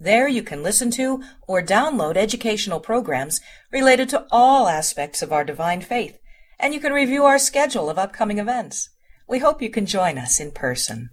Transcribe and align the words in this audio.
There 0.00 0.26
you 0.26 0.42
can 0.42 0.62
listen 0.62 0.90
to 0.92 1.22
or 1.46 1.62
download 1.62 2.16
educational 2.16 2.80
programs 2.80 3.40
related 3.72 4.08
to 4.10 4.26
all 4.30 4.68
aspects 4.68 5.22
of 5.22 5.32
our 5.32 5.44
divine 5.44 5.82
faith, 5.82 6.18
and 6.58 6.74
you 6.74 6.80
can 6.80 6.92
review 6.92 7.24
our 7.24 7.38
schedule 7.38 7.88
of 7.88 7.98
upcoming 7.98 8.38
events. 8.38 8.90
We 9.28 9.38
hope 9.38 9.62
you 9.62 9.70
can 9.70 9.86
join 9.86 10.18
us 10.18 10.40
in 10.40 10.50
person. 10.50 11.10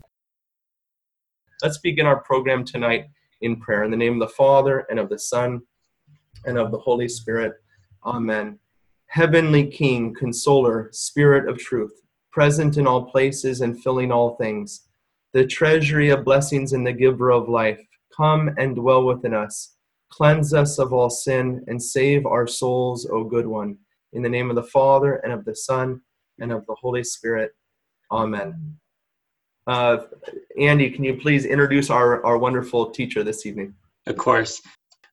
Let's 1.61 1.77
begin 1.77 2.07
our 2.07 2.21
program 2.21 2.65
tonight 2.65 3.05
in 3.41 3.57
prayer. 3.57 3.83
In 3.83 3.91
the 3.91 3.97
name 3.97 4.19
of 4.19 4.27
the 4.27 4.33
Father, 4.33 4.85
and 4.89 4.99
of 4.99 5.09
the 5.09 5.19
Son, 5.19 5.61
and 6.45 6.57
of 6.57 6.71
the 6.71 6.79
Holy 6.79 7.07
Spirit. 7.07 7.53
Amen. 8.03 8.57
Heavenly 9.05 9.67
King, 9.67 10.15
Consoler, 10.15 10.89
Spirit 10.91 11.47
of 11.47 11.59
truth, 11.59 11.93
present 12.31 12.77
in 12.77 12.87
all 12.87 13.05
places 13.05 13.61
and 13.61 13.81
filling 13.83 14.11
all 14.11 14.37
things, 14.37 14.87
the 15.33 15.45
treasury 15.45 16.09
of 16.09 16.25
blessings 16.25 16.73
and 16.73 16.85
the 16.85 16.93
giver 16.93 17.31
of 17.31 17.47
life 17.47 17.79
Come 18.21 18.51
and 18.59 18.75
dwell 18.75 19.03
within 19.03 19.33
us. 19.33 19.77
Cleanse 20.11 20.53
us 20.53 20.77
of 20.77 20.93
all 20.93 21.09
sin 21.09 21.63
and 21.65 21.81
save 21.81 22.27
our 22.27 22.45
souls, 22.45 23.07
O 23.11 23.23
good 23.23 23.47
one. 23.47 23.79
In 24.13 24.21
the 24.21 24.29
name 24.29 24.51
of 24.51 24.55
the 24.55 24.61
Father, 24.61 25.15
and 25.23 25.33
of 25.33 25.43
the 25.43 25.55
Son, 25.55 25.99
and 26.39 26.51
of 26.51 26.63
the 26.67 26.75
Holy 26.79 27.03
Spirit. 27.03 27.53
Amen. 28.11 28.77
Uh, 29.65 30.03
Andy, 30.59 30.91
can 30.91 31.03
you 31.03 31.15
please 31.15 31.45
introduce 31.45 31.89
our, 31.89 32.23
our 32.23 32.37
wonderful 32.37 32.91
teacher 32.91 33.23
this 33.23 33.47
evening? 33.47 33.73
Of 34.05 34.17
course. 34.17 34.61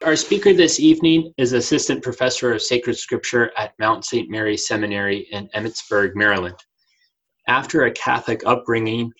Our 0.04 0.14
speaker 0.14 0.52
this 0.52 0.78
evening 0.78 1.32
is 1.38 1.54
Assistant 1.54 2.02
Professor 2.02 2.52
of 2.52 2.60
Sacred 2.60 2.98
Scripture 2.98 3.52
at 3.56 3.72
Mount 3.78 4.04
St. 4.04 4.28
Mary 4.28 4.58
Seminary 4.58 5.28
in 5.32 5.48
Emmitsburg, 5.54 6.14
Maryland. 6.14 6.58
After 7.46 7.86
a 7.86 7.90
Catholic 7.90 8.42
upbringing, 8.44 9.10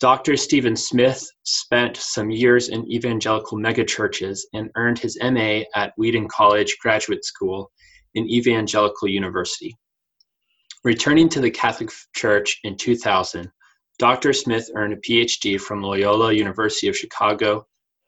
Doctor 0.00 0.38
Stephen 0.38 0.74
Smith 0.74 1.22
spent 1.42 1.98
some 1.98 2.30
years 2.30 2.70
in 2.70 2.90
evangelical 2.90 3.58
megachurches 3.58 4.40
and 4.54 4.70
earned 4.74 4.98
his 4.98 5.18
MA 5.20 5.64
at 5.74 5.92
Wheaton 5.98 6.28
College 6.28 6.78
Graduate 6.80 7.26
School 7.26 7.70
in 8.14 8.30
Evangelical 8.30 9.06
University. 9.06 9.76
Returning 10.82 11.28
to 11.28 11.42
the 11.42 11.50
Catholic 11.50 11.90
Church 12.14 12.58
in 12.64 12.78
2000, 12.78 13.50
Dr. 13.98 14.32
Smith 14.32 14.70
earned 14.74 14.94
a 14.94 14.96
PhD 14.96 15.60
from 15.60 15.82
Loyola 15.82 16.32
University 16.32 16.88
of 16.88 16.96
Chicago, 16.96 17.66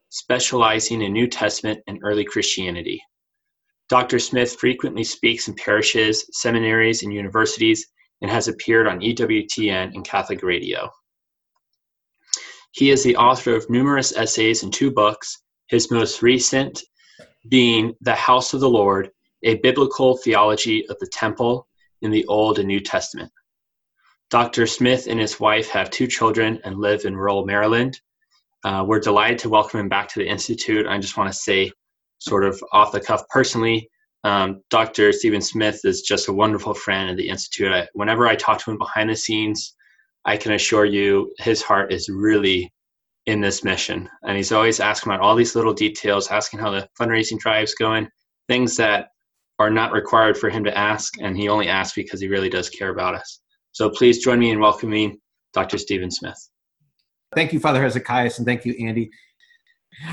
specializing 0.08 1.02
in 1.02 1.12
New 1.12 1.26
Testament 1.26 1.80
and 1.86 1.98
early 2.02 2.24
Christianity. 2.24 3.02
Dr. 3.90 4.18
Smith 4.18 4.56
frequently 4.56 5.04
speaks 5.04 5.48
in 5.48 5.54
parishes, 5.54 6.24
seminaries, 6.32 7.02
and 7.02 7.12
universities 7.12 7.86
and 8.22 8.30
has 8.30 8.48
appeared 8.48 8.86
on 8.86 9.00
EWTN 9.00 9.94
and 9.94 10.04
Catholic 10.04 10.42
radio. 10.42 10.90
He 12.78 12.90
is 12.90 13.02
the 13.02 13.16
author 13.16 13.56
of 13.56 13.68
numerous 13.68 14.16
essays 14.16 14.62
and 14.62 14.72
two 14.72 14.92
books, 14.92 15.42
his 15.66 15.90
most 15.90 16.22
recent 16.22 16.80
being 17.48 17.96
The 18.02 18.14
House 18.14 18.54
of 18.54 18.60
the 18.60 18.68
Lord, 18.68 19.10
a 19.42 19.56
biblical 19.56 20.16
theology 20.16 20.88
of 20.88 20.96
the 21.00 21.08
temple 21.08 21.66
in 22.02 22.12
the 22.12 22.24
Old 22.26 22.60
and 22.60 22.68
New 22.68 22.78
Testament. 22.78 23.32
Dr. 24.30 24.64
Smith 24.68 25.08
and 25.08 25.18
his 25.18 25.40
wife 25.40 25.68
have 25.70 25.90
two 25.90 26.06
children 26.06 26.60
and 26.62 26.78
live 26.78 27.04
in 27.04 27.16
rural 27.16 27.44
Maryland. 27.44 28.00
Uh, 28.62 28.84
we're 28.86 29.00
delighted 29.00 29.40
to 29.40 29.48
welcome 29.48 29.80
him 29.80 29.88
back 29.88 30.06
to 30.10 30.20
the 30.20 30.28
Institute. 30.28 30.86
I 30.86 30.98
just 30.98 31.16
want 31.16 31.32
to 31.32 31.36
say, 31.36 31.72
sort 32.18 32.44
of 32.44 32.62
off 32.70 32.92
the 32.92 33.00
cuff 33.00 33.28
personally, 33.28 33.90
um, 34.22 34.62
Dr. 34.70 35.12
Stephen 35.12 35.42
Smith 35.42 35.80
is 35.82 36.02
just 36.02 36.28
a 36.28 36.32
wonderful 36.32 36.74
friend 36.74 37.10
of 37.10 37.16
the 37.16 37.28
Institute. 37.28 37.72
I, 37.72 37.88
whenever 37.94 38.28
I 38.28 38.36
talk 38.36 38.62
to 38.62 38.70
him 38.70 38.78
behind 38.78 39.10
the 39.10 39.16
scenes, 39.16 39.74
I 40.24 40.36
can 40.36 40.52
assure 40.52 40.84
you 40.84 41.32
his 41.38 41.62
heart 41.62 41.92
is 41.92 42.08
really 42.08 42.72
in 43.26 43.40
this 43.40 43.62
mission. 43.62 44.08
And 44.22 44.36
he's 44.36 44.52
always 44.52 44.80
asking 44.80 45.12
about 45.12 45.22
all 45.22 45.36
these 45.36 45.54
little 45.54 45.74
details, 45.74 46.28
asking 46.28 46.60
how 46.60 46.70
the 46.70 46.88
fundraising 46.98 47.38
drive's 47.38 47.74
going, 47.74 48.08
things 48.48 48.76
that 48.76 49.08
are 49.58 49.70
not 49.70 49.92
required 49.92 50.38
for 50.38 50.48
him 50.48 50.64
to 50.64 50.76
ask. 50.76 51.20
And 51.20 51.36
he 51.36 51.48
only 51.48 51.68
asks 51.68 51.94
because 51.94 52.20
he 52.20 52.28
really 52.28 52.48
does 52.48 52.70
care 52.70 52.90
about 52.90 53.14
us. 53.14 53.40
So 53.72 53.90
please 53.90 54.24
join 54.24 54.38
me 54.38 54.50
in 54.50 54.60
welcoming 54.60 55.18
Dr. 55.52 55.78
Stephen 55.78 56.10
Smith. 56.10 56.38
Thank 57.34 57.52
you, 57.52 57.60
Father 57.60 57.82
Hezekiah, 57.82 58.32
and 58.38 58.46
thank 58.46 58.64
you, 58.64 58.74
Andy. 58.86 59.10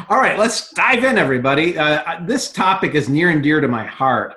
All 0.09 0.17
right, 0.17 0.37
let's 0.37 0.71
dive 0.73 1.03
in, 1.03 1.17
everybody. 1.17 1.77
Uh, 1.77 2.19
this 2.25 2.51
topic 2.51 2.95
is 2.95 3.07
near 3.07 3.29
and 3.29 3.41
dear 3.41 3.61
to 3.61 3.67
my 3.67 3.85
heart. 3.85 4.35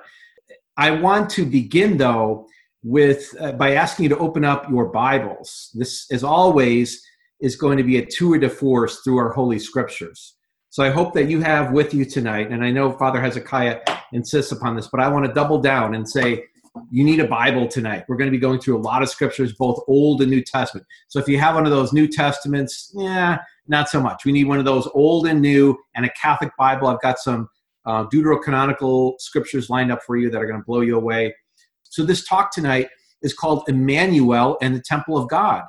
I 0.77 0.93
want 0.93 1.31
to 1.31 1.45
begin, 1.45 1.97
though, 1.97 2.47
with 2.89 3.35
uh, 3.39 3.53
by 3.53 3.75
asking 3.75 4.05
you 4.05 4.09
to 4.09 4.19
open 4.19 4.47
up 4.47 4.69
your 4.71 4.87
Bibles. 4.87 5.71
This, 5.75 6.11
as 6.11 6.25
always, 6.25 7.05
is 7.39 7.55
going 7.55 7.77
to 7.77 7.85
be 7.85 7.99
a 7.99 8.07
tour 8.07 8.39
de 8.39 8.49
force 8.49 9.01
through 9.01 9.19
our 9.19 9.31
Holy 9.31 9.59
Scriptures. 9.59 10.37
So 10.71 10.83
I 10.83 10.89
hope 10.89 11.13
that 11.13 11.29
you 11.29 11.41
have 11.41 11.73
with 11.73 11.93
you 11.93 12.07
tonight, 12.07 12.51
and 12.51 12.65
I 12.65 12.71
know 12.71 12.93
Father 12.93 13.21
Hezekiah 13.21 13.81
insists 14.15 14.53
upon 14.53 14.75
this, 14.75 14.89
but 14.89 15.01
I 15.01 15.09
want 15.09 15.27
to 15.27 15.33
double 15.33 15.61
down 15.61 15.95
and 15.95 16.09
say 16.09 16.45
you 16.91 17.05
need 17.05 17.21
a 17.21 17.29
Bible 17.29 17.69
tonight. 17.69 18.05
We're 18.09 18.17
going 18.17 18.31
to 18.31 18.37
be 18.37 18.41
going 18.41 18.59
through 18.59 18.79
a 18.79 18.81
lot 18.81 19.03
of 19.03 19.11
scriptures, 19.11 19.53
both 19.53 19.83
Old 19.87 20.23
and 20.23 20.31
New 20.31 20.43
Testament. 20.43 20.87
So 21.09 21.19
if 21.19 21.29
you 21.29 21.39
have 21.39 21.57
one 21.57 21.67
of 21.67 21.73
those 21.73 21.93
New 21.93 22.09
Testaments, 22.09 22.91
yeah, 22.95 23.39
not 23.67 23.91
so 23.91 24.01
much. 24.01 24.25
We 24.25 24.33
need 24.33 24.45
one 24.45 24.59
of 24.59 24.65
those 24.65 24.89
Old 24.95 25.27
and 25.27 25.43
New 25.43 25.77
and 25.95 26.07
a 26.07 26.11
Catholic 26.11 26.53
Bible. 26.57 26.89
I've 26.89 27.03
got 27.03 27.19
some 27.19 27.51
uh, 27.85 28.07
deuterocanonical 28.07 29.21
scriptures 29.21 29.69
lined 29.69 29.93
up 29.93 30.03
for 30.03 30.17
you 30.17 30.31
that 30.31 30.41
are 30.41 30.47
going 30.47 30.61
to 30.61 30.65
blow 30.65 30.81
you 30.81 30.97
away. 30.97 31.35
So 31.91 32.05
this 32.05 32.25
talk 32.25 32.53
tonight 32.53 32.89
is 33.23 33.35
called 33.35 33.69
Emmanuel 33.69 34.59
and 34.63 34.75
the 34.75 34.83
Temple 34.83 35.17
of 35.17 35.29
God. 35.29 35.65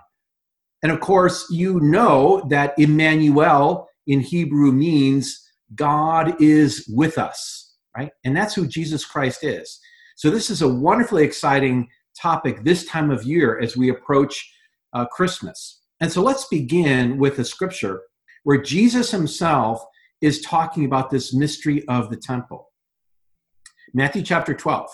And 0.84 0.92
of 0.92 1.00
course, 1.00 1.48
you 1.50 1.80
know 1.80 2.46
that 2.50 2.74
Emmanuel 2.78 3.88
in 4.08 4.22
Hebrew 4.22 4.72
means 4.72 5.46
God 5.76 6.42
is 6.42 6.92
with 6.96 7.18
us, 7.18 7.76
right? 7.96 8.12
And 8.24 8.36
that's 8.36 8.54
who 8.54 8.68
Jesus 8.68 9.06
Christ 9.06 9.44
is. 9.44 9.80
So 10.16 10.30
this 10.30 10.50
is 10.50 10.62
a 10.62 10.68
wonderfully 10.68 11.24
exciting 11.24 11.90
topic 12.20 12.64
this 12.64 12.86
time 12.86 13.12
of 13.12 13.24
year 13.24 13.60
as 13.60 13.78
we 13.78 13.90
approach 13.90 14.52
uh, 14.94 15.06
Christmas. 15.06 15.82
And 16.02 16.12
so 16.12 16.22
let's 16.22 16.46
begin 16.48 17.18
with 17.18 17.40
a 17.40 17.46
scripture 17.46 18.02
where 18.44 18.62
Jesus 18.62 19.12
himself 19.12 19.84
is 20.22 20.42
talking 20.42 20.86
about 20.86 21.10
this 21.10 21.34
mystery 21.34 21.88
of 21.88 22.10
the 22.10 22.18
temple. 22.18 22.70
Matthew 23.94 24.22
chapter 24.22 24.54
12 24.54 24.90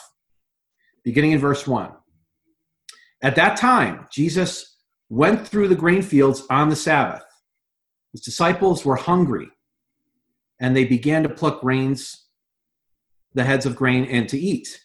beginning 1.06 1.32
in 1.32 1.40
verse 1.40 1.66
1. 1.66 1.92
At 3.22 3.36
that 3.36 3.56
time, 3.56 4.08
Jesus 4.12 4.78
went 5.08 5.48
through 5.48 5.70
the 5.70 5.76
grain 5.76 6.02
fields 6.02 6.44
on 6.50 6.70
the 6.70 6.76
Sabbath. 6.76 7.24
His 8.12 8.22
disciples 8.22 8.84
were 8.84 8.96
hungry, 8.96 9.48
and 10.60 10.76
they 10.76 10.84
began 10.84 11.24
to 11.24 11.30
pluck 11.30 11.62
grains, 11.62 12.26
the 13.34 13.44
heads 13.44 13.66
of 13.66 13.76
grain, 13.76 14.06
and 14.06 14.28
to 14.30 14.38
eat. 14.38 14.82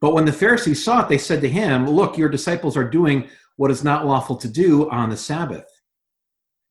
But 0.00 0.12
when 0.12 0.24
the 0.24 0.32
Pharisees 0.32 0.84
saw 0.84 1.02
it, 1.02 1.08
they 1.08 1.18
said 1.18 1.40
to 1.42 1.48
him, 1.48 1.88
Look, 1.88 2.18
your 2.18 2.28
disciples 2.28 2.76
are 2.76 2.88
doing 2.88 3.28
what 3.56 3.70
is 3.70 3.84
not 3.84 4.06
lawful 4.06 4.36
to 4.36 4.48
do 4.48 4.90
on 4.90 5.10
the 5.10 5.16
Sabbath. 5.16 5.66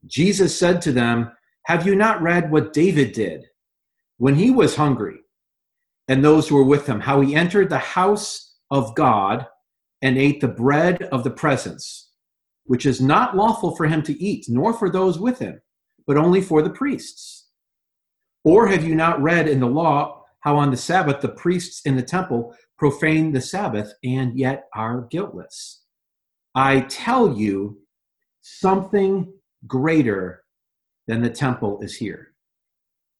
Jesus 0.05 0.57
said 0.57 0.81
to 0.81 0.91
them, 0.91 1.31
Have 1.67 1.87
you 1.87 1.95
not 1.95 2.21
read 2.21 2.51
what 2.51 2.73
David 2.73 3.13
did 3.13 3.45
when 4.17 4.35
he 4.35 4.51
was 4.51 4.75
hungry 4.75 5.20
and 6.07 6.23
those 6.23 6.47
who 6.47 6.55
were 6.55 6.63
with 6.63 6.87
him, 6.87 6.99
how 6.99 7.21
he 7.21 7.35
entered 7.35 7.69
the 7.69 7.77
house 7.77 8.55
of 8.69 8.95
God 8.95 9.45
and 10.01 10.17
ate 10.17 10.41
the 10.41 10.47
bread 10.47 11.03
of 11.03 11.23
the 11.23 11.29
presence, 11.29 12.11
which 12.65 12.85
is 12.85 13.01
not 13.01 13.35
lawful 13.35 13.75
for 13.75 13.85
him 13.85 14.01
to 14.03 14.21
eat, 14.21 14.45
nor 14.47 14.73
for 14.73 14.89
those 14.89 15.19
with 15.19 15.39
him, 15.39 15.61
but 16.07 16.17
only 16.17 16.41
for 16.41 16.61
the 16.61 16.69
priests. 16.69 17.49
Or 18.43 18.67
have 18.67 18.83
you 18.83 18.95
not 18.95 19.21
read 19.21 19.47
in 19.47 19.59
the 19.59 19.67
law 19.67 20.23
how 20.39 20.57
on 20.57 20.71
the 20.71 20.77
Sabbath 20.77 21.21
the 21.21 21.29
priests 21.29 21.81
in 21.85 21.95
the 21.95 22.01
temple 22.01 22.55
profane 22.77 23.31
the 23.31 23.41
Sabbath 23.41 23.93
and 24.03 24.37
yet 24.37 24.67
are 24.73 25.07
guiltless? 25.11 25.83
I 26.55 26.81
tell 26.81 27.37
you, 27.37 27.77
something 28.41 29.31
greater 29.67 30.43
than 31.07 31.21
the 31.21 31.29
temple 31.29 31.79
is 31.81 31.95
here. 31.95 32.33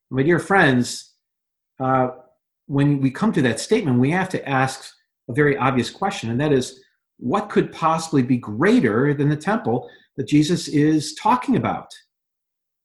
My 0.10 0.24
dear 0.24 0.40
friends, 0.40 1.14
uh, 1.80 2.10
when 2.72 3.02
we 3.02 3.12
come 3.12 3.34
to 3.34 3.42
that 3.42 3.60
statement, 3.60 4.00
we 4.00 4.12
have 4.12 4.30
to 4.30 4.48
ask 4.48 4.94
a 5.30 5.34
very 5.34 5.58
obvious 5.58 5.90
question, 5.90 6.30
and 6.30 6.40
that 6.40 6.54
is 6.54 6.82
what 7.18 7.50
could 7.50 7.72
possibly 7.74 8.24
be 8.24 8.38
greater 8.38 9.14
than 9.14 9.28
the 9.28 9.36
temple 9.36 9.90
that 10.16 10.28
Jesus 10.28 10.70
is 10.70 11.14
talking 11.16 11.58
about? 11.58 11.94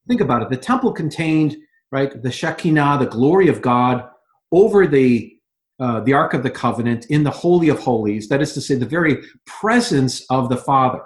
Think 0.09 0.19
about 0.19 0.41
it. 0.41 0.49
The 0.49 0.57
temple 0.57 0.91
contained, 0.91 1.55
right, 1.89 2.21
the 2.21 2.31
Shekinah, 2.31 2.97
the 2.99 3.05
glory 3.05 3.47
of 3.47 3.61
God 3.61 4.05
over 4.51 4.87
the 4.87 5.33
uh, 5.79 5.99
the 6.01 6.13
Ark 6.13 6.33
of 6.33 6.41
the 6.41 6.49
Covenant 6.49 7.05
in 7.05 7.23
the 7.23 7.29
Holy 7.29 7.69
of 7.69 7.77
Holies, 7.77 8.27
that 8.29 8.41
is 8.41 8.53
to 8.53 8.61
say, 8.61 8.73
the 8.73 8.85
very 8.85 9.21
presence 9.45 10.25
of 10.31 10.49
the 10.49 10.57
Father. 10.57 11.03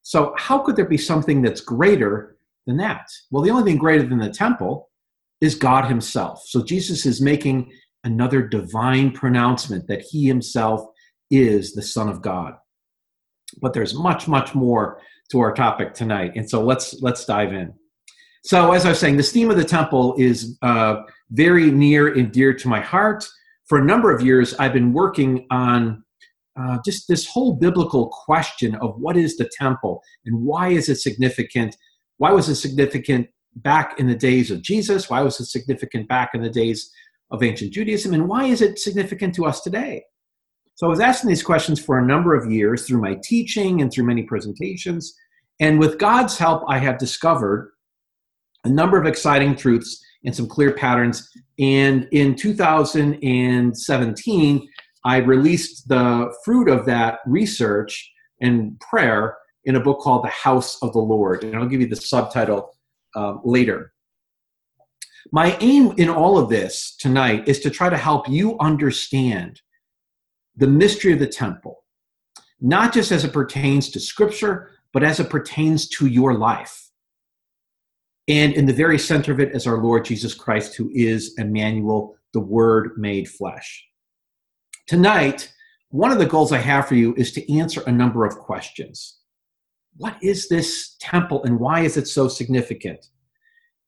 So, 0.00 0.34
how 0.38 0.58
could 0.58 0.76
there 0.76 0.86
be 0.86 0.96
something 0.96 1.42
that's 1.42 1.60
greater 1.60 2.38
than 2.66 2.78
that? 2.78 3.06
Well, 3.30 3.42
the 3.42 3.50
only 3.50 3.64
thing 3.64 3.78
greater 3.78 4.02
than 4.02 4.18
the 4.18 4.30
temple 4.30 4.88
is 5.42 5.54
God 5.54 5.84
Himself. 5.84 6.42
So, 6.46 6.64
Jesus 6.64 7.04
is 7.04 7.20
making 7.20 7.70
another 8.04 8.46
divine 8.46 9.12
pronouncement 9.12 9.86
that 9.88 10.02
He 10.02 10.26
Himself 10.26 10.86
is 11.30 11.72
the 11.72 11.82
Son 11.82 12.08
of 12.08 12.22
God. 12.22 12.54
But 13.60 13.72
there's 13.72 13.94
much, 13.94 14.28
much 14.28 14.54
more 14.54 15.00
to 15.30 15.40
our 15.40 15.52
topic 15.52 15.94
tonight, 15.94 16.32
and 16.36 16.48
so 16.48 16.62
let's 16.62 17.00
let's 17.02 17.24
dive 17.24 17.52
in. 17.52 17.72
So, 18.44 18.72
as 18.72 18.84
I 18.84 18.90
was 18.90 18.98
saying, 18.98 19.16
this 19.16 19.32
theme 19.32 19.50
of 19.50 19.56
the 19.56 19.64
temple 19.64 20.14
is 20.18 20.58
uh, 20.62 21.02
very 21.30 21.70
near 21.70 22.12
and 22.12 22.32
dear 22.32 22.52
to 22.54 22.68
my 22.68 22.80
heart. 22.80 23.26
For 23.68 23.78
a 23.78 23.84
number 23.84 24.14
of 24.14 24.20
years, 24.20 24.54
I've 24.54 24.72
been 24.72 24.92
working 24.92 25.46
on 25.50 26.02
uh, 26.58 26.78
just 26.84 27.08
this 27.08 27.26
whole 27.26 27.54
biblical 27.54 28.08
question 28.08 28.74
of 28.76 28.98
what 28.98 29.16
is 29.16 29.36
the 29.36 29.50
temple 29.58 30.02
and 30.26 30.44
why 30.44 30.68
is 30.68 30.88
it 30.88 30.96
significant? 30.96 31.76
Why 32.18 32.32
was 32.32 32.48
it 32.48 32.56
significant 32.56 33.28
back 33.56 33.98
in 33.98 34.08
the 34.08 34.14
days 34.14 34.50
of 34.50 34.62
Jesus? 34.62 35.08
Why 35.08 35.22
was 35.22 35.38
it 35.40 35.46
significant 35.46 36.08
back 36.08 36.30
in 36.34 36.42
the 36.42 36.50
days 36.50 36.90
of 37.32 37.42
ancient 37.42 37.72
Judaism? 37.72 38.14
And 38.14 38.28
why 38.28 38.44
is 38.44 38.62
it 38.62 38.78
significant 38.78 39.34
to 39.34 39.44
us 39.44 39.62
today? 39.62 40.04
So 40.74 40.86
I 40.86 40.90
was 40.90 41.00
asking 41.00 41.28
these 41.28 41.42
questions 41.42 41.84
for 41.84 41.98
a 41.98 42.06
number 42.06 42.34
of 42.34 42.50
years 42.50 42.86
through 42.86 43.00
my 43.00 43.16
teaching 43.22 43.80
and 43.80 43.92
through 43.92 44.04
many 44.04 44.22
presentations. 44.22 45.14
And 45.60 45.78
with 45.78 45.98
God's 45.98 46.38
help, 46.38 46.64
I 46.68 46.78
have 46.78 46.98
discovered 46.98 47.72
a 48.64 48.68
number 48.68 48.98
of 48.98 49.06
exciting 49.06 49.56
truths 49.56 50.02
and 50.24 50.34
some 50.34 50.48
clear 50.48 50.72
patterns. 50.72 51.28
And 51.58 52.08
in 52.12 52.36
2017, 52.36 54.68
I 55.04 55.16
released 55.18 55.88
the 55.88 56.32
fruit 56.44 56.68
of 56.68 56.86
that 56.86 57.18
research 57.26 58.10
and 58.40 58.78
prayer 58.80 59.36
in 59.64 59.76
a 59.76 59.80
book 59.80 60.00
called 60.00 60.24
The 60.24 60.28
House 60.28 60.80
of 60.82 60.92
the 60.92 61.00
Lord. 61.00 61.44
And 61.44 61.56
I'll 61.56 61.66
give 61.66 61.80
you 61.80 61.88
the 61.88 61.96
subtitle 61.96 62.76
uh, 63.14 63.34
later. 63.44 63.92
My 65.30 65.56
aim 65.60 65.92
in 65.98 66.08
all 66.08 66.38
of 66.38 66.48
this 66.48 66.96
tonight 66.96 67.46
is 67.46 67.60
to 67.60 67.70
try 67.70 67.88
to 67.88 67.96
help 67.96 68.28
you 68.28 68.58
understand 68.58 69.60
the 70.56 70.66
mystery 70.66 71.12
of 71.12 71.18
the 71.18 71.26
temple, 71.26 71.84
not 72.60 72.92
just 72.92 73.12
as 73.12 73.24
it 73.24 73.32
pertains 73.32 73.90
to 73.90 74.00
Scripture, 74.00 74.70
but 74.92 75.02
as 75.02 75.20
it 75.20 75.30
pertains 75.30 75.88
to 75.88 76.06
your 76.06 76.34
life. 76.34 76.90
And 78.28 78.52
in 78.52 78.66
the 78.66 78.72
very 78.72 78.98
center 78.98 79.32
of 79.32 79.40
it 79.40 79.54
is 79.54 79.66
our 79.66 79.78
Lord 79.78 80.04
Jesus 80.04 80.34
Christ, 80.34 80.76
who 80.76 80.90
is 80.94 81.34
Emmanuel, 81.38 82.16
the 82.32 82.40
Word 82.40 82.92
made 82.96 83.28
flesh. 83.28 83.84
Tonight, 84.86 85.52
one 85.90 86.10
of 86.10 86.18
the 86.18 86.26
goals 86.26 86.52
I 86.52 86.58
have 86.58 86.88
for 86.88 86.94
you 86.94 87.14
is 87.16 87.32
to 87.32 87.54
answer 87.54 87.82
a 87.86 87.92
number 87.92 88.24
of 88.24 88.38
questions. 88.38 89.18
What 89.96 90.16
is 90.22 90.48
this 90.48 90.96
temple 91.00 91.44
and 91.44 91.60
why 91.60 91.80
is 91.80 91.96
it 91.96 92.08
so 92.08 92.28
significant? 92.28 93.06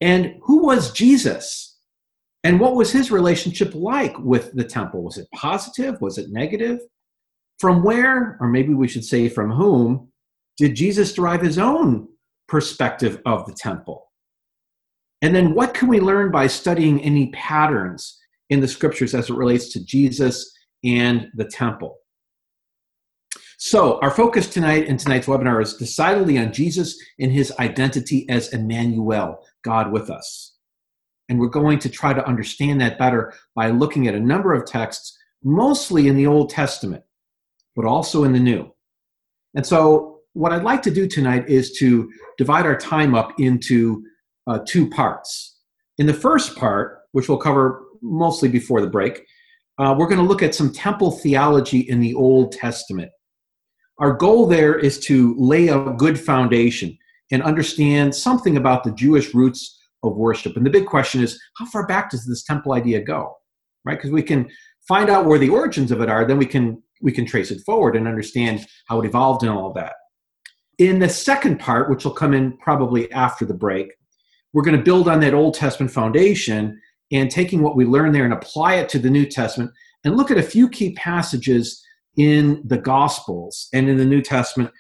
And 0.00 0.34
who 0.42 0.64
was 0.64 0.92
Jesus? 0.92 1.78
And 2.42 2.60
what 2.60 2.74
was 2.74 2.92
his 2.92 3.10
relationship 3.10 3.74
like 3.74 4.18
with 4.18 4.52
the 4.52 4.64
temple? 4.64 5.02
Was 5.02 5.18
it 5.18 5.28
positive? 5.34 6.00
Was 6.00 6.18
it 6.18 6.30
negative? 6.30 6.80
From 7.58 7.82
where, 7.82 8.36
or 8.40 8.48
maybe 8.48 8.74
we 8.74 8.88
should 8.88 9.04
say 9.04 9.28
from 9.28 9.50
whom, 9.50 10.08
did 10.56 10.76
Jesus 10.76 11.14
derive 11.14 11.40
his 11.40 11.58
own 11.58 12.08
perspective 12.48 13.20
of 13.24 13.46
the 13.46 13.54
temple? 13.54 14.10
And 15.22 15.34
then 15.34 15.54
what 15.54 15.72
can 15.72 15.88
we 15.88 16.00
learn 16.00 16.30
by 16.30 16.46
studying 16.46 17.02
any 17.02 17.30
patterns 17.30 18.18
in 18.50 18.60
the 18.60 18.68
scriptures 18.68 19.14
as 19.14 19.30
it 19.30 19.36
relates 19.36 19.72
to 19.72 19.84
Jesus 19.84 20.52
and 20.84 21.28
the 21.34 21.46
temple? 21.46 21.96
So, 23.58 24.00
our 24.00 24.10
focus 24.10 24.48
tonight 24.48 24.86
in 24.86 24.96
tonight's 24.96 25.26
webinar 25.26 25.62
is 25.62 25.74
decidedly 25.74 26.38
on 26.38 26.52
Jesus 26.52 26.98
and 27.20 27.30
his 27.30 27.52
identity 27.58 28.28
as 28.28 28.52
Emmanuel, 28.52 29.44
God 29.62 29.92
with 29.92 30.10
us. 30.10 30.56
And 31.28 31.38
we're 31.38 31.48
going 31.48 31.78
to 31.80 31.88
try 31.88 32.12
to 32.12 32.26
understand 32.26 32.80
that 32.80 32.98
better 32.98 33.32
by 33.54 33.70
looking 33.70 34.08
at 34.08 34.14
a 34.14 34.20
number 34.20 34.52
of 34.52 34.66
texts, 34.66 35.16
mostly 35.42 36.08
in 36.08 36.16
the 36.16 36.26
Old 36.26 36.50
Testament, 36.50 37.04
but 37.76 37.84
also 37.84 38.24
in 38.24 38.32
the 38.32 38.40
New. 38.40 38.72
And 39.54 39.64
so, 39.64 40.20
what 40.32 40.52
I'd 40.52 40.64
like 40.64 40.82
to 40.82 40.90
do 40.90 41.06
tonight 41.06 41.48
is 41.48 41.72
to 41.78 42.10
divide 42.36 42.66
our 42.66 42.76
time 42.76 43.14
up 43.14 43.38
into 43.38 44.04
uh, 44.48 44.58
two 44.66 44.90
parts. 44.90 45.58
In 45.98 46.06
the 46.06 46.14
first 46.14 46.56
part, 46.56 47.02
which 47.12 47.28
we'll 47.28 47.38
cover 47.38 47.84
mostly 48.02 48.48
before 48.48 48.80
the 48.80 48.90
break, 48.90 49.24
uh, 49.78 49.94
we're 49.96 50.08
going 50.08 50.20
to 50.20 50.26
look 50.26 50.42
at 50.42 50.54
some 50.54 50.72
temple 50.72 51.12
theology 51.12 51.80
in 51.80 52.00
the 52.00 52.14
Old 52.14 52.50
Testament. 52.50 53.10
Our 53.98 54.12
goal 54.12 54.46
there 54.46 54.76
is 54.76 54.98
to 55.00 55.34
lay 55.38 55.68
a 55.68 55.78
good 55.92 56.18
foundation 56.18 56.96
and 57.30 57.42
understand 57.42 58.14
something 58.14 58.56
about 58.56 58.84
the 58.84 58.92
Jewish 58.92 59.34
roots 59.34 59.78
of 60.02 60.16
worship. 60.16 60.56
And 60.56 60.66
the 60.66 60.70
big 60.70 60.86
question 60.86 61.22
is 61.22 61.40
how 61.56 61.66
far 61.66 61.86
back 61.86 62.10
does 62.10 62.26
this 62.26 62.44
temple 62.44 62.72
idea 62.72 63.00
go? 63.00 63.36
Right? 63.84 63.96
Because 63.96 64.10
we 64.10 64.22
can 64.22 64.48
find 64.86 65.08
out 65.08 65.26
where 65.26 65.38
the 65.38 65.48
origins 65.48 65.90
of 65.92 66.00
it 66.00 66.10
are, 66.10 66.24
then 66.24 66.38
we 66.38 66.46
can 66.46 66.82
we 67.02 67.12
can 67.12 67.26
trace 67.26 67.50
it 67.50 67.60
forward 67.66 67.96
and 67.96 68.08
understand 68.08 68.66
how 68.86 69.00
it 69.00 69.06
evolved 69.06 69.42
and 69.42 69.52
all 69.52 69.72
that. 69.74 69.94
In 70.78 70.98
the 70.98 71.08
second 71.08 71.60
part, 71.60 71.90
which 71.90 72.04
will 72.04 72.12
come 72.12 72.34
in 72.34 72.56
probably 72.58 73.12
after 73.12 73.44
the 73.44 73.54
break, 73.54 73.92
we're 74.52 74.62
going 74.62 74.76
to 74.76 74.82
build 74.82 75.08
on 75.08 75.20
that 75.20 75.34
Old 75.34 75.54
Testament 75.54 75.92
foundation 75.92 76.80
and 77.12 77.30
taking 77.30 77.62
what 77.62 77.76
we 77.76 77.84
learn 77.84 78.12
there 78.12 78.24
and 78.24 78.32
apply 78.32 78.76
it 78.76 78.88
to 78.90 78.98
the 78.98 79.10
New 79.10 79.26
Testament 79.26 79.70
and 80.04 80.16
look 80.16 80.30
at 80.30 80.38
a 80.38 80.42
few 80.42 80.68
key 80.68 80.94
passages 80.94 81.83
in 82.16 82.62
the 82.64 82.78
Gospels 82.78 83.68
and 83.72 83.88
in 83.88 83.96
the 83.96 84.04
New 84.04 84.22
Testament 84.22 84.70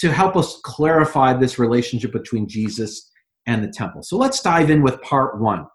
to 0.00 0.12
help 0.12 0.36
us 0.36 0.60
clarify 0.64 1.32
this 1.32 1.58
relationship 1.58 2.12
between 2.12 2.48
Jesus 2.48 3.10
and 3.46 3.62
the 3.62 3.68
temple. 3.68 4.02
So 4.02 4.16
let's 4.16 4.42
dive 4.42 4.70
in 4.70 4.82
with 4.82 5.00
part 5.02 5.40
one. 5.40 5.66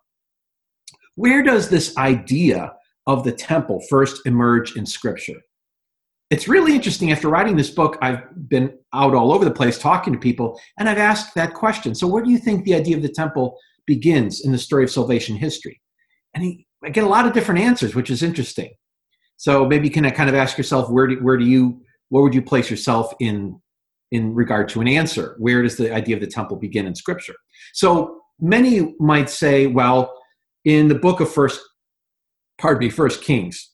Where 1.15 1.43
does 1.43 1.69
this 1.69 1.97
idea 1.97 2.73
of 3.07 3.23
the 3.23 3.31
temple 3.31 3.81
first 3.89 4.25
emerge 4.25 4.75
in 4.75 4.85
Scripture? 4.85 5.41
it's 6.29 6.47
really 6.47 6.75
interesting. 6.75 7.11
After 7.11 7.27
writing 7.27 7.55
this 7.55 7.71
book, 7.71 7.97
I've 8.01 8.23
been 8.47 8.77
out 8.93 9.15
all 9.15 9.33
over 9.33 9.43
the 9.43 9.51
place 9.51 9.79
talking 9.79 10.13
to 10.13 10.19
people, 10.19 10.59
and 10.77 10.87
I've 10.87 10.99
asked 10.99 11.33
that 11.35 11.53
question. 11.53 11.95
So, 11.95 12.07
where 12.07 12.23
do 12.23 12.29
you 12.29 12.37
think 12.37 12.63
the 12.63 12.75
idea 12.75 12.95
of 12.95 13.01
the 13.01 13.09
temple 13.09 13.57
begins 13.87 14.41
in 14.41 14.51
the 14.51 14.57
story 14.57 14.83
of 14.83 14.91
salvation 14.91 15.35
history? 15.35 15.81
And 16.35 16.63
I 16.83 16.89
get 16.89 17.03
a 17.03 17.09
lot 17.09 17.25
of 17.25 17.33
different 17.33 17.61
answers, 17.61 17.95
which 17.95 18.11
is 18.11 18.21
interesting. 18.21 18.71
So, 19.39 19.65
maybe 19.65 19.87
you 19.87 19.93
can 19.93 20.09
kind 20.11 20.29
of 20.29 20.35
ask 20.35 20.57
yourself, 20.57 20.89
where 20.89 21.07
do, 21.07 21.15
where 21.23 21.37
do 21.37 21.45
you, 21.45 21.81
where 22.09 22.23
would 22.23 22.35
you 22.35 22.41
place 22.41 22.69
yourself 22.69 23.11
in, 23.19 23.59
in 24.11 24.33
regard 24.33 24.69
to 24.69 24.81
an 24.81 24.87
answer? 24.87 25.35
Where 25.39 25.63
does 25.63 25.77
the 25.77 25.93
idea 25.93 26.15
of 26.15 26.21
the 26.21 26.27
temple 26.27 26.57
begin 26.57 26.85
in 26.85 26.93
Scripture? 26.93 27.35
So, 27.73 28.21
many 28.39 28.95
might 28.99 29.29
say, 29.29 29.65
well, 29.65 30.13
in 30.63 30.87
the 30.87 30.95
book 30.95 31.19
of 31.19 31.31
First, 31.31 31.59
pardon 32.59 32.79
me, 32.79 32.89
First 32.89 33.23
Kings 33.23 33.71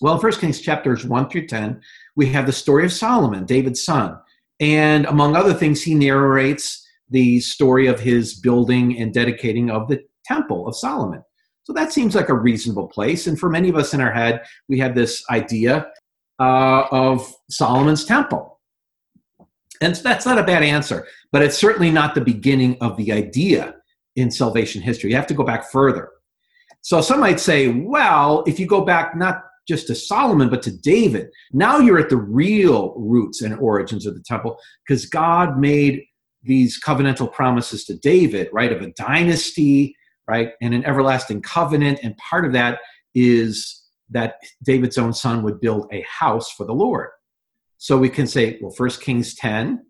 well, 0.00 0.14
in 0.14 0.20
1 0.20 0.32
Kings 0.32 0.60
chapters 0.60 1.04
1 1.04 1.28
through 1.28 1.46
10, 1.46 1.80
we 2.16 2.26
have 2.26 2.46
the 2.46 2.52
story 2.52 2.84
of 2.84 2.92
Solomon, 2.92 3.44
David's 3.44 3.84
son. 3.84 4.16
And 4.58 5.06
among 5.06 5.36
other 5.36 5.54
things, 5.54 5.82
he 5.82 5.94
narrates 5.94 6.86
the 7.10 7.40
story 7.40 7.86
of 7.86 8.00
his 8.00 8.34
building 8.34 8.98
and 8.98 9.12
dedicating 9.12 9.70
of 9.70 9.88
the 9.88 10.02
temple 10.24 10.66
of 10.66 10.76
Solomon. 10.76 11.22
So 11.64 11.72
that 11.72 11.92
seems 11.92 12.14
like 12.14 12.28
a 12.28 12.34
reasonable 12.34 12.88
place. 12.88 13.26
And 13.26 13.38
for 13.38 13.48
many 13.50 13.68
of 13.68 13.76
us 13.76 13.94
in 13.94 14.00
our 14.00 14.12
head, 14.12 14.42
we 14.68 14.78
have 14.78 14.94
this 14.94 15.22
idea 15.30 15.86
uh, 16.38 16.86
of 16.90 17.32
Solomon's 17.50 18.04
temple. 18.04 18.60
And 19.82 19.94
that's 19.96 20.26
not 20.26 20.38
a 20.38 20.42
bad 20.42 20.62
answer, 20.62 21.06
but 21.32 21.42
it's 21.42 21.56
certainly 21.56 21.90
not 21.90 22.14
the 22.14 22.20
beginning 22.20 22.76
of 22.80 22.96
the 22.96 23.12
idea 23.12 23.76
in 24.16 24.30
salvation 24.30 24.82
history. 24.82 25.10
You 25.10 25.16
have 25.16 25.26
to 25.28 25.34
go 25.34 25.44
back 25.44 25.70
further. 25.70 26.10
So 26.82 27.00
some 27.00 27.20
might 27.20 27.40
say, 27.40 27.68
well, 27.68 28.42
if 28.46 28.58
you 28.58 28.66
go 28.66 28.84
back 28.84 29.16
not 29.16 29.44
just 29.70 29.86
to 29.86 29.94
Solomon, 29.94 30.48
but 30.48 30.62
to 30.62 30.76
David. 30.76 31.28
Now 31.52 31.78
you're 31.78 32.00
at 32.00 32.08
the 32.08 32.16
real 32.16 32.92
roots 32.96 33.40
and 33.40 33.56
origins 33.58 34.04
of 34.04 34.14
the 34.14 34.22
temple 34.26 34.58
because 34.84 35.06
God 35.06 35.58
made 35.58 36.02
these 36.42 36.80
covenantal 36.84 37.32
promises 37.32 37.84
to 37.84 37.96
David, 37.96 38.48
right, 38.52 38.72
of 38.72 38.82
a 38.82 38.90
dynasty, 38.92 39.94
right, 40.30 40.52
and 40.62 40.72
an 40.72 40.84
everlasting 40.86 41.42
covenant. 41.42 41.98
And 42.02 42.16
part 42.16 42.44
of 42.44 42.52
that 42.52 42.78
is 43.14 43.82
that 44.10 44.36
David's 44.62 44.98
own 44.98 45.12
son 45.12 45.42
would 45.42 45.60
build 45.60 45.88
a 45.92 46.04
house 46.08 46.50
for 46.52 46.64
the 46.64 46.72
Lord. 46.72 47.08
So 47.78 47.98
we 47.98 48.08
can 48.08 48.26
say, 48.26 48.58
well, 48.60 48.70
First 48.70 49.00
Kings 49.00 49.34
10, 49.34 49.84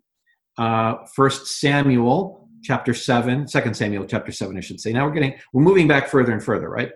uh, 0.57 0.95
First 1.15 1.59
Samuel 1.59 2.49
chapter 2.63 2.93
7, 2.93 3.47
Second 3.47 3.75
Samuel 3.75 4.05
chapter 4.05 4.31
7, 4.31 4.57
I 4.57 4.61
should 4.61 4.79
say. 4.79 4.93
Now 4.93 5.05
we're 5.05 5.13
getting, 5.13 5.35
we're 5.53 5.63
moving 5.63 5.87
back 5.87 6.07
further 6.07 6.31
and 6.31 6.43
further, 6.43 6.69
right? 6.69 6.91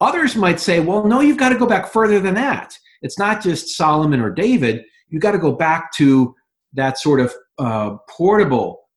Others 0.00 0.36
might 0.36 0.60
say, 0.60 0.80
well, 0.80 1.04
no, 1.04 1.20
you've 1.20 1.38
got 1.38 1.48
to 1.48 1.58
go 1.58 1.66
back 1.66 1.92
further 1.92 2.20
than 2.20 2.34
that. 2.34 2.76
It's 3.02 3.18
not 3.18 3.42
just 3.42 3.76
Solomon 3.76 4.20
or 4.20 4.30
David. 4.30 4.84
You've 5.08 5.22
got 5.22 5.32
to 5.32 5.38
go 5.38 5.52
back 5.52 5.92
to 5.94 6.34
that 6.74 6.98
sort 6.98 7.20
of 7.20 7.34
uh, 7.58 7.96
portable 8.08 8.87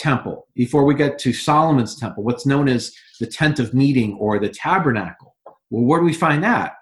temple 0.00 0.48
before 0.54 0.84
we 0.84 0.94
get 0.94 1.18
to 1.20 1.32
Solomon's 1.32 1.94
temple, 1.94 2.24
what's 2.24 2.46
known 2.46 2.68
as 2.68 2.92
the 3.20 3.26
tent 3.26 3.58
of 3.58 3.74
meeting 3.74 4.16
or 4.18 4.38
the 4.38 4.48
tabernacle. 4.48 5.36
Well, 5.70 5.84
where 5.84 6.00
do 6.00 6.06
we 6.06 6.12
find 6.12 6.42
that? 6.42 6.72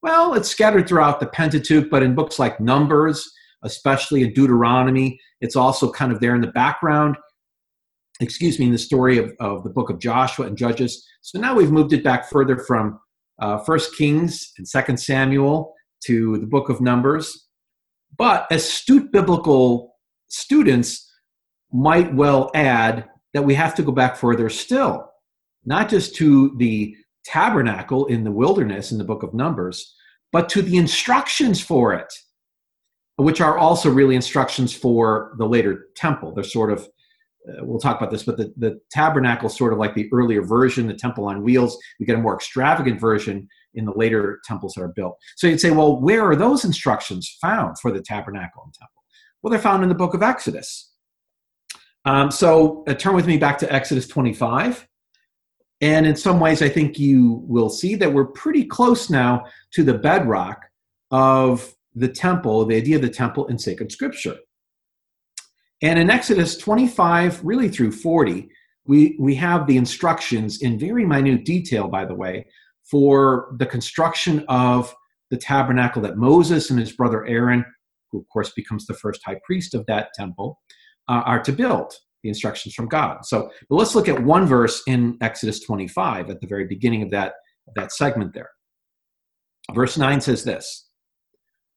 Well, 0.00 0.34
it's 0.34 0.48
scattered 0.48 0.88
throughout 0.88 1.18
the 1.18 1.26
Pentateuch, 1.26 1.90
but 1.90 2.02
in 2.02 2.14
books 2.14 2.38
like 2.38 2.60
Numbers, 2.60 3.30
especially 3.64 4.22
in 4.22 4.32
Deuteronomy, 4.32 5.18
it's 5.40 5.56
also 5.56 5.90
kind 5.90 6.12
of 6.12 6.20
there 6.20 6.34
in 6.34 6.40
the 6.40 6.46
background. 6.46 7.16
Excuse 8.20 8.58
me, 8.58 8.66
in 8.66 8.72
the 8.72 8.78
story 8.78 9.18
of, 9.18 9.32
of 9.40 9.64
the 9.64 9.70
book 9.70 9.90
of 9.90 9.98
Joshua 9.98 10.46
and 10.46 10.56
Judges. 10.56 11.04
So 11.20 11.38
now 11.38 11.54
we've 11.54 11.70
moved 11.70 11.92
it 11.92 12.04
back 12.04 12.30
further 12.30 12.58
from 12.58 12.98
uh, 13.40 13.58
First 13.58 13.96
Kings 13.96 14.52
and 14.56 14.66
Second 14.66 14.98
Samuel 14.98 15.74
to 16.04 16.38
the 16.38 16.46
book 16.46 16.68
of 16.68 16.80
Numbers. 16.80 17.46
But 18.16 18.46
astute 18.50 19.12
biblical 19.12 19.94
students 20.28 21.07
might 21.72 22.14
well 22.14 22.50
add 22.54 23.08
that 23.34 23.44
we 23.44 23.54
have 23.54 23.74
to 23.74 23.82
go 23.82 23.92
back 23.92 24.16
further 24.16 24.48
still, 24.48 25.10
not 25.64 25.88
just 25.88 26.14
to 26.16 26.54
the 26.58 26.96
tabernacle 27.24 28.06
in 28.06 28.24
the 28.24 28.32
wilderness 28.32 28.90
in 28.90 28.98
the 28.98 29.04
book 29.04 29.22
of 29.22 29.34
Numbers, 29.34 29.94
but 30.32 30.48
to 30.50 30.62
the 30.62 30.76
instructions 30.76 31.60
for 31.60 31.94
it, 31.94 32.12
which 33.16 33.40
are 33.40 33.58
also 33.58 33.90
really 33.90 34.16
instructions 34.16 34.72
for 34.72 35.34
the 35.38 35.46
later 35.46 35.86
temple. 35.96 36.32
They're 36.32 36.44
sort 36.44 36.72
of, 36.72 36.88
uh, 37.48 37.64
we'll 37.64 37.80
talk 37.80 37.98
about 37.98 38.10
this, 38.10 38.22
but 38.22 38.36
the, 38.36 38.52
the 38.56 38.80
tabernacle 38.90 39.48
is 39.48 39.56
sort 39.56 39.72
of 39.72 39.78
like 39.78 39.94
the 39.94 40.08
earlier 40.12 40.42
version, 40.42 40.86
the 40.86 40.94
temple 40.94 41.26
on 41.26 41.42
wheels. 41.42 41.78
We 41.98 42.06
get 42.06 42.16
a 42.16 42.20
more 42.20 42.34
extravagant 42.36 43.00
version 43.00 43.48
in 43.74 43.84
the 43.84 43.92
later 43.92 44.40
temples 44.44 44.74
that 44.74 44.82
are 44.82 44.92
built. 44.94 45.18
So 45.36 45.46
you'd 45.46 45.60
say, 45.60 45.70
well, 45.70 46.00
where 46.00 46.24
are 46.24 46.36
those 46.36 46.64
instructions 46.64 47.36
found 47.40 47.78
for 47.78 47.90
the 47.90 48.00
tabernacle 48.00 48.62
and 48.64 48.74
temple? 48.74 49.02
Well, 49.42 49.50
they're 49.50 49.60
found 49.60 49.82
in 49.82 49.88
the 49.88 49.94
book 49.94 50.14
of 50.14 50.22
Exodus. 50.22 50.87
Um, 52.08 52.30
so 52.30 52.84
uh, 52.88 52.94
turn 52.94 53.14
with 53.14 53.26
me 53.26 53.36
back 53.36 53.58
to 53.58 53.70
Exodus 53.70 54.08
25. 54.08 54.88
And 55.82 56.06
in 56.06 56.16
some 56.16 56.40
ways, 56.40 56.62
I 56.62 56.68
think 56.70 56.98
you 56.98 57.42
will 57.46 57.68
see 57.68 57.96
that 57.96 58.10
we're 58.10 58.24
pretty 58.24 58.64
close 58.64 59.10
now 59.10 59.44
to 59.72 59.84
the 59.84 59.92
bedrock 59.92 60.62
of 61.10 61.74
the 61.94 62.08
temple, 62.08 62.64
the 62.64 62.76
idea 62.76 62.96
of 62.96 63.02
the 63.02 63.10
temple 63.10 63.46
in 63.48 63.58
sacred 63.58 63.92
scripture. 63.92 64.36
And 65.82 65.98
in 65.98 66.08
Exodus 66.08 66.56
25, 66.56 67.44
really 67.44 67.68
through 67.68 67.92
40, 67.92 68.48
we, 68.86 69.14
we 69.20 69.34
have 69.34 69.66
the 69.66 69.76
instructions 69.76 70.62
in 70.62 70.78
very 70.78 71.04
minute 71.04 71.44
detail, 71.44 71.88
by 71.88 72.06
the 72.06 72.14
way, 72.14 72.46
for 72.90 73.54
the 73.58 73.66
construction 73.66 74.46
of 74.48 74.96
the 75.30 75.36
tabernacle 75.36 76.00
that 76.00 76.16
Moses 76.16 76.70
and 76.70 76.80
his 76.80 76.92
brother 76.92 77.26
Aaron, 77.26 77.66
who 78.10 78.18
of 78.18 78.24
course 78.32 78.50
becomes 78.56 78.86
the 78.86 78.94
first 78.94 79.20
high 79.26 79.38
priest 79.44 79.74
of 79.74 79.84
that 79.86 80.08
temple, 80.14 80.58
uh, 81.08 81.22
are 81.24 81.42
to 81.42 81.52
build 81.52 81.92
the 82.22 82.28
instructions 82.28 82.74
from 82.74 82.88
God. 82.88 83.24
So 83.24 83.50
but 83.68 83.76
let's 83.76 83.94
look 83.94 84.08
at 84.08 84.22
one 84.22 84.46
verse 84.46 84.82
in 84.86 85.16
Exodus 85.20 85.60
25 85.60 86.30
at 86.30 86.40
the 86.40 86.46
very 86.46 86.66
beginning 86.66 87.02
of 87.02 87.10
that, 87.10 87.34
that 87.76 87.92
segment 87.92 88.34
there. 88.34 88.50
Verse 89.74 89.98
9 89.98 90.20
says 90.20 90.44
this 90.44 90.88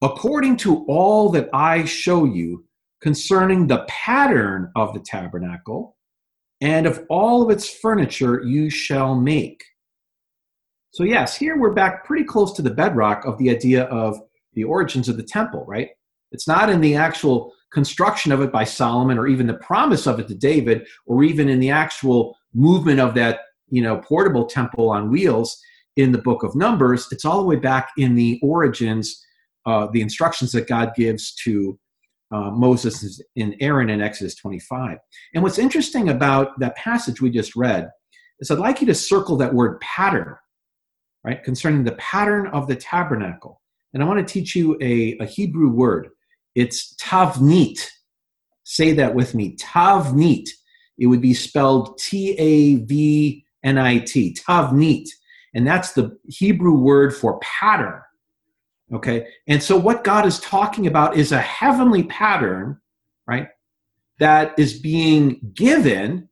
According 0.01 0.57
to 0.57 0.85
all 0.87 1.29
that 1.29 1.49
I 1.53 1.85
show 1.85 2.25
you 2.25 2.65
concerning 3.01 3.67
the 3.67 3.85
pattern 3.87 4.71
of 4.75 4.93
the 4.93 4.99
tabernacle 4.99 5.97
and 6.61 6.85
of 6.85 7.05
all 7.09 7.41
of 7.41 7.49
its 7.49 7.69
furniture, 7.69 8.41
you 8.43 8.69
shall 8.69 9.15
make. 9.15 9.63
So, 10.91 11.03
yes, 11.03 11.35
here 11.35 11.57
we're 11.57 11.73
back 11.73 12.05
pretty 12.05 12.23
close 12.23 12.53
to 12.53 12.61
the 12.61 12.69
bedrock 12.69 13.25
of 13.25 13.37
the 13.37 13.49
idea 13.49 13.85
of 13.85 14.19
the 14.53 14.63
origins 14.63 15.07
of 15.07 15.17
the 15.17 15.23
temple, 15.23 15.65
right? 15.67 15.89
It's 16.31 16.47
not 16.47 16.69
in 16.69 16.81
the 16.81 16.95
actual 16.95 17.53
construction 17.71 18.31
of 18.31 18.41
it 18.41 18.51
by 18.51 18.63
Solomon 18.63 19.17
or 19.17 19.27
even 19.27 19.47
the 19.47 19.55
promise 19.55 20.05
of 20.05 20.19
it 20.19 20.27
to 20.27 20.35
David 20.35 20.87
or 21.05 21.23
even 21.23 21.49
in 21.49 21.59
the 21.59 21.69
actual 21.69 22.37
movement 22.53 22.99
of 22.99 23.13
that, 23.15 23.41
you 23.69 23.81
know, 23.81 23.97
portable 23.97 24.45
temple 24.45 24.89
on 24.89 25.09
wheels 25.09 25.59
in 25.95 26.11
the 26.11 26.17
book 26.17 26.43
of 26.43 26.55
Numbers. 26.55 27.07
It's 27.11 27.25
all 27.25 27.39
the 27.39 27.47
way 27.47 27.55
back 27.55 27.89
in 27.97 28.15
the 28.15 28.39
origins, 28.43 29.25
uh, 29.65 29.87
the 29.91 30.01
instructions 30.01 30.51
that 30.51 30.67
God 30.67 30.93
gives 30.95 31.33
to 31.43 31.79
uh, 32.31 32.49
Moses 32.49 33.21
and 33.35 33.55
Aaron 33.59 33.89
in 33.89 34.01
Exodus 34.01 34.35
25. 34.35 34.97
And 35.33 35.43
what's 35.43 35.59
interesting 35.59 36.09
about 36.09 36.59
that 36.59 36.75
passage 36.75 37.21
we 37.21 37.29
just 37.29 37.55
read 37.55 37.89
is 38.39 38.49
I'd 38.49 38.59
like 38.59 38.81
you 38.81 38.87
to 38.87 38.95
circle 38.95 39.37
that 39.37 39.53
word 39.53 39.79
pattern, 39.81 40.35
right, 41.23 41.43
concerning 41.43 41.83
the 41.83 41.93
pattern 41.93 42.47
of 42.47 42.67
the 42.67 42.75
tabernacle. 42.75 43.61
And 43.93 44.01
I 44.01 44.05
want 44.05 44.25
to 44.25 44.33
teach 44.33 44.55
you 44.55 44.77
a, 44.81 45.17
a 45.19 45.25
Hebrew 45.25 45.69
word 45.69 46.09
it's 46.55 46.95
tavnit. 46.95 47.79
Say 48.63 48.93
that 48.93 49.15
with 49.15 49.35
me. 49.35 49.55
Tavnit. 49.57 50.47
It 50.97 51.07
would 51.07 51.21
be 51.21 51.33
spelled 51.33 51.97
T 51.97 52.35
A 52.37 52.75
V 52.85 53.45
N 53.63 53.77
I 53.77 53.99
T. 53.99 54.33
Tavnit. 54.33 55.07
And 55.53 55.67
that's 55.67 55.93
the 55.93 56.17
Hebrew 56.27 56.77
word 56.77 57.15
for 57.15 57.39
pattern. 57.39 58.01
Okay. 58.93 59.27
And 59.47 59.61
so 59.61 59.77
what 59.77 60.03
God 60.03 60.25
is 60.25 60.39
talking 60.39 60.87
about 60.87 61.15
is 61.15 61.31
a 61.31 61.39
heavenly 61.39 62.03
pattern, 62.03 62.79
right? 63.25 63.47
That 64.19 64.53
is 64.57 64.79
being 64.79 65.39
given 65.53 66.27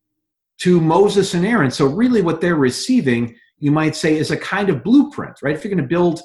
to 0.58 0.80
Moses 0.80 1.32
and 1.34 1.46
Aaron. 1.46 1.70
So 1.70 1.86
really 1.86 2.20
what 2.20 2.40
they're 2.40 2.56
receiving, 2.56 3.34
you 3.58 3.70
might 3.70 3.96
say, 3.96 4.16
is 4.16 4.30
a 4.30 4.36
kind 4.36 4.68
of 4.68 4.84
blueprint, 4.84 5.38
right? 5.42 5.54
If 5.54 5.64
you're 5.64 5.74
going 5.74 5.82
to 5.82 5.88
build 5.88 6.20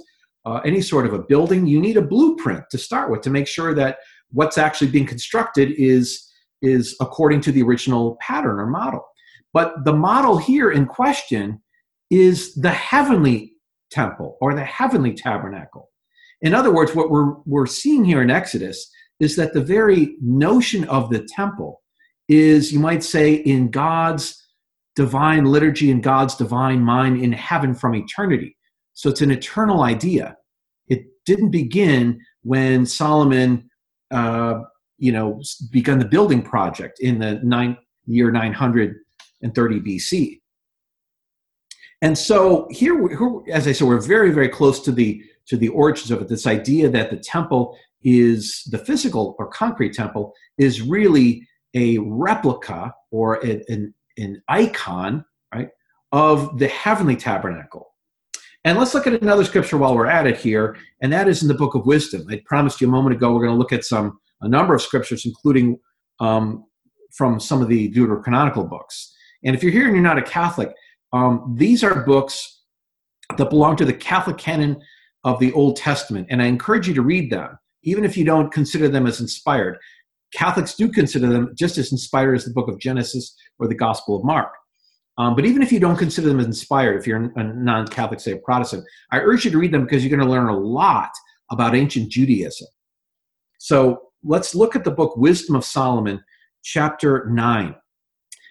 uh, 0.46 0.62
any 0.66 0.82
sort 0.82 1.06
of 1.06 1.14
a 1.14 1.20
building, 1.20 1.66
you 1.66 1.80
need 1.80 1.98
a 1.98 2.02
blueprint 2.02 2.64
to 2.72 2.78
start 2.78 3.10
with 3.10 3.22
to 3.22 3.30
make 3.30 3.48
sure 3.48 3.74
that 3.74 3.98
what's 4.32 4.58
actually 4.58 4.90
being 4.92 5.06
constructed 5.06 5.72
is 5.78 6.32
is 6.62 6.96
according 7.00 7.42
to 7.42 7.52
the 7.52 7.62
original 7.62 8.18
pattern 8.22 8.60
or 8.60 8.66
model. 8.66 9.06
But 9.54 9.86
the 9.86 9.94
model 9.94 10.38
here 10.38 10.72
in 10.72 10.86
question 10.86 11.62
is 12.10 12.54
the 12.56 12.72
heavenly 12.72 13.54
temple 13.92 14.38
or 14.42 14.54
the 14.54 14.64
heavenly 14.64 15.14
tabernacle. 15.14 15.90
In 16.42 16.54
other 16.54 16.74
words, 16.74 16.94
what 16.96 17.10
we're, 17.10 17.34
we're 17.46 17.66
seeing 17.66 18.04
here 18.04 18.22
in 18.22 18.30
Exodus 18.30 18.90
is 19.20 19.36
that 19.36 19.54
the 19.54 19.62
very 19.62 20.16
notion 20.22 20.84
of 20.86 21.10
the 21.10 21.28
temple 21.36 21.82
is, 22.28 22.74
you 22.74 22.80
might 22.80 23.04
say, 23.04 23.34
in 23.34 23.70
God's 23.70 24.42
divine 24.96 25.46
liturgy 25.46 25.92
and 25.92 26.04
God's 26.04 26.36
divine 26.36 26.82
mind 26.82 27.22
in 27.22 27.32
heaven 27.32 27.74
from 27.74 27.96
eternity. 27.96 28.58
So 28.96 29.10
it's 29.10 29.22
an 29.22 29.30
eternal 29.30 29.84
idea. 29.84 30.38
It 30.88 31.06
didn't 31.25 31.52
begin 31.52 32.20
when 32.44 32.86
Solomon, 32.86 33.70
uh, 34.10 34.62
you 34.98 35.12
know, 35.12 35.42
began 35.70 36.00
the 36.00 36.06
building 36.06 36.42
project 36.42 37.00
in 37.02 37.20
the 37.20 37.40
nine, 37.44 37.78
year 38.08 38.32
930 38.32 39.80
BC. 39.82 40.40
And 42.02 42.18
so 42.18 42.68
here, 42.72 42.96
as 43.52 43.68
I 43.68 43.74
said, 43.74 43.88
we're 43.88 44.00
very, 44.00 44.32
very 44.32 44.50
close 44.50 44.80
to 44.82 44.92
the 44.92 45.24
to 45.48 45.58
the 45.58 45.70
origins 45.70 46.10
of 46.10 46.22
it. 46.22 46.28
This 46.28 46.48
idea 46.48 46.90
that 46.90 47.12
the 47.12 47.18
temple 47.18 47.78
is 48.04 48.64
the 48.72 48.80
physical 48.80 49.36
or 49.38 49.48
concrete 49.48 49.94
temple 49.94 50.34
is 50.58 50.82
really 50.82 51.48
a 51.75 52.00
replica 52.00 52.94
or 53.12 53.36
an, 53.46 53.94
an 54.18 54.42
icon, 54.48 55.24
right, 55.54 55.70
of 56.12 56.58
the 56.58 56.68
heavenly 56.68 57.16
tabernacle. 57.16 57.95
And 58.65 58.79
let's 58.79 58.95
look 58.95 59.05
at 59.05 59.22
another 59.22 59.45
scripture 59.45 59.77
while 59.77 59.95
we're 59.95 60.07
at 60.07 60.25
it 60.25 60.38
here, 60.38 60.75
and 61.00 61.13
that 61.13 61.27
is 61.27 61.43
in 61.43 61.48
the 61.48 61.53
book 61.53 61.75
of 61.75 61.86
wisdom. 61.86 62.25
I 62.31 62.41
promised 62.45 62.81
you 62.81 62.88
a 62.88 62.91
moment 62.91 63.15
ago 63.15 63.31
we're 63.31 63.45
going 63.45 63.53
to 63.53 63.57
look 63.57 63.72
at 63.72 63.86
some 63.86 64.19
a 64.41 64.50
number 64.50 64.74
of 64.74 64.81
scriptures, 64.81 65.24
including 65.24 65.77
um, 66.19 66.65
from 67.15 67.39
some 67.39 67.62
of 67.62 67.69
the 67.69 67.91
Deuterocanonical 67.91 68.67
books. 68.67 69.13
And 69.43 69.55
if 69.55 69.62
you're 69.62 69.72
here 69.72 69.86
and 69.86 69.93
you're 69.93 70.03
not 70.03 70.17
a 70.17 70.24
Catholic, 70.24 70.74
um, 71.13 71.55
these 71.57 71.84
are 71.84 72.03
books 72.03 72.63
that 73.38 73.51
belong 73.51 73.75
to 73.77 73.86
the 73.86 73.93
Catholic 73.93 74.38
canon 74.38 74.81
of 75.24 75.39
the 75.39 75.53
Old 75.53 75.77
Testament, 75.77 76.27
and 76.31 76.41
I 76.41 76.48
encourage 76.48 76.88
you 76.88 76.95
to 76.95 77.01
read 77.03 77.31
them, 77.31 77.57
even 77.84 78.03
if 78.03 78.17
you 78.17 78.25
don't 78.25 78.51
consider 78.51 78.89
them 78.89 79.05
as 79.05 79.22
inspired. 79.22 79.77
Catholics 80.34 80.74
do 80.74 80.91
consider 80.91 81.27
them 81.27 81.53
just 81.55 81.77
as 81.77 81.91
inspired 81.91 82.36
as 82.36 82.45
the 82.45 82.53
book 82.53 82.67
of 82.67 82.79
Genesis 82.79 83.36
or 83.60 83.67
the 83.67 83.75
Gospel 83.75 84.17
of 84.17 84.25
Mark. 84.25 84.51
Um, 85.17 85.36
but 85.36 85.45
even 85.45 85.62
if 85.62 85.72
you 85.72 85.79
don't 85.79 85.95
consider 85.95 86.27
them 86.27 86.39
inspired, 86.39 86.98
if 86.98 87.07
you're 87.07 87.31
a 87.36 87.43
non 87.43 87.88
Catholic, 87.88 88.19
say 88.19 88.34
a 88.34 88.38
Protestant, 88.38 88.86
I 89.12 89.19
urge 89.19 89.45
you 89.45 89.51
to 89.51 89.57
read 89.57 89.72
them 89.72 89.84
because 89.84 90.03
you're 90.03 90.15
going 90.15 90.27
to 90.27 90.31
learn 90.31 90.50
a 90.50 90.57
lot 90.57 91.12
about 91.51 91.75
ancient 91.75 92.10
Judaism. 92.10 92.67
So 93.60 94.01
let's 94.24 94.55
look 94.55 94.75
at 94.75 94.84
the 94.84 94.91
book 94.91 95.15
Wisdom 95.15 95.55
of 95.55 95.63
Solomon, 95.63 96.24
chapter 96.63 97.29
9. 97.29 97.75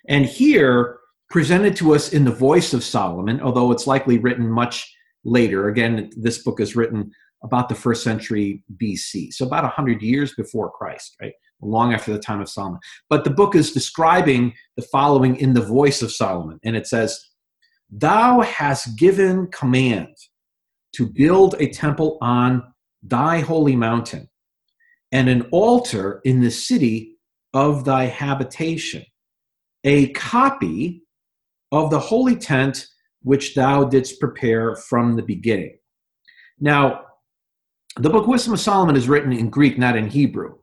And 0.09 0.25
here, 0.25 0.99
presented 1.30 1.75
to 1.76 1.94
us 1.94 2.12
in 2.12 2.25
the 2.25 2.30
voice 2.30 2.73
of 2.73 2.85
Solomon, 2.85 3.40
although 3.40 3.73
it's 3.73 3.87
likely 3.87 4.18
written 4.18 4.49
much 4.49 4.88
later. 5.25 5.68
Again, 5.68 6.11
this 6.16 6.38
book 6.38 6.61
is 6.61 6.76
written 6.76 7.11
about 7.42 7.68
the 7.68 7.75
first 7.75 8.04
century 8.04 8.62
BC, 8.80 9.33
so 9.33 9.44
about 9.44 9.64
100 9.64 10.00
years 10.00 10.33
before 10.35 10.71
Christ, 10.71 11.16
right? 11.21 11.33
Long 11.61 11.95
after 11.95 12.13
the 12.13 12.19
time 12.19 12.41
of 12.41 12.49
Solomon. 12.49 12.81
But 13.09 13.25
the 13.25 13.31
book 13.31 13.55
is 13.55 13.73
describing 13.73 14.55
the 14.77 14.87
following 14.93 15.37
in 15.37 15.55
the 15.55 15.63
voice 15.63 16.03
of 16.03 16.13
Solomon. 16.13 16.59
And 16.65 16.77
it 16.77 16.87
says, 16.87 17.19
Thou 17.91 18.41
hast 18.41 18.99
given 18.99 19.49
command 19.49 20.15
to 20.95 21.07
build 21.07 21.57
a 21.59 21.71
temple 21.71 22.19
on 22.21 22.63
thy 23.03 23.41
holy 23.41 23.77
mountain 23.77 24.29
and 25.13 25.29
an 25.29 25.43
altar 25.53 26.21
in 26.25 26.41
the 26.41 26.51
city 26.51 27.17
of 27.53 27.85
thy 27.85 28.07
habitation, 28.07 29.05
a 29.85 30.09
copy 30.11 31.03
of 31.71 31.91
the 31.91 31.99
holy 31.99 32.37
tent 32.37 32.87
which 33.23 33.55
thou 33.55 33.85
didst 33.85 34.21
prepare 34.21 34.77
from 34.77 35.17
the 35.17 35.23
beginning. 35.23 35.77
Now, 36.59 37.03
the 37.97 38.11
book 38.11 38.27
Wisdom 38.27 38.55
of 38.55 38.61
Solomon 38.61 38.97
is 38.97 39.09
written 39.09 39.33
in 39.33 39.51
Greek, 39.51 39.79
not 39.79 39.97
in 39.97 40.09
Hebrew. 40.09 40.57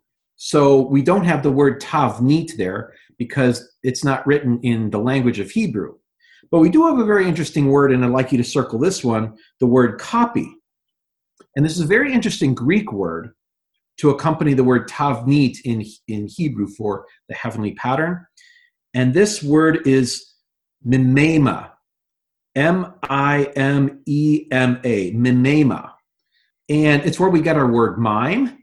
So 0.44 0.82
we 0.88 1.04
don't 1.04 1.26
have 1.26 1.44
the 1.44 1.52
word 1.52 1.80
tavnit 1.80 2.58
there 2.58 2.96
because 3.20 3.72
it's 3.84 4.04
not 4.04 4.26
written 4.26 4.60
in 4.64 4.90
the 4.90 4.98
language 4.98 5.38
of 5.38 5.52
Hebrew. 5.52 6.00
But 6.50 6.62
we 6.62 6.70
do 6.72 6.88
have 6.88 6.98
a 6.98 7.06
very 7.06 7.28
interesting 7.28 7.68
word, 7.68 7.92
and 7.92 8.04
I'd 8.04 8.10
like 8.10 8.32
you 8.32 8.40
to 8.40 8.44
circle 8.44 8.80
this 8.80 9.04
one 9.04 9.38
the 9.60 9.68
word 9.68 10.00
copy. 10.00 10.52
And 11.56 11.64
this 11.64 11.74
is 11.74 11.82
a 11.82 11.86
very 11.86 12.12
interesting 12.12 12.56
Greek 12.56 12.92
word 12.92 13.34
to 13.98 14.10
accompany 14.10 14.56
the 14.56 14.64
word 14.64 14.90
tavnit 14.90 15.58
in, 15.64 15.86
in 16.08 16.28
Hebrew 16.28 16.68
for 16.76 17.06
the 17.30 17.36
heavenly 17.36 17.76
pattern. 17.76 18.26
And 18.96 19.14
this 19.14 19.44
word 19.44 19.86
is 19.86 20.26
mimema, 20.84 21.70
M 22.56 22.96
I 23.04 23.44
M 23.56 24.02
E 24.08 24.48
M 24.52 24.82
A, 24.84 25.14
mimema. 25.14 25.92
And 26.68 27.04
it's 27.04 27.20
where 27.20 27.30
we 27.30 27.42
get 27.42 27.58
our 27.58 27.72
word 27.72 28.00
mime. 28.00 28.58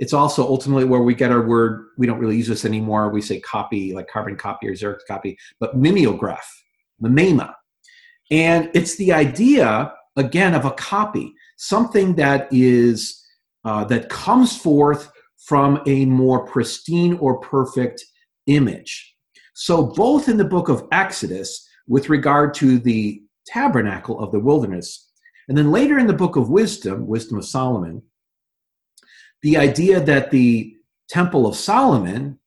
It's 0.00 0.14
also 0.14 0.42
ultimately 0.42 0.86
where 0.86 1.02
we 1.02 1.14
get 1.14 1.30
our 1.30 1.46
word, 1.46 1.88
we 1.98 2.06
don't 2.06 2.18
really 2.18 2.38
use 2.38 2.48
this 2.48 2.64
anymore. 2.64 3.10
We 3.10 3.20
say 3.20 3.38
copy, 3.38 3.92
like 3.92 4.08
carbon 4.08 4.34
copy 4.34 4.66
or 4.66 4.72
Xerox 4.72 5.00
copy, 5.06 5.38
but 5.60 5.76
mimeograph, 5.76 6.46
mimema. 7.02 7.52
And 8.30 8.70
it's 8.72 8.96
the 8.96 9.12
idea, 9.12 9.92
again, 10.16 10.54
of 10.54 10.64
a 10.64 10.70
copy, 10.70 11.34
something 11.58 12.14
that 12.14 12.48
is, 12.50 13.22
uh, 13.66 13.84
that 13.84 14.08
comes 14.08 14.56
forth 14.56 15.12
from 15.36 15.82
a 15.86 16.06
more 16.06 16.46
pristine 16.46 17.18
or 17.18 17.38
perfect 17.38 18.02
image. 18.46 19.14
So, 19.52 19.82
both 19.82 20.30
in 20.30 20.38
the 20.38 20.46
book 20.46 20.70
of 20.70 20.88
Exodus, 20.92 21.68
with 21.86 22.08
regard 22.08 22.54
to 22.54 22.78
the 22.78 23.20
tabernacle 23.46 24.18
of 24.18 24.32
the 24.32 24.40
wilderness, 24.40 25.10
and 25.48 25.58
then 25.58 25.70
later 25.70 25.98
in 25.98 26.06
the 26.06 26.14
book 26.14 26.36
of 26.36 26.48
Wisdom, 26.48 27.06
Wisdom 27.06 27.36
of 27.36 27.44
Solomon, 27.44 28.02
the 29.42 29.56
idea 29.56 30.00
that 30.00 30.30
the 30.30 30.76
Temple 31.08 31.46
of 31.46 31.56
Solomon 31.56 32.38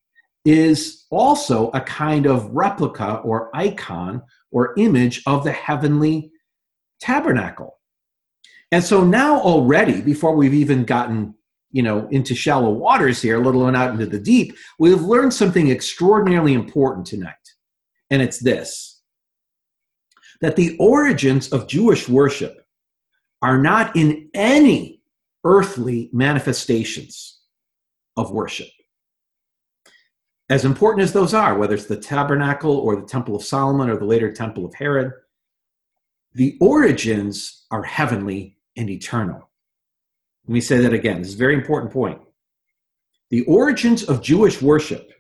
is 0.46 1.06
also 1.10 1.70
a 1.72 1.82
kind 1.82 2.26
of 2.26 2.50
replica 2.52 3.16
or 3.18 3.50
icon 3.56 4.22
or 4.52 4.74
image 4.78 5.22
of 5.26 5.44
the 5.44 5.52
heavenly 5.52 6.32
tabernacle. 7.00 7.80
And 8.72 8.84
so 8.84 9.04
now 9.04 9.40
already, 9.40 10.02
before 10.02 10.36
we've 10.36 10.54
even 10.54 10.84
gotten 10.84 11.36
you 11.72 11.82
know 11.82 12.08
into 12.10 12.36
shallow 12.36 12.70
waters 12.70 13.22
here, 13.22 13.40
let 13.44 13.56
alone 13.56 13.76
out 13.76 13.92
into 13.92 14.06
the 14.06 14.20
deep, 14.20 14.56
we've 14.80 15.02
learned 15.02 15.34
something 15.34 15.70
extraordinarily 15.70 16.54
important 16.54 17.06
tonight. 17.06 17.36
And 18.10 18.22
it's 18.22 18.40
this 18.40 19.02
that 20.42 20.56
the 20.58 20.76
origins 20.78 21.50
of 21.54 21.68
Jewish 21.68 22.10
worship 22.10 22.66
are 23.42 23.58
not 23.58 23.96
in 23.96 24.30
any 24.34 25.02
earthly 25.44 26.10
manifestations 26.14 27.42
of 28.18 28.32
worship. 28.32 28.70
As 30.50 30.66
important 30.66 31.04
as 31.04 31.14
those 31.14 31.34
are, 31.34 31.58
whether 31.58 31.74
it's 31.74 31.86
the 31.86 31.98
tabernacle 31.98 32.78
or 32.78 32.96
the 32.96 33.08
Temple 33.08 33.36
of 33.36 33.44
Solomon 33.44 33.90
or 33.90 33.98
the 33.98 34.06
later 34.06 34.32
Temple 34.32 34.66
of 34.66 34.74
Herod, 34.76 35.12
the 36.34 36.58
origins 36.60 37.66
are 37.72 37.84
heavenly 37.84 38.58
and 38.76 38.90
eternal. 38.90 39.50
Let 40.48 40.54
me 40.54 40.62
say 40.62 40.78
that 40.80 40.94
again. 40.94 41.20
This 41.20 41.30
is 41.30 41.36
a 41.36 41.38
very 41.38 41.54
important 41.54 41.94
point. 41.94 42.20
The 43.30 43.46
origins 43.46 44.04
of 44.04 44.22
Jewish 44.22 44.62
worship, 44.62 45.12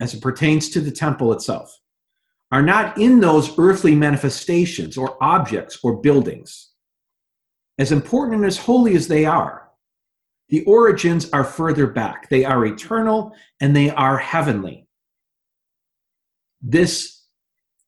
as 0.00 0.14
it 0.14 0.20
pertains 0.20 0.68
to 0.70 0.80
the 0.80 0.90
temple 0.90 1.32
itself, 1.32 1.78
are 2.50 2.62
not 2.62 2.98
in 2.98 3.20
those 3.20 3.58
earthly 3.58 3.94
manifestations 3.94 4.96
or 4.96 5.22
objects 5.22 5.78
or 5.82 5.96
buildings. 5.96 6.70
As 7.78 7.92
important 7.92 8.36
and 8.36 8.44
as 8.44 8.58
holy 8.58 8.96
as 8.96 9.06
they 9.08 9.24
are, 9.24 9.68
the 10.48 10.64
origins 10.64 11.30
are 11.30 11.44
further 11.44 11.86
back. 11.86 12.28
They 12.28 12.44
are 12.44 12.64
eternal 12.66 13.34
and 13.60 13.76
they 13.76 13.90
are 13.90 14.18
heavenly. 14.18 14.86
This 16.60 17.22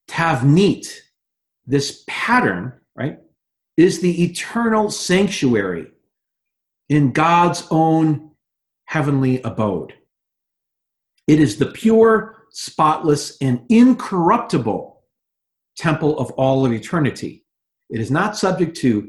tavnit, 0.09 0.87
this 1.67 2.05
pattern, 2.07 2.75
right, 2.95 3.19
is 3.77 4.01
the 4.01 4.25
eternal 4.25 4.91
sanctuary 4.91 5.87
in 6.89 7.13
God's 7.13 7.67
own 7.71 8.33
heavenly 8.85 9.41
abode. 9.43 9.95
It 11.27 11.41
is 11.41 11.57
the 11.57 11.67
pure, 11.67 12.47
spotless, 12.51 13.39
and 13.41 13.63
incorruptible 13.69 15.03
temple 15.77 16.19
of 16.19 16.31
all 16.33 16.67
of 16.67 16.73
eternity. 16.73 17.45
It 17.89 18.01
is 18.01 18.11
not 18.11 18.37
subject 18.37 18.77
to 18.79 19.09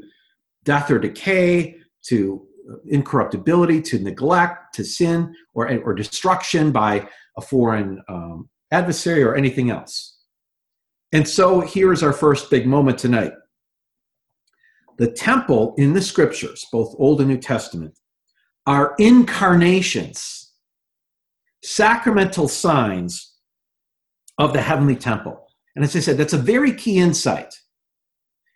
death 0.64 0.90
or 0.90 0.98
decay, 0.98 1.76
to 2.06 2.46
incorruptibility, 2.88 3.80
to 3.82 3.98
neglect, 3.98 4.74
to 4.74 4.84
sin, 4.84 5.34
or, 5.54 5.70
or 5.84 5.94
destruction 5.94 6.72
by 6.72 7.08
a 7.36 7.40
foreign 7.40 8.02
um, 8.08 8.48
adversary 8.70 9.22
or 9.22 9.34
anything 9.34 9.70
else. 9.70 10.18
And 11.12 11.28
so 11.28 11.60
here's 11.60 12.02
our 12.02 12.12
first 12.12 12.50
big 12.50 12.66
moment 12.66 12.98
tonight. 12.98 13.32
The 14.98 15.10
temple 15.10 15.74
in 15.78 15.92
the 15.92 16.02
scriptures, 16.02 16.66
both 16.72 16.94
Old 16.98 17.20
and 17.20 17.28
New 17.28 17.38
Testament, 17.38 17.98
are 18.66 18.94
incarnations, 18.98 20.52
sacramental 21.62 22.48
signs 22.48 23.34
of 24.38 24.52
the 24.52 24.62
heavenly 24.62 24.96
temple. 24.96 25.48
And 25.74 25.84
as 25.84 25.96
I 25.96 26.00
said, 26.00 26.16
that's 26.16 26.32
a 26.32 26.38
very 26.38 26.72
key 26.72 26.98
insight 26.98 27.54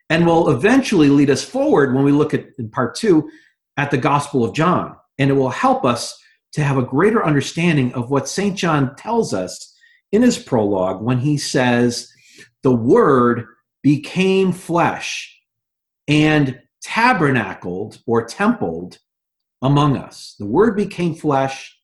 and 0.08 0.26
will 0.26 0.50
eventually 0.50 1.08
lead 1.08 1.30
us 1.30 1.44
forward 1.44 1.94
when 1.94 2.04
we 2.04 2.12
look 2.12 2.34
at 2.34 2.46
in 2.58 2.70
part 2.70 2.94
two 2.94 3.28
at 3.76 3.90
the 3.90 3.98
Gospel 3.98 4.44
of 4.44 4.54
John. 4.54 4.96
And 5.18 5.30
it 5.30 5.34
will 5.34 5.50
help 5.50 5.84
us 5.84 6.16
to 6.52 6.62
have 6.62 6.78
a 6.78 6.82
greater 6.82 7.24
understanding 7.24 7.92
of 7.94 8.10
what 8.10 8.28
St. 8.28 8.56
John 8.56 8.94
tells 8.96 9.34
us 9.34 9.74
in 10.12 10.22
his 10.22 10.38
prologue 10.38 11.02
when 11.02 11.18
he 11.18 11.36
says, 11.36 12.10
The 12.62 12.74
Word 12.74 13.46
became 13.82 14.52
flesh 14.52 15.38
and 16.08 16.60
tabernacled 16.82 18.00
or 18.06 18.24
templed 18.24 18.98
among 19.62 19.96
us. 19.96 20.36
The 20.38 20.46
Word 20.46 20.76
became 20.76 21.14
flesh. 21.14 21.76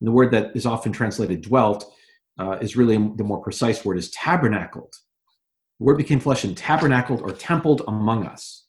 the 0.00 0.12
word 0.12 0.30
that 0.32 0.54
is 0.54 0.66
often 0.66 0.92
translated 0.92 1.42
dwelt 1.42 1.92
uh, 2.38 2.56
is 2.60 2.76
really 2.76 2.96
the 3.16 3.24
more 3.24 3.40
precise 3.40 3.84
word 3.84 3.98
is 3.98 4.10
tabernacled. 4.10 4.94
Word 5.78 5.96
became 5.96 6.20
flesh 6.20 6.44
and 6.44 6.56
tabernacled 6.56 7.22
or 7.22 7.32
templed 7.32 7.82
among 7.86 8.26
us. 8.26 8.64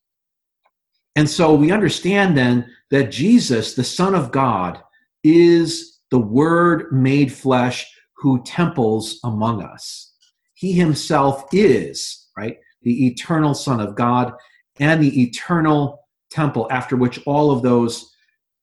And 1.16 1.30
so 1.30 1.56
we 1.56 1.72
understand 1.72 2.38
then 2.38 2.70
that 2.92 3.12
Jesus, 3.12 3.74
the 3.74 3.84
Son 3.84 4.16
of 4.16 4.32
God, 4.32 4.80
is 5.24 6.00
the 6.12 6.20
Word 6.20 6.92
made 6.92 7.32
flesh 7.34 7.92
who 8.16 8.44
temples 8.44 9.20
among 9.24 9.64
us. 9.64 10.14
He 10.54 10.72
himself 10.74 11.46
is, 11.52 12.28
right, 12.38 12.58
the 12.82 13.08
eternal 13.08 13.54
Son 13.54 13.80
of 13.80 13.96
God 13.96 14.34
and 14.80 15.02
the 15.02 15.22
eternal 15.22 16.06
temple 16.30 16.68
after 16.70 16.96
which 16.96 17.20
all 17.26 17.52
of 17.52 17.64
those 17.64 18.14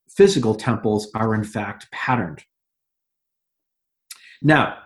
physical 0.09 0.55
temples 0.55 1.11
are 1.15 1.35
in 1.35 1.45
fact 1.45 1.91
patterned. 1.91 2.43
Now, 4.43 4.79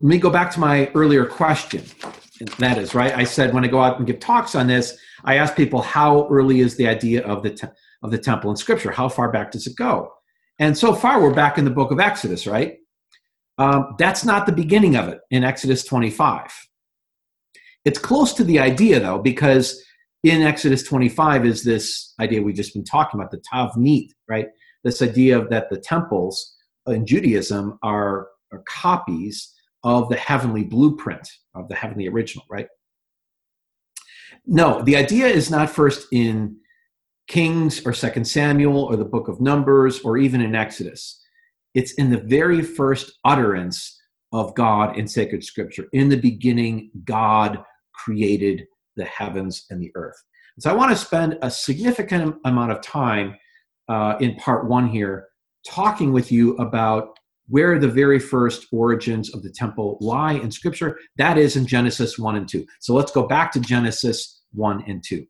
let 0.00 0.08
me 0.08 0.18
go 0.18 0.30
back 0.30 0.50
to 0.52 0.60
my 0.60 0.90
earlier 0.94 1.24
question. 1.24 1.84
That 2.58 2.78
is, 2.78 2.94
right? 2.94 3.12
I 3.14 3.24
said 3.24 3.54
when 3.54 3.64
I 3.64 3.68
go 3.68 3.80
out 3.80 3.98
and 3.98 4.06
give 4.06 4.18
talks 4.18 4.54
on 4.54 4.66
this, 4.66 4.98
I 5.24 5.36
ask 5.36 5.54
people 5.54 5.80
how 5.80 6.26
early 6.28 6.60
is 6.60 6.76
the 6.76 6.88
idea 6.88 7.22
of 7.24 7.42
the, 7.42 7.50
te- 7.50 7.68
of 8.02 8.10
the 8.10 8.18
temple 8.18 8.50
in 8.50 8.56
Scripture? 8.56 8.90
How 8.90 9.08
far 9.08 9.30
back 9.30 9.52
does 9.52 9.66
it 9.66 9.76
go? 9.76 10.12
And 10.58 10.76
so 10.76 10.94
far, 10.94 11.20
we're 11.20 11.34
back 11.34 11.58
in 11.58 11.64
the 11.64 11.70
book 11.70 11.90
of 11.90 12.00
Exodus, 12.00 12.46
right? 12.46 12.78
Um, 13.58 13.94
that's 13.98 14.24
not 14.24 14.46
the 14.46 14.52
beginning 14.52 14.96
of 14.96 15.08
it 15.08 15.20
in 15.30 15.44
Exodus 15.44 15.84
25. 15.84 16.50
It's 17.84 17.98
close 17.98 18.32
to 18.34 18.44
the 18.44 18.58
idea, 18.58 19.00
though, 19.00 19.18
because 19.18 19.82
in 20.24 20.42
Exodus 20.42 20.82
25 20.84 21.46
is 21.46 21.64
this 21.64 22.14
idea 22.20 22.42
we've 22.42 22.56
just 22.56 22.74
been 22.74 22.84
talking 22.84 23.20
about, 23.20 23.30
the 23.30 23.42
Tavnit, 23.52 24.08
right? 24.28 24.46
This 24.84 25.02
idea 25.02 25.38
of 25.38 25.50
that 25.50 25.70
the 25.70 25.78
temples 25.78 26.56
in 26.86 27.06
Judaism 27.06 27.78
are, 27.82 28.28
are 28.52 28.62
copies 28.66 29.52
of 29.84 30.08
the 30.08 30.16
heavenly 30.16 30.64
blueprint, 30.64 31.28
of 31.54 31.68
the 31.68 31.74
heavenly 31.74 32.08
original, 32.08 32.44
right? 32.50 32.68
No, 34.46 34.82
the 34.82 34.96
idea 34.96 35.26
is 35.26 35.50
not 35.50 35.70
first 35.70 36.08
in 36.12 36.56
Kings 37.28 37.84
or 37.86 37.92
Second 37.92 38.24
Samuel 38.24 38.84
or 38.84 38.96
the 38.96 39.04
book 39.04 39.28
of 39.28 39.40
Numbers 39.40 40.00
or 40.00 40.18
even 40.18 40.40
in 40.40 40.54
Exodus. 40.54 41.20
It's 41.74 41.94
in 41.94 42.10
the 42.10 42.20
very 42.20 42.62
first 42.62 43.12
utterance 43.24 44.00
of 44.32 44.54
God 44.54 44.98
in 44.98 45.06
sacred 45.06 45.44
scripture. 45.44 45.86
In 45.92 46.08
the 46.08 46.16
beginning, 46.16 46.90
God 47.04 47.62
created 47.94 48.66
the 48.96 49.04
heavens 49.04 49.66
and 49.70 49.80
the 49.80 49.90
earth. 49.94 50.16
So 50.58 50.70
I 50.70 50.74
want 50.74 50.90
to 50.90 50.96
spend 50.96 51.38
a 51.42 51.50
significant 51.50 52.36
amount 52.44 52.72
of 52.72 52.82
time 52.82 53.36
uh, 53.88 54.16
in 54.20 54.36
part 54.36 54.68
one 54.68 54.88
here 54.88 55.28
talking 55.66 56.12
with 56.12 56.30
you 56.30 56.56
about 56.56 57.18
where 57.52 57.78
the 57.78 57.86
very 57.86 58.18
first 58.18 58.66
origins 58.72 59.28
of 59.34 59.42
the 59.42 59.50
temple 59.50 59.98
lie 60.00 60.32
in 60.32 60.50
scripture. 60.50 60.98
That 61.18 61.36
is 61.36 61.54
in 61.54 61.66
Genesis 61.66 62.18
1 62.18 62.34
and 62.34 62.48
2. 62.48 62.64
So 62.80 62.94
let's 62.94 63.12
go 63.12 63.26
back 63.26 63.52
to 63.52 63.60
Genesis 63.60 64.40
1 64.52 64.84
and 64.86 65.04
2. 65.04 65.26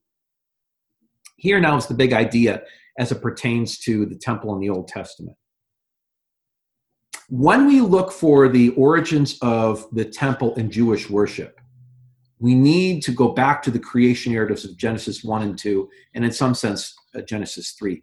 Here 1.34 1.58
now 1.58 1.76
is 1.76 1.88
the 1.88 1.94
big 1.94 2.12
idea 2.12 2.62
as 2.96 3.10
it 3.10 3.22
pertains 3.22 3.76
to 3.80 4.06
the 4.06 4.14
temple 4.14 4.54
in 4.54 4.60
the 4.60 4.70
Old 4.70 4.86
Testament. 4.86 5.36
When 7.28 7.66
we 7.66 7.80
look 7.80 8.12
for 8.12 8.48
the 8.48 8.68
origins 8.76 9.36
of 9.42 9.84
the 9.90 10.04
temple 10.04 10.54
in 10.54 10.70
Jewish 10.70 11.10
worship, 11.10 11.60
we 12.38 12.54
need 12.54 13.02
to 13.02 13.10
go 13.10 13.32
back 13.32 13.64
to 13.64 13.72
the 13.72 13.80
creation 13.80 14.32
narratives 14.32 14.64
of 14.64 14.76
Genesis 14.76 15.24
1 15.24 15.42
and 15.42 15.58
2, 15.58 15.88
and 16.14 16.24
in 16.24 16.30
some 16.30 16.54
sense, 16.54 16.94
uh, 17.16 17.22
Genesis 17.22 17.72
3. 17.72 18.00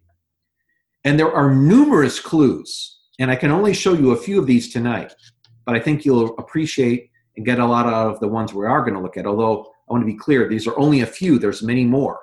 And 1.06 1.18
there 1.18 1.34
are 1.34 1.56
numerous 1.56 2.20
clues, 2.20 2.99
and 3.20 3.30
I 3.30 3.36
can 3.36 3.52
only 3.52 3.74
show 3.74 3.94
you 3.94 4.12
a 4.12 4.18
few 4.18 4.40
of 4.40 4.48
these 4.48 4.72
tonight, 4.72 5.14
but 5.66 5.76
I 5.76 5.80
think 5.80 6.06
you'll 6.06 6.36
appreciate 6.38 7.12
and 7.36 7.46
get 7.46 7.60
a 7.60 7.66
lot 7.66 7.86
out 7.86 8.12
of 8.12 8.20
the 8.20 8.28
ones 8.28 8.54
we 8.54 8.66
are 8.66 8.82
going 8.82 8.96
to 8.96 9.02
look 9.02 9.18
at. 9.18 9.26
Although 9.26 9.66
I 9.90 9.94
want 9.94 10.02
to 10.02 10.12
be 10.12 10.18
clear, 10.18 10.48
these 10.48 10.66
are 10.66 10.78
only 10.80 11.02
a 11.02 11.06
few, 11.06 11.38
there's 11.38 11.62
many 11.62 11.86
more. 11.86 12.20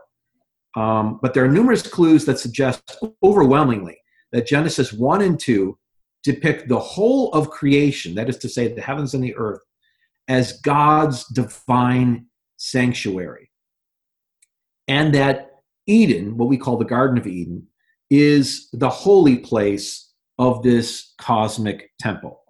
Um, 0.75 1.19
but 1.23 1.33
there 1.33 1.45
are 1.45 1.49
numerous 1.49 1.83
clues 1.83 2.25
that 2.25 2.39
suggest 2.39 2.99
overwhelmingly 3.23 3.99
that 4.33 4.47
Genesis 4.47 4.93
1 4.93 5.23
and 5.23 5.39
2 5.39 5.79
depict 6.23 6.69
the 6.69 6.79
whole 6.79 7.31
of 7.33 7.51
creation, 7.51 8.15
that 8.15 8.29
is 8.29 8.37
to 8.39 8.49
say, 8.49 8.69
the 8.69 8.83
heavens 8.83 9.15
and 9.15 9.23
the 9.23 9.37
earth, 9.37 9.61
as 10.29 10.61
God's 10.61 11.25
divine 11.29 12.27
sanctuary. 12.57 13.51
And 14.89 15.15
that 15.15 15.51
Eden, 15.87 16.37
what 16.37 16.49
we 16.49 16.59
call 16.59 16.77
the 16.77 16.85
Garden 16.85 17.17
of 17.17 17.27
Eden, 17.27 17.67
is 18.11 18.69
the 18.73 18.89
holy 18.89 19.39
place 19.39 20.06
of 20.39 20.63
this 20.63 21.15
cosmic 21.19 21.91
temple. 21.99 22.43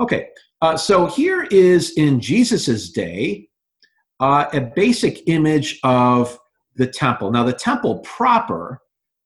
Okay, 0.00 0.28
uh, 0.62 0.76
so 0.76 1.06
here 1.06 1.44
is 1.50 1.92
in 1.96 2.20
Jesus's 2.20 2.90
day 2.90 3.48
uh, 4.20 4.46
a 4.52 4.60
basic 4.60 5.28
image 5.28 5.78
of 5.82 6.38
the 6.76 6.86
temple. 6.86 7.30
Now, 7.30 7.44
the 7.44 7.52
temple 7.52 7.98
proper 8.00 8.80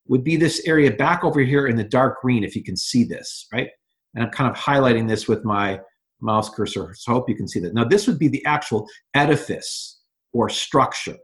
would 0.07 0.25
be 0.25 0.37
this 0.37 0.67
area 0.67 0.91
back 0.91 1.25
over 1.25 1.41
here 1.41 1.67
in 1.67 1.77
the 1.77 1.85
dark 1.85 2.21
green, 2.21 2.45
if 2.45 2.55
you 2.55 2.63
can 2.63 2.77
see 2.77 3.05
this, 3.05 3.47
right? 3.53 3.69
And 4.15 4.25
I'm 4.25 4.31
kind 4.31 4.51
of 4.51 4.57
highlighting 4.57 5.09
this 5.09 5.29
with 5.29 5.45
my 5.45 5.81
mouse 6.21 6.49
cursor, 6.49 6.95
so 6.97 7.13
I 7.13 7.15
hope 7.15 7.29
you 7.29 7.37
can 7.37 7.49
see 7.49 7.61
that. 7.61 7.75
Now, 7.75 7.85
this 7.85 8.07
would 8.07 8.19
be 8.19 8.29
the 8.29 8.45
actual 8.45 8.89
edifice 9.15 10.01
or 10.33 10.49
structure, 10.49 11.17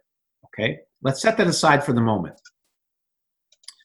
okay? 0.47 0.79
Let's 1.03 1.23
set 1.23 1.37
that 1.39 1.47
aside 1.47 1.85
for 1.85 1.93
the 1.93 2.01
moment. 2.01 2.41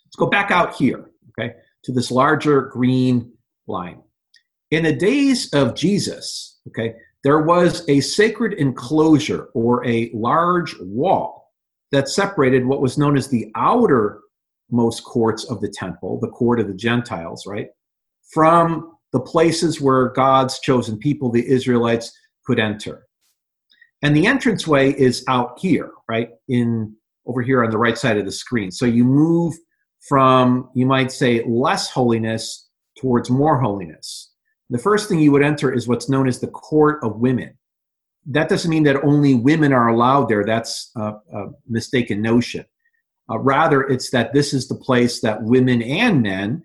Let's 0.06 0.15
go 0.17 0.28
back 0.28 0.52
out 0.52 0.76
here, 0.76 1.12
okay, 1.38 1.54
to 1.86 1.91
this 1.91 2.12
larger 2.12 2.62
green 2.62 3.32
line. 3.67 4.02
In 4.71 4.84
the 4.84 4.93
days 4.93 5.54
of 5.54 5.76
Jesus, 5.76 6.60
okay, 6.67 6.95
there 7.24 7.41
was 7.41 7.88
a 7.88 8.02
sacred 8.02 8.54
enclosure 8.54 9.50
or 9.54 9.86
a 9.86 10.12
large 10.13 10.76
wall 10.80 11.54
that 11.91 12.10
separated 12.10 12.65
what 12.65 12.82
was 12.82 12.98
known 12.98 13.15
as 13.15 13.28
the 13.28 13.52
outermost 13.56 15.04
courts 15.04 15.45
of 15.45 15.62
the 15.62 15.69
temple, 15.69 16.19
the 16.19 16.28
court 16.28 16.60
of 16.60 16.67
the 16.67 16.74
Gentiles, 16.74 17.45
right, 17.45 17.69
from 18.34 18.98
the 19.13 19.19
places 19.19 19.80
where 19.80 20.10
God's 20.10 20.60
chosen 20.60 20.98
people, 20.98 21.32
the 21.32 21.48
Israelites, 21.48 22.12
could 22.45 22.60
enter. 22.60 23.06
And 24.02 24.15
the 24.15 24.26
entranceway 24.26 24.91
is 24.91 25.24
out 25.28 25.58
here, 25.60 25.91
right? 26.10 26.30
In 26.48 26.95
over 27.26 27.41
here 27.41 27.63
on 27.63 27.71
the 27.71 27.78
right 27.78 27.98
side 27.98 28.17
of 28.17 28.26
the 28.26 28.32
screen. 28.32 28.71
So 28.71 28.86
you 28.86 29.04
move 29.04 29.56
from, 30.08 30.70
you 30.74 30.86
might 30.86 31.12
say, 31.12 31.44
less 31.46 31.89
holiness 31.89 32.68
towards 32.98 33.30
more 33.30 33.60
holiness. 33.60 34.32
The 34.70 34.78
first 34.78 35.10
thing 35.10 35.20
you 35.20 35.32
would 35.32 35.44
enter 35.44 35.72
is 35.72 35.88
what's 35.88 36.10
known 36.10 36.28
as 36.28 36.39
the 36.39 36.48
court 36.48 37.04
of 37.04 37.20
women. 37.20 37.58
That 38.28 38.50
doesn't 38.50 38.70
mean 38.70 38.84
that 38.84 39.04
only 39.04 39.36
women 39.36 39.74
are 39.74 39.88
allowed 39.88 40.30
there. 40.30 40.44
That's 40.44 40.91
a, 40.96 41.13
a 41.34 41.48
mistaken 41.68 42.22
notion. 42.22 42.65
Uh, 43.30 43.39
rather, 43.39 43.82
it's 43.84 44.12
that 44.12 44.34
this 44.34 44.54
is 44.54 44.68
the 44.68 44.76
place 44.76 45.22
that 45.22 45.44
women 45.44 45.82
and 45.82 46.22
men 46.22 46.63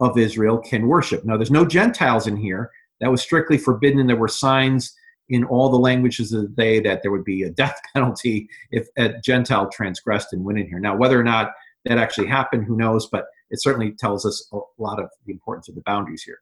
of 0.00 0.18
Israel 0.18 0.58
can 0.58 0.86
worship. 0.86 1.24
Now, 1.24 1.36
there's 1.36 1.50
no 1.50 1.66
Gentiles 1.66 2.26
in 2.26 2.36
here. 2.36 2.70
That 3.00 3.10
was 3.10 3.22
strictly 3.22 3.58
forbidden, 3.58 4.00
and 4.00 4.08
there 4.08 4.16
were 4.16 4.28
signs 4.28 4.94
in 5.28 5.44
all 5.44 5.68
the 5.70 5.78
languages 5.78 6.32
of 6.32 6.42
the 6.42 6.48
day 6.48 6.80
that 6.80 7.02
there 7.02 7.10
would 7.10 7.24
be 7.24 7.42
a 7.42 7.50
death 7.50 7.78
penalty 7.94 8.48
if 8.70 8.88
a 8.96 9.14
Gentile 9.20 9.68
transgressed 9.70 10.32
and 10.32 10.44
went 10.44 10.58
in 10.58 10.68
here. 10.68 10.80
Now, 10.80 10.96
whether 10.96 11.18
or 11.18 11.24
not 11.24 11.52
that 11.84 11.98
actually 11.98 12.26
happened, 12.26 12.64
who 12.64 12.76
knows, 12.76 13.08
but 13.10 13.26
it 13.50 13.62
certainly 13.62 13.92
tells 13.92 14.26
us 14.26 14.48
a 14.52 14.58
lot 14.78 15.00
of 15.00 15.08
the 15.26 15.32
importance 15.32 15.68
of 15.68 15.74
the 15.74 15.82
boundaries 15.82 16.22
here. 16.22 16.38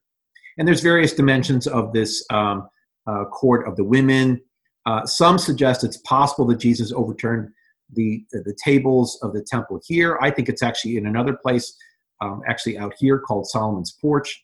And 0.59 0.67
there's 0.67 0.81
various 0.81 1.13
dimensions 1.13 1.67
of 1.67 1.93
this 1.93 2.25
um, 2.31 2.69
uh, 3.07 3.25
court 3.27 3.69
of 3.69 3.77
the 3.77 3.85
women. 3.85 4.41
Uh, 4.87 5.05
some 5.05 5.39
suggest 5.39 5.85
it's 5.85 5.99
possible 5.99 6.47
that 6.47 6.59
Jesus 6.59 6.93
overturned 6.93 7.51
the, 7.93 8.25
the 8.33 8.57
tables 8.65 9.19
of 9.23 9.33
the 9.33 9.43
temple 9.43 9.81
here. 9.87 10.19
I 10.21 10.31
think 10.31 10.49
it's 10.49 10.63
actually 10.63 10.97
in 10.97 11.07
another 11.07 11.35
place 11.35 11.77
um, 12.21 12.43
actually 12.49 12.79
out 12.79 12.95
here 12.99 13.19
called 13.19 13.47
Solomon's 13.47 13.97
Porch. 14.01 14.43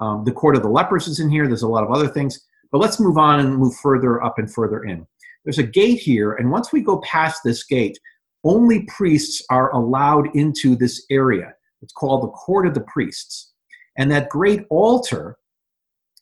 Um, 0.00 0.24
the 0.24 0.32
Court 0.32 0.56
of 0.56 0.62
the 0.62 0.68
Lepers 0.68 1.08
is 1.08 1.20
in 1.20 1.28
here. 1.28 1.46
There's 1.46 1.62
a 1.62 1.68
lot 1.68 1.84
of 1.84 1.90
other 1.90 2.08
things. 2.08 2.40
But 2.70 2.78
let's 2.78 3.00
move 3.00 3.18
on 3.18 3.40
and 3.40 3.56
move 3.56 3.74
further 3.76 4.22
up 4.22 4.38
and 4.38 4.52
further 4.52 4.84
in. 4.84 5.06
There's 5.44 5.58
a 5.58 5.64
gate 5.64 5.98
here, 5.98 6.34
and 6.34 6.50
once 6.50 6.72
we 6.72 6.82
go 6.82 6.98
past 6.98 7.40
this 7.42 7.64
gate, 7.64 7.98
only 8.44 8.82
priests 8.84 9.42
are 9.50 9.72
allowed 9.74 10.34
into 10.34 10.76
this 10.76 11.04
area. 11.10 11.52
It's 11.82 11.92
called 11.92 12.22
the 12.22 12.32
Court 12.32 12.66
of 12.66 12.74
the 12.74 12.82
Priests. 12.82 13.52
And 13.96 14.10
that 14.10 14.28
great 14.28 14.64
altar, 14.70 15.36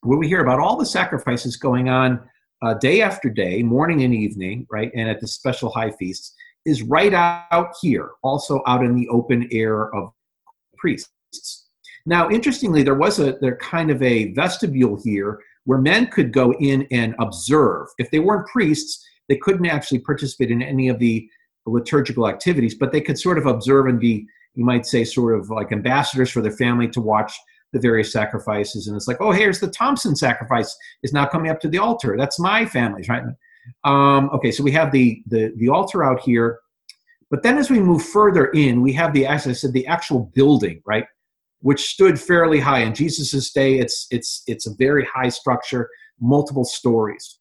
where 0.03 0.19
we 0.19 0.29
hear 0.29 0.41
about 0.41 0.61
all 0.61 0.77
the 0.77 0.87
sacrifices 0.87 1.57
going 1.57 1.89
on 1.89 2.21
uh, 2.63 2.75
day 2.75 3.03
after 3.03 3.29
day, 3.29 3.63
morning 3.63 4.03
and 4.03 4.15
evening, 4.15 4.67
right, 4.71 4.91
and 4.95 5.09
at 5.09 5.21
the 5.21 5.29
special 5.29 5.71
high 5.71 5.91
feasts, 5.91 6.35
is 6.65 6.83
right 6.83 7.13
out 7.15 7.69
here, 7.81 8.11
also 8.23 8.63
out 8.67 8.85
in 8.85 8.95
the 8.95 9.09
open 9.09 9.49
air 9.53 9.95
of 9.95 10.11
priests. 10.77 11.67
Now, 12.07 12.31
interestingly, 12.31 12.83
there 12.83 12.95
was 12.95 13.19
a 13.19 13.37
there 13.41 13.57
kind 13.57 13.91
of 13.91 14.01
a 14.03 14.33
vestibule 14.33 15.01
here 15.03 15.41
where 15.65 15.79
men 15.79 16.07
could 16.07 16.33
go 16.33 16.53
in 16.55 16.87
and 16.91 17.15
observe. 17.19 17.89
If 17.99 18.11
they 18.11 18.21
weren't 18.21 18.47
priests, 18.47 19.05
they 19.29 19.37
couldn't 19.37 19.67
actually 19.67 19.99
participate 19.99 20.51
in 20.51 20.63
any 20.63 20.89
of 20.89 20.99
the 20.99 21.29
liturgical 21.67 22.29
activities, 22.29 22.75
but 22.75 22.93
they 22.93 23.01
could 23.01 23.19
sort 23.19 23.39
of 23.39 23.47
observe 23.47 23.87
and 23.87 24.01
be, 24.01 24.27
you 24.55 24.65
might 24.65 24.87
say, 24.87 25.05
sort 25.05 25.39
of 25.39 25.51
like 25.51 25.73
ambassadors 25.73 26.31
for 26.31 26.41
their 26.41 26.53
family 26.53 26.89
to 26.89 27.01
watch 27.01 27.33
the 27.73 27.81
various 27.81 28.13
sacrifices. 28.13 28.87
And 28.87 28.97
it's 28.97 29.09
like, 29.09 29.21
oh, 29.21 29.33
here's 29.33 29.61
the 29.61 29.69
Thompson 29.69 30.15
sacrifice 30.17 30.75
is 31.03 31.13
now 31.13 31.27
coming 31.27 31.51
up 31.51 31.61
to 31.61 31.69
the 31.69 31.79
altar. 31.79 32.17
That's 32.17 32.39
my 32.39 32.65
family's, 32.65 33.09
right? 33.09 33.25
Um, 33.85 34.31
okay, 34.33 34.53
so 34.53 34.63
we 34.63 34.71
have 34.73 34.93
the, 34.93 35.23
the 35.27 35.53
the 35.57 35.69
altar 35.69 36.05
out 36.05 36.21
here. 36.21 36.61
But 37.31 37.43
then 37.43 37.59
as 37.59 37.69
we 37.69 37.81
move 37.81 38.05
further 38.05 38.47
in, 38.47 38.83
we 38.83 38.93
have 38.93 39.13
the, 39.13 39.27
as 39.27 39.49
I 39.49 39.53
said, 39.53 39.73
the 39.73 39.87
actual 39.89 40.31
building, 40.35 40.81
right? 40.87 41.05
Which 41.61 41.89
stood 41.89 42.21
fairly 42.21 42.61
high. 42.61 42.81
In 42.81 42.95
Jesus's 42.95 43.51
day, 43.51 43.81
it's, 43.81 44.07
it's, 44.13 44.45
it's 44.47 44.69
a 44.69 44.75
very 44.79 45.05
high 45.05 45.31
structure, 45.31 45.91
multiple 46.21 46.65
stories. 46.65 47.41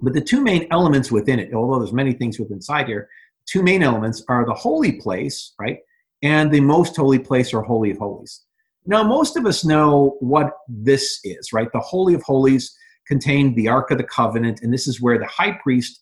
But 0.00 0.12
the 0.12 0.20
two 0.20 0.40
main 0.40 0.68
elements 0.70 1.10
within 1.10 1.40
it, 1.40 1.52
although 1.52 1.80
there's 1.80 1.92
many 1.92 2.12
things 2.12 2.38
within 2.38 2.58
inside 2.58 2.86
here, 2.86 3.08
two 3.52 3.62
main 3.62 3.82
elements 3.82 4.24
are 4.28 4.46
the 4.46 4.54
holy 4.54 4.92
place, 4.92 5.52
right? 5.60 5.78
And 6.22 6.50
the 6.50 6.60
most 6.60 6.96
holy 6.96 7.18
place 7.18 7.52
or 7.52 7.62
holy 7.62 7.90
of 7.90 7.98
holies. 7.98 8.42
Now, 8.86 9.02
most 9.02 9.36
of 9.36 9.46
us 9.46 9.64
know 9.64 10.16
what 10.20 10.52
this 10.68 11.20
is, 11.24 11.52
right? 11.52 11.68
The 11.72 11.80
Holy 11.80 12.14
of 12.14 12.22
Holies 12.22 12.76
contained 13.06 13.54
the 13.54 13.68
Ark 13.68 13.90
of 13.90 13.98
the 13.98 14.04
Covenant, 14.04 14.60
and 14.62 14.72
this 14.72 14.88
is 14.88 15.00
where 15.00 15.18
the 15.18 15.26
high 15.26 15.58
priest 15.62 16.00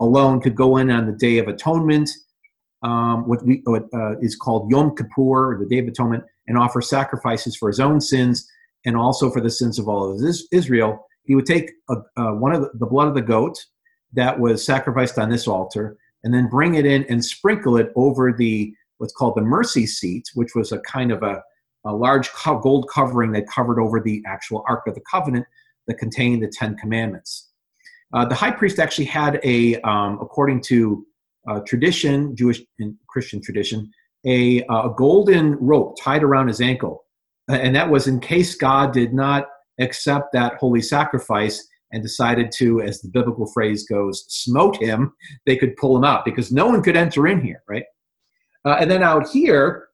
alone 0.00 0.40
could 0.40 0.54
go 0.54 0.76
in 0.78 0.90
on 0.90 1.06
the 1.06 1.12
Day 1.12 1.38
of 1.38 1.48
Atonement 1.48 2.08
um, 2.84 3.26
what, 3.26 3.44
we, 3.44 3.62
what 3.64 3.84
uh, 3.94 4.18
is 4.20 4.36
called 4.36 4.70
Yom 4.70 4.94
Kippur, 4.94 5.58
the 5.58 5.66
Day 5.66 5.78
of 5.78 5.88
Atonement, 5.88 6.22
and 6.46 6.58
offer 6.58 6.82
sacrifices 6.82 7.56
for 7.56 7.68
his 7.68 7.80
own 7.80 8.00
sins 8.00 8.46
and 8.84 8.96
also 8.96 9.30
for 9.30 9.40
the 9.40 9.50
sins 9.50 9.78
of 9.78 9.88
all 9.88 10.12
of 10.12 10.22
Israel. 10.52 11.06
He 11.24 11.34
would 11.34 11.46
take 11.46 11.70
a, 11.88 11.94
uh, 12.18 12.32
one 12.32 12.54
of 12.54 12.60
the, 12.60 12.70
the, 12.74 12.86
blood 12.86 13.08
of 13.08 13.14
the 13.14 13.22
goat 13.22 13.56
that 14.12 14.38
was 14.38 14.64
sacrificed 14.64 15.18
on 15.18 15.30
this 15.30 15.48
altar, 15.48 15.96
and 16.24 16.34
then 16.34 16.48
bring 16.48 16.74
it 16.74 16.84
in 16.84 17.04
and 17.08 17.24
sprinkle 17.24 17.76
it 17.76 17.92
over 17.94 18.32
the 18.32 18.74
what's 18.98 19.12
called 19.12 19.36
the 19.36 19.42
mercy 19.42 19.86
seat, 19.86 20.24
which 20.34 20.54
was 20.54 20.72
a 20.72 20.80
kind 20.80 21.12
of 21.12 21.22
a, 21.22 21.42
a 21.84 21.92
large 21.92 22.30
co- 22.32 22.58
gold 22.58 22.88
covering 22.92 23.32
that 23.32 23.46
covered 23.46 23.78
over 23.78 24.00
the 24.00 24.22
actual 24.26 24.64
Ark 24.68 24.82
of 24.86 24.94
the 24.94 25.02
Covenant 25.10 25.44
that 25.86 25.98
contained 25.98 26.42
the 26.42 26.48
Ten 26.48 26.76
Commandments. 26.76 27.50
Uh, 28.12 28.24
the 28.24 28.34
high 28.34 28.50
priest 28.50 28.78
actually 28.78 29.04
had 29.04 29.40
a, 29.44 29.80
um, 29.82 30.18
according 30.20 30.60
to 30.62 31.06
uh, 31.48 31.60
tradition, 31.66 32.34
Jewish 32.34 32.62
and 32.78 32.94
Christian 33.08 33.42
tradition, 33.42 33.90
a, 34.24 34.64
uh, 34.64 34.88
a 34.88 34.94
golden 34.96 35.56
rope 35.56 35.96
tied 36.00 36.22
around 36.22 36.48
his 36.48 36.60
ankle. 36.60 37.04
And 37.48 37.76
that 37.76 37.90
was 37.90 38.06
in 38.06 38.20
case 38.20 38.54
God 38.54 38.92
did 38.92 39.12
not 39.12 39.48
accept 39.78 40.32
that 40.32 40.54
holy 40.54 40.80
sacrifice 40.80 41.66
and 41.94 42.02
decided 42.02 42.50
to, 42.52 42.82
as 42.82 43.00
the 43.00 43.08
biblical 43.08 43.46
phrase 43.46 43.86
goes, 43.86 44.26
smote 44.28 44.76
him, 44.76 45.12
they 45.46 45.56
could 45.56 45.76
pull 45.76 45.96
him 45.96 46.04
out 46.04 46.24
because 46.24 46.52
no 46.52 46.66
one 46.66 46.82
could 46.82 46.96
enter 46.96 47.26
in 47.26 47.40
here, 47.40 47.62
right? 47.68 47.84
Uh, 48.64 48.76
and 48.80 48.90
then 48.90 49.02
out 49.02 49.28
here 49.28 49.88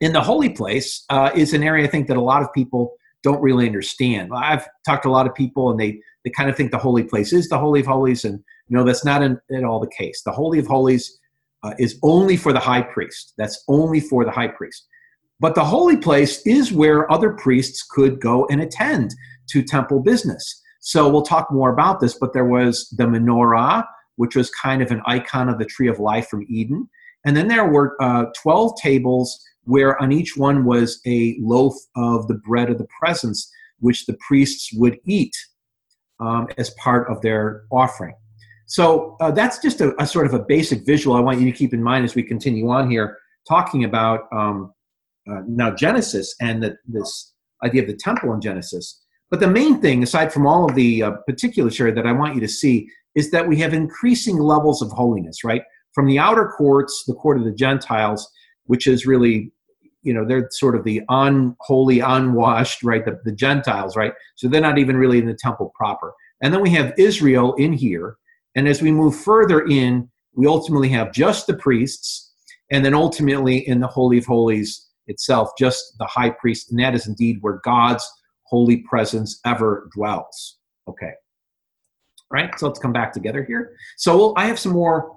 in 0.00 0.12
the 0.12 0.22
holy 0.22 0.48
place 0.48 1.04
uh, 1.10 1.30
is 1.34 1.52
an 1.52 1.62
area 1.62 1.84
I 1.84 1.90
think 1.90 2.08
that 2.08 2.16
a 2.16 2.22
lot 2.22 2.42
of 2.42 2.52
people 2.54 2.94
don't 3.22 3.42
really 3.42 3.66
understand. 3.66 4.30
I've 4.34 4.66
talked 4.86 5.02
to 5.02 5.10
a 5.10 5.12
lot 5.12 5.26
of 5.26 5.34
people 5.34 5.70
and 5.70 5.78
they, 5.78 6.00
they 6.24 6.30
kind 6.30 6.48
of 6.48 6.56
think 6.56 6.70
the 6.70 6.78
holy 6.78 7.04
place 7.04 7.32
is 7.34 7.48
the 7.48 7.58
Holy 7.58 7.80
of 7.80 7.86
Holies 7.86 8.24
and 8.24 8.42
no, 8.70 8.82
that's 8.82 9.04
not 9.04 9.22
in, 9.22 9.38
at 9.54 9.64
all 9.64 9.78
the 9.78 9.90
case. 9.96 10.22
The 10.22 10.32
Holy 10.32 10.58
of 10.58 10.66
Holies 10.66 11.18
uh, 11.62 11.74
is 11.78 11.98
only 12.02 12.38
for 12.38 12.54
the 12.54 12.60
high 12.60 12.82
priest. 12.82 13.34
That's 13.36 13.62
only 13.68 14.00
for 14.00 14.24
the 14.24 14.30
high 14.30 14.48
priest. 14.48 14.86
But 15.40 15.54
the 15.54 15.64
holy 15.64 15.96
place 15.96 16.46
is 16.46 16.72
where 16.72 17.10
other 17.10 17.32
priests 17.32 17.82
could 17.82 18.20
go 18.20 18.46
and 18.50 18.60
attend 18.60 19.14
to 19.48 19.62
temple 19.62 20.00
business. 20.00 20.59
So 20.80 21.08
we'll 21.08 21.22
talk 21.22 21.52
more 21.52 21.72
about 21.72 22.00
this, 22.00 22.14
but 22.18 22.32
there 22.32 22.46
was 22.46 22.88
the 22.96 23.04
menorah, 23.04 23.84
which 24.16 24.34
was 24.34 24.50
kind 24.50 24.82
of 24.82 24.90
an 24.90 25.02
icon 25.06 25.48
of 25.48 25.58
the 25.58 25.64
tree 25.64 25.88
of 25.88 25.98
life 25.98 26.28
from 26.28 26.46
Eden. 26.48 26.88
And 27.24 27.36
then 27.36 27.48
there 27.48 27.68
were 27.68 27.96
uh, 28.02 28.26
12 28.42 28.72
tables 28.80 29.38
where 29.64 30.00
on 30.02 30.10
each 30.10 30.36
one 30.36 30.64
was 30.64 31.00
a 31.06 31.36
loaf 31.40 31.74
of 31.96 32.26
the 32.28 32.34
bread 32.34 32.70
of 32.70 32.78
the 32.78 32.88
presence, 32.98 33.50
which 33.78 34.06
the 34.06 34.16
priests 34.26 34.70
would 34.72 34.98
eat 35.06 35.34
um, 36.18 36.48
as 36.58 36.70
part 36.70 37.10
of 37.10 37.20
their 37.20 37.64
offering. 37.70 38.14
So 38.66 39.16
uh, 39.20 39.30
that's 39.32 39.58
just 39.58 39.80
a, 39.80 40.00
a, 40.00 40.06
sort 40.06 40.26
of 40.26 40.34
a 40.34 40.38
basic 40.38 40.86
visual 40.86 41.16
I 41.16 41.20
want 41.20 41.40
you 41.40 41.50
to 41.50 41.56
keep 41.56 41.74
in 41.74 41.82
mind 41.82 42.04
as 42.04 42.14
we 42.14 42.22
continue 42.22 42.68
on 42.70 42.90
here, 42.90 43.18
talking 43.48 43.84
about 43.84 44.28
um, 44.32 44.72
uh, 45.30 45.40
now 45.46 45.74
Genesis 45.74 46.34
and 46.40 46.62
the, 46.62 46.76
this 46.86 47.34
idea 47.64 47.82
of 47.82 47.88
the 47.88 47.96
temple 47.96 48.32
in 48.32 48.40
Genesis. 48.40 48.99
But 49.30 49.40
the 49.40 49.48
main 49.48 49.80
thing, 49.80 50.02
aside 50.02 50.32
from 50.32 50.46
all 50.46 50.68
of 50.68 50.74
the 50.74 51.04
uh, 51.04 51.12
particulars 51.26 51.76
here, 51.76 51.92
that 51.92 52.06
I 52.06 52.12
want 52.12 52.34
you 52.34 52.40
to 52.40 52.48
see 52.48 52.88
is 53.14 53.30
that 53.30 53.48
we 53.48 53.58
have 53.58 53.72
increasing 53.72 54.38
levels 54.38 54.82
of 54.82 54.90
holiness, 54.90 55.44
right? 55.44 55.62
From 55.94 56.06
the 56.06 56.18
outer 56.18 56.52
courts, 56.56 57.04
the 57.06 57.14
court 57.14 57.38
of 57.38 57.44
the 57.44 57.52
Gentiles, 57.52 58.28
which 58.64 58.86
is 58.86 59.06
really, 59.06 59.52
you 60.02 60.14
know, 60.14 60.24
they're 60.24 60.48
sort 60.50 60.76
of 60.76 60.84
the 60.84 61.02
unholy, 61.08 62.00
unwashed, 62.00 62.82
right? 62.82 63.04
The, 63.04 63.20
the 63.24 63.32
Gentiles, 63.32 63.96
right? 63.96 64.12
So 64.36 64.48
they're 64.48 64.60
not 64.60 64.78
even 64.78 64.96
really 64.96 65.18
in 65.18 65.26
the 65.26 65.34
temple 65.34 65.72
proper. 65.76 66.12
And 66.40 66.54
then 66.54 66.60
we 66.60 66.70
have 66.70 66.94
Israel 66.98 67.54
in 67.54 67.72
here. 67.72 68.16
And 68.54 68.66
as 68.66 68.82
we 68.82 68.90
move 68.90 69.14
further 69.14 69.64
in, 69.66 70.08
we 70.34 70.46
ultimately 70.46 70.88
have 70.90 71.12
just 71.12 71.46
the 71.46 71.54
priests, 71.54 72.32
and 72.70 72.84
then 72.84 72.94
ultimately 72.94 73.58
in 73.68 73.80
the 73.80 73.86
Holy 73.86 74.18
of 74.18 74.26
Holies 74.26 74.88
itself, 75.06 75.50
just 75.58 75.82
the 75.98 76.06
high 76.06 76.30
priest. 76.30 76.70
And 76.70 76.80
that 76.80 76.94
is 76.94 77.06
indeed 77.06 77.38
where 77.40 77.60
God's 77.64 78.08
holy 78.50 78.78
presence 78.78 79.40
ever 79.46 79.88
dwells. 79.94 80.58
Okay. 80.88 81.12
Right? 82.30 82.50
So 82.58 82.66
let's 82.66 82.78
come 82.78 82.92
back 82.92 83.12
together 83.12 83.44
here. 83.44 83.72
So 83.96 84.34
I 84.36 84.46
have 84.46 84.58
some 84.58 84.72
more 84.72 85.16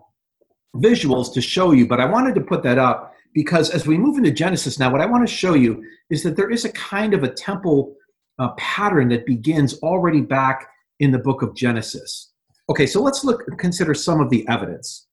visuals 0.78 1.34
to 1.34 1.42
show 1.42 1.72
you, 1.72 1.88
but 1.88 2.00
I 2.00 2.06
wanted 2.06 2.36
to 2.36 2.42
put 2.42 2.64
that 2.64 2.78
up 2.78 3.14
because 3.34 3.70
as 3.72 3.86
we 3.86 3.98
move 3.98 4.18
into 4.18 4.32
Genesis 4.32 4.80
now, 4.80 4.92
what 4.92 5.02
I 5.02 5.06
want 5.06 5.28
to 5.28 5.34
show 5.34 5.56
you 5.56 5.84
is 6.10 6.24
that 6.24 6.36
there 6.36 6.50
is 6.50 6.66
a 6.66 6.72
kind 6.72 7.14
of 7.14 7.24
a 7.24 7.34
temple 7.34 7.96
uh, 8.40 8.50
pattern 8.58 9.10
that 9.10 9.26
begins 9.26 9.80
already 9.80 10.22
back 10.22 10.68
in 11.00 11.12
the 11.12 11.20
book 11.20 11.42
of 11.42 11.56
Genesis. 11.56 12.32
Okay, 12.70 12.86
so 12.86 13.02
let's 13.02 13.24
look 13.24 13.46
consider 13.58 13.94
some 13.94 14.22
of 14.22 14.30
the 14.30 14.48
evidence. 14.48 15.08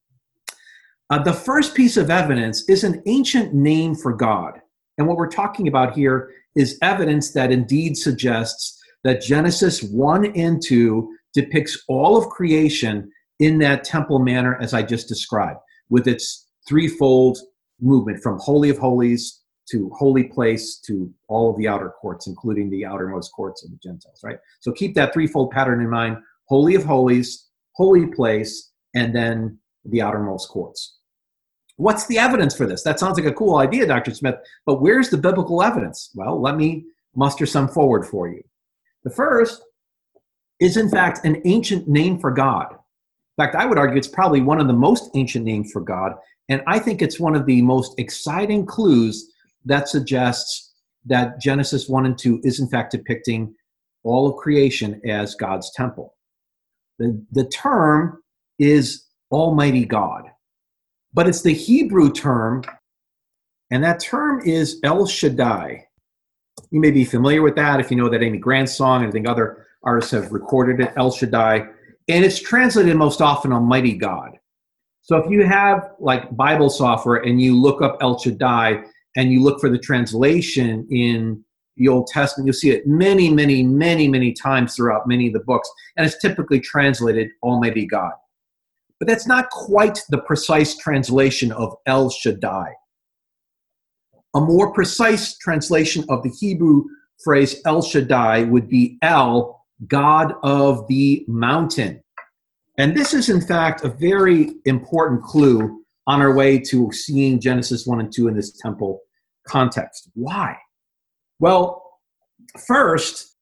Uh, 1.10 1.20
the 1.22 1.32
first 1.32 1.74
piece 1.74 1.96
of 1.96 2.08
evidence 2.10 2.68
is 2.68 2.84
an 2.84 3.02
ancient 3.06 3.52
name 3.52 3.94
for 3.94 4.12
God. 4.14 4.60
And 4.96 5.08
what 5.08 5.16
we're 5.16 5.28
talking 5.28 5.66
about 5.66 5.94
here 5.94 6.30
is 6.56 6.78
evidence 6.82 7.32
that 7.32 7.52
indeed 7.52 7.96
suggests 7.96 8.78
that 9.04 9.22
Genesis 9.22 9.82
1 9.82 10.32
and 10.36 10.62
2 10.62 11.08
depicts 11.32 11.82
all 11.88 12.16
of 12.16 12.28
creation 12.28 13.10
in 13.38 13.58
that 13.58 13.84
temple 13.84 14.18
manner 14.18 14.58
as 14.60 14.74
I 14.74 14.82
just 14.82 15.08
described, 15.08 15.60
with 15.88 16.06
its 16.06 16.48
threefold 16.68 17.38
movement 17.80 18.22
from 18.22 18.38
Holy 18.38 18.68
of 18.68 18.78
Holies 18.78 19.40
to 19.70 19.90
holy 19.96 20.24
place 20.24 20.78
to 20.86 21.12
all 21.28 21.50
of 21.50 21.56
the 21.56 21.68
outer 21.68 21.90
courts, 22.00 22.26
including 22.26 22.70
the 22.70 22.84
outermost 22.84 23.32
courts 23.32 23.64
of 23.64 23.70
the 23.70 23.78
Gentiles, 23.82 24.20
right? 24.22 24.38
So 24.60 24.72
keep 24.72 24.94
that 24.96 25.12
threefold 25.12 25.52
pattern 25.52 25.80
in 25.80 25.88
mind 25.88 26.18
Holy 26.48 26.74
of 26.74 26.84
Holies, 26.84 27.48
holy 27.76 28.06
place, 28.06 28.72
and 28.94 29.14
then 29.14 29.58
the 29.84 30.02
outermost 30.02 30.48
courts. 30.48 30.98
What's 31.80 32.06
the 32.08 32.18
evidence 32.18 32.54
for 32.54 32.66
this? 32.66 32.82
That 32.82 33.00
sounds 33.00 33.18
like 33.18 33.26
a 33.26 33.32
cool 33.32 33.56
idea, 33.56 33.86
Dr. 33.86 34.12
Smith, 34.12 34.34
but 34.66 34.82
where's 34.82 35.08
the 35.08 35.16
biblical 35.16 35.62
evidence? 35.62 36.10
Well, 36.14 36.38
let 36.38 36.56
me 36.56 36.84
muster 37.16 37.46
some 37.46 37.68
forward 37.68 38.06
for 38.06 38.28
you. 38.28 38.42
The 39.02 39.08
first 39.10 39.62
is, 40.60 40.76
in 40.76 40.90
fact, 40.90 41.24
an 41.24 41.40
ancient 41.46 41.88
name 41.88 42.18
for 42.18 42.30
God. 42.32 42.66
In 42.72 43.44
fact, 43.44 43.54
I 43.54 43.64
would 43.64 43.78
argue 43.78 43.96
it's 43.96 44.06
probably 44.06 44.42
one 44.42 44.60
of 44.60 44.66
the 44.66 44.74
most 44.74 45.08
ancient 45.14 45.46
names 45.46 45.72
for 45.72 45.80
God, 45.80 46.12
and 46.50 46.60
I 46.66 46.78
think 46.78 47.00
it's 47.00 47.18
one 47.18 47.34
of 47.34 47.46
the 47.46 47.62
most 47.62 47.98
exciting 47.98 48.66
clues 48.66 49.32
that 49.64 49.88
suggests 49.88 50.74
that 51.06 51.40
Genesis 51.40 51.88
1 51.88 52.04
and 52.04 52.18
2 52.18 52.42
is, 52.44 52.60
in 52.60 52.68
fact, 52.68 52.92
depicting 52.92 53.54
all 54.02 54.28
of 54.28 54.36
creation 54.36 55.00
as 55.06 55.34
God's 55.34 55.72
temple. 55.72 56.14
The, 56.98 57.24
the 57.32 57.48
term 57.48 58.22
is 58.58 59.06
Almighty 59.32 59.86
God. 59.86 60.29
But 61.12 61.28
it's 61.28 61.42
the 61.42 61.54
Hebrew 61.54 62.12
term, 62.12 62.62
and 63.70 63.82
that 63.82 64.00
term 64.00 64.40
is 64.44 64.78
El 64.84 65.06
Shaddai. 65.06 65.86
You 66.70 66.80
may 66.80 66.90
be 66.90 67.04
familiar 67.04 67.42
with 67.42 67.56
that 67.56 67.80
if 67.80 67.90
you 67.90 67.96
know 67.96 68.08
that 68.08 68.22
Amy 68.22 68.38
Grant 68.38 68.68
song, 68.68 69.02
and 69.02 69.08
I 69.08 69.12
think 69.12 69.28
other 69.28 69.66
artists 69.82 70.12
have 70.12 70.30
recorded 70.30 70.80
it, 70.80 70.92
El 70.96 71.10
Shaddai. 71.10 71.66
And 72.08 72.24
it's 72.24 72.40
translated 72.40 72.96
most 72.96 73.20
often 73.20 73.52
Almighty 73.52 73.94
God. 73.94 74.32
So 75.02 75.16
if 75.16 75.30
you 75.30 75.44
have 75.44 75.92
like 75.98 76.36
Bible 76.36 76.70
software 76.70 77.16
and 77.16 77.40
you 77.40 77.60
look 77.60 77.82
up 77.82 77.96
El 78.00 78.18
Shaddai 78.18 78.82
and 79.16 79.32
you 79.32 79.42
look 79.42 79.60
for 79.60 79.70
the 79.70 79.78
translation 79.78 80.86
in 80.90 81.42
the 81.76 81.88
Old 81.88 82.06
Testament, 82.08 82.46
you'll 82.46 82.54
see 82.54 82.70
it 82.70 82.86
many, 82.86 83.30
many, 83.30 83.62
many, 83.62 84.06
many 84.06 84.32
times 84.32 84.76
throughout 84.76 85.08
many 85.08 85.28
of 85.28 85.32
the 85.32 85.40
books. 85.40 85.68
And 85.96 86.06
it's 86.06 86.18
typically 86.18 86.60
translated 86.60 87.30
Almighty 87.42 87.86
God. 87.86 88.12
But 89.00 89.08
that's 89.08 89.26
not 89.26 89.48
quite 89.50 89.98
the 90.10 90.18
precise 90.18 90.76
translation 90.76 91.50
of 91.52 91.74
El 91.86 92.10
Shaddai. 92.10 92.74
A 94.34 94.40
more 94.40 94.72
precise 94.72 95.36
translation 95.38 96.04
of 96.10 96.22
the 96.22 96.28
Hebrew 96.28 96.84
phrase 97.24 97.60
El 97.66 97.82
Shaddai 97.82 98.44
would 98.44 98.68
be 98.68 98.98
El, 99.02 99.64
God 99.88 100.34
of 100.42 100.86
the 100.86 101.24
mountain. 101.26 102.02
And 102.78 102.94
this 102.94 103.14
is, 103.14 103.30
in 103.30 103.40
fact, 103.40 103.84
a 103.84 103.88
very 103.88 104.52
important 104.66 105.22
clue 105.22 105.82
on 106.06 106.20
our 106.20 106.34
way 106.34 106.58
to 106.58 106.92
seeing 106.92 107.40
Genesis 107.40 107.86
1 107.86 108.00
and 108.00 108.12
2 108.12 108.28
in 108.28 108.36
this 108.36 108.52
temple 108.52 109.00
context. 109.46 110.10
Why? 110.14 110.56
Well, 111.38 111.82
first, 112.66 113.36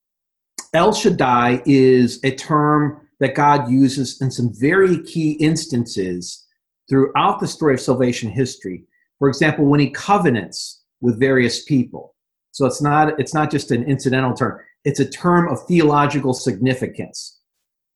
El 0.72 0.92
Shaddai 0.92 1.62
is 1.66 2.20
a 2.24 2.30
term 2.30 3.07
that 3.20 3.34
God 3.34 3.70
uses 3.70 4.20
in 4.20 4.30
some 4.30 4.52
very 4.54 5.02
key 5.02 5.32
instances 5.32 6.46
throughout 6.88 7.40
the 7.40 7.48
story 7.48 7.74
of 7.74 7.80
salvation 7.80 8.30
history. 8.30 8.84
For 9.18 9.28
example, 9.28 9.66
when 9.66 9.80
he 9.80 9.90
covenants 9.90 10.82
with 11.00 11.18
various 11.18 11.64
people. 11.64 12.14
So 12.52 12.66
it's 12.66 12.82
not 12.82 13.18
it's 13.20 13.34
not 13.34 13.50
just 13.50 13.70
an 13.70 13.84
incidental 13.84 14.34
term. 14.34 14.58
It's 14.84 15.00
a 15.00 15.08
term 15.08 15.48
of 15.48 15.64
theological 15.66 16.34
significance. 16.34 17.38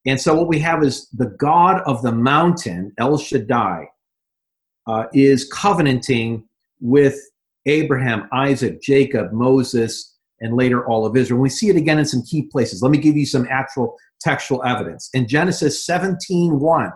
And 0.04 0.20
so 0.20 0.34
what 0.34 0.48
we 0.48 0.58
have 0.60 0.82
is 0.82 1.08
the 1.10 1.34
God 1.38 1.80
of 1.86 2.02
the 2.02 2.12
mountain, 2.12 2.92
El 2.98 3.18
Shaddai, 3.18 3.86
uh, 4.86 5.04
is 5.12 5.50
covenanting 5.52 6.44
with 6.80 7.18
Abraham, 7.66 8.28
Isaac, 8.32 8.82
Jacob, 8.82 9.32
Moses, 9.32 10.16
and 10.40 10.56
later 10.56 10.84
all 10.86 11.06
of 11.06 11.16
Israel. 11.16 11.36
And 11.36 11.42
we 11.42 11.48
see 11.48 11.68
it 11.68 11.76
again 11.76 12.00
in 12.00 12.04
some 12.04 12.22
key 12.22 12.42
places. 12.42 12.82
Let 12.82 12.90
me 12.90 12.98
give 12.98 13.16
you 13.16 13.26
some 13.26 13.46
actual 13.48 13.96
textual 14.22 14.64
evidence. 14.64 15.10
In 15.14 15.26
Genesis 15.28 15.84
17 15.84 16.58
1, 16.58 16.92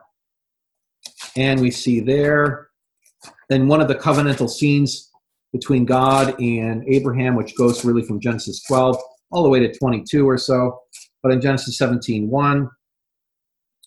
and 1.36 1.60
we 1.60 1.70
see 1.70 2.00
there 2.00 2.68
in 3.50 3.68
one 3.68 3.80
of 3.80 3.88
the 3.88 3.94
covenantal 3.94 4.48
scenes 4.48 5.10
between 5.52 5.84
God 5.84 6.40
and 6.40 6.84
Abraham, 6.88 7.34
which 7.34 7.56
goes 7.56 7.84
really 7.84 8.02
from 8.02 8.20
Genesis 8.20 8.62
12 8.64 8.96
all 9.30 9.42
the 9.42 9.48
way 9.48 9.60
to 9.60 9.72
22 9.72 10.28
or 10.28 10.38
so. 10.38 10.78
But 11.22 11.32
in 11.32 11.40
Genesis 11.40 11.78
17 11.78 12.30
1, 12.30 12.70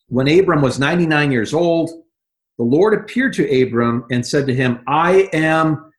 when 0.07 0.27
Abram 0.27 0.61
was 0.61 0.79
99 0.79 1.31
years 1.31 1.53
old, 1.53 1.89
the 2.57 2.63
Lord 2.63 2.93
appeared 2.93 3.33
to 3.33 3.61
Abram 3.61 4.05
and 4.11 4.25
said 4.25 4.47
to 4.47 4.53
him, 4.53 4.81
I 4.87 5.29
am 5.31 5.91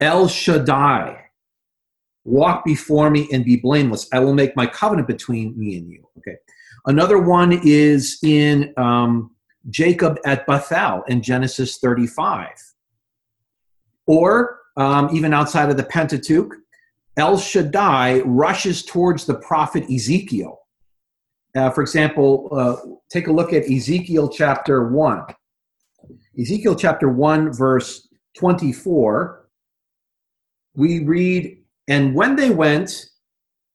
El 0.00 0.28
Shaddai. 0.28 1.24
Walk 2.24 2.64
before 2.64 3.10
me 3.10 3.28
and 3.32 3.44
be 3.44 3.56
blameless. 3.56 4.08
I 4.12 4.20
will 4.20 4.34
make 4.34 4.56
my 4.56 4.66
covenant 4.66 5.08
between 5.08 5.58
me 5.58 5.76
and 5.76 5.88
you. 5.90 6.06
Okay. 6.18 6.36
Another 6.86 7.18
one 7.18 7.60
is 7.64 8.18
in 8.22 8.72
um, 8.76 9.34
Jacob 9.70 10.18
at 10.24 10.46
Bethel 10.46 11.02
in 11.08 11.22
Genesis 11.22 11.78
35. 11.78 12.48
Or 14.06 14.60
um, 14.76 15.14
even 15.14 15.34
outside 15.34 15.70
of 15.70 15.76
the 15.76 15.84
Pentateuch, 15.84 16.54
El 17.16 17.36
Shaddai 17.36 18.20
rushes 18.20 18.84
towards 18.84 19.26
the 19.26 19.34
prophet 19.34 19.84
Ezekiel. 19.90 20.60
Uh, 21.56 21.70
for 21.70 21.82
example, 21.82 22.48
uh, 22.52 22.76
take 23.10 23.26
a 23.26 23.32
look 23.32 23.52
at 23.52 23.64
Ezekiel 23.64 24.28
chapter 24.28 24.88
1. 24.88 25.24
Ezekiel 26.40 26.76
chapter 26.76 27.08
1, 27.08 27.52
verse 27.52 28.08
24, 28.36 29.48
we 30.74 31.02
read, 31.02 31.58
And 31.88 32.14
when 32.14 32.36
they 32.36 32.50
went, 32.50 33.06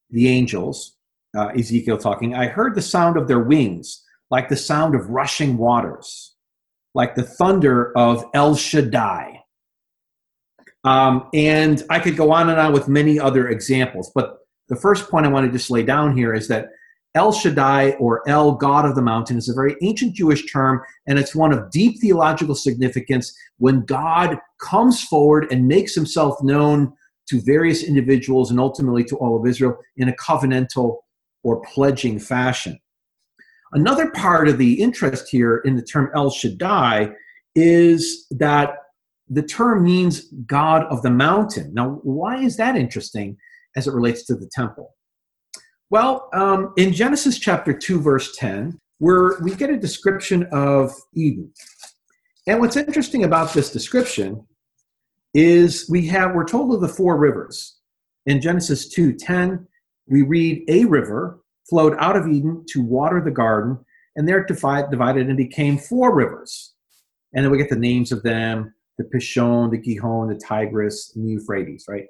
the 0.09 0.29
angels, 0.29 0.95
uh, 1.35 1.47
Ezekiel 1.57 1.97
talking, 1.97 2.35
I 2.35 2.47
heard 2.47 2.75
the 2.75 2.81
sound 2.81 3.17
of 3.17 3.27
their 3.27 3.39
wings, 3.39 4.03
like 4.29 4.49
the 4.49 4.55
sound 4.57 4.95
of 4.95 5.09
rushing 5.09 5.57
waters. 5.57 6.31
like 6.93 7.15
the 7.15 7.23
thunder 7.23 7.91
of 7.97 8.23
El 8.33 8.55
Shaddai. 8.55 9.39
Um, 10.83 11.29
and 11.33 11.81
I 11.89 11.99
could 11.99 12.17
go 12.17 12.31
on 12.31 12.49
and 12.49 12.59
on 12.59 12.73
with 12.73 12.87
many 12.87 13.19
other 13.19 13.47
examples, 13.47 14.11
but 14.13 14.39
the 14.69 14.75
first 14.75 15.09
point 15.09 15.25
I 15.25 15.29
want 15.29 15.45
to 15.45 15.51
just 15.51 15.71
lay 15.71 15.83
down 15.83 16.15
here 16.15 16.33
is 16.33 16.47
that 16.49 16.67
El 17.15 17.31
Shaddai 17.31 17.91
or 17.91 18.27
El 18.27 18.53
God 18.53 18.85
of 18.85 18.95
the 18.95 19.01
Mountain 19.01 19.37
is 19.37 19.47
a 19.47 19.53
very 19.53 19.75
ancient 19.81 20.15
Jewish 20.15 20.51
term, 20.51 20.81
and 21.07 21.19
it's 21.19 21.35
one 21.35 21.53
of 21.53 21.69
deep 21.69 22.01
theological 22.01 22.55
significance 22.55 23.35
when 23.57 23.85
God 23.85 24.39
comes 24.59 25.03
forward 25.03 25.47
and 25.51 25.67
makes 25.67 25.93
himself 25.93 26.41
known 26.41 26.91
to 27.27 27.39
various 27.41 27.83
individuals 27.83 28.51
and 28.51 28.59
ultimately 28.59 29.03
to 29.05 29.15
all 29.17 29.39
of 29.39 29.47
Israel 29.47 29.77
in 29.95 30.09
a 30.09 30.13
covenantal 30.13 30.97
or 31.43 31.61
pledging 31.61 32.19
fashion. 32.19 32.79
Another 33.73 34.11
part 34.11 34.47
of 34.47 34.57
the 34.57 34.81
interest 34.81 35.29
here 35.29 35.57
in 35.65 35.75
the 35.75 35.81
term 35.81 36.09
El 36.15 36.29
Shaddai 36.29 37.11
is 37.55 38.27
that 38.31 38.75
the 39.29 39.43
term 39.43 39.83
means 39.83 40.31
God 40.45 40.83
of 40.85 41.01
the 41.01 41.09
mountain. 41.09 41.73
Now, 41.73 41.99
why 42.03 42.37
is 42.37 42.57
that 42.57 42.75
interesting 42.75 43.37
as 43.75 43.87
it 43.87 43.93
relates 43.93 44.25
to 44.25 44.35
the 44.35 44.49
temple? 44.53 44.95
Well, 45.89 46.29
um, 46.33 46.73
in 46.77 46.93
Genesis 46.93 47.39
chapter 47.39 47.73
2, 47.73 48.01
verse 48.01 48.35
10, 48.37 48.79
where 48.99 49.37
we 49.41 49.55
get 49.55 49.69
a 49.69 49.77
description 49.77 50.47
of 50.51 50.91
Eden. 51.15 51.51
And 52.47 52.59
what's 52.59 52.77
interesting 52.77 53.23
about 53.23 53.53
this 53.53 53.71
description 53.71 54.45
is 55.33 55.89
we 55.89 56.05
have 56.07 56.35
we're 56.35 56.45
told 56.45 56.73
of 56.73 56.81
the 56.81 56.87
four 56.87 57.17
rivers. 57.17 57.79
In 58.25 58.41
Genesis 58.41 58.93
2:10, 58.93 59.65
we 60.07 60.21
read 60.21 60.63
a 60.67 60.85
river 60.85 61.39
flowed 61.69 61.95
out 61.99 62.15
of 62.15 62.27
Eden 62.27 62.65
to 62.69 62.81
water 62.81 63.21
the 63.21 63.31
garden, 63.31 63.77
and 64.15 64.27
there 64.27 64.45
divided 64.45 65.27
and 65.27 65.37
became 65.37 65.77
four 65.77 66.13
rivers. 66.13 66.73
And 67.33 67.43
then 67.43 67.51
we 67.51 67.57
get 67.57 67.69
the 67.69 67.75
names 67.75 68.11
of 68.11 68.23
them: 68.23 68.73
the 68.97 69.05
Pishon, 69.05 69.71
the 69.71 69.77
Gihon, 69.77 70.27
the 70.27 70.35
Tigris, 70.35 71.13
and 71.15 71.25
the 71.25 71.31
Euphrates. 71.31 71.85
Right? 71.87 72.05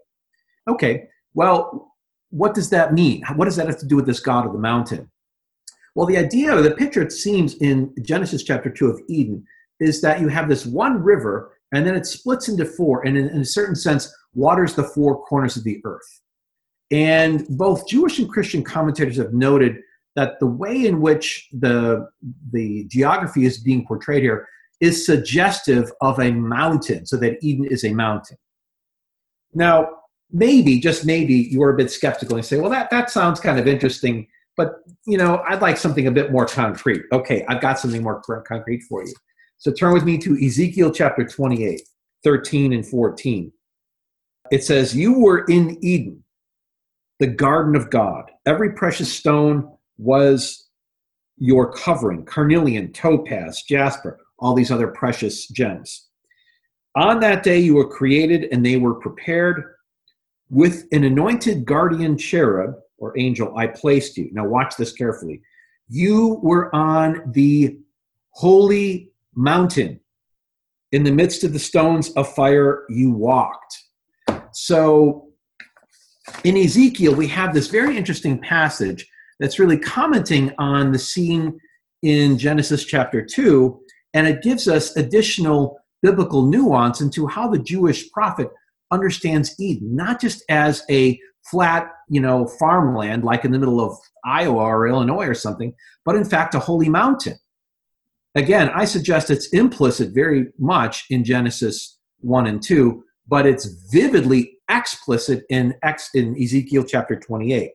Okay. 0.67 1.07
Well, 1.33 1.93
what 2.29 2.53
does 2.53 2.69
that 2.71 2.93
mean? 2.93 3.23
What 3.35 3.45
does 3.45 3.55
that 3.55 3.67
have 3.67 3.79
to 3.79 3.87
do 3.87 3.95
with 3.95 4.05
this 4.05 4.19
God 4.19 4.45
of 4.45 4.53
the 4.53 4.59
mountain? 4.59 5.09
Well, 5.95 6.07
the 6.07 6.17
idea, 6.17 6.59
the 6.61 6.71
picture 6.71 7.01
it 7.01 7.11
seems 7.11 7.55
in 7.55 7.93
Genesis 8.01 8.43
chapter 8.43 8.69
2 8.69 8.87
of 8.87 8.99
Eden, 9.07 9.45
is 9.79 10.01
that 10.01 10.19
you 10.19 10.27
have 10.27 10.49
this 10.49 10.65
one 10.65 11.01
river 11.03 11.53
and 11.73 11.85
then 11.85 11.95
it 11.95 12.05
splits 12.05 12.47
into 12.49 12.65
four, 12.65 13.05
and 13.05 13.17
in, 13.17 13.29
in, 13.29 13.41
a 13.41 13.45
certain 13.45 13.75
sense, 13.75 14.13
waters 14.35 14.75
the 14.75 14.83
four 14.83 15.23
corners 15.25 15.57
of 15.57 15.63
the 15.63 15.81
earth. 15.83 16.21
And 16.91 17.45
both 17.49 17.87
Jewish 17.87 18.19
and 18.19 18.29
Christian 18.29 18.63
commentators 18.63 19.17
have 19.17 19.33
noted 19.33 19.77
that 20.15 20.39
the 20.39 20.47
way 20.47 20.85
in 20.85 21.01
which 21.01 21.47
the, 21.51 22.07
the 22.51 22.85
geography 22.85 23.45
is 23.45 23.59
being 23.59 23.85
portrayed 23.85 24.21
here 24.21 24.47
is 24.79 25.05
suggestive 25.05 25.91
of 26.01 26.19
a 26.19 26.31
mountain, 26.31 27.05
so 27.05 27.17
that 27.17 27.37
Eden 27.41 27.65
is 27.65 27.83
a 27.83 27.93
mountain. 27.93 28.37
Now, 29.53 29.87
maybe, 30.31 30.79
just 30.79 31.05
maybe, 31.05 31.33
you're 31.33 31.69
a 31.69 31.77
bit 31.77 31.91
skeptical 31.91 32.35
and 32.35 32.45
say, 32.45 32.59
well, 32.59 32.69
that, 32.69 32.89
that 32.89 33.09
sounds 33.09 33.39
kind 33.39 33.59
of 33.59 33.67
interesting, 33.67 34.27
but 34.57 34.75
you 35.05 35.17
know, 35.17 35.43
I'd 35.47 35.61
like 35.61 35.77
something 35.77 36.07
a 36.07 36.11
bit 36.11 36.31
more 36.31 36.45
concrete. 36.45 37.03
Okay, 37.11 37.45
I've 37.47 37.61
got 37.61 37.79
something 37.79 38.03
more 38.03 38.21
concrete 38.47 38.83
for 38.83 39.05
you. 39.05 39.13
So 39.57 39.71
turn 39.71 39.93
with 39.93 40.03
me 40.03 40.17
to 40.19 40.37
Ezekiel 40.45 40.91
chapter 40.91 41.25
28, 41.25 41.81
13 42.23 42.73
and 42.73 42.85
14. 42.85 43.51
It 44.51 44.63
says, 44.63 44.95
You 44.95 45.19
were 45.19 45.45
in 45.45 45.77
Eden, 45.81 46.22
the 47.19 47.27
garden 47.27 47.75
of 47.75 47.89
God. 47.89 48.31
Every 48.45 48.73
precious 48.73 49.11
stone 49.11 49.71
was 49.97 50.67
your 51.37 51.71
covering 51.71 52.25
carnelian, 52.25 52.91
topaz, 52.93 53.63
jasper, 53.63 54.19
all 54.39 54.53
these 54.53 54.71
other 54.71 54.87
precious 54.87 55.47
gems. 55.47 56.09
On 56.95 57.19
that 57.21 57.43
day 57.43 57.59
you 57.59 57.75
were 57.75 57.87
created 57.87 58.49
and 58.51 58.65
they 58.65 58.77
were 58.77 58.95
prepared. 58.95 59.63
With 60.49 60.85
an 60.91 61.03
anointed 61.03 61.65
guardian 61.65 62.17
cherub 62.17 62.75
or 62.97 63.17
angel, 63.17 63.57
I 63.57 63.67
placed 63.67 64.17
you. 64.17 64.29
Now, 64.31 64.45
watch 64.45 64.75
this 64.77 64.91
carefully. 64.93 65.41
You 65.89 66.39
were 66.43 66.73
on 66.75 67.31
the 67.33 67.79
holy 68.31 69.11
mountain. 69.35 69.99
In 70.91 71.03
the 71.03 71.11
midst 71.11 71.43
of 71.43 71.53
the 71.53 71.59
stones 71.59 72.11
of 72.11 72.33
fire, 72.35 72.83
you 72.89 73.11
walked. 73.11 73.75
So 74.51 75.32
in 76.43 76.57
Ezekiel, 76.57 77.15
we 77.15 77.27
have 77.27 77.53
this 77.53 77.67
very 77.67 77.97
interesting 77.97 78.39
passage 78.39 79.07
that's 79.39 79.59
really 79.59 79.77
commenting 79.77 80.51
on 80.57 80.91
the 80.91 80.99
scene 80.99 81.59
in 82.01 82.37
Genesis 82.37 82.85
chapter 82.85 83.25
2, 83.25 83.79
and 84.13 84.27
it 84.27 84.41
gives 84.41 84.67
us 84.67 84.95
additional 84.95 85.79
biblical 86.01 86.45
nuance 86.45 87.01
into 87.01 87.27
how 87.27 87.47
the 87.47 87.59
Jewish 87.59 88.11
prophet 88.11 88.49
understands 88.91 89.55
Eden, 89.59 89.95
not 89.95 90.21
just 90.21 90.43
as 90.49 90.83
a 90.89 91.19
flat, 91.49 91.89
you 92.09 92.21
know, 92.21 92.45
farmland 92.59 93.23
like 93.23 93.43
in 93.43 93.51
the 93.51 93.59
middle 93.59 93.81
of 93.81 93.97
Iowa 94.23 94.63
or 94.63 94.87
Illinois 94.87 95.27
or 95.27 95.33
something, 95.33 95.73
but 96.05 96.15
in 96.15 96.25
fact 96.25 96.55
a 96.55 96.59
holy 96.59 96.89
mountain. 96.89 97.37
Again, 98.35 98.69
I 98.73 98.85
suggest 98.85 99.29
it's 99.29 99.49
implicit 99.49 100.13
very 100.13 100.47
much 100.57 101.05
in 101.09 101.23
Genesis 101.23 101.99
1 102.19 102.47
and 102.47 102.61
2, 102.61 103.03
but 103.27 103.45
it's 103.45 103.65
vividly 103.91 104.57
explicit 104.69 105.43
in, 105.49 105.75
X, 105.83 106.09
in 106.13 106.35
Ezekiel 106.41 106.83
chapter 106.83 107.15
28. 107.19 107.71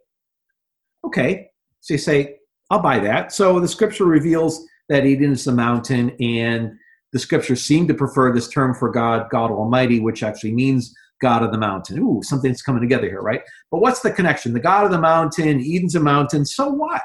Okay, 1.04 1.48
so 1.80 1.94
you 1.94 1.98
say, 1.98 2.36
I'll 2.70 2.82
buy 2.82 2.98
that. 3.00 3.32
So 3.32 3.60
the 3.60 3.68
scripture 3.68 4.04
reveals 4.04 4.64
that 4.88 5.06
Eden 5.06 5.32
is 5.32 5.44
the 5.44 5.52
mountain, 5.52 6.10
and 6.20 6.72
the 7.12 7.18
scriptures 7.18 7.62
seem 7.62 7.86
to 7.88 7.94
prefer 7.94 8.32
this 8.32 8.48
term 8.48 8.74
for 8.74 8.90
God, 8.90 9.28
God 9.30 9.50
Almighty, 9.50 10.00
which 10.00 10.22
actually 10.22 10.52
means 10.52 10.94
God 11.20 11.42
of 11.42 11.52
the 11.52 11.58
mountain. 11.58 11.98
Ooh, 11.98 12.20
something's 12.22 12.62
coming 12.62 12.82
together 12.82 13.06
here, 13.06 13.22
right? 13.22 13.42
But 13.70 13.80
what's 13.80 14.00
the 14.00 14.10
connection? 14.10 14.52
The 14.52 14.60
God 14.60 14.84
of 14.84 14.90
the 14.90 15.00
mountain, 15.00 15.60
Eden's 15.60 15.94
a 15.94 16.00
mountain, 16.00 16.44
so 16.44 16.68
what? 16.68 17.02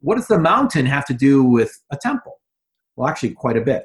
What 0.00 0.16
does 0.16 0.26
the 0.26 0.38
mountain 0.38 0.86
have 0.86 1.06
to 1.06 1.14
do 1.14 1.44
with 1.44 1.78
a 1.92 1.96
temple? 1.96 2.40
Well, 2.96 3.08
actually, 3.08 3.30
quite 3.30 3.56
a 3.56 3.62
bit. 3.62 3.84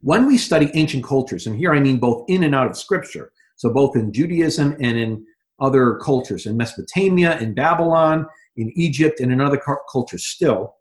When 0.00 0.26
we 0.26 0.38
study 0.38 0.70
ancient 0.74 1.04
cultures, 1.04 1.46
and 1.46 1.56
here 1.56 1.72
I 1.72 1.80
mean 1.80 1.98
both 1.98 2.24
in 2.28 2.44
and 2.44 2.54
out 2.54 2.68
of 2.68 2.76
Scripture, 2.76 3.32
so 3.58 3.70
both 3.70 3.96
in 3.96 4.12
Judaism 4.12 4.76
and 4.80 4.96
in 4.96 5.26
other 5.60 5.96
cultures, 5.96 6.46
in 6.46 6.56
Mesopotamia, 6.56 7.38
in 7.40 7.52
Babylon, 7.52 8.24
in 8.56 8.72
Egypt, 8.76 9.20
and 9.20 9.32
in 9.32 9.40
other 9.40 9.60
cultures 9.92 10.24
still, 10.24 10.76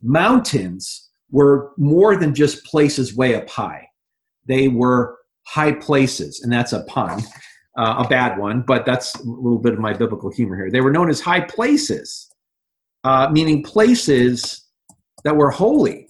mountains 0.00 1.10
were 1.30 1.72
more 1.76 2.16
than 2.16 2.32
just 2.34 2.64
places 2.64 3.16
way 3.16 3.34
up 3.34 3.50
high. 3.50 3.88
They 4.46 4.68
were 4.68 5.18
high 5.46 5.72
places, 5.72 6.40
and 6.42 6.52
that's 6.52 6.72
a 6.72 6.84
pun, 6.84 7.22
uh, 7.76 8.04
a 8.04 8.08
bad 8.08 8.38
one, 8.38 8.62
but 8.62 8.86
that's 8.86 9.14
a 9.16 9.22
little 9.24 9.58
bit 9.58 9.72
of 9.72 9.80
my 9.80 9.92
biblical 9.92 10.30
humor 10.30 10.56
here. 10.56 10.70
They 10.70 10.80
were 10.80 10.92
known 10.92 11.10
as 11.10 11.20
high 11.20 11.40
places, 11.40 12.28
uh, 13.02 13.30
meaning 13.32 13.64
places 13.64 14.68
that 15.24 15.36
were 15.36 15.50
holy. 15.50 16.08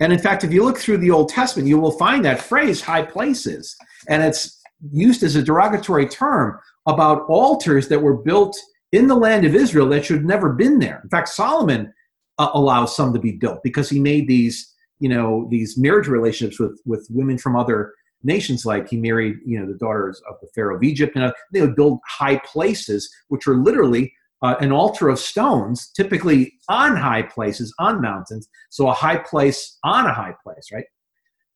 And 0.00 0.12
in 0.12 0.18
fact, 0.18 0.44
if 0.44 0.52
you 0.52 0.62
look 0.62 0.76
through 0.76 0.98
the 0.98 1.10
Old 1.10 1.30
Testament, 1.30 1.68
you 1.68 1.78
will 1.78 1.92
find 1.92 2.22
that 2.26 2.42
phrase, 2.42 2.82
high 2.82 3.02
places. 3.02 3.74
And 4.08 4.22
it's 4.22 4.55
used 4.90 5.22
as 5.22 5.36
a 5.36 5.42
derogatory 5.42 6.06
term 6.06 6.58
about 6.86 7.22
altars 7.28 7.88
that 7.88 8.02
were 8.02 8.16
built 8.16 8.56
in 8.92 9.06
the 9.08 9.16
land 9.16 9.44
of 9.44 9.54
Israel 9.54 9.88
that 9.88 10.04
should 10.04 10.16
have 10.16 10.24
never 10.24 10.52
been 10.52 10.78
there. 10.78 11.00
In 11.02 11.10
fact, 11.10 11.28
Solomon 11.28 11.92
uh, 12.38 12.50
allows 12.54 12.94
some 12.94 13.12
to 13.12 13.18
be 13.18 13.32
built 13.32 13.60
because 13.62 13.88
he 13.88 13.98
made 14.00 14.28
these, 14.28 14.74
you 15.00 15.08
know, 15.08 15.46
these 15.50 15.76
marriage 15.76 16.08
relationships 16.08 16.60
with, 16.60 16.80
with 16.86 17.06
women 17.10 17.38
from 17.38 17.56
other 17.56 17.92
nations. 18.22 18.64
Like 18.64 18.88
he 18.88 18.96
married, 18.96 19.36
you 19.44 19.58
know, 19.58 19.66
the 19.66 19.78
daughters 19.78 20.20
of 20.28 20.36
the 20.40 20.48
Pharaoh 20.54 20.76
of 20.76 20.82
Egypt. 20.82 21.16
And 21.16 21.32
they 21.52 21.60
would 21.60 21.76
build 21.76 21.98
high 22.06 22.40
places, 22.44 23.10
which 23.28 23.46
were 23.46 23.56
literally 23.56 24.12
uh, 24.42 24.54
an 24.60 24.70
altar 24.70 25.08
of 25.08 25.18
stones, 25.18 25.90
typically 25.96 26.52
on 26.68 26.96
high 26.96 27.22
places, 27.22 27.74
on 27.78 28.00
mountains. 28.00 28.48
So 28.70 28.88
a 28.88 28.92
high 28.92 29.18
place 29.18 29.78
on 29.82 30.06
a 30.06 30.12
high 30.12 30.34
place, 30.44 30.68
right? 30.72 30.84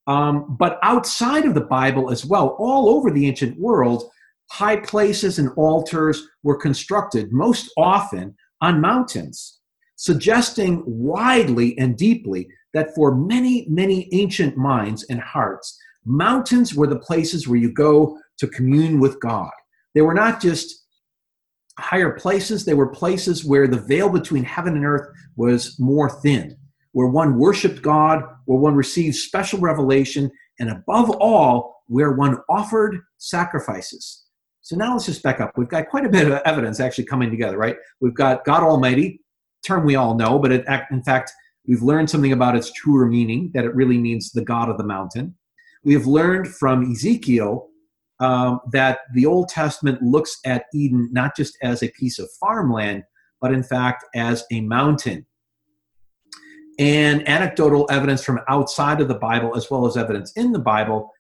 Um, 0.07 0.57
but 0.59 0.79
outside 0.83 1.45
of 1.45 1.55
the 1.55 1.61
Bible 1.61 2.11
as 2.11 2.25
well, 2.25 2.57
all 2.59 2.89
over 2.89 3.11
the 3.11 3.27
ancient 3.27 3.59
world, 3.59 4.11
high 4.51 4.77
places 4.77 5.39
and 5.39 5.51
altars 5.57 6.27
were 6.43 6.57
constructed 6.57 7.33
most 7.33 7.71
often 7.77 8.35
on 8.61 8.81
mountains, 8.81 9.61
suggesting 9.97 10.83
widely 10.87 11.79
and 11.79 11.97
deeply 11.97 12.49
that 12.75 12.95
for 12.95 13.15
many, 13.15 13.67
many 13.69 14.09
ancient 14.13 14.57
minds 14.57 15.05
and 15.05 15.21
hearts, 15.21 15.79
mountains 16.05 16.75
were 16.75 16.87
the 16.87 16.99
places 16.99 17.47
where 17.47 17.59
you 17.59 17.73
go 17.73 18.19
to 18.39 18.49
commune 18.49 19.01
with 19.01 19.21
God. 19.21 19.51
They 19.95 20.03
were 20.03 20.15
not 20.15 20.41
just 20.41 20.87
higher 21.79 22.13
places. 22.13 22.65
They 22.65 22.75
were 22.75 22.89
places 22.89 23.45
where 23.45 23.67
the 23.67 23.81
veil 23.81 24.09
between 24.09 24.45
heaven 24.45 24.77
and 24.77 24.85
earth 24.85 25.09
was 25.37 25.77
more 25.79 26.11
thin, 26.11 26.57
where 26.93 27.09
one 27.09 27.39
worshiped 27.39 27.83
God, 27.83 28.23
where 28.47 28.59
one 28.59 28.75
received 28.75 29.17
special 29.17 29.61
revelation, 29.61 30.31
and 30.59 30.71
above 30.71 31.11
all, 31.11 31.83
where 31.87 32.13
one 32.13 32.39
offered 32.49 33.01
sacrifices. 33.19 34.25
So 34.63 34.77
now 34.77 34.93
let's 34.93 35.07
just 35.07 35.23
back 35.23 35.41
up. 35.41 35.53
We've 35.57 35.69
got 35.69 35.89
quite 35.89 36.05
a 36.05 36.09
bit 36.09 36.31
of 36.31 36.41
evidence 36.45 36.81
actually 36.81 37.05
coming 37.05 37.31
together, 37.31 37.57
right? 37.57 37.77
We've 38.01 38.15
got 38.15 38.45
God 38.45 38.63
Almighty, 38.63 39.21
term 39.67 39.85
we 39.85 39.97
all 39.97 40.15
know, 40.17 40.39
but 40.39 40.53
it, 40.53 40.65
in 40.91 41.03
fact, 41.03 41.33
We've 41.67 41.83
learned 41.83 42.11
something 42.11 42.33
about 42.33 42.57
its 42.57 42.73
truer 42.73 43.07
meaning, 43.07 43.51
that 43.55 43.65
it 43.65 43.75
really 43.75 43.99
means 43.99 44.33
the 44.33 44.45
God 44.45 44.69
of 44.69 44.79
the 44.79 44.85
mountain. 44.85 45.37
We 45.85 45.95
have 45.95 46.07
learned 46.07 46.49
from 46.49 46.91
Ezekiel 46.91 47.69
um, 48.19 48.61
that 48.73 49.01
the 49.15 49.27
Old 49.27 49.49
Testament 49.49 50.03
looks 50.03 50.37
at 50.45 50.65
Eden 50.75 51.09
not 51.13 51.37
just 51.37 51.57
as 51.63 51.83
a 51.83 51.91
piece 51.91 52.19
of 52.19 52.29
farmland, 52.41 53.05
but 53.41 53.53
in 53.53 53.63
fact 53.63 54.05
as 54.15 54.45
a 54.51 54.61
mountain. 54.63 55.27
And 56.81 57.29
anecdotal 57.29 57.87
evidence 57.91 58.25
from 58.25 58.41
outside 58.49 59.03
of 59.03 59.09
the 59.09 59.15
Bible, 59.15 59.55
as 59.55 59.71
well 59.71 59.87
as 59.87 59.99
evidence 59.99 60.33
in 60.33 60.51
the 60.51 60.59
Bible, 60.59 61.11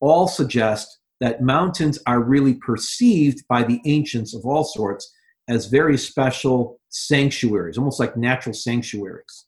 all 0.00 0.28
suggest 0.28 1.00
that 1.20 1.42
mountains 1.42 1.98
are 2.06 2.22
really 2.22 2.54
perceived 2.54 3.42
by 3.48 3.64
the 3.64 3.80
ancients 3.84 4.32
of 4.32 4.46
all 4.46 4.62
sorts 4.62 5.12
as 5.48 5.66
very 5.66 5.98
special 5.98 6.78
sanctuaries, 6.88 7.76
almost 7.76 7.98
like 7.98 8.16
natural 8.16 8.54
sanctuaries. 8.54 9.46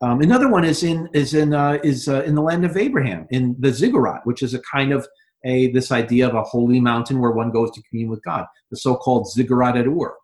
Um, 0.00 0.20
another 0.20 0.48
one 0.48 0.64
is 0.64 0.82
in 0.82 1.08
is 1.12 1.32
in 1.34 1.54
uh, 1.54 1.78
is 1.84 2.08
uh, 2.08 2.24
in 2.24 2.34
the 2.34 2.42
land 2.42 2.64
of 2.64 2.76
Abraham 2.76 3.28
in 3.30 3.54
the 3.60 3.72
ziggurat, 3.72 4.22
which 4.24 4.42
is 4.42 4.52
a 4.52 4.60
kind 4.72 4.92
of 4.92 5.06
a 5.44 5.70
this 5.70 5.92
idea 5.92 6.28
of 6.28 6.34
a 6.34 6.42
holy 6.42 6.80
mountain 6.80 7.20
where 7.20 7.30
one 7.30 7.52
goes 7.52 7.70
to 7.72 7.82
commune 7.88 8.10
with 8.10 8.22
God, 8.24 8.46
the 8.72 8.76
so-called 8.76 9.30
ziggurat 9.30 9.76
at 9.76 9.86
Ur. 9.86 10.16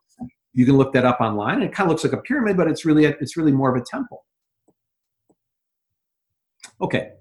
You 0.52 0.66
can 0.66 0.76
look 0.76 0.92
that 0.94 1.04
up 1.04 1.20
online. 1.20 1.62
It 1.62 1.72
kind 1.72 1.86
of 1.86 1.90
looks 1.90 2.02
like 2.02 2.12
a 2.12 2.22
pyramid, 2.22 2.56
but 2.56 2.66
it's 2.66 2.84
really 2.84 3.04
a, 3.04 3.11
it's 3.20 3.36
really 3.36 3.52
more 3.52 3.74
of 3.74 3.80
a 3.80 3.84
temple. 3.84 4.24
Okay, 6.81 7.12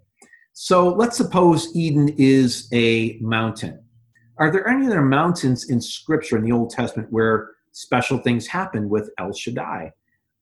so 0.53 0.89
let's 0.89 1.18
suppose 1.18 1.76
Eden 1.76 2.10
is 2.18 2.68
a 2.74 3.18
mountain. 3.22 3.84
Are 4.38 4.51
there 4.51 4.68
any 4.68 4.86
other 4.86 5.01
mountains 5.01 5.70
in 5.70 5.82
Scripture 5.82 6.38
in 6.38 6.43
the 6.43 6.51
Old 6.51 6.70
Testament 6.70 7.12
where 7.12 7.51
special 7.72 8.20
things 8.20 8.45
happen 8.45 8.88
with 8.88 9.10
El 9.18 9.34
Shaddai? 9.34 9.91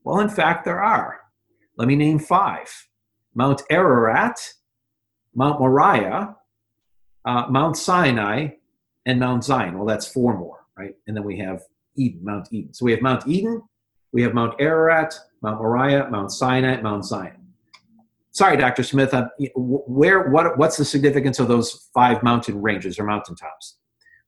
Well, 0.03 0.19
in 0.19 0.29
fact, 0.29 0.65
there 0.65 0.81
are. 0.81 1.21
Let 1.77 1.87
me 1.87 1.95
name 1.95 2.19
five 2.19 2.69
Mount 3.33 3.61
Ararat, 3.69 4.37
Mount 5.33 5.59
Moriah, 5.59 6.35
uh, 7.25 7.45
Mount 7.49 7.77
Sinai, 7.77 8.49
and 9.05 9.19
Mount 9.19 9.43
Zion. 9.43 9.77
Well, 9.77 9.87
that's 9.87 10.07
four 10.07 10.37
more, 10.37 10.65
right? 10.77 10.95
And 11.07 11.15
then 11.15 11.23
we 11.23 11.37
have 11.39 11.61
Eden, 11.95 12.19
Mount 12.23 12.49
Eden. 12.51 12.73
So 12.73 12.85
we 12.85 12.91
have 12.91 13.01
Mount 13.01 13.27
Eden, 13.27 13.61
we 14.11 14.21
have 14.23 14.33
Mount 14.33 14.55
Ararat, 14.59 15.13
Mount 15.41 15.61
Moriah, 15.61 16.09
Mount 16.09 16.31
Sinai, 16.31 16.81
Mount 16.81 17.05
Zion. 17.05 17.44
Sorry, 18.35 18.57
Dr. 18.57 18.83
Smith. 18.83 19.13
Uh, 19.13 19.29
where 19.55 20.29
what 20.29 20.57
what's 20.57 20.75
the 20.75 20.83
significance 20.83 21.39
of 21.39 21.47
those 21.47 21.89
five 21.93 22.21
mountain 22.21 22.61
ranges 22.61 22.99
or 22.99 23.05
mountaintops? 23.05 23.77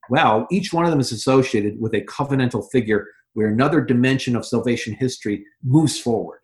Well, 0.08 0.46
each 0.50 0.72
one 0.72 0.86
of 0.86 0.90
them 0.90 0.98
is 0.98 1.12
associated 1.12 1.78
with 1.78 1.92
a 1.92 2.00
covenantal 2.06 2.64
figure 2.72 3.06
where 3.34 3.48
another 3.48 3.82
dimension 3.82 4.34
of 4.34 4.46
salvation 4.46 4.94
history 4.94 5.44
moves 5.62 6.00
forward. 6.00 6.40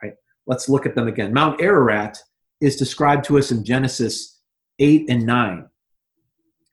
Right? 0.00 0.12
Let's 0.46 0.68
look 0.68 0.86
at 0.86 0.94
them 0.94 1.08
again. 1.08 1.32
Mount 1.32 1.60
Ararat 1.60 2.16
is 2.60 2.76
described 2.76 3.24
to 3.24 3.38
us 3.38 3.50
in 3.50 3.64
Genesis 3.64 4.38
8 4.78 5.10
and 5.10 5.26
9. 5.26 5.66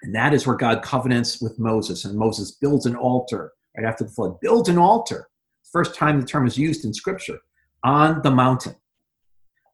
And 0.04 0.16
that 0.16 0.36
is 0.36 0.46
where 0.46 0.56
God 0.56 0.84
covenants 0.84 1.42
with 1.42 1.58
Moses, 1.58 2.06
and 2.06 2.16
Moses 2.16 2.52
builds 2.52 2.86
an 2.86 2.96
altar 2.96 3.54
right 3.76 3.88
after 3.88 4.04
the 4.04 4.12
flood. 4.12 4.40
Builds 4.40 4.70
an 4.70 4.78
altar. 4.78 5.30
First 5.72 5.96
time 5.96 6.22
the 6.22 6.28
term 6.28 6.46
is 6.46 6.60
used 6.60 6.86
in 6.86 6.94
Scripture 6.94 7.40
on 7.84 8.22
the 8.22 8.30
mountain. 8.30 8.76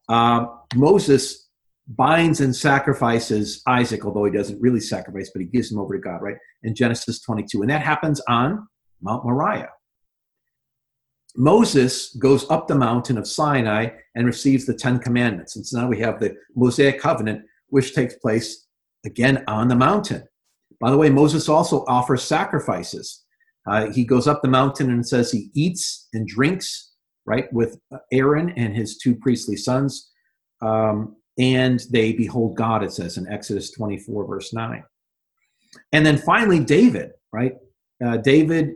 Uh, 0.08 0.46
Moses 0.74 1.48
binds 1.86 2.40
and 2.40 2.54
sacrifices 2.54 3.62
Isaac, 3.66 4.04
although 4.04 4.24
he 4.24 4.32
doesn't 4.32 4.60
really 4.60 4.80
sacrifice, 4.80 5.30
but 5.32 5.40
he 5.40 5.48
gives 5.48 5.70
him 5.70 5.78
over 5.78 5.94
to 5.94 6.00
God, 6.00 6.22
right? 6.22 6.36
In 6.62 6.74
Genesis 6.74 7.20
22. 7.20 7.62
And 7.62 7.70
that 7.70 7.82
happens 7.82 8.20
on 8.28 8.66
Mount 9.02 9.24
Moriah. 9.24 9.70
Moses 11.36 12.14
goes 12.14 12.48
up 12.48 12.68
the 12.68 12.74
mountain 12.74 13.18
of 13.18 13.26
Sinai 13.26 13.88
and 14.14 14.26
receives 14.26 14.66
the 14.66 14.74
Ten 14.74 14.98
Commandments. 14.98 15.56
And 15.56 15.66
so 15.66 15.80
now 15.80 15.88
we 15.88 15.98
have 15.98 16.20
the 16.20 16.36
Mosaic 16.54 17.00
covenant, 17.00 17.44
which 17.68 17.94
takes 17.94 18.14
place 18.16 18.66
again 19.04 19.42
on 19.48 19.68
the 19.68 19.74
mountain. 19.74 20.22
By 20.80 20.90
the 20.90 20.96
way, 20.96 21.10
Moses 21.10 21.48
also 21.48 21.84
offers 21.88 22.22
sacrifices. 22.22 23.24
Uh, 23.66 23.90
he 23.90 24.04
goes 24.04 24.28
up 24.28 24.42
the 24.42 24.48
mountain 24.48 24.90
and 24.90 25.06
says 25.06 25.30
he 25.30 25.50
eats 25.54 26.08
and 26.12 26.26
drinks 26.26 26.93
right, 27.26 27.52
with 27.52 27.78
Aaron 28.12 28.50
and 28.50 28.74
his 28.74 28.98
two 28.98 29.14
priestly 29.16 29.56
sons. 29.56 30.10
Um, 30.60 31.16
and 31.38 31.82
they 31.90 32.12
behold 32.12 32.56
God, 32.56 32.82
it 32.82 32.92
says 32.92 33.16
in 33.16 33.26
Exodus 33.28 33.70
24, 33.72 34.26
verse 34.26 34.52
9. 34.52 34.84
And 35.92 36.06
then 36.06 36.18
finally, 36.18 36.60
David, 36.60 37.12
right? 37.32 37.54
Uh, 38.04 38.18
David, 38.18 38.74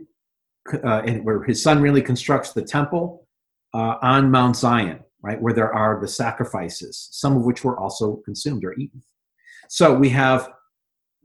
uh, 0.83 1.01
where 1.23 1.43
his 1.43 1.63
son 1.63 1.81
really 1.81 2.01
constructs 2.01 2.51
the 2.51 2.61
temple 2.61 3.27
uh, 3.73 3.95
on 4.01 4.31
Mount 4.31 4.55
Zion, 4.55 4.99
right, 5.21 5.41
where 5.41 5.53
there 5.53 5.73
are 5.73 6.01
the 6.01 6.07
sacrifices, 6.07 7.07
some 7.11 7.37
of 7.37 7.43
which 7.43 7.63
were 7.63 7.79
also 7.79 8.17
consumed 8.25 8.63
or 8.65 8.73
eaten. 8.73 9.01
So 9.69 9.93
we 9.93 10.09
have 10.09 10.49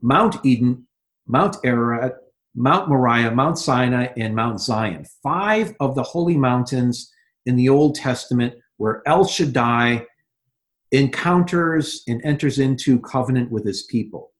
Mount 0.01 0.37
Eden, 0.45 0.87
Mount 1.27 1.57
Ararat, 1.63 2.13
Mount 2.55 2.87
Moriah, 2.87 3.31
Mount 3.31 3.57
Sinai, 3.57 4.07
and 4.17 4.35
Mount 4.35 4.61
Zion. 4.61 5.05
Five 5.21 5.73
of 5.79 5.95
the 5.95 6.03
holy 6.03 6.37
mountains 6.37 7.11
in 7.45 7.55
the 7.55 7.69
Old 7.69 7.95
Testament 7.95 8.53
where 8.77 9.01
El 9.05 9.25
Shaddai 9.25 10.05
encounters 10.91 12.03
and 12.07 12.21
enters 12.23 12.59
into 12.59 12.99
covenant 13.01 13.51
with 13.51 13.65
his 13.65 13.83
people. 13.83 14.31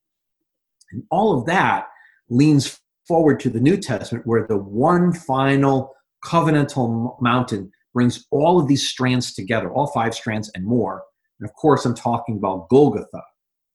And 0.92 1.04
all 1.10 1.38
of 1.38 1.46
that 1.46 1.88
leans 2.30 2.80
forward 3.08 3.40
to 3.42 3.50
the 3.50 3.60
New 3.60 3.78
Testament 3.78 4.26
where 4.26 4.48
the 4.48 4.58
one 4.58 5.14
final 5.14 5.94
covenantal 6.24 7.20
mountain 7.22 7.72
brings 7.94 8.26
all 8.32 8.60
of 8.60 8.68
these 8.68 8.88
strands 8.88 9.34
together, 9.34 9.72
all 9.72 9.88
five 9.88 10.14
strands 10.14 10.52
and 10.56 10.66
more. 10.66 11.04
And 11.40 11.50
of 11.50 11.56
course, 11.56 11.86
I'm 11.86 11.96
talking 11.96 12.38
about 12.38 12.70
Golgotha, 12.70 13.22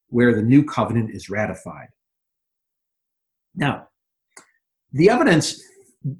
where 0.08 0.34
the 0.34 0.42
new 0.42 0.64
covenant 0.64 1.10
is 1.14 1.30
ratified. 1.30 1.88
Now, 3.54 3.88
the 4.92 5.10
evidence 5.10 5.62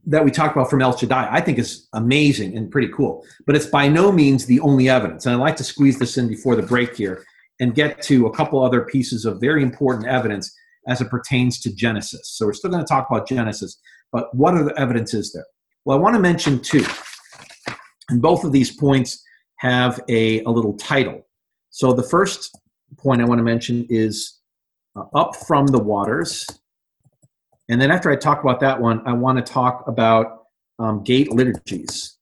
that 0.07 0.25
we 0.25 0.31
talked 0.31 0.55
about 0.55 0.69
from 0.69 0.83
El 0.83 0.97
Shaddai, 0.97 1.29
I 1.31 1.41
think 1.41 1.59
is 1.59 1.89
amazing 1.95 2.57
and 2.57 2.71
pretty 2.71 2.93
cool. 2.93 3.25
But 3.47 3.57
it's 3.57 3.67
by 3.67 3.89
no 3.89 4.13
means 4.13 4.47
the 4.47 4.61
only 4.61 4.89
evidence. 4.89 5.25
And 5.25 5.35
I'd 5.35 5.41
like 5.41 5.57
to 5.57 5.65
squeeze 5.65 5.99
this 5.99 6.19
in 6.19 6.29
before 6.29 6.55
the 6.55 6.63
break 6.63 6.97
here 6.97 7.25
and 7.61 7.75
get 7.75 8.03
to 8.03 8.27
a 8.27 8.35
couple 8.35 8.63
other 8.63 8.83
pieces 8.83 9.25
of 9.25 9.41
very 9.41 9.63
important 9.63 10.07
evidence 10.07 10.55
as 10.87 11.01
it 11.01 11.09
pertains 11.09 11.61
to 11.61 11.75
Genesis. 11.75 12.31
So 12.37 12.47
we're 12.47 12.53
still 12.53 12.71
going 12.71 12.85
to 12.85 12.89
talk 12.89 13.09
about 13.11 13.29
Genesis, 13.29 13.79
but 14.13 14.35
what 14.35 14.55
are 14.55 14.65
the 14.65 14.79
evidence 14.79 15.15
is 15.15 15.33
there? 15.33 15.47
Well, 15.85 15.97
I 15.97 16.01
want 16.01 16.15
to 16.15 16.21
mention 16.21 16.61
two. 16.61 16.85
And 18.09 18.21
both 18.21 18.45
of 18.45 18.53
these 18.53 18.77
points 18.77 19.23
have 19.57 20.01
a, 20.09 20.43
a 20.45 20.51
little 20.51 20.75
title. 20.75 21.27
So 21.71 21.93
the 21.93 22.03
first 22.03 22.59
point 22.99 23.23
I 23.23 23.25
want 23.25 23.39
to 23.39 23.45
mention 23.45 23.87
is 23.89 24.41
uh, 24.97 25.05
up 25.15 25.37
from 25.37 25.67
the 25.69 25.79
waters 25.79 26.47
and 27.71 27.81
then 27.81 27.93
after 27.93 28.11
I 28.11 28.17
talk 28.17 28.43
about 28.43 28.59
that 28.61 28.81
one, 28.81 29.01
I 29.07 29.13
want 29.13 29.39
to 29.39 29.53
talk 29.53 29.85
about 29.87 30.47
um, 30.81 31.05
gate 31.05 31.31
liturgies. 31.31 32.19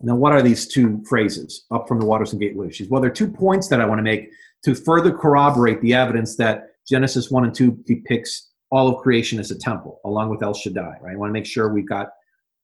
Now, 0.00 0.14
what 0.14 0.32
are 0.32 0.42
these 0.42 0.68
two 0.68 1.02
phrases, 1.08 1.64
up 1.72 1.88
from 1.88 1.98
the 1.98 2.06
waters 2.06 2.32
and 2.32 2.40
gate 2.40 2.56
liturgies? 2.56 2.88
Well, 2.88 3.00
there 3.00 3.10
are 3.10 3.14
two 3.14 3.28
points 3.28 3.66
that 3.68 3.80
I 3.80 3.84
want 3.84 3.98
to 3.98 4.04
make 4.04 4.30
to 4.64 4.76
further 4.76 5.12
corroborate 5.12 5.80
the 5.80 5.94
evidence 5.94 6.36
that 6.36 6.68
Genesis 6.88 7.32
1 7.32 7.46
and 7.46 7.54
2 7.54 7.82
depicts 7.84 8.52
all 8.70 8.88
of 8.88 9.02
creation 9.02 9.40
as 9.40 9.50
a 9.50 9.58
temple, 9.58 10.00
along 10.04 10.30
with 10.30 10.40
El 10.40 10.54
Shaddai, 10.54 10.98
right? 11.00 11.14
I 11.14 11.16
want 11.16 11.30
to 11.30 11.32
make 11.32 11.46
sure 11.46 11.72
we've 11.72 11.88
got, 11.88 12.10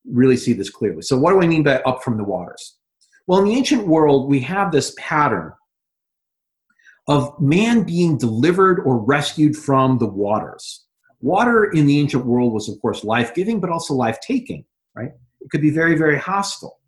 really 0.09 0.36
see 0.36 0.53
this 0.53 0.70
clearly. 0.70 1.03
So, 1.03 1.18
what 1.18 1.32
do 1.32 1.43
I 1.43 1.49
mean 1.49 1.64
by 1.64 1.80
up 1.82 2.05
from 2.05 2.18
the 2.18 2.24
waters? 2.24 2.76
Well, 3.26 3.40
in 3.40 3.47
the 3.47 3.57
ancient 3.57 3.88
world, 3.88 4.28
we 4.30 4.38
have 4.40 4.70
this 4.70 4.95
pattern 4.97 5.53
of 7.09 7.34
man 7.40 7.82
being 7.82 8.16
delivered 8.16 8.80
or 8.84 8.99
rescued 8.99 9.57
from 9.57 9.99
the 9.99 10.07
waters. 10.07 10.84
Water 11.23 11.64
in 11.64 11.87
the 11.87 11.99
ancient 11.99 12.27
world 12.27 12.53
was, 12.53 12.68
of 12.68 12.81
course, 12.83 13.05
life 13.05 13.35
giving, 13.35 13.61
but 13.61 13.70
also 13.70 13.95
life 13.95 14.18
taking, 14.20 14.64
right? 14.95 15.12
It 15.41 15.51
could 15.51 15.61
be 15.61 15.70
very, 15.70 15.97
very 15.97 16.18
hostile. 16.18 16.81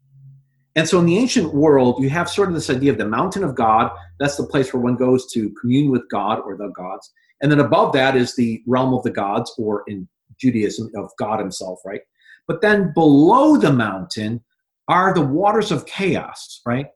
And 0.76 0.88
so 0.88 0.98
in 0.98 1.06
the 1.06 1.16
ancient 1.16 1.54
world, 1.54 2.02
you 2.02 2.10
have 2.10 2.28
sort 2.28 2.48
of 2.48 2.54
this 2.54 2.68
idea 2.68 2.90
of 2.90 2.98
the 2.98 3.06
mountain 3.06 3.44
of 3.44 3.54
God. 3.54 3.92
That's 4.18 4.36
the 4.36 4.46
place 4.46 4.72
where 4.72 4.82
one 4.82 4.96
goes 4.96 5.30
to 5.32 5.50
commune 5.60 5.90
with 5.90 6.02
God 6.10 6.40
or 6.40 6.56
the 6.56 6.68
gods. 6.70 7.12
And 7.40 7.50
then 7.50 7.60
above 7.60 7.92
that 7.92 8.16
is 8.16 8.34
the 8.34 8.62
realm 8.66 8.92
of 8.92 9.04
the 9.04 9.10
gods, 9.10 9.52
or 9.56 9.84
in 9.86 10.08
Judaism, 10.40 10.90
of 10.96 11.10
God 11.18 11.38
himself, 11.38 11.80
right? 11.84 12.00
But 12.48 12.60
then 12.60 12.92
below 12.92 13.56
the 13.56 13.72
mountain 13.72 14.42
are 14.88 15.14
the 15.14 15.20
waters 15.20 15.70
of 15.70 15.86
chaos, 15.86 16.60
right? 16.66 16.86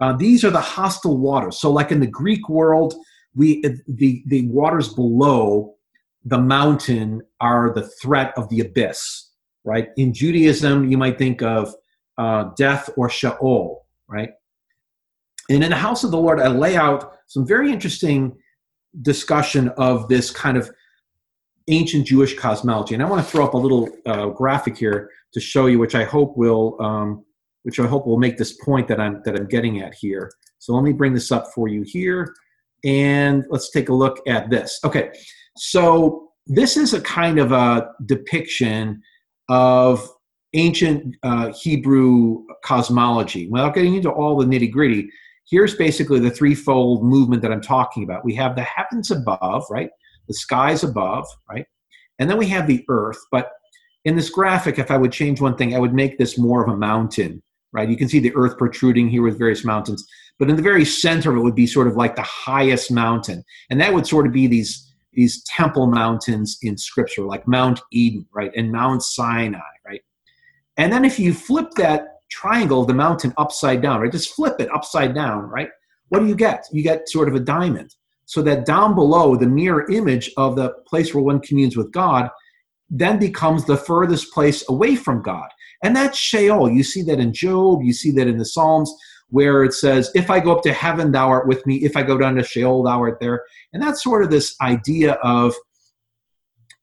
Uh, 0.00 0.14
these 0.14 0.44
are 0.44 0.50
the 0.50 0.60
hostile 0.60 1.16
waters. 1.16 1.58
So, 1.60 1.70
like 1.70 1.90
in 1.90 2.00
the 2.00 2.06
Greek 2.06 2.48
world, 2.48 2.94
we 3.34 3.62
the 3.86 4.22
the 4.26 4.46
waters 4.48 4.92
below 4.92 5.75
the 6.26 6.38
mountain 6.38 7.22
are 7.40 7.72
the 7.72 7.88
threat 8.02 8.34
of 8.36 8.48
the 8.48 8.60
abyss, 8.60 9.30
right? 9.64 9.88
In 9.96 10.12
Judaism, 10.12 10.90
you 10.90 10.98
might 10.98 11.18
think 11.18 11.40
of 11.40 11.72
uh, 12.18 12.50
death 12.56 12.90
or 12.96 13.08
Sheol, 13.08 13.86
right? 14.08 14.30
And 15.48 15.62
in 15.62 15.70
the 15.70 15.76
house 15.76 16.02
of 16.02 16.10
the 16.10 16.18
Lord, 16.18 16.40
I 16.40 16.48
lay 16.48 16.76
out 16.76 17.12
some 17.28 17.46
very 17.46 17.70
interesting 17.70 18.36
discussion 19.02 19.68
of 19.78 20.08
this 20.08 20.30
kind 20.30 20.56
of 20.56 20.68
ancient 21.68 22.06
Jewish 22.06 22.36
cosmology. 22.36 22.94
And 22.94 23.02
I 23.02 23.06
want 23.06 23.24
to 23.24 23.30
throw 23.30 23.44
up 23.44 23.54
a 23.54 23.58
little 23.58 23.88
uh, 24.06 24.26
graphic 24.30 24.76
here 24.76 25.10
to 25.32 25.40
show 25.40 25.66
you, 25.66 25.78
which 25.78 25.94
I 25.94 26.02
hope 26.04 26.36
will 26.36 26.76
um, 26.80 27.24
which 27.62 27.80
I 27.80 27.86
hope 27.86 28.06
will 28.06 28.18
make 28.18 28.36
this 28.36 28.52
point 28.52 28.86
that 28.88 29.00
I'm 29.00 29.22
that 29.24 29.36
I'm 29.36 29.46
getting 29.46 29.80
at 29.80 29.94
here. 29.94 30.32
So 30.58 30.74
let 30.74 30.82
me 30.82 30.92
bring 30.92 31.14
this 31.14 31.30
up 31.30 31.48
for 31.54 31.68
you 31.68 31.82
here, 31.82 32.34
and 32.84 33.44
let's 33.50 33.70
take 33.70 33.88
a 33.88 33.94
look 33.94 34.20
at 34.26 34.50
this. 34.50 34.80
Okay, 34.84 35.10
so 35.56 36.28
this 36.46 36.76
is 36.76 36.94
a 36.94 37.00
kind 37.00 37.38
of 37.38 37.52
a 37.52 37.90
depiction 38.06 39.02
of 39.48 40.08
ancient 40.54 41.16
uh, 41.22 41.52
Hebrew 41.52 42.44
cosmology. 42.64 43.48
Without 43.48 43.74
getting 43.74 43.94
into 43.94 44.10
all 44.10 44.36
the 44.36 44.46
nitty 44.46 44.70
gritty, 44.70 45.10
here's 45.48 45.74
basically 45.74 46.20
the 46.20 46.30
threefold 46.30 47.04
movement 47.04 47.42
that 47.42 47.52
I'm 47.52 47.60
talking 47.60 48.04
about. 48.04 48.24
We 48.24 48.34
have 48.36 48.56
the 48.56 48.62
heavens 48.62 49.10
above, 49.10 49.64
right? 49.70 49.90
The 50.28 50.34
skies 50.34 50.82
above, 50.82 51.26
right? 51.48 51.66
And 52.18 52.30
then 52.30 52.38
we 52.38 52.46
have 52.48 52.66
the 52.66 52.84
earth. 52.88 53.18
But 53.30 53.50
in 54.04 54.16
this 54.16 54.30
graphic, 54.30 54.78
if 54.78 54.90
I 54.90 54.96
would 54.96 55.12
change 55.12 55.40
one 55.40 55.56
thing, 55.56 55.74
I 55.74 55.78
would 55.78 55.94
make 55.94 56.18
this 56.18 56.38
more 56.38 56.62
of 56.64 56.72
a 56.72 56.76
mountain, 56.76 57.42
right? 57.72 57.88
You 57.88 57.96
can 57.96 58.08
see 58.08 58.20
the 58.20 58.34
earth 58.34 58.56
protruding 58.56 59.08
here 59.08 59.22
with 59.22 59.38
various 59.38 59.64
mountains. 59.64 60.06
But 60.38 60.50
in 60.50 60.56
the 60.56 60.62
very 60.62 60.84
center 60.84 61.34
it 61.36 61.42
would 61.42 61.54
be 61.54 61.66
sort 61.66 61.86
of 61.86 61.96
like 61.96 62.16
the 62.16 62.22
highest 62.22 62.90
mountain. 62.90 63.44
And 63.70 63.80
that 63.80 63.92
would 63.92 64.06
sort 64.06 64.26
of 64.26 64.32
be 64.32 64.46
these 64.46 64.85
these 65.16 65.42
temple 65.44 65.86
mountains 65.86 66.58
in 66.62 66.76
scripture, 66.78 67.22
like 67.22 67.48
Mount 67.48 67.80
Eden, 67.90 68.26
right? 68.32 68.52
And 68.54 68.70
Mount 68.70 69.02
Sinai, 69.02 69.58
right? 69.84 70.02
And 70.76 70.92
then 70.92 71.04
if 71.04 71.18
you 71.18 71.32
flip 71.34 71.70
that 71.76 72.20
triangle, 72.30 72.84
the 72.84 72.94
mountain 72.94 73.32
upside 73.38 73.82
down, 73.82 74.00
right? 74.00 74.12
Just 74.12 74.34
flip 74.34 74.60
it 74.60 74.70
upside 74.72 75.14
down, 75.14 75.44
right? 75.44 75.70
What 76.10 76.20
do 76.20 76.26
you 76.26 76.36
get? 76.36 76.66
You 76.70 76.82
get 76.82 77.08
sort 77.08 77.28
of 77.28 77.34
a 77.34 77.40
diamond. 77.40 77.94
So 78.26 78.42
that 78.42 78.66
down 78.66 78.94
below, 78.94 79.36
the 79.36 79.46
mirror 79.46 79.90
image 79.90 80.30
of 80.36 80.54
the 80.56 80.70
place 80.86 81.14
where 81.14 81.24
one 81.24 81.40
communes 81.40 81.76
with 81.76 81.92
God 81.92 82.28
then 82.90 83.18
becomes 83.18 83.64
the 83.64 83.76
furthest 83.76 84.32
place 84.32 84.68
away 84.68 84.96
from 84.96 85.22
God. 85.22 85.48
And 85.82 85.94
that's 85.96 86.18
Sheol. 86.18 86.70
You 86.70 86.82
see 86.82 87.02
that 87.02 87.20
in 87.20 87.32
Job, 87.32 87.82
you 87.82 87.92
see 87.92 88.10
that 88.12 88.28
in 88.28 88.38
the 88.38 88.44
Psalms, 88.44 88.92
where 89.30 89.64
it 89.64 89.74
says, 89.74 90.10
If 90.14 90.30
I 90.30 90.40
go 90.40 90.56
up 90.56 90.62
to 90.64 90.72
heaven, 90.72 91.12
thou 91.12 91.28
art 91.28 91.48
with 91.48 91.66
me. 91.66 91.76
If 91.76 91.96
I 91.96 92.02
go 92.02 92.18
down 92.18 92.36
to 92.36 92.42
Sheol, 92.42 92.84
thou 92.84 93.00
art 93.00 93.18
there. 93.20 93.44
And 93.72 93.82
that's 93.82 94.02
sort 94.02 94.22
of 94.22 94.30
this 94.30 94.54
idea 94.60 95.14
of 95.22 95.54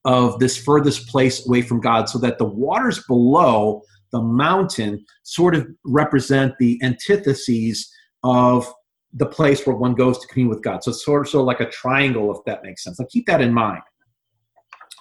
of 0.06 0.38
this 0.40 0.58
furthest 0.58 1.08
place 1.08 1.48
away 1.48 1.62
from 1.62 1.80
God, 1.80 2.10
so 2.10 2.20
that 2.20 2.38
the 2.38 2.46
waters 2.46 3.04
below 3.08 3.82
the 4.12 4.22
mountain 4.22 5.04
sort 5.24 5.56
of 5.56 5.68
represent 5.86 6.54
the 6.60 6.80
antitheses 6.84 7.92
of 8.24 8.72
the 9.14 9.26
place 9.26 9.66
where 9.66 9.76
one 9.76 9.94
goes 9.94 10.20
to 10.20 10.28
commune 10.28 10.50
with 10.50 10.62
God. 10.62 10.84
So 10.84 10.92
it's 10.92 11.06
sort 11.06 11.26
of, 11.26 11.30
sort 11.30 11.42
of 11.42 11.48
like 11.48 11.62
a 11.62 11.72
triangle, 11.72 12.36
if 12.36 12.44
that 12.46 12.64
makes 12.64 12.84
sense. 12.84 13.00
Now 13.00 13.06
keep 13.10 13.26
that 13.28 13.42
in 13.42 13.54
mind. 13.54 13.82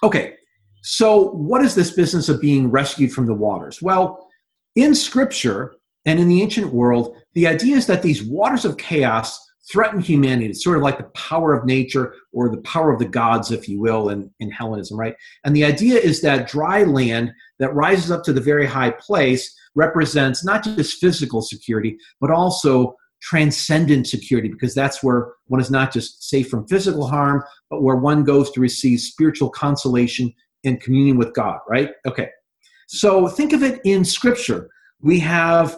Okay, 0.03 0.35
so 0.83 1.29
what 1.31 1.63
is 1.63 1.75
this 1.75 1.91
business 1.91 2.29
of 2.29 2.41
being 2.41 2.69
rescued 2.69 3.11
from 3.11 3.25
the 3.25 3.33
waters? 3.33 3.81
Well, 3.81 4.27
in 4.75 4.95
Scripture 4.95 5.75
and 6.05 6.19
in 6.19 6.27
the 6.27 6.41
ancient 6.41 6.73
world, 6.73 7.15
the 7.33 7.47
idea 7.47 7.75
is 7.75 7.87
that 7.87 8.03
these 8.03 8.23
waters 8.23 8.65
of 8.65 8.77
chaos 8.77 9.39
threaten 9.71 10.01
humanity. 10.01 10.47
It's 10.47 10.63
sort 10.63 10.77
of 10.77 10.83
like 10.83 10.97
the 10.97 11.05
power 11.15 11.53
of 11.53 11.65
nature 11.65 12.15
or 12.33 12.49
the 12.49 12.61
power 12.61 12.91
of 12.91 12.99
the 12.99 13.05
gods, 13.05 13.51
if 13.51 13.69
you 13.69 13.79
will, 13.79 14.09
in, 14.09 14.29
in 14.39 14.51
Hellenism, 14.51 14.99
right? 14.99 15.15
And 15.45 15.55
the 15.55 15.63
idea 15.63 15.99
is 15.99 16.21
that 16.21 16.49
dry 16.49 16.83
land 16.83 17.31
that 17.59 17.73
rises 17.73 18.11
up 18.11 18.23
to 18.25 18.33
the 18.33 18.41
very 18.41 18.65
high 18.65 18.91
place 18.91 19.55
represents 19.75 20.43
not 20.43 20.63
just 20.63 20.99
physical 20.99 21.41
security, 21.41 21.97
but 22.19 22.29
also 22.29 22.95
transcendent 23.21 24.05
security, 24.05 24.49
because 24.49 24.75
that's 24.75 25.01
where 25.01 25.31
one 25.45 25.61
is 25.61 25.71
not 25.71 25.93
just 25.93 26.29
safe 26.29 26.49
from 26.49 26.67
physical 26.67 27.07
harm, 27.07 27.41
but 27.69 27.81
where 27.81 27.95
one 27.95 28.25
goes 28.25 28.51
to 28.51 28.59
receive 28.59 28.99
spiritual 28.99 29.49
consolation 29.49 30.31
and 30.65 30.81
communion 30.81 31.17
with 31.17 31.33
God, 31.33 31.59
right? 31.69 31.91
Okay. 32.05 32.29
So 32.87 33.29
think 33.29 33.53
of 33.53 33.63
it 33.63 33.79
in 33.85 34.03
scripture. 34.03 34.69
We 35.01 35.19
have 35.19 35.77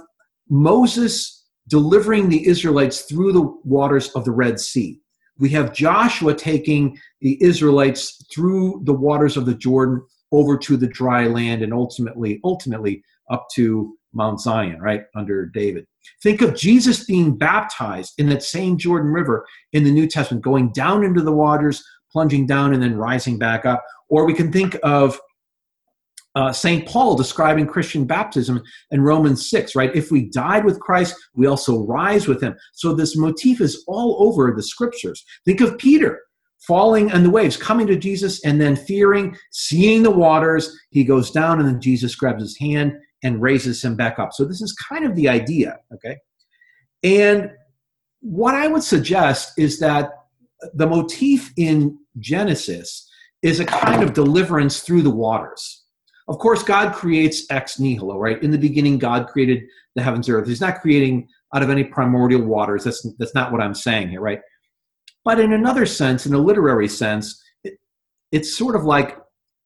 Moses 0.49 1.43
delivering 1.67 2.29
the 2.29 2.47
Israelites 2.47 3.01
through 3.01 3.33
the 3.33 3.53
waters 3.63 4.09
of 4.09 4.25
the 4.25 4.31
Red 4.31 4.59
Sea. 4.59 4.99
We 5.37 5.49
have 5.49 5.73
Joshua 5.73 6.33
taking 6.33 6.97
the 7.21 7.41
Israelites 7.43 8.25
through 8.33 8.81
the 8.85 8.93
waters 8.93 9.35
of 9.35 9.45
the 9.45 9.55
Jordan 9.55 10.01
over 10.31 10.57
to 10.57 10.77
the 10.77 10.87
dry 10.87 11.27
land 11.27 11.61
and 11.61 11.73
ultimately 11.73 12.39
ultimately 12.43 13.03
up 13.29 13.47
to 13.55 13.97
Mount 14.13 14.39
Zion, 14.39 14.79
right, 14.79 15.03
under 15.15 15.45
David. 15.45 15.85
Think 16.23 16.41
of 16.41 16.55
Jesus 16.55 17.05
being 17.05 17.37
baptized 17.37 18.13
in 18.17 18.29
that 18.29 18.43
same 18.43 18.77
Jordan 18.77 19.11
River 19.11 19.45
in 19.73 19.83
the 19.83 19.91
New 19.91 20.07
Testament, 20.07 20.43
going 20.43 20.71
down 20.71 21.03
into 21.03 21.21
the 21.21 21.33
waters, 21.33 21.83
plunging 22.11 22.47
down, 22.47 22.73
and 22.73 22.81
then 22.81 22.95
rising 22.95 23.37
back 23.37 23.65
up. 23.65 23.83
Or 24.07 24.25
we 24.25 24.33
can 24.33 24.51
think 24.51 24.77
of 24.83 25.19
uh, 26.35 26.51
St. 26.51 26.85
Paul 26.87 27.15
describing 27.15 27.65
Christian 27.65 28.05
baptism 28.05 28.61
in 28.91 29.01
Romans 29.01 29.49
6, 29.49 29.75
right? 29.75 29.95
If 29.95 30.11
we 30.11 30.29
died 30.29 30.65
with 30.65 30.79
Christ, 30.79 31.15
we 31.33 31.47
also 31.47 31.85
rise 31.85 32.27
with 32.27 32.41
him. 32.41 32.55
So 32.73 32.93
this 32.93 33.15
motif 33.15 33.61
is 33.61 33.83
all 33.87 34.17
over 34.19 34.53
the 34.53 34.63
scriptures. 34.63 35.25
Think 35.45 35.61
of 35.61 35.77
Peter 35.77 36.21
falling 36.59 37.11
on 37.11 37.23
the 37.23 37.29
waves, 37.29 37.55
coming 37.55 37.87
to 37.87 37.95
Jesus, 37.95 38.43
and 38.43 38.59
then 38.59 38.75
fearing, 38.75 39.37
seeing 39.51 40.03
the 40.03 40.11
waters. 40.11 40.77
He 40.89 41.03
goes 41.03 41.31
down, 41.31 41.59
and 41.59 41.67
then 41.67 41.79
Jesus 41.79 42.15
grabs 42.15 42.41
his 42.41 42.57
hand 42.57 42.93
and 43.23 43.41
raises 43.41 43.83
him 43.83 43.95
back 43.95 44.19
up. 44.19 44.33
So 44.33 44.43
this 44.43 44.61
is 44.61 44.73
kind 44.73 45.05
of 45.05 45.15
the 45.15 45.29
idea, 45.29 45.77
okay? 45.93 46.17
And 47.03 47.51
what 48.19 48.55
I 48.55 48.67
would 48.67 48.83
suggest 48.83 49.53
is 49.57 49.79
that 49.79 50.09
the 50.73 50.87
motif 50.87 51.51
in 51.55 51.97
Genesis 52.19 53.09
is 53.41 53.59
a 53.59 53.65
kind 53.65 54.03
of 54.03 54.13
deliverance 54.13 54.81
through 54.81 55.03
the 55.03 55.11
waters 55.11 55.84
of 56.27 56.39
course, 56.39 56.63
God 56.63 56.93
creates 56.93 57.45
ex 57.49 57.79
nihilo, 57.79 58.17
right? 58.17 58.41
In 58.41 58.51
the 58.51 58.57
beginning, 58.57 58.97
God 58.97 59.27
created 59.27 59.63
the 59.95 60.01
heavens 60.01 60.27
and 60.27 60.37
earth. 60.37 60.47
He's 60.47 60.61
not 60.61 60.81
creating 60.81 61.27
out 61.53 61.63
of 61.63 61.69
any 61.69 61.83
primordial 61.83 62.41
waters. 62.41 62.83
That's, 62.83 63.05
that's 63.19 63.35
not 63.35 63.51
what 63.51 63.61
I'm 63.61 63.75
saying 63.75 64.09
here, 64.09 64.21
right? 64.21 64.41
But 65.23 65.39
in 65.39 65.53
another 65.53 65.85
sense, 65.85 66.25
in 66.25 66.33
a 66.33 66.39
literary 66.39 66.87
sense, 66.87 67.41
it, 67.63 67.79
it's 68.31 68.57
sort 68.57 68.75
of 68.75 68.83
like 68.83 69.17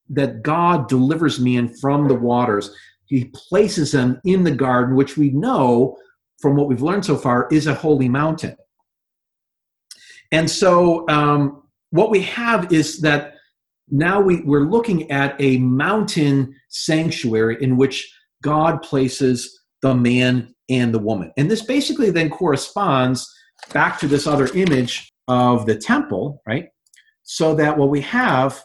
that 0.10 0.42
God 0.42 0.90
delivers 0.90 1.40
man 1.40 1.74
from 1.76 2.08
the 2.08 2.16
waters. 2.16 2.76
He 3.06 3.32
places 3.34 3.92
them 3.92 4.20
in 4.26 4.44
the 4.44 4.52
garden, 4.52 4.96
which 4.96 5.18
we 5.18 5.30
know 5.30 5.98
from 6.40 6.56
what 6.56 6.68
we've 6.68 6.82
learned 6.82 7.06
so 7.06 7.18
far 7.18 7.48
is 7.52 7.68
a 7.68 7.74
holy 7.74 8.10
mountain. 8.10 8.56
And 10.32 10.50
so, 10.50 11.08
um, 11.10 11.64
what 11.92 12.12
we 12.12 12.22
have 12.22 12.72
is 12.72 13.02
that 13.02 13.34
now 13.92 14.20
we, 14.22 14.42
we're 14.42 14.62
looking 14.62 15.10
at 15.12 15.36
a 15.40 15.58
mountain 15.58 16.56
sanctuary 16.70 17.58
in 17.62 17.78
which 17.78 18.12
God 18.42 18.82
places 18.82 19.62
the 19.82 19.96
man 19.96 20.54
and 20.70 20.94
the 20.94 21.00
woman. 21.00 21.32
And 21.38 21.50
this 21.50 21.64
basically 21.64 22.12
then 22.12 22.30
corresponds 22.30 23.28
back 23.74 24.00
to 24.00 24.08
this 24.08 24.28
other 24.28 24.48
image 24.54 25.12
of 25.28 25.66
the 25.66 25.76
temple, 25.76 26.42
right? 26.48 26.70
So 27.24 27.56
that 27.56 27.78
what 27.78 27.90
we 27.90 28.02
have 28.02 28.64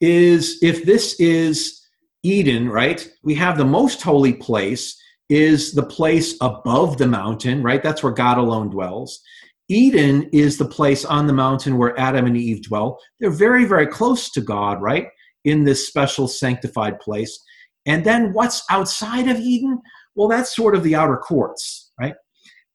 is 0.00 0.58
if 0.62 0.84
this 0.84 1.18
is 1.20 1.80
Eden, 2.22 2.68
right? 2.68 3.08
We 3.22 3.34
have 3.34 3.56
the 3.56 3.64
most 3.64 4.02
holy 4.02 4.32
place 4.32 4.98
is 5.28 5.72
the 5.72 5.82
place 5.82 6.36
above 6.40 6.98
the 6.98 7.06
mountain, 7.06 7.62
right? 7.62 7.82
That's 7.82 8.02
where 8.02 8.12
God 8.12 8.38
alone 8.38 8.70
dwells. 8.70 9.22
Eden 9.68 10.28
is 10.32 10.58
the 10.58 10.64
place 10.64 11.04
on 11.04 11.26
the 11.26 11.32
mountain 11.32 11.78
where 11.78 11.98
Adam 11.98 12.26
and 12.26 12.36
Eve 12.36 12.62
dwell. 12.62 12.98
They're 13.20 13.30
very, 13.30 13.64
very 13.64 13.86
close 13.86 14.30
to 14.32 14.40
God, 14.40 14.82
right? 14.82 15.06
In 15.44 15.64
this 15.64 15.88
special 15.88 16.28
sanctified 16.28 17.00
place. 17.00 17.38
And 17.86 18.04
then 18.04 18.32
what's 18.32 18.62
outside 18.70 19.28
of 19.28 19.38
Eden? 19.38 19.80
Well, 20.14 20.28
that's 20.28 20.54
sort 20.54 20.74
of 20.74 20.82
the 20.82 20.94
outer 20.94 21.16
courts, 21.16 21.92
right? 21.98 22.14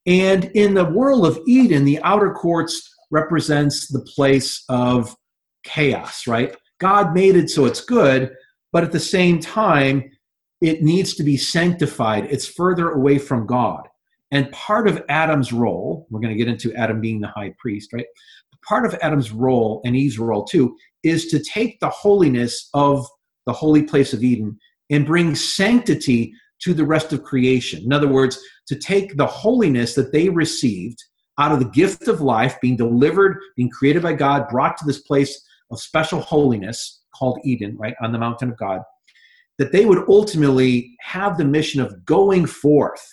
And 0.06 0.46
in 0.54 0.74
the 0.74 0.86
world 0.86 1.26
of 1.26 1.38
Eden, 1.46 1.84
the 1.84 2.00
outer 2.02 2.32
courts 2.32 2.90
represents 3.10 3.88
the 3.88 4.00
place 4.00 4.64
of 4.68 5.14
chaos, 5.64 6.26
right? 6.26 6.54
God 6.80 7.14
made 7.14 7.36
it 7.36 7.50
so 7.50 7.64
it's 7.64 7.80
good, 7.80 8.32
but 8.72 8.84
at 8.84 8.92
the 8.92 9.00
same 9.00 9.40
time, 9.40 10.10
it 10.60 10.82
needs 10.82 11.14
to 11.14 11.22
be 11.22 11.36
sanctified. 11.36 12.26
It's 12.30 12.46
further 12.46 12.90
away 12.90 13.18
from 13.18 13.46
God. 13.46 13.87
And 14.30 14.50
part 14.52 14.88
of 14.88 15.02
Adam's 15.08 15.52
role, 15.52 16.06
we're 16.10 16.20
going 16.20 16.36
to 16.36 16.38
get 16.38 16.52
into 16.52 16.74
Adam 16.74 17.00
being 17.00 17.20
the 17.20 17.28
high 17.28 17.54
priest, 17.58 17.92
right? 17.92 18.06
Part 18.66 18.84
of 18.84 18.94
Adam's 19.00 19.30
role 19.30 19.80
and 19.84 19.96
Eve's 19.96 20.18
role 20.18 20.44
too 20.44 20.76
is 21.02 21.28
to 21.28 21.42
take 21.42 21.80
the 21.80 21.88
holiness 21.88 22.68
of 22.74 23.06
the 23.46 23.52
holy 23.52 23.82
place 23.82 24.12
of 24.12 24.22
Eden 24.22 24.58
and 24.90 25.06
bring 25.06 25.34
sanctity 25.34 26.32
to 26.60 26.74
the 26.74 26.84
rest 26.84 27.12
of 27.12 27.22
creation. 27.22 27.82
In 27.84 27.92
other 27.92 28.08
words, 28.08 28.38
to 28.66 28.76
take 28.76 29.16
the 29.16 29.26
holiness 29.26 29.94
that 29.94 30.12
they 30.12 30.28
received 30.28 31.02
out 31.38 31.52
of 31.52 31.60
the 31.60 31.70
gift 31.70 32.08
of 32.08 32.20
life, 32.20 32.60
being 32.60 32.76
delivered, 32.76 33.38
being 33.56 33.70
created 33.70 34.02
by 34.02 34.12
God, 34.12 34.48
brought 34.48 34.76
to 34.78 34.84
this 34.84 35.00
place 35.02 35.40
of 35.70 35.80
special 35.80 36.20
holiness 36.20 37.00
called 37.14 37.38
Eden, 37.44 37.76
right, 37.78 37.94
on 38.02 38.12
the 38.12 38.18
mountain 38.18 38.50
of 38.50 38.58
God, 38.58 38.80
that 39.58 39.72
they 39.72 39.86
would 39.86 40.04
ultimately 40.08 40.94
have 41.00 41.38
the 41.38 41.44
mission 41.44 41.80
of 41.80 42.04
going 42.04 42.44
forth 42.44 43.06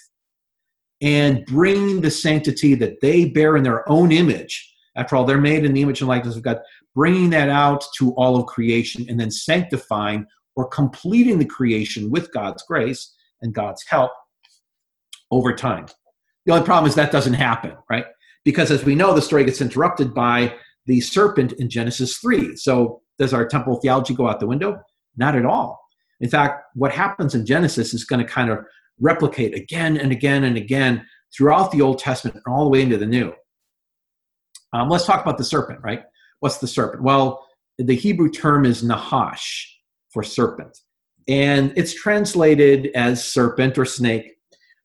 and 1.05 1.45
bringing 1.45 2.01
the 2.01 2.09
sanctity 2.09 2.73
that 2.73 2.99
they 2.99 3.25
bear 3.25 3.55
in 3.55 3.63
their 3.63 3.87
own 3.87 4.11
image. 4.11 4.73
After 4.97 5.15
all, 5.15 5.23
they're 5.23 5.37
made 5.37 5.63
in 5.63 5.73
the 5.73 5.83
image 5.83 6.01
and 6.01 6.09
likeness 6.09 6.35
of 6.35 6.41
God, 6.41 6.57
bringing 6.95 7.29
that 7.29 7.47
out 7.47 7.83
to 7.97 8.11
all 8.13 8.35
of 8.37 8.47
creation 8.47 9.05
and 9.07 9.19
then 9.19 9.29
sanctifying 9.29 10.25
or 10.55 10.67
completing 10.67 11.37
the 11.37 11.45
creation 11.45 12.09
with 12.09 12.33
God's 12.33 12.63
grace 12.63 13.13
and 13.43 13.53
God's 13.53 13.83
help 13.87 14.11
over 15.29 15.53
time. 15.53 15.85
The 16.47 16.53
only 16.53 16.65
problem 16.65 16.89
is 16.89 16.95
that 16.95 17.11
doesn't 17.11 17.33
happen, 17.35 17.73
right? 17.87 18.05
Because 18.43 18.71
as 18.71 18.83
we 18.83 18.95
know, 18.95 19.13
the 19.13 19.21
story 19.21 19.45
gets 19.45 19.61
interrupted 19.61 20.11
by 20.13 20.55
the 20.87 21.01
serpent 21.01 21.53
in 21.53 21.69
Genesis 21.69 22.17
3. 22.17 22.55
So 22.55 23.01
does 23.19 23.33
our 23.33 23.45
temple 23.45 23.79
theology 23.79 24.15
go 24.15 24.27
out 24.27 24.39
the 24.39 24.47
window? 24.47 24.79
Not 25.17 25.35
at 25.35 25.45
all. 25.45 25.79
In 26.19 26.29
fact, 26.29 26.63
what 26.73 26.91
happens 26.91 27.35
in 27.35 27.45
Genesis 27.45 27.93
is 27.93 28.05
going 28.05 28.25
to 28.25 28.31
kind 28.31 28.49
of 28.49 28.59
replicate 28.99 29.55
again 29.55 29.97
and 29.97 30.11
again 30.11 30.43
and 30.43 30.57
again 30.57 31.05
throughout 31.35 31.71
the 31.71 31.81
Old 31.81 31.99
Testament 31.99 32.35
and 32.45 32.53
all 32.53 32.63
the 32.63 32.69
way 32.69 32.81
into 32.81 32.97
the 32.97 33.05
New. 33.05 33.33
Um, 34.73 34.89
let's 34.89 35.05
talk 35.05 35.21
about 35.21 35.37
the 35.37 35.43
serpent, 35.43 35.79
right? 35.83 36.03
What's 36.39 36.57
the 36.57 36.67
serpent? 36.67 37.03
Well, 37.03 37.45
the 37.77 37.95
Hebrew 37.95 38.29
term 38.29 38.65
is 38.65 38.83
nahash 38.83 39.73
for 40.09 40.23
serpent, 40.23 40.77
and 41.27 41.73
it's 41.75 41.93
translated 41.93 42.91
as 42.95 43.23
serpent 43.23 43.77
or 43.77 43.85
snake. 43.85 44.33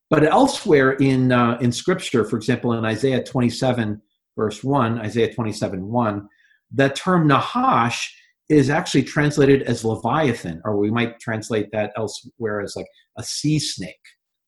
But 0.09 0.25
elsewhere 0.25 0.93
in 0.93 1.33
uh, 1.33 1.59
in 1.61 1.71
Scripture, 1.73 2.25
for 2.25 2.37
example, 2.37 2.73
in 2.73 2.85
Isaiah 2.85 3.23
27 3.23 4.01
verse 4.37 4.65
1, 4.65 4.99
Isaiah 4.99 5.33
27 5.33 5.87
1, 5.87 6.29
that 6.73 6.97
term 6.97 7.27
nahash 7.27 8.17
is 8.51 8.69
actually 8.69 9.05
translated 9.05 9.63
as 9.63 9.85
Leviathan, 9.85 10.61
or 10.65 10.77
we 10.77 10.91
might 10.91 11.21
translate 11.21 11.71
that 11.73 11.93
elsewhere 11.97 12.61
as 12.61 12.75
like 12.75 12.89
a 13.17 13.23
sea 13.23 13.61
snake 13.61 13.95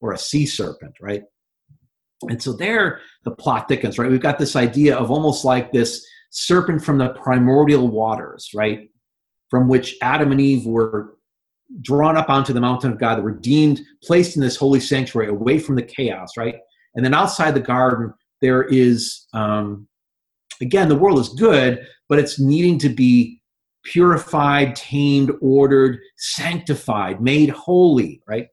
or 0.01 0.13
a 0.13 0.19
sea 0.19 0.45
serpent, 0.45 0.93
right? 1.01 1.23
And 2.29 2.43
so 2.43 2.53
there 2.53 3.01
the 3.25 3.31
plot 3.31 3.69
thickens, 3.69 3.99
right? 3.99 4.11
We've 4.11 4.21
got 4.21 4.39
this 4.39 4.57
idea 4.57 4.97
of 4.97 5.11
almost 5.11 5.45
like 5.45 5.71
this 5.71 6.05
serpent 6.31 6.85
from 6.85 6.99
the 6.99 7.11
primordial 7.11 7.89
waters, 7.89 8.51
right? 8.55 8.91
From 9.51 9.69
which 9.69 9.97
Adam 10.03 10.33
and 10.33 10.41
Eve 10.41 10.67
were 10.67 11.17
drawn 11.81 12.17
up 12.17 12.29
onto 12.29 12.53
the 12.53 12.61
mountain 12.61 12.91
of 12.91 12.99
God, 12.99 13.17
that 13.17 13.23
were 13.23 13.31
deemed, 13.31 13.81
placed 14.03 14.37
in 14.37 14.43
this 14.43 14.57
holy 14.57 14.81
sanctuary 14.81 15.29
away 15.29 15.59
from 15.59 15.77
the 15.77 15.83
chaos, 15.83 16.37
right? 16.37 16.57
And 16.95 17.05
then 17.05 17.15
outside 17.15 17.55
the 17.55 17.61
garden, 17.61 18.13
there 18.41 18.65
is, 18.65 19.27
um, 19.33 19.87
again, 20.61 20.89
the 20.89 20.97
world 20.97 21.21
is 21.21 21.29
good, 21.31 21.87
but 22.09 22.19
it's 22.19 22.41
needing 22.41 22.79
to 22.81 22.89
be 22.89 23.42
purified, 23.85 24.77
tamed, 24.77 25.33
ordered, 25.41 25.99
sanctified, 26.17 27.21
made 27.21 27.51
holy, 27.51 28.23
right? 28.27 28.49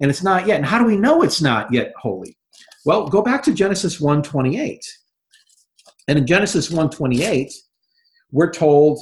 And 0.00 0.10
it's 0.10 0.22
not 0.22 0.46
yet. 0.46 0.56
And 0.56 0.66
how 0.66 0.78
do 0.78 0.84
we 0.84 0.96
know 0.96 1.22
it's 1.22 1.42
not 1.42 1.72
yet 1.72 1.92
holy? 2.00 2.36
Well, 2.84 3.08
go 3.08 3.22
back 3.22 3.42
to 3.44 3.52
Genesis 3.52 4.00
1:28. 4.00 4.80
And 6.06 6.18
in 6.18 6.26
Genesis 6.26 6.70
1:28, 6.70 7.52
we're 8.30 8.52
told 8.52 9.00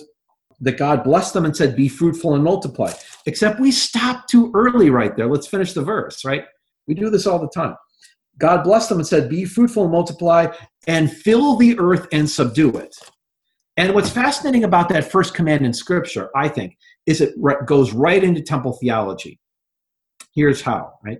that 0.61 0.79
God 0.79 1.05
blessed 1.05 1.35
them 1.35 1.45
and 1.45 1.57
said, 1.57 1.77
"Be 1.77 1.89
fruitful 1.89 2.35
and 2.35 2.43
multiply." 2.43 2.93
Except 3.27 3.61
we 3.61 3.71
stop 3.71 4.27
too 4.27 4.51
early 4.55 4.89
right 4.91 5.15
there. 5.17 5.31
Let's 5.31 5.47
finish 5.47 5.73
the 5.75 5.83
verse, 5.83 6.25
right? 6.25 6.45
We 6.87 6.95
do 6.95 7.11
this 7.11 7.27
all 7.27 7.39
the 7.39 7.49
time. 7.49 7.77
God 8.39 8.65
blessed 8.65 8.89
them 8.89 8.99
and 8.99 9.07
said, 9.07 9.29
"Be 9.29 9.45
fruitful 9.45 9.85
and 9.85 9.93
multiply 9.93 10.53
and 10.87 11.13
fill 11.13 11.57
the 11.57 11.79
earth 11.79 12.07
and 12.13 12.29
subdue 12.29 12.71
it." 12.71 12.97
And 13.77 13.95
what's 13.95 14.11
fascinating 14.11 14.65
about 14.65 14.89
that 14.89 15.11
first 15.11 15.35
command 15.35 15.67
in 15.67 15.73
Scripture, 15.73 16.31
I 16.35 16.49
think, 16.49 16.79
is 17.05 17.21
it 17.21 17.35
goes 17.67 17.93
right 17.93 18.23
into 18.23 18.41
temple 18.41 18.73
theology. 18.81 19.39
Here's 20.35 20.63
how, 20.63 20.95
right? 21.05 21.19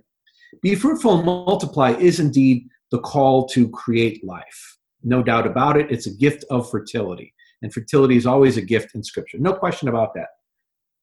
Be 0.61 0.75
fruitful 0.75 1.17
and 1.17 1.25
multiply 1.25 1.91
is 1.91 2.19
indeed 2.19 2.67
the 2.91 2.99
call 2.99 3.47
to 3.49 3.69
create 3.69 4.23
life. 4.23 4.77
No 5.03 5.21
doubt 5.21 5.45
about 5.45 5.77
it. 5.77 5.91
It's 5.91 6.07
a 6.07 6.13
gift 6.13 6.45
of 6.49 6.69
fertility. 6.69 7.33
And 7.61 7.73
fertility 7.73 8.17
is 8.17 8.25
always 8.25 8.57
a 8.57 8.61
gift 8.61 8.95
in 8.95 9.03
Scripture. 9.03 9.37
No 9.39 9.53
question 9.53 9.87
about 9.87 10.13
that. 10.15 10.29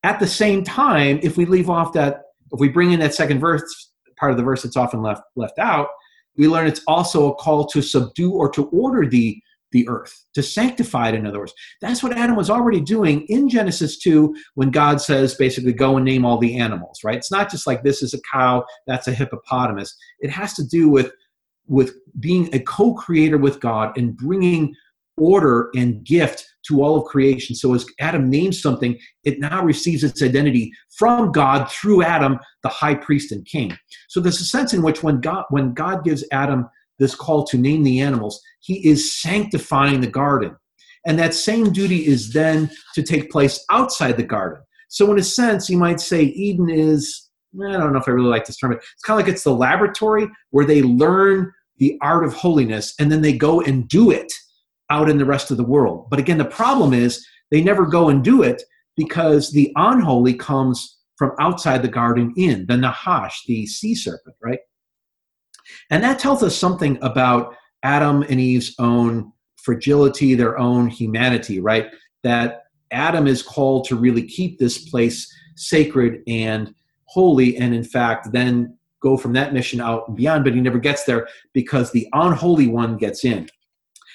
At 0.03 0.19
the 0.21 0.27
same 0.27 0.65
time, 0.65 1.21
if 1.23 1.37
we 1.37 1.45
leave 1.45 1.71
off 1.71 1.93
that, 1.95 2.23
if 2.53 2.61
we 2.61 2.69
bring 2.69 2.93
in 2.93 3.01
that 3.01 3.15
second 3.15 3.41
verse, 3.41 3.93
part 4.17 4.33
of 4.33 4.39
the 4.39 4.45
verse 4.45 4.63
that's 4.63 4.77
often 4.77 5.03
left, 5.03 5.23
left 5.37 5.59
out, 5.59 5.89
we 6.37 6.49
learn 6.49 6.67
it's 6.67 6.83
also 6.87 7.31
a 7.31 7.35
call 7.37 7.67
to 7.67 7.81
subdue 7.81 8.33
or 8.33 8.51
to 8.51 8.67
order 8.67 9.07
the 9.07 9.41
the 9.75 9.87
earth, 9.89 10.25
to 10.35 10.43
sanctify 10.43 11.09
it, 11.09 11.17
in 11.17 11.27
other 11.27 11.41
words. 11.41 11.53
That's 11.83 12.03
what 12.03 12.17
Adam 12.17 12.37
was 12.37 12.49
already 12.49 12.81
doing 12.81 13.27
in 13.29 13.49
Genesis 13.49 13.99
2 13.99 14.35
when 14.55 14.71
God 14.71 15.01
says, 15.01 15.35
basically, 15.35 15.73
go 15.73 15.97
and 15.97 16.05
name 16.05 16.25
all 16.25 16.39
the 16.39 16.57
animals, 16.57 17.01
right? 17.05 17.17
It's 17.17 17.33
not 17.33 17.51
just 17.51 17.67
like 17.67 17.83
this 17.83 18.03
is 18.03 18.15
a 18.15 18.21
cow, 18.33 18.65
that's 18.87 19.09
a 19.09 19.13
hippopotamus. 19.13 19.95
It 20.21 20.31
has 20.31 20.55
to 20.55 20.65
do 20.65 20.89
with, 20.89 21.13
with 21.67 21.93
being 22.21 22.55
a 22.55 22.61
co 22.61 22.95
creator 22.95 23.37
with 23.37 23.61
God 23.61 23.99
and 23.99 24.17
bringing 24.17 24.75
order 25.17 25.71
and 25.75 26.05
gift 26.05 26.47
to 26.69 26.83
all 26.83 26.97
of 26.97 27.05
creation. 27.05 27.57
So 27.57 27.75
as 27.75 27.85
Adam 28.01 28.31
names 28.31 28.63
something, 28.63 28.99
it 29.25 29.41
now 29.41 29.63
receives 29.63 30.05
its 30.05 30.23
identity 30.23 30.73
from 30.91 31.33
God 31.33 31.71
through 31.71 32.05
Adam, 32.05 32.39
the 32.63 32.69
high 32.69 32.95
priest 32.95 33.33
and 33.33 33.45
king. 33.45 33.77
So 34.09 34.21
there's 34.21 34.41
a 34.41 34.45
sense 34.45 34.73
in 34.73 34.83
which 34.83 35.03
when 35.03 35.21
God 35.21 35.45
when 35.51 35.75
God 35.75 36.05
gives 36.05 36.25
Adam 36.33 36.69
this 36.99 37.15
call 37.15 37.45
to 37.45 37.59
name 37.59 37.83
the 37.83 38.01
animals, 38.01 38.41
he 38.61 38.87
is 38.87 39.21
sanctifying 39.21 40.01
the 40.01 40.07
garden. 40.07 40.57
And 41.07 41.19
that 41.19 41.35
same 41.35 41.73
duty 41.73 42.07
is 42.07 42.33
then 42.33 42.71
to 42.95 43.03
take 43.03 43.31
place 43.31 43.63
outside 43.71 44.17
the 44.17 44.23
garden. 44.23 44.63
So, 44.89 45.11
in 45.13 45.19
a 45.19 45.23
sense, 45.23 45.69
you 45.69 45.77
might 45.77 46.01
say 46.01 46.23
Eden 46.23 46.71
is, 46.71 47.29
I 47.63 47.73
don't 47.73 47.93
know 47.93 47.99
if 47.99 48.09
I 48.09 48.13
really 48.13 48.29
like 48.29 48.47
this 48.47 48.57
term, 48.57 48.73
it's 48.73 49.03
kind 49.03 49.21
of 49.21 49.27
like 49.27 49.33
it's 49.33 49.45
the 49.45 49.55
laboratory 49.55 50.29
where 50.51 50.65
they 50.65 50.83
learn 50.83 51.53
the 51.79 51.99
art 52.01 52.25
of 52.25 52.33
holiness 52.33 52.95
and 52.99 53.11
then 53.11 53.21
they 53.21 53.37
go 53.37 53.61
and 53.61 53.89
do 53.89 54.11
it 54.11 54.33
out 54.91 55.11
in 55.11 55.19
the 55.19 55.25
rest 55.25 55.51
of 55.51 55.57
the 55.57 55.65
world. 55.65 56.09
But 56.11 56.19
again, 56.21 56.39
the 56.39 56.45
problem 56.45 56.95
is 56.95 57.27
they 57.51 57.63
never 57.63 57.87
go 57.87 58.09
and 58.09 58.23
do 58.23 58.43
it 58.43 58.63
because 58.97 59.51
the 59.51 59.73
unholy 59.77 60.35
comes 60.35 60.99
from 61.17 61.33
outside 61.41 61.83
the 61.83 61.89
garden 61.89 62.33
in, 62.37 62.67
the 62.67 62.77
Nahash, 62.77 63.45
the 63.47 63.67
sea 63.67 63.95
serpent, 63.95 64.37
right? 64.43 64.59
And 65.95 66.03
that 66.03 66.19
tells 66.19 66.43
us 66.43 66.57
something 66.57 66.99
about 67.03 67.55
Adam 67.85 68.23
and 68.25 68.41
Eve's 68.41 68.75
own 68.81 69.31
fragility, 69.63 70.35
their 70.35 70.59
own 70.59 70.89
humanity, 70.89 71.61
right? 71.61 71.87
That 72.25 72.65
Adam 72.91 73.29
is 73.29 73.43
called 73.43 73.85
to 73.85 73.95
really 73.95 74.25
keep 74.25 74.59
this 74.59 74.91
place 74.91 75.33
sacred 75.55 76.25
and 76.27 76.75
holy, 77.05 77.57
and 77.59 77.73
in 77.73 77.85
fact, 77.85 78.33
then 78.33 78.77
go 78.99 79.17
from 79.17 79.35
that 79.35 79.53
mission 79.53 79.81
out 79.81 80.09
and 80.09 80.17
beyond, 80.17 80.43
but 80.43 80.55
he 80.55 80.61
never 80.61 80.81
gets 80.81 81.05
there 81.05 81.29
because 81.53 81.93
the 81.93 82.09
unholy 82.13 82.67
one 82.67 82.97
gets 82.97 83.25
in. 83.25 83.49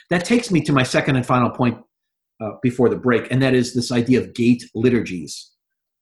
That 0.10 0.26
takes 0.26 0.52
me 0.52 0.60
to 0.64 0.74
my 0.74 0.84
second 0.84 1.16
and 1.16 1.26
final 1.26 1.50
point 1.50 1.78
uh, 2.42 2.58
before 2.62 2.90
the 2.90 2.98
break, 2.98 3.32
and 3.32 3.42
that 3.42 3.54
is 3.54 3.74
this 3.74 3.90
idea 3.90 4.20
of 4.20 4.34
gate 4.34 4.70
liturgies. 4.76 5.52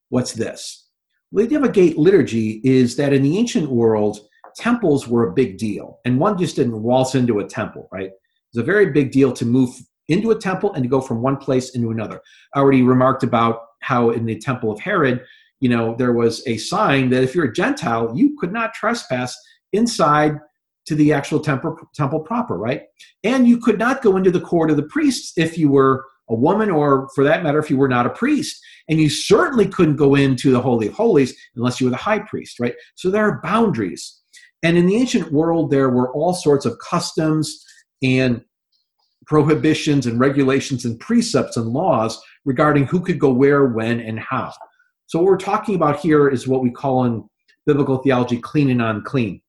What's 0.09 0.33
this? 0.33 0.87
The 1.31 1.43
idea 1.43 1.59
of 1.59 1.65
a 1.65 1.69
gate 1.69 1.99
liturgy 1.99 2.61
is 2.63 2.95
that 2.95 3.13
in 3.13 3.21
the 3.21 3.37
ancient 3.37 3.69
world, 3.69 4.21
temples 4.57 5.07
were 5.07 5.29
a 5.29 5.33
big 5.33 5.57
deal. 5.57 5.99
And 6.05 6.19
one 6.19 6.37
just 6.37 6.55
didn't 6.55 6.81
waltz 6.81 7.15
into 7.15 7.39
a 7.39 7.47
temple, 7.47 7.87
right? 7.91 8.11
It's 8.51 8.59
a 8.59 8.63
very 8.63 8.91
big 8.91 9.11
deal 9.11 9.31
to 9.33 9.45
move 9.45 9.69
into 10.07 10.31
a 10.31 10.39
temple 10.39 10.73
and 10.73 10.83
to 10.83 10.89
go 10.89 11.01
from 11.01 11.21
one 11.21 11.37
place 11.37 11.71
into 11.71 11.91
another. 11.91 12.21
I 12.53 12.59
already 12.59 12.81
remarked 12.81 13.23
about 13.23 13.61
how 13.81 14.09
in 14.11 14.25
the 14.25 14.39
temple 14.39 14.71
of 14.71 14.79
Herod, 14.79 15.21
you 15.59 15.69
know, 15.69 15.95
there 15.95 16.13
was 16.13 16.45
a 16.47 16.57
sign 16.57 17.09
that 17.09 17.23
if 17.23 17.35
you're 17.35 17.45
a 17.45 17.53
Gentile, 17.53 18.13
you 18.15 18.37
could 18.39 18.53
not 18.53 18.73
trespass 18.73 19.35
inside 19.73 20.39
to 20.85 20.95
the 20.95 21.11
actual 21.11 21.39
temple, 21.39 21.77
temple 21.93 22.21
proper, 22.21 22.57
right? 22.57 22.83
And 23.23 23.47
you 23.47 23.57
could 23.57 23.77
not 23.77 24.01
go 24.01 24.15
into 24.15 24.31
the 24.31 24.39
court 24.39 24.71
of 24.71 24.77
the 24.77 24.83
priests 24.83 25.33
if 25.37 25.57
you 25.57 25.69
were 25.69 26.05
a 26.29 26.35
woman, 26.35 26.69
or 26.69 27.09
for 27.15 27.23
that 27.23 27.43
matter, 27.43 27.59
if 27.59 27.69
you 27.69 27.77
were 27.77 27.87
not 27.87 28.05
a 28.05 28.09
priest. 28.09 28.61
And 28.89 28.99
you 28.99 29.09
certainly 29.09 29.67
couldn't 29.67 29.95
go 29.97 30.15
into 30.15 30.51
the 30.51 30.61
Holy 30.61 30.87
of 30.87 30.93
Holies 30.93 31.35
unless 31.55 31.79
you 31.79 31.87
were 31.87 31.91
the 31.91 31.97
high 31.97 32.19
priest, 32.19 32.59
right? 32.59 32.75
So 32.95 33.09
there 33.09 33.25
are 33.25 33.41
boundaries. 33.41 34.16
And 34.63 34.77
in 34.77 34.87
the 34.87 34.95
ancient 34.95 35.31
world, 35.31 35.69
there 35.69 35.89
were 35.89 36.11
all 36.13 36.33
sorts 36.33 36.65
of 36.65 36.79
customs 36.79 37.63
and 38.01 38.41
prohibitions 39.25 40.05
and 40.05 40.19
regulations 40.19 40.85
and 40.85 40.99
precepts 40.99 41.57
and 41.57 41.67
laws 41.67 42.19
regarding 42.45 42.85
who 42.85 43.01
could 43.01 43.19
go 43.19 43.31
where, 43.31 43.65
when, 43.65 43.99
and 43.99 44.19
how. 44.19 44.53
So, 45.05 45.19
what 45.19 45.25
we're 45.25 45.37
talking 45.37 45.75
about 45.75 45.99
here 45.99 46.27
is 46.27 46.47
what 46.47 46.63
we 46.63 46.71
call 46.71 47.05
in 47.05 47.23
biblical 47.65 47.97
theology 47.97 48.37
clean 48.37 48.69
and 48.69 48.81
unclean. 48.81 49.41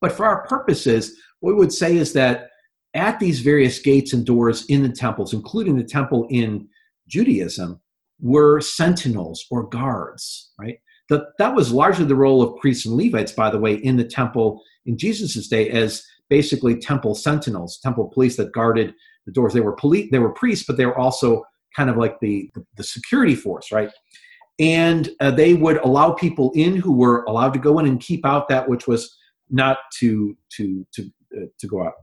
But 0.00 0.12
for 0.12 0.26
our 0.26 0.46
purposes, 0.46 1.16
what 1.40 1.52
we 1.52 1.56
would 1.56 1.72
say 1.72 1.96
is 1.96 2.12
that 2.12 2.48
at 2.94 3.18
these 3.18 3.40
various 3.40 3.78
gates 3.78 4.12
and 4.12 4.24
doors 4.26 4.64
in 4.66 4.82
the 4.82 4.88
temples, 4.88 5.32
including 5.32 5.76
the 5.76 5.84
temple 5.84 6.26
in 6.30 6.68
Judaism, 7.08 7.80
were 8.20 8.60
sentinels 8.60 9.44
or 9.50 9.68
guards, 9.68 10.52
right? 10.58 10.78
That, 11.10 11.22
that 11.38 11.54
was 11.54 11.70
largely 11.72 12.06
the 12.06 12.14
role 12.14 12.40
of 12.42 12.58
priests 12.60 12.86
and 12.86 12.96
Levites, 12.96 13.32
by 13.32 13.50
the 13.50 13.58
way, 13.58 13.74
in 13.74 13.96
the 13.96 14.04
temple 14.04 14.62
in 14.86 14.96
Jesus' 14.96 15.48
day 15.48 15.68
as 15.70 16.04
basically 16.30 16.76
temple 16.76 17.14
sentinels, 17.14 17.78
temple 17.82 18.10
police 18.12 18.36
that 18.36 18.52
guarded 18.52 18.94
the 19.26 19.32
doors. 19.32 19.52
They 19.52 19.60
were 19.60 19.72
police, 19.72 20.08
they 20.10 20.18
were 20.18 20.32
priests, 20.32 20.64
but 20.66 20.76
they 20.76 20.86
were 20.86 20.98
also 20.98 21.44
kind 21.76 21.90
of 21.90 21.96
like 21.96 22.18
the, 22.20 22.50
the, 22.54 22.64
the 22.76 22.84
security 22.84 23.34
force, 23.34 23.72
right? 23.72 23.90
And 24.58 25.10
uh, 25.20 25.32
they 25.32 25.54
would 25.54 25.78
allow 25.78 26.12
people 26.12 26.52
in 26.54 26.76
who 26.76 26.92
were 26.92 27.24
allowed 27.24 27.52
to 27.54 27.58
go 27.58 27.78
in 27.78 27.86
and 27.86 28.00
keep 28.00 28.24
out 28.24 28.48
that 28.48 28.68
which 28.68 28.86
was 28.86 29.14
not 29.50 29.78
to 29.98 30.36
to 30.56 30.86
to 30.94 31.10
uh, 31.36 31.46
to 31.58 31.66
go 31.66 31.84
out. 31.84 31.94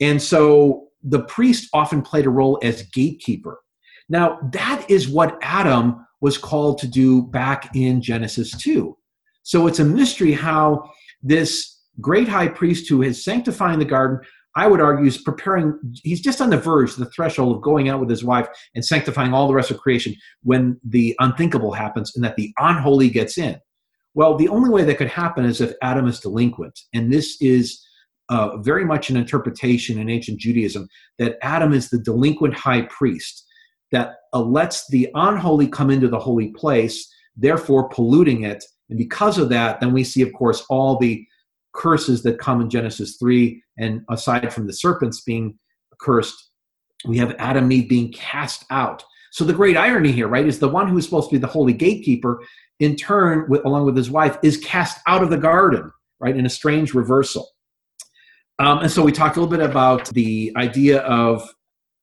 And 0.00 0.20
so 0.20 0.88
the 1.02 1.22
priest 1.22 1.68
often 1.72 2.02
played 2.02 2.26
a 2.26 2.30
role 2.30 2.58
as 2.62 2.82
gatekeeper. 2.82 3.60
Now 4.08 4.38
that 4.52 4.90
is 4.90 5.08
what 5.08 5.38
Adam 5.40 6.04
was 6.20 6.38
called 6.38 6.78
to 6.78 6.86
do 6.86 7.22
back 7.22 7.74
in 7.74 8.02
Genesis 8.02 8.56
2. 8.58 8.96
So 9.42 9.66
it's 9.66 9.78
a 9.78 9.84
mystery 9.84 10.32
how 10.32 10.90
this 11.22 11.78
great 12.00 12.28
high 12.28 12.48
priest 12.48 12.88
who 12.88 13.02
is 13.02 13.24
sanctifying 13.24 13.78
the 13.78 13.84
garden, 13.84 14.20
I 14.56 14.66
would 14.66 14.80
argue, 14.80 15.06
is 15.06 15.18
preparing, 15.18 15.78
he's 16.02 16.20
just 16.20 16.40
on 16.40 16.50
the 16.50 16.56
verge, 16.56 16.94
the 16.94 17.06
threshold 17.06 17.56
of 17.56 17.62
going 17.62 17.88
out 17.88 18.00
with 18.00 18.10
his 18.10 18.24
wife 18.24 18.48
and 18.74 18.84
sanctifying 18.84 19.32
all 19.32 19.48
the 19.48 19.54
rest 19.54 19.70
of 19.70 19.78
creation 19.78 20.14
when 20.42 20.78
the 20.84 21.16
unthinkable 21.20 21.72
happens 21.72 22.12
and 22.14 22.24
that 22.24 22.36
the 22.36 22.52
unholy 22.58 23.10
gets 23.10 23.38
in. 23.38 23.58
Well, 24.14 24.36
the 24.36 24.48
only 24.48 24.70
way 24.70 24.84
that 24.84 24.98
could 24.98 25.08
happen 25.08 25.44
is 25.44 25.60
if 25.60 25.72
Adam 25.82 26.08
is 26.08 26.20
delinquent. 26.20 26.78
And 26.92 27.12
this 27.12 27.40
is 27.40 27.84
uh, 28.28 28.56
very 28.58 28.84
much 28.84 29.08
an 29.10 29.16
interpretation 29.16 29.98
in 29.98 30.08
ancient 30.08 30.40
Judaism 30.40 30.88
that 31.18 31.36
Adam 31.42 31.72
is 31.72 31.90
the 31.90 31.98
delinquent 31.98 32.54
high 32.54 32.82
priest 32.82 33.44
that 33.92 34.16
uh, 34.32 34.40
lets 34.40 34.88
the 34.88 35.08
unholy 35.14 35.66
come 35.66 35.90
into 35.90 36.08
the 36.08 36.18
holy 36.18 36.48
place, 36.48 37.08
therefore 37.36 37.88
polluting 37.88 38.42
it. 38.42 38.64
And 38.88 38.98
because 38.98 39.38
of 39.38 39.48
that, 39.50 39.80
then 39.80 39.92
we 39.92 40.04
see, 40.04 40.22
of 40.22 40.32
course, 40.32 40.64
all 40.68 40.98
the 40.98 41.26
curses 41.74 42.22
that 42.22 42.38
come 42.38 42.60
in 42.60 42.70
Genesis 42.70 43.16
3. 43.16 43.62
And 43.78 44.02
aside 44.10 44.52
from 44.52 44.66
the 44.66 44.72
serpents 44.72 45.22
being 45.22 45.58
cursed, 46.00 46.50
we 47.06 47.18
have 47.18 47.34
Adam 47.38 47.64
and 47.64 47.72
Eve 47.72 47.88
being 47.88 48.12
cast 48.12 48.64
out. 48.70 49.04
So 49.32 49.44
the 49.44 49.52
great 49.52 49.76
irony 49.76 50.12
here, 50.12 50.28
right, 50.28 50.46
is 50.46 50.58
the 50.58 50.68
one 50.68 50.88
who 50.88 50.98
is 50.98 51.04
supposed 51.04 51.30
to 51.30 51.36
be 51.36 51.40
the 51.40 51.46
holy 51.46 51.72
gatekeeper, 51.72 52.42
in 52.80 52.96
turn, 52.96 53.46
with, 53.48 53.64
along 53.64 53.86
with 53.86 53.96
his 53.96 54.10
wife, 54.10 54.38
is 54.42 54.56
cast 54.58 54.98
out 55.06 55.22
of 55.22 55.30
the 55.30 55.36
garden, 55.36 55.90
right, 56.18 56.36
in 56.36 56.46
a 56.46 56.50
strange 56.50 56.94
reversal. 56.94 57.48
Um, 58.58 58.80
and 58.80 58.90
so 58.90 59.02
we 59.02 59.12
talked 59.12 59.36
a 59.36 59.40
little 59.40 59.56
bit 59.56 59.64
about 59.64 60.08
the 60.08 60.52
idea 60.56 61.00
of 61.02 61.48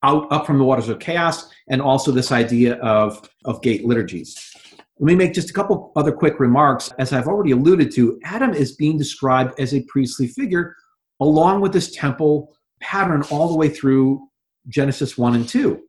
out 0.04 0.32
up 0.32 0.46
from 0.46 0.58
the 0.58 0.64
waters 0.64 0.90
of 0.90 1.00
chaos, 1.00 1.50
and 1.70 1.82
also 1.82 2.12
this 2.12 2.32
idea 2.32 2.76
of 2.76 3.30
of 3.46 3.62
gate 3.62 3.86
liturgies. 3.86 4.36
Let 5.00 5.06
me 5.06 5.16
make 5.16 5.34
just 5.34 5.52
a 5.52 5.54
couple 5.54 5.92
other 5.96 6.12
quick 6.12 6.40
remarks. 6.40 6.92
As 6.98 7.14
I've 7.14 7.28
already 7.28 7.52
alluded 7.52 7.92
to, 7.96 8.20
Adam 8.24 8.54
is 8.54 8.76
being 8.76 8.98
described 8.98 9.60
as 9.60 9.74
a 9.74 9.84
priestly 9.84 10.28
figure, 10.28 10.76
along 11.20 11.62
with 11.62 11.72
this 11.72 11.96
temple 11.96 12.56
pattern 12.82 13.24
all 13.30 13.48
the 13.48 13.56
way 13.56 13.70
through 13.70 14.28
Genesis 14.68 15.18
1 15.18 15.36
and 15.36 15.48
2. 15.48 15.80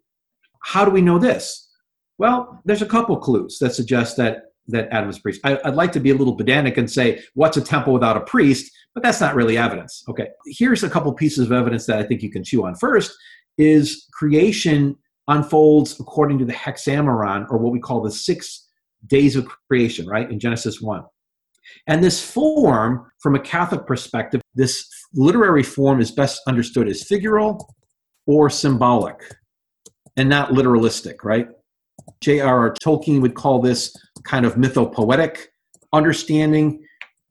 How 0.62 0.84
do 0.84 0.90
we 0.90 1.00
know 1.00 1.18
this? 1.18 1.70
Well, 2.18 2.60
there's 2.64 2.82
a 2.82 2.86
couple 2.86 3.16
clues 3.16 3.58
that 3.60 3.74
suggest 3.74 4.16
that 4.18 4.42
that 4.70 4.88
Adam 4.90 5.08
is 5.08 5.18
priest. 5.18 5.40
I, 5.44 5.58
would 5.64 5.76
like 5.76 5.92
to 5.92 6.00
be 6.00 6.10
a 6.10 6.14
little 6.14 6.36
pedantic 6.36 6.76
and 6.76 6.90
say, 6.90 7.22
what's 7.32 7.56
a 7.56 7.62
temple 7.62 7.94
without 7.94 8.18
a 8.18 8.20
priest? 8.20 8.70
But 8.92 9.02
that's 9.02 9.20
not 9.20 9.34
really 9.34 9.56
evidence. 9.56 10.04
Okay, 10.08 10.28
here's 10.46 10.82
a 10.82 10.90
couple 10.90 11.10
pieces 11.14 11.46
of 11.46 11.52
evidence 11.52 11.86
that 11.86 11.98
I 11.98 12.02
think 12.02 12.22
you 12.22 12.30
can 12.30 12.44
chew 12.44 12.66
on. 12.66 12.74
First 12.74 13.16
is 13.58 14.06
creation 14.12 14.96
unfolds 15.28 15.98
according 16.00 16.38
to 16.38 16.44
the 16.44 16.52
hexameron, 16.52 17.46
or 17.50 17.58
what 17.58 17.72
we 17.72 17.80
call 17.80 18.00
the 18.00 18.10
six 18.10 18.68
days 19.06 19.36
of 19.36 19.46
creation, 19.68 20.06
right, 20.06 20.30
in 20.30 20.40
Genesis 20.40 20.80
1. 20.80 21.02
And 21.86 22.02
this 22.02 22.24
form, 22.24 23.10
from 23.18 23.34
a 23.34 23.40
Catholic 23.40 23.86
perspective, 23.86 24.40
this 24.54 24.88
literary 25.14 25.62
form 25.62 26.00
is 26.00 26.10
best 26.10 26.40
understood 26.46 26.88
as 26.88 27.04
figural 27.04 27.62
or 28.26 28.48
symbolic 28.48 29.16
and 30.16 30.28
not 30.28 30.50
literalistic, 30.50 31.16
right? 31.24 31.48
J.R.R. 32.20 32.74
Tolkien 32.82 33.20
would 33.20 33.34
call 33.34 33.60
this 33.60 33.94
kind 34.24 34.46
of 34.46 34.54
mythopoetic 34.54 35.38
understanding 35.92 36.82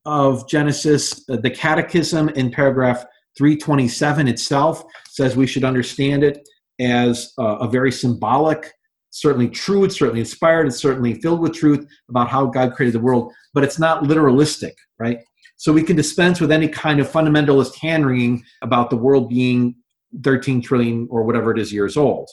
of 0.06 0.48
Genesis. 0.48 1.26
The 1.28 1.50
Catechism 1.50 2.30
in 2.30 2.52
paragraph 2.52 3.06
327 3.38 4.28
itself 4.28 4.84
says 5.10 5.36
we 5.36 5.48
should 5.48 5.64
understand 5.64 6.24
it 6.24 6.48
as 6.80 7.34
a, 7.38 7.44
a 7.44 7.68
very 7.68 7.92
symbolic, 7.92 8.72
certainly 9.10 9.50
true, 9.50 9.84
it's 9.84 9.98
certainly 9.98 10.20
inspired, 10.20 10.68
it's 10.68 10.78
certainly 10.78 11.16
filled 11.16 11.42
with 11.42 11.54
truth 11.54 11.88
about 12.10 12.30
how 12.30 12.46
God 12.46 12.74
created 12.74 12.94
the 12.96 13.04
world, 13.04 13.32
but 13.54 13.64
it's 13.64 13.80
not 13.80 14.04
literalistic, 14.04 14.74
right? 15.00 15.20
So 15.58 15.74
we 15.74 15.84
can 15.84 15.96
dispense 15.96 16.40
with 16.40 16.52
any 16.52 16.68
kind 16.68 17.00
of 17.00 17.10
fundamentalist 17.10 17.76
hand 17.78 18.06
wringing 18.06 18.44
about 18.62 18.90
the 18.90 18.98
world 18.98 19.30
being 19.30 19.76
13 20.24 20.62
trillion 20.62 21.08
or 21.10 21.24
whatever 21.24 21.52
it 21.52 21.60
is 21.60 21.74
years 21.74 21.98
old. 21.98 22.30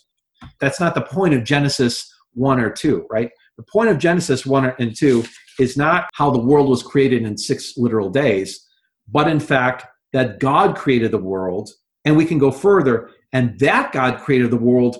That's 0.61 0.79
not 0.81 0.95
the 0.95 1.01
point 1.01 1.33
of 1.35 1.45
Genesis 1.45 2.07
1 2.35 2.61
or 2.61 2.71
2, 2.71 3.07
right? 3.11 3.31
The 3.57 3.65
point 3.73 3.89
of 3.89 3.99
Genesis 3.99 4.45
1 4.45 4.75
and 4.79 4.97
2 4.97 5.25
is 5.59 5.77
not 5.77 6.11
how 6.15 6.31
the 6.31 6.39
world 6.39 6.69
was 6.69 6.83
created 6.83 7.23
in 7.23 7.39
six 7.39 7.77
literal 7.77 8.11
days, 8.11 8.67
but 9.09 9.29
in 9.29 9.41
fact, 9.41 9.87
that 10.15 10.41
God 10.41 10.77
created 10.77 11.11
the 11.11 11.19
world. 11.19 11.69
And 12.07 12.17
we 12.17 12.25
can 12.25 12.39
go 12.39 12.51
further, 12.51 13.11
and 13.33 13.59
that 13.61 13.93
God 13.93 14.19
created 14.19 14.51
the 14.51 14.57
world 14.57 14.99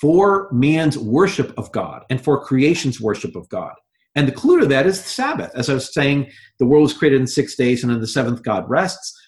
for 0.00 0.50
man's 0.52 0.98
worship 0.98 1.52
of 1.56 1.72
God 1.72 2.04
and 2.10 2.22
for 2.22 2.44
creation's 2.44 3.00
worship 3.00 3.34
of 3.36 3.48
God. 3.48 3.72
And 4.14 4.28
the 4.28 4.32
clue 4.32 4.60
to 4.60 4.66
that 4.66 4.86
is 4.86 5.02
the 5.02 5.08
Sabbath. 5.08 5.50
As 5.54 5.70
I 5.70 5.74
was 5.74 5.94
saying, 5.94 6.30
the 6.58 6.66
world 6.66 6.82
was 6.82 6.92
created 6.92 7.20
in 7.20 7.26
six 7.26 7.56
days, 7.56 7.82
and 7.82 7.92
on 7.92 8.00
the 8.00 8.06
seventh, 8.06 8.42
God 8.42 8.68
rests. 8.68 9.18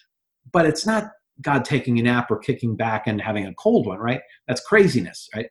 But 0.53 0.67
it's 0.67 0.85
not 0.85 1.05
God 1.41 1.65
taking 1.65 1.99
a 1.99 2.03
nap 2.03 2.29
or 2.29 2.37
kicking 2.37 2.75
back 2.75 3.07
and 3.07 3.19
having 3.19 3.47
a 3.47 3.53
cold 3.55 3.87
one, 3.87 3.97
right? 3.97 4.21
That's 4.47 4.61
craziness, 4.61 5.27
right? 5.35 5.47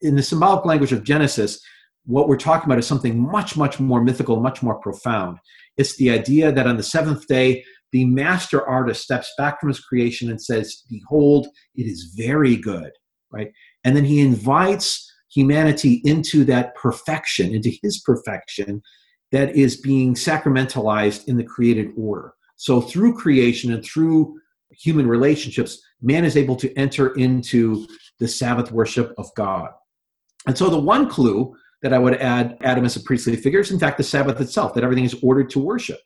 In 0.00 0.16
the 0.16 0.22
symbolic 0.22 0.64
language 0.64 0.92
of 0.92 1.04
Genesis, 1.04 1.60
what 2.04 2.28
we're 2.28 2.36
talking 2.36 2.66
about 2.66 2.80
is 2.80 2.86
something 2.86 3.16
much, 3.16 3.56
much 3.56 3.78
more 3.78 4.02
mythical, 4.02 4.40
much 4.40 4.62
more 4.62 4.80
profound. 4.80 5.38
It's 5.76 5.96
the 5.96 6.10
idea 6.10 6.50
that 6.50 6.66
on 6.66 6.76
the 6.76 6.82
seventh 6.82 7.28
day, 7.28 7.64
the 7.92 8.04
master 8.06 8.66
artist 8.66 9.02
steps 9.02 9.32
back 9.38 9.60
from 9.60 9.68
his 9.68 9.80
creation 9.80 10.30
and 10.30 10.42
says, 10.42 10.82
Behold, 10.88 11.46
it 11.74 11.84
is 11.84 12.14
very 12.16 12.56
good, 12.56 12.90
right? 13.30 13.52
And 13.84 13.96
then 13.96 14.04
he 14.04 14.20
invites 14.20 15.10
humanity 15.32 16.02
into 16.04 16.44
that 16.44 16.74
perfection, 16.74 17.54
into 17.54 17.72
his 17.82 18.00
perfection 18.00 18.82
that 19.30 19.54
is 19.56 19.80
being 19.80 20.14
sacramentalized 20.14 21.26
in 21.26 21.36
the 21.36 21.44
created 21.44 21.90
order. 21.96 22.34
So 22.56 22.80
through 22.80 23.16
creation 23.16 23.72
and 23.72 23.84
through 23.84 24.38
human 24.70 25.06
relationships, 25.06 25.80
man 26.00 26.24
is 26.24 26.36
able 26.36 26.56
to 26.56 26.72
enter 26.78 27.14
into 27.14 27.86
the 28.18 28.28
Sabbath 28.28 28.70
worship 28.72 29.14
of 29.18 29.28
God. 29.36 29.70
And 30.46 30.56
so 30.56 30.68
the 30.68 30.78
one 30.78 31.08
clue 31.08 31.54
that 31.82 31.92
I 31.92 31.98
would 31.98 32.14
add 32.16 32.56
Adam 32.62 32.84
as 32.84 32.96
a 32.96 33.00
priestly 33.00 33.36
figure 33.36 33.60
is, 33.60 33.70
in 33.70 33.78
fact, 33.78 33.98
the 33.98 34.04
Sabbath 34.04 34.40
itself, 34.40 34.74
that 34.74 34.84
everything 34.84 35.04
is 35.04 35.16
ordered 35.22 35.50
to 35.50 35.58
worship. 35.58 35.98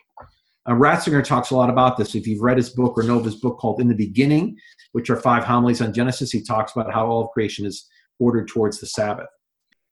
Uh, 0.67 0.73
Ratzinger 0.73 1.25
talks 1.25 1.51
a 1.51 1.57
lot 1.57 1.71
about 1.71 1.97
this. 1.97 2.15
If 2.15 2.27
you've 2.27 2.43
read 2.43 2.57
his 2.57 2.71
book 2.71 2.99
or 2.99 3.03
know 3.03 3.19
of 3.19 3.25
his 3.25 3.37
book 3.37 3.59
called 3.59 3.81
In 3.81 3.89
the 3.89 3.95
Beginning, 3.95 4.57
which 4.93 5.11
are 5.11 5.17
five 5.17 5.45
homilies 5.45 5.81
on 5.81 5.93
Genesis, 5.93 6.33
he 6.33 6.43
talks 6.43 6.73
about 6.75 6.93
how 6.93 7.07
all 7.07 7.25
of 7.25 7.31
creation 7.31 7.65
is 7.67 7.87
ordered 8.19 8.49
towards 8.49 8.81
the 8.81 8.87
Sabbath. 8.87 9.29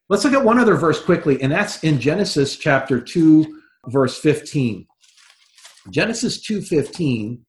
Let's 0.08 0.24
look 0.24 0.34
at 0.34 0.44
one 0.44 0.58
other 0.58 0.74
verse 0.74 1.02
quickly, 1.02 1.40
and 1.40 1.50
that's 1.50 1.82
in 1.84 2.00
Genesis 2.00 2.56
chapter 2.56 3.00
2, 3.00 3.60
verse 3.88 4.18
15. 4.18 4.86
Genesis 5.90 6.40
2:15 6.42 7.40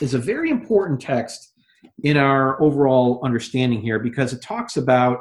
is 0.00 0.14
a 0.14 0.18
very 0.18 0.50
important 0.50 1.00
text 1.00 1.52
in 2.02 2.16
our 2.16 2.60
overall 2.62 3.20
understanding 3.22 3.80
here 3.80 3.98
because 3.98 4.32
it 4.32 4.42
talks 4.42 4.76
about 4.76 5.20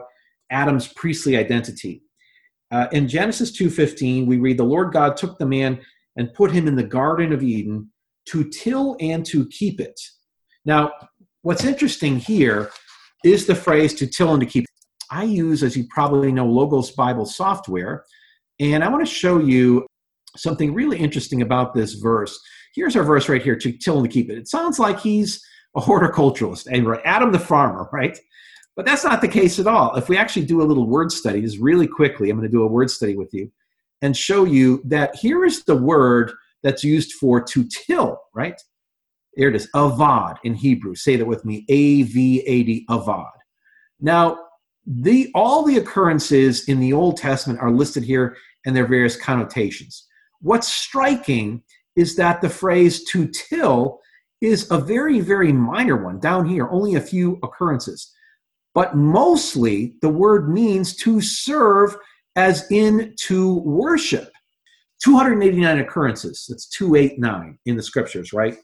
Adam's 0.49 0.87
priestly 0.87 1.37
identity. 1.37 2.03
Uh, 2.71 2.87
in 2.91 3.07
Genesis 3.07 3.51
2:15, 3.51 4.25
we 4.25 4.37
read, 4.37 4.57
"The 4.57 4.63
Lord 4.63 4.91
God 4.91 5.17
took 5.17 5.37
the 5.37 5.45
man 5.45 5.79
and 6.17 6.33
put 6.33 6.51
him 6.51 6.67
in 6.67 6.75
the 6.75 6.83
Garden 6.83 7.31
of 7.31 7.41
Eden 7.41 7.91
to 8.29 8.43
till 8.49 8.97
and 8.99 9.25
to 9.27 9.47
keep 9.47 9.79
it." 9.79 9.99
Now, 10.65 10.91
what's 11.43 11.63
interesting 11.63 12.17
here 12.17 12.69
is 13.23 13.45
the 13.45 13.55
phrase 13.55 13.93
"to 13.95 14.07
till 14.07 14.33
and 14.33 14.41
to 14.41 14.45
keep." 14.45 14.65
I 15.09 15.23
use, 15.23 15.63
as 15.63 15.77
you 15.77 15.85
probably 15.89 16.33
know, 16.33 16.45
Logos 16.45 16.91
Bible 16.91 17.25
software, 17.25 18.03
and 18.59 18.83
I 18.83 18.89
want 18.89 19.07
to 19.07 19.13
show 19.13 19.39
you 19.39 19.85
something 20.35 20.73
really 20.73 20.97
interesting 20.97 21.41
about 21.41 21.73
this 21.73 21.93
verse. 21.93 22.37
Here's 22.75 22.95
our 22.95 23.03
verse 23.03 23.29
right 23.29 23.41
here: 23.41 23.55
"To 23.55 23.71
till 23.71 23.99
and 23.99 24.09
to 24.09 24.13
keep 24.13 24.29
it." 24.29 24.37
It 24.37 24.49
sounds 24.49 24.79
like 24.79 24.99
he's 24.99 25.41
a 25.75 25.81
horticulturalist, 25.81 26.67
Adam 27.05 27.31
the 27.31 27.39
farmer, 27.39 27.87
right? 27.93 28.17
But 28.75 28.85
that's 28.85 29.03
not 29.03 29.21
the 29.21 29.27
case 29.27 29.59
at 29.59 29.67
all. 29.67 29.95
If 29.95 30.09
we 30.09 30.17
actually 30.17 30.45
do 30.45 30.61
a 30.61 30.69
little 30.69 30.87
word 30.87 31.11
study, 31.11 31.41
just 31.41 31.59
really 31.59 31.87
quickly, 31.87 32.29
I'm 32.29 32.37
going 32.37 32.49
to 32.49 32.55
do 32.55 32.63
a 32.63 32.67
word 32.67 32.91
study 32.91 33.15
with 33.15 33.33
you 33.33 33.51
and 34.01 34.15
show 34.15 34.43
you 34.43 34.81
that 34.85 35.15
here 35.15 35.45
is 35.45 35.63
the 35.63 35.75
word 35.75 36.31
that's 36.63 36.83
used 36.83 37.13
for 37.13 37.41
to 37.41 37.67
till, 37.67 38.19
right? 38.33 38.59
Here 39.35 39.49
it 39.49 39.55
is, 39.55 39.69
avad 39.75 40.37
in 40.43 40.55
Hebrew. 40.55 40.95
Say 40.95 41.15
that 41.15 41.25
with 41.25 41.45
me, 41.45 41.65
A 41.69 42.03
V 42.03 42.41
A 42.45 42.63
D, 42.63 42.85
avad. 42.89 43.29
Now, 43.99 44.39
the 44.85 45.29
all 45.35 45.63
the 45.63 45.77
occurrences 45.77 46.67
in 46.67 46.79
the 46.79 46.93
Old 46.93 47.17
Testament 47.17 47.59
are 47.59 47.71
listed 47.71 48.03
here 48.03 48.35
and 48.65 48.75
their 48.75 48.87
various 48.87 49.15
connotations. 49.15 50.07
What's 50.39 50.71
striking 50.71 51.63
is 51.95 52.15
that 52.15 52.41
the 52.41 52.49
phrase 52.49 53.03
to 53.05 53.27
till 53.27 53.99
is 54.41 54.69
a 54.71 54.79
very, 54.79 55.19
very 55.19 55.51
minor 55.51 56.03
one 56.03 56.19
down 56.19 56.47
here, 56.47 56.67
only 56.69 56.95
a 56.95 57.01
few 57.01 57.39
occurrences 57.43 58.13
but 58.77 58.95
mostly 58.95 59.95
the 60.03 60.09
word 60.09 60.47
means 60.47 60.95
to 60.95 61.19
serve 61.19 61.97
as 62.37 62.71
in 62.71 63.13
to 63.17 63.55
worship. 63.55 64.31
289 65.03 65.79
occurrences, 65.79 66.45
that's 66.47 66.67
289 66.69 67.59
in 67.65 67.75
the 67.75 67.83
scriptures, 67.83 68.31
right? 68.31 68.57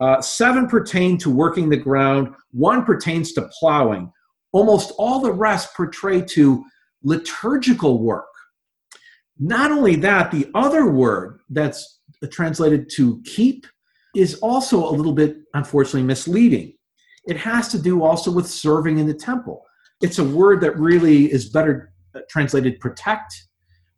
Uh, 0.00 0.20
seven 0.20 0.66
pertain 0.66 1.16
to 1.18 1.30
working 1.30 1.68
the 1.68 1.76
ground, 1.76 2.34
one 2.50 2.84
pertains 2.84 3.32
to 3.32 3.48
plowing. 3.58 4.12
Almost 4.52 4.92
all 4.98 5.20
the 5.20 5.32
rest 5.32 5.74
portray 5.74 6.20
to 6.20 6.64
liturgical 7.02 8.02
work. 8.02 8.26
Not 9.38 9.72
only 9.72 9.96
that, 9.96 10.30
the 10.30 10.48
other 10.54 10.86
word 10.86 11.40
that's 11.50 12.00
translated 12.30 12.88
to 12.96 13.20
keep 13.24 13.66
is 14.14 14.36
also 14.36 14.88
a 14.88 14.94
little 14.94 15.12
bit, 15.12 15.38
unfortunately, 15.54 16.02
misleading. 16.02 16.74
It 17.26 17.36
has 17.36 17.68
to 17.68 17.78
do 17.78 18.02
also 18.02 18.30
with 18.30 18.46
serving 18.46 18.98
in 18.98 19.06
the 19.06 19.14
temple. 19.14 19.64
It's 20.00 20.18
a 20.18 20.24
word 20.24 20.60
that 20.60 20.78
really 20.78 21.32
is 21.32 21.48
better 21.48 21.93
Uh, 22.14 22.20
translated 22.28 22.78
protect. 22.80 23.48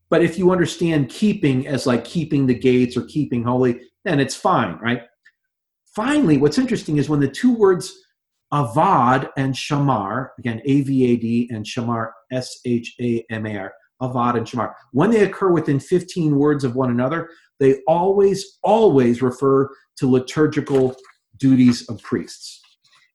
But 0.09 0.23
if 0.23 0.39
you 0.39 0.51
understand 0.51 1.09
keeping 1.09 1.67
as 1.67 1.87
like 1.87 2.05
keeping 2.05 2.47
the 2.47 2.55
gates 2.55 2.97
or 2.97 3.03
keeping 3.03 3.43
holy, 3.43 3.81
then 4.05 4.21
it's 4.21 4.35
fine, 4.35 4.79
right? 4.79 5.03
Finally, 5.95 6.39
what's 6.39 6.59
interesting 6.59 6.97
is 6.99 7.09
when 7.09 7.21
the 7.21 7.29
two 7.29 7.55
words 7.55 8.05
avad 8.53 9.29
and 9.37 9.55
shamar, 9.55 10.29
again, 10.39 10.63
A 10.65 10.83
V 10.83 11.13
A 11.13 11.17
D 11.17 11.51
and 11.53 11.65
shamar, 11.65 12.11
S 12.33 12.61
H 12.65 12.95
A 13.01 13.25
M 13.31 13.47
A 13.47 13.59
R, 13.59 13.73
avad 14.01 14.37
and 14.37 14.47
shamar, 14.47 14.73
when 14.93 15.11
they 15.11 15.25
occur 15.25 15.51
within 15.51 15.81
15 15.81 16.37
words 16.37 16.65
of 16.65 16.77
one 16.77 16.91
another, 16.91 17.29
they 17.59 17.81
always, 17.89 18.59
always 18.63 19.21
refer 19.23 19.69
to 19.99 20.11
liturgical 20.11 20.95
duties 21.39 21.87
of 21.89 22.01
priests. 22.03 22.61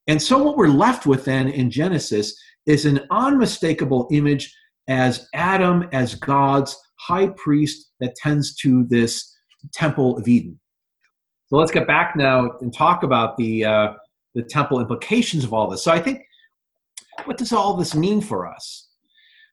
And 0.08 0.22
so 0.22 0.44
what 0.44 0.58
we're 0.58 0.68
left 0.68 1.06
with 1.06 1.26
then 1.26 1.48
in 1.48 1.72
Genesis 1.72 2.36
is 2.66 2.86
an 2.86 3.02
unmistakable 3.10 4.08
image 4.12 4.54
as 4.92 5.28
Adam 5.34 5.88
as 5.94 6.16
God's 6.16 6.78
high 7.00 7.28
priest 7.30 7.92
that 8.02 8.16
tends 8.16 8.54
to 8.58 8.84
this 8.90 9.34
temple 9.74 10.18
of 10.18 10.28
Eden. 10.28 10.60
So 11.48 11.58
let's 11.58 11.72
get 11.72 11.88
back 11.88 12.16
now 12.16 12.52
and 12.60 12.74
talk 12.74 13.04
about 13.04 13.38
the 13.38 13.66
uh, 13.66 13.94
the 14.36 14.44
temple 14.44 14.80
implications 14.80 15.44
of 15.44 15.54
all 15.54 15.70
this. 15.70 15.84
So 15.84 15.92
I 15.92 16.00
think, 16.00 16.22
what 17.26 17.38
does 17.38 17.52
all 17.52 17.76
this 17.76 17.96
mean 17.96 18.22
for 18.22 18.48
us? 18.48 18.90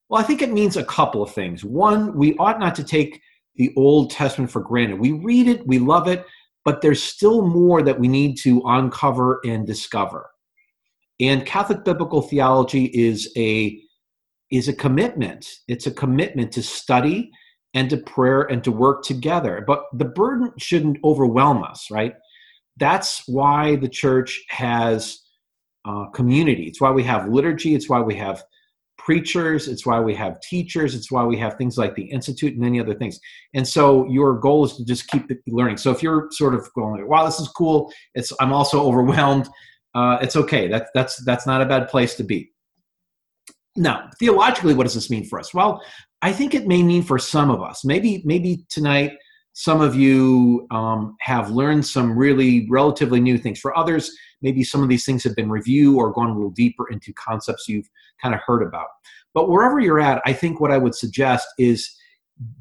Well, 0.08 0.20
I 0.20 0.24
think 0.24 0.42
it 0.42 0.52
means 0.52 0.76
a 0.76 0.84
couple 0.84 1.22
of 1.22 1.32
things. 1.32 1.64
One, 1.64 2.16
we 2.16 2.36
ought 2.38 2.58
not 2.58 2.74
to 2.76 2.84
take 2.84 3.20
the 3.56 3.72
Old 3.76 4.10
Testament 4.10 4.50
for 4.50 4.60
granted. 4.60 4.98
We 4.98 5.12
read 5.12 5.48
it, 5.48 5.66
we 5.66 5.78
love 5.78 6.08
it, 6.08 6.24
but 6.64 6.80
there's 6.80 7.02
still 7.02 7.46
more 7.46 7.82
that 7.82 7.98
we 7.98 8.08
need 8.08 8.38
to 8.38 8.62
uncover 8.64 9.40
and 9.44 9.66
discover. 9.66 10.30
And 11.20 11.44
Catholic 11.44 11.84
biblical 11.84 12.22
theology 12.22 12.84
is 12.86 13.30
a 13.36 13.80
is 14.50 14.68
a 14.68 14.72
commitment. 14.72 15.46
It's 15.68 15.86
a 15.86 15.90
commitment 15.90 16.52
to 16.52 16.62
study 16.62 17.30
and 17.74 17.90
to 17.90 17.98
prayer 17.98 18.42
and 18.42 18.64
to 18.64 18.72
work 18.72 19.02
together. 19.04 19.62
But 19.66 19.84
the 19.92 20.06
burden 20.06 20.52
shouldn't 20.58 20.98
overwhelm 21.04 21.62
us, 21.62 21.88
right? 21.90 22.14
That's 22.78 23.22
why 23.26 23.76
the 23.76 23.88
church 23.88 24.40
has 24.48 25.20
uh, 25.84 26.06
community. 26.10 26.64
It's 26.64 26.80
why 26.80 26.90
we 26.90 27.02
have 27.04 27.28
liturgy. 27.28 27.74
It's 27.74 27.88
why 27.88 28.00
we 28.00 28.14
have 28.16 28.42
preachers. 28.96 29.68
It's 29.68 29.86
why 29.86 30.00
we 30.00 30.14
have 30.14 30.40
teachers. 30.40 30.94
It's 30.94 31.10
why 31.10 31.24
we 31.24 31.36
have 31.38 31.56
things 31.56 31.76
like 31.76 31.94
the 31.94 32.04
Institute 32.04 32.52
and 32.52 32.60
many 32.60 32.80
other 32.80 32.94
things. 32.94 33.18
And 33.54 33.66
so 33.66 34.08
your 34.08 34.38
goal 34.38 34.64
is 34.64 34.76
to 34.76 34.84
just 34.84 35.08
keep 35.08 35.30
learning. 35.46 35.76
So 35.76 35.90
if 35.90 36.02
you're 36.02 36.28
sort 36.32 36.54
of 36.54 36.68
going, 36.74 37.06
wow, 37.06 37.24
this 37.24 37.40
is 37.40 37.48
cool. 37.48 37.92
It's 38.14 38.32
I'm 38.40 38.52
also 38.52 38.84
overwhelmed 38.84 39.48
uh, 39.94 40.18
it's 40.20 40.36
okay. 40.36 40.68
That's 40.68 40.90
that's 40.94 41.24
that's 41.24 41.46
not 41.46 41.62
a 41.62 41.66
bad 41.66 41.88
place 41.88 42.14
to 42.16 42.24
be. 42.24 42.52
Now, 43.78 44.10
theologically, 44.18 44.74
what 44.74 44.84
does 44.84 44.94
this 44.94 45.10
mean 45.10 45.24
for 45.24 45.38
us? 45.38 45.54
Well, 45.54 45.80
I 46.20 46.32
think 46.32 46.54
it 46.54 46.66
may 46.66 46.82
mean 46.82 47.02
for 47.02 47.18
some 47.18 47.50
of 47.50 47.62
us. 47.62 47.84
Maybe 47.84 48.22
maybe 48.24 48.66
tonight 48.68 49.12
some 49.52 49.80
of 49.80 49.94
you 49.94 50.66
um, 50.70 51.16
have 51.20 51.50
learned 51.50 51.86
some 51.86 52.16
really 52.16 52.66
relatively 52.70 53.20
new 53.20 53.38
things. 53.38 53.58
For 53.58 53.76
others, 53.76 54.10
maybe 54.42 54.62
some 54.62 54.82
of 54.82 54.88
these 54.88 55.04
things 55.04 55.24
have 55.24 55.34
been 55.34 55.50
reviewed 55.50 55.96
or 55.96 56.12
gone 56.12 56.30
a 56.30 56.34
little 56.34 56.50
deeper 56.50 56.88
into 56.90 57.12
concepts 57.14 57.68
you've 57.68 57.88
kind 58.22 58.34
of 58.34 58.40
heard 58.46 58.62
about. 58.62 58.86
But 59.34 59.48
wherever 59.48 59.80
you're 59.80 60.00
at, 60.00 60.22
I 60.26 60.32
think 60.32 60.60
what 60.60 60.70
I 60.70 60.78
would 60.78 60.94
suggest 60.94 61.46
is 61.58 61.92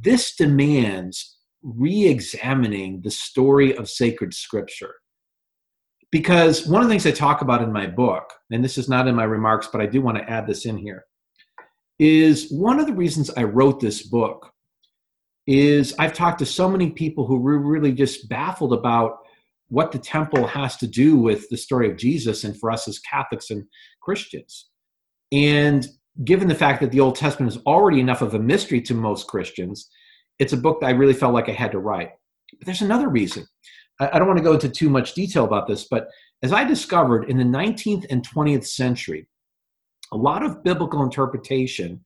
this 0.02 0.36
demands 0.36 1.38
re 1.64 2.08
examining 2.08 3.02
the 3.02 3.12
story 3.12 3.76
of 3.76 3.90
sacred 3.90 4.34
scripture 4.34 4.96
because 6.18 6.66
one 6.66 6.82
of 6.82 6.88
the 6.88 6.92
things 6.92 7.06
I 7.06 7.12
talk 7.12 7.42
about 7.42 7.62
in 7.62 7.72
my 7.72 7.86
book, 7.86 8.34
and 8.50 8.64
this 8.64 8.80
is 8.80 8.90
not 8.90 9.08
in 9.08 9.14
my 9.14 9.24
remarks, 9.24 9.70
but 9.72 9.82
I 9.82 9.86
do 9.86 10.02
want 10.02 10.18
to 10.18 10.28
add 10.28 10.48
this 10.48 10.66
in 10.66 10.76
here, 10.76 11.06
is 12.00 12.50
one 12.50 12.80
of 12.80 12.88
the 12.88 12.94
reasons 12.94 13.30
I 13.38 13.44
wrote 13.44 13.80
this 13.80 14.02
book 14.02 14.52
is 15.46 15.94
I've 16.00 16.16
talked 16.16 16.40
to 16.40 16.46
so 16.48 16.68
many 16.68 16.90
people 16.90 17.28
who 17.28 17.38
were 17.38 17.60
really 17.60 17.92
just 17.92 18.28
baffled 18.30 18.74
about 18.74 19.20
what 19.68 19.92
the 19.92 20.00
temple 20.00 20.48
has 20.48 20.76
to 20.78 20.88
do 20.88 21.18
with 21.18 21.48
the 21.50 21.58
story 21.58 21.88
of 21.88 21.98
Jesus 21.98 22.44
and 22.44 22.60
for 22.60 22.72
us 22.72 22.88
as 22.88 22.98
Catholics 22.98 23.52
and 23.52 23.64
Christians. 24.02 24.70
And 25.32 25.88
given 26.24 26.48
the 26.48 26.56
fact 26.56 26.82
that 26.82 26.92
the 26.92 27.00
Old 27.00 27.16
Testament 27.16 27.54
is 27.54 27.62
already 27.68 28.00
enough 28.00 28.24
of 28.24 28.34
a 28.34 28.40
mystery 28.40 28.82
to 28.82 28.96
most 28.96 29.28
Christians, 29.28 29.88
it's 30.40 30.54
a 30.54 30.58
book 30.58 30.80
that 30.80 30.88
I 30.88 30.92
really 30.92 31.14
felt 31.14 31.36
like 31.36 31.48
I 31.48 31.54
had 31.54 31.74
to 31.74 31.80
write. 31.80 32.10
But 32.58 32.66
there's 32.66 32.82
another 32.82 33.08
reason. 33.08 33.46
I 34.00 34.20
don't 34.20 34.28
want 34.28 34.38
to 34.38 34.44
go 34.44 34.54
into 34.54 34.70
too 34.70 34.90
much 34.90 35.14
detail 35.14 35.46
about 35.46 35.68
this, 35.68 35.86
but 35.86 36.10
as 36.44 36.54
I 36.54 36.64
discovered 36.64 37.30
in 37.30 37.38
the 37.38 37.44
19th 37.44 38.06
and 38.10 38.28
20th 38.28 38.68
century, 38.68 39.28
a 40.12 40.18
lot 40.18 40.44
of 40.44 40.64
biblical 40.64 41.04
interpretation 41.04 42.04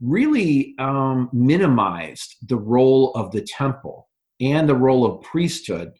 really 0.00 0.74
um, 0.78 1.28
minimized 1.32 2.36
the 2.48 2.56
role 2.56 3.12
of 3.14 3.30
the 3.32 3.42
temple 3.42 4.08
and 4.40 4.68
the 4.68 4.74
role 4.74 5.04
of 5.04 5.22
priesthood 5.22 5.92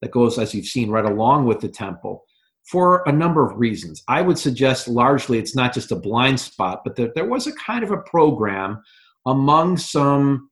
that 0.00 0.10
goes, 0.10 0.38
as 0.38 0.54
you've 0.54 0.66
seen, 0.66 0.90
right 0.90 1.04
along 1.04 1.44
with 1.44 1.60
the 1.60 1.68
temple 1.68 2.24
for 2.70 3.02
a 3.06 3.12
number 3.12 3.44
of 3.44 3.58
reasons. 3.58 4.02
I 4.08 4.20
would 4.20 4.38
suggest 4.38 4.88
largely 4.88 5.38
it's 5.38 5.56
not 5.56 5.72
just 5.72 5.90
a 5.90 5.96
blind 5.96 6.38
spot, 6.38 6.82
but 6.84 6.96
that 6.96 7.14
there 7.14 7.28
was 7.28 7.46
a 7.46 7.52
kind 7.54 7.82
of 7.82 7.90
a 7.90 8.02
program 8.02 8.82
among 9.26 9.76
some 9.78 10.50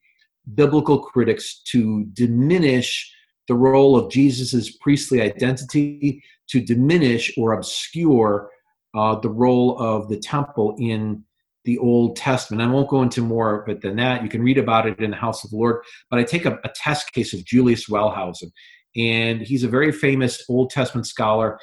biblical 0.54 1.00
critics 1.00 1.60
to 1.70 2.04
diminish 2.12 3.12
the 3.48 3.54
role 3.54 3.96
of 3.96 4.10
Jesus' 4.10 4.76
priestly 4.76 5.20
identity 5.20 6.22
to 6.48 6.60
diminish 6.60 7.32
or 7.36 7.52
obscure 7.52 8.50
uh, 8.94 9.14
the 9.16 9.30
role 9.30 9.78
of 9.78 10.08
the 10.08 10.18
temple 10.18 10.74
in 10.78 11.22
the 11.64 11.78
Old 11.78 12.16
Testament. 12.16 12.62
I 12.62 12.72
won't 12.72 12.88
go 12.88 13.02
into 13.02 13.20
more 13.20 13.62
of 13.62 13.68
it 13.68 13.82
than 13.82 13.96
that. 13.96 14.22
You 14.22 14.28
can 14.28 14.42
read 14.42 14.56
about 14.56 14.86
it 14.86 15.00
in 15.00 15.10
the 15.10 15.16
House 15.16 15.44
of 15.44 15.50
the 15.50 15.56
Lord. 15.56 15.82
But 16.10 16.20
I 16.20 16.24
take 16.24 16.46
a, 16.46 16.58
a 16.64 16.70
test 16.74 17.12
case 17.12 17.34
of 17.34 17.44
Julius 17.44 17.88
Wellhausen, 17.88 18.50
and 18.96 19.42
he's 19.42 19.64
a 19.64 19.68
very 19.68 19.92
famous 19.92 20.44
Old 20.48 20.70
Testament 20.70 21.06
scholar. 21.06 21.58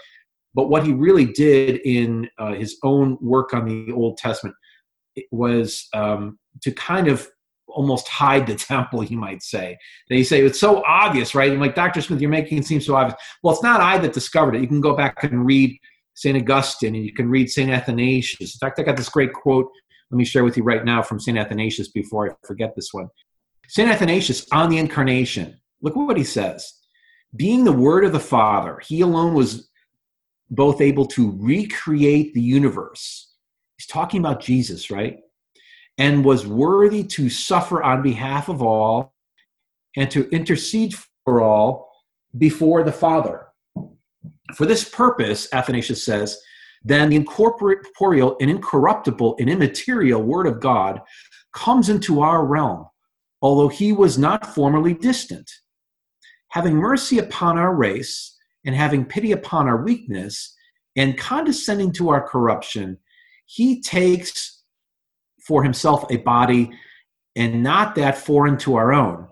But 0.53 0.69
what 0.69 0.85
he 0.85 0.93
really 0.93 1.25
did 1.25 1.77
in 1.83 2.29
uh, 2.37 2.53
his 2.53 2.77
own 2.83 3.17
work 3.21 3.53
on 3.53 3.65
the 3.65 3.91
Old 3.93 4.17
Testament 4.17 4.55
was 5.31 5.87
um, 5.93 6.37
to 6.61 6.71
kind 6.71 7.07
of 7.07 7.27
almost 7.67 8.07
hide 8.07 8.47
the 8.47 8.55
temple, 8.71 9.03
you 9.03 9.17
might 9.17 9.43
say. 9.43 9.77
They 10.09 10.23
say 10.23 10.41
it's 10.41 10.59
so 10.59 10.83
obvious, 10.85 11.35
right? 11.35 11.51
And 11.51 11.61
like 11.61 11.75
Dr. 11.75 12.01
Smith, 12.01 12.21
you're 12.21 12.29
making 12.29 12.57
it 12.57 12.65
seem 12.65 12.81
so 12.81 12.95
obvious. 12.95 13.19
Well, 13.41 13.53
it's 13.53 13.63
not 13.63 13.81
I 13.81 13.97
that 13.99 14.13
discovered 14.13 14.55
it. 14.55 14.61
You 14.61 14.67
can 14.67 14.81
go 14.81 14.95
back 14.95 15.23
and 15.23 15.45
read 15.45 15.77
St. 16.15 16.37
Augustine 16.37 16.95
and 16.95 17.05
you 17.05 17.13
can 17.13 17.29
read 17.29 17.49
St. 17.49 17.71
Athanasius. 17.71 18.55
In 18.55 18.59
fact, 18.59 18.79
I 18.79 18.83
got 18.83 18.97
this 18.97 19.09
great 19.09 19.33
quote. 19.33 19.69
Let 20.11 20.17
me 20.17 20.25
share 20.25 20.43
with 20.43 20.57
you 20.57 20.63
right 20.63 20.85
now 20.85 21.01
from 21.01 21.19
St. 21.19 21.37
Athanasius 21.37 21.89
before 21.89 22.29
I 22.29 22.35
forget 22.45 22.75
this 22.75 22.89
one. 22.93 23.07
St. 23.67 23.89
Athanasius 23.89 24.45
on 24.51 24.69
the 24.69 24.77
incarnation. 24.77 25.59
Look 25.81 25.95
what 25.95 26.17
he 26.17 26.23
says. 26.23 26.71
Being 27.35 27.63
the 27.63 27.71
word 27.71 28.05
of 28.05 28.11
the 28.11 28.19
Father, 28.19 28.79
he 28.85 29.01
alone 29.01 29.33
was 29.33 29.69
both 30.51 30.81
able 30.81 31.07
to 31.07 31.35
recreate 31.39 32.33
the 32.33 32.41
universe. 32.41 33.33
He's 33.77 33.87
talking 33.87 34.19
about 34.19 34.39
Jesus, 34.39 34.91
right? 34.91 35.17
And 35.97 36.25
was 36.25 36.47
worthy 36.47 37.03
to 37.03 37.29
suffer 37.29 37.83
on 37.83 38.01
behalf 38.01 38.49
of 38.49 38.61
all 38.61 39.13
and 39.95 40.09
to 40.11 40.29
intercede 40.29 40.95
for 41.25 41.41
all 41.41 41.91
before 42.37 42.83
the 42.83 42.91
Father. 42.91 43.47
For 44.55 44.65
this 44.65 44.87
purpose, 44.87 45.47
Athanasius 45.53 46.03
says, 46.03 46.39
then 46.83 47.09
the 47.09 47.15
incorporeal 47.15 48.35
and 48.41 48.49
incorruptible 48.49 49.37
and 49.39 49.49
immaterial 49.49 50.21
Word 50.21 50.47
of 50.47 50.59
God 50.59 51.01
comes 51.53 51.89
into 51.89 52.21
our 52.21 52.45
realm, 52.45 52.87
although 53.41 53.69
he 53.69 53.93
was 53.93 54.17
not 54.17 54.53
formerly 54.53 54.93
distant. 54.93 55.49
Having 56.49 56.75
mercy 56.75 57.19
upon 57.19 57.57
our 57.57 57.73
race, 57.73 58.37
and 58.65 58.75
having 58.75 59.05
pity 59.05 59.31
upon 59.31 59.67
our 59.67 59.83
weakness, 59.83 60.55
and 60.95 61.17
condescending 61.17 61.91
to 61.93 62.09
our 62.09 62.27
corruption, 62.27 62.97
he 63.45 63.81
takes 63.81 64.62
for 65.45 65.63
himself 65.63 66.05
a 66.09 66.17
body 66.17 66.71
and 67.35 67.63
not 67.63 67.95
that 67.95 68.17
foreign 68.17 68.57
to 68.59 68.75
our 68.75 68.93
own. 68.93 69.27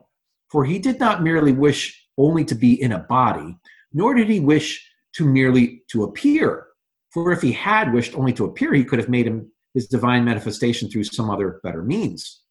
For 0.50 0.66
he 0.66 0.80
did 0.80 1.00
not 1.00 1.24
merely 1.24 1.54
wish 1.54 2.06
only 2.18 2.44
to 2.46 2.56
be 2.56 2.82
in 2.82 2.92
a 2.92 3.00
body, 3.00 3.58
nor 3.94 4.14
did 4.14 4.30
he 4.30 4.40
wish 4.40 4.88
to 5.14 5.26
merely 5.26 5.84
to 5.92 6.04
appear. 6.04 6.68
For 7.12 7.32
if 7.32 7.42
he 7.42 7.52
had 7.52 7.94
wished 7.94 8.16
only 8.16 8.34
to 8.34 8.46
appear, 8.46 8.74
he 8.74 8.84
could 8.84 9.00
have 9.00 9.10
made 9.10 9.28
him 9.28 9.52
his 9.74 9.88
divine 9.88 10.26
manifestation 10.26 10.90
through 10.90 11.06
some 11.06 11.30
other 11.30 11.60
better 11.64 11.84
means. 11.84 12.42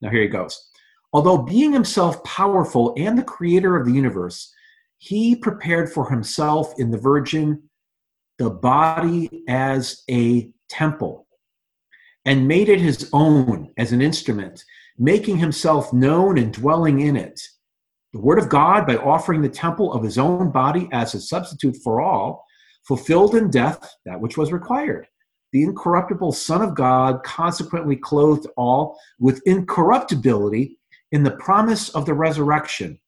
Now 0.00 0.10
here 0.10 0.22
he 0.22 0.28
goes. 0.28 0.70
Although 1.12 1.38
being 1.38 1.72
himself 1.72 2.22
powerful 2.24 2.94
and 2.96 3.18
the 3.18 3.22
creator 3.22 3.76
of 3.76 3.84
the 3.84 3.92
universe, 3.92 4.52
he 4.98 5.34
prepared 5.34 5.92
for 5.92 6.08
himself 6.08 6.72
in 6.78 6.90
the 6.90 6.98
Virgin 6.98 7.62
the 8.38 8.50
body 8.50 9.42
as 9.48 10.02
a 10.10 10.50
temple 10.68 11.26
and 12.24 12.48
made 12.48 12.68
it 12.68 12.80
his 12.80 13.08
own 13.12 13.72
as 13.78 13.92
an 13.92 14.02
instrument, 14.02 14.64
making 14.98 15.38
himself 15.38 15.92
known 15.92 16.38
and 16.38 16.52
dwelling 16.52 17.00
in 17.00 17.16
it. 17.16 17.40
The 18.12 18.20
Word 18.20 18.38
of 18.38 18.48
God, 18.48 18.86
by 18.86 18.96
offering 18.96 19.40
the 19.40 19.48
temple 19.48 19.92
of 19.92 20.02
his 20.02 20.18
own 20.18 20.50
body 20.50 20.88
as 20.92 21.14
a 21.14 21.20
substitute 21.20 21.76
for 21.82 22.00
all, 22.00 22.44
fulfilled 22.86 23.34
in 23.34 23.50
death 23.50 23.94
that 24.04 24.20
which 24.20 24.36
was 24.36 24.52
required. 24.52 25.06
The 25.52 25.62
incorruptible 25.62 26.32
Son 26.32 26.62
of 26.62 26.74
God 26.74 27.22
consequently 27.24 27.96
clothed 27.96 28.46
all 28.56 28.98
with 29.18 29.42
incorruptibility 29.46 30.78
in 31.12 31.22
the 31.22 31.32
promise 31.32 31.88
of 31.90 32.06
the 32.06 32.14
resurrection. 32.14 32.98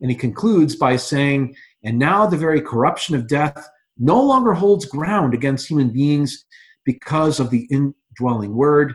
And 0.00 0.10
he 0.10 0.16
concludes 0.16 0.76
by 0.76 0.96
saying, 0.96 1.54
And 1.82 1.98
now 1.98 2.26
the 2.26 2.36
very 2.36 2.60
corruption 2.60 3.14
of 3.14 3.28
death 3.28 3.68
no 3.98 4.22
longer 4.22 4.54
holds 4.54 4.86
ground 4.86 5.34
against 5.34 5.68
human 5.68 5.90
beings 5.90 6.44
because 6.84 7.40
of 7.40 7.50
the 7.50 7.66
indwelling 8.20 8.54
word 8.54 8.94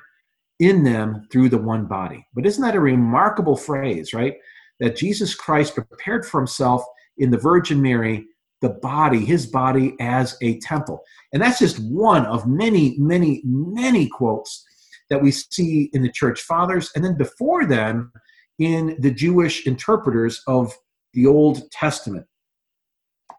in 0.60 0.84
them 0.84 1.28
through 1.32 1.50
the 1.50 1.58
one 1.58 1.86
body. 1.86 2.26
But 2.34 2.46
isn't 2.46 2.64
that 2.64 2.76
a 2.76 2.80
remarkable 2.80 3.58
phrase, 3.58 4.14
right? 4.14 4.36
That 4.80 4.96
Jesus 4.96 5.36
Christ 5.36 5.76
prepared 5.76 6.26
for 6.26 6.40
himself 6.40 6.84
in 7.18 7.32
the 7.32 7.38
Virgin 7.38 7.82
Mary 7.82 8.26
the 8.62 8.70
body, 8.70 9.24
his 9.24 9.46
body 9.46 9.96
as 10.00 10.38
a 10.42 10.60
temple. 10.60 11.04
And 11.34 11.42
that's 11.42 11.60
just 11.60 11.78
one 11.80 12.26
of 12.26 12.48
many, 12.48 12.96
many, 12.98 13.42
many 13.44 14.08
quotes 14.08 14.66
that 15.10 15.22
we 15.22 15.32
see 15.32 15.90
in 15.94 16.02
the 16.02 16.12
church 16.12 16.42
fathers. 16.42 16.90
And 16.96 17.04
then 17.04 17.18
before 17.18 17.66
them, 17.66 18.12
in 18.58 18.96
the 19.00 19.12
Jewish 19.12 19.68
interpreters 19.68 20.42
of 20.48 20.74
the 21.14 21.28
Old 21.28 21.70
Testament. 21.72 22.26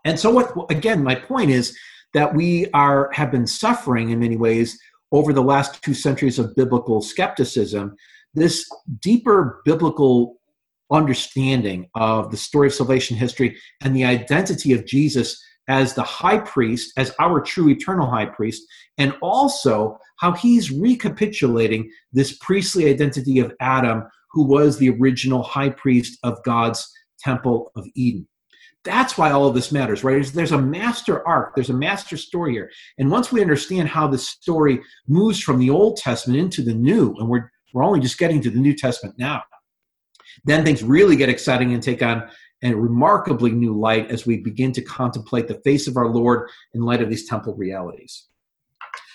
And 0.04 0.20
so, 0.20 0.30
what 0.30 0.52
again, 0.70 1.02
my 1.02 1.14
point 1.14 1.50
is 1.50 1.76
that 2.12 2.34
we 2.34 2.66
are 2.72 3.10
have 3.12 3.30
been 3.30 3.46
suffering 3.46 4.10
in 4.10 4.20
many 4.20 4.36
ways 4.36 4.78
over 5.12 5.32
the 5.32 5.42
last 5.42 5.82
two 5.82 5.94
centuries 5.94 6.38
of 6.38 6.54
biblical 6.56 7.00
skepticism. 7.00 7.94
This 8.34 8.68
deeper 9.00 9.60
biblical 9.64 10.36
understanding 10.90 11.88
of 11.94 12.30
the 12.30 12.36
story 12.36 12.68
of 12.68 12.74
salvation 12.74 13.16
history 13.16 13.56
and 13.82 13.94
the 13.94 14.04
identity 14.04 14.72
of 14.72 14.86
Jesus 14.86 15.42
as 15.68 15.94
the 15.94 16.02
high 16.02 16.38
priest, 16.38 16.92
as 16.96 17.12
our 17.18 17.40
true 17.40 17.68
eternal 17.68 18.06
high 18.06 18.26
priest, 18.26 18.62
and 18.98 19.16
also 19.20 19.98
how 20.18 20.32
he's 20.32 20.70
recapitulating 20.70 21.90
this 22.12 22.38
priestly 22.38 22.88
identity 22.88 23.40
of 23.40 23.52
Adam, 23.60 24.04
who 24.30 24.46
was 24.46 24.78
the 24.78 24.90
original 24.90 25.42
high 25.42 25.70
priest 25.70 26.18
of 26.22 26.42
God's 26.44 26.88
temple 27.18 27.72
of 27.74 27.84
Eden. 27.96 28.28
That's 28.86 29.18
why 29.18 29.30
all 29.32 29.46
of 29.46 29.54
this 29.54 29.72
matters, 29.72 30.02
right? 30.02 30.24
There's 30.24 30.52
a 30.52 30.58
master 30.58 31.26
arc, 31.26 31.54
there's 31.54 31.70
a 31.70 31.74
master 31.74 32.16
story 32.16 32.52
here. 32.52 32.70
And 32.98 33.10
once 33.10 33.30
we 33.30 33.42
understand 33.42 33.88
how 33.88 34.06
the 34.06 34.16
story 34.16 34.80
moves 35.06 35.40
from 35.40 35.58
the 35.58 35.68
Old 35.70 35.98
Testament 35.98 36.38
into 36.38 36.62
the 36.62 36.74
New, 36.74 37.14
and 37.18 37.28
we're, 37.28 37.50
we're 37.74 37.84
only 37.84 38.00
just 38.00 38.18
getting 38.18 38.40
to 38.42 38.50
the 38.50 38.60
New 38.60 38.74
Testament 38.74 39.16
now, 39.18 39.42
then 40.44 40.64
things 40.64 40.82
really 40.82 41.16
get 41.16 41.28
exciting 41.28 41.74
and 41.74 41.82
take 41.82 42.02
on 42.02 42.28
a 42.62 42.72
remarkably 42.72 43.50
new 43.50 43.78
light 43.78 44.10
as 44.10 44.26
we 44.26 44.38
begin 44.38 44.72
to 44.72 44.82
contemplate 44.82 45.48
the 45.48 45.60
face 45.60 45.86
of 45.86 45.96
our 45.96 46.08
Lord 46.08 46.48
in 46.72 46.82
light 46.82 47.02
of 47.02 47.10
these 47.10 47.28
temple 47.28 47.54
realities. 47.54 48.28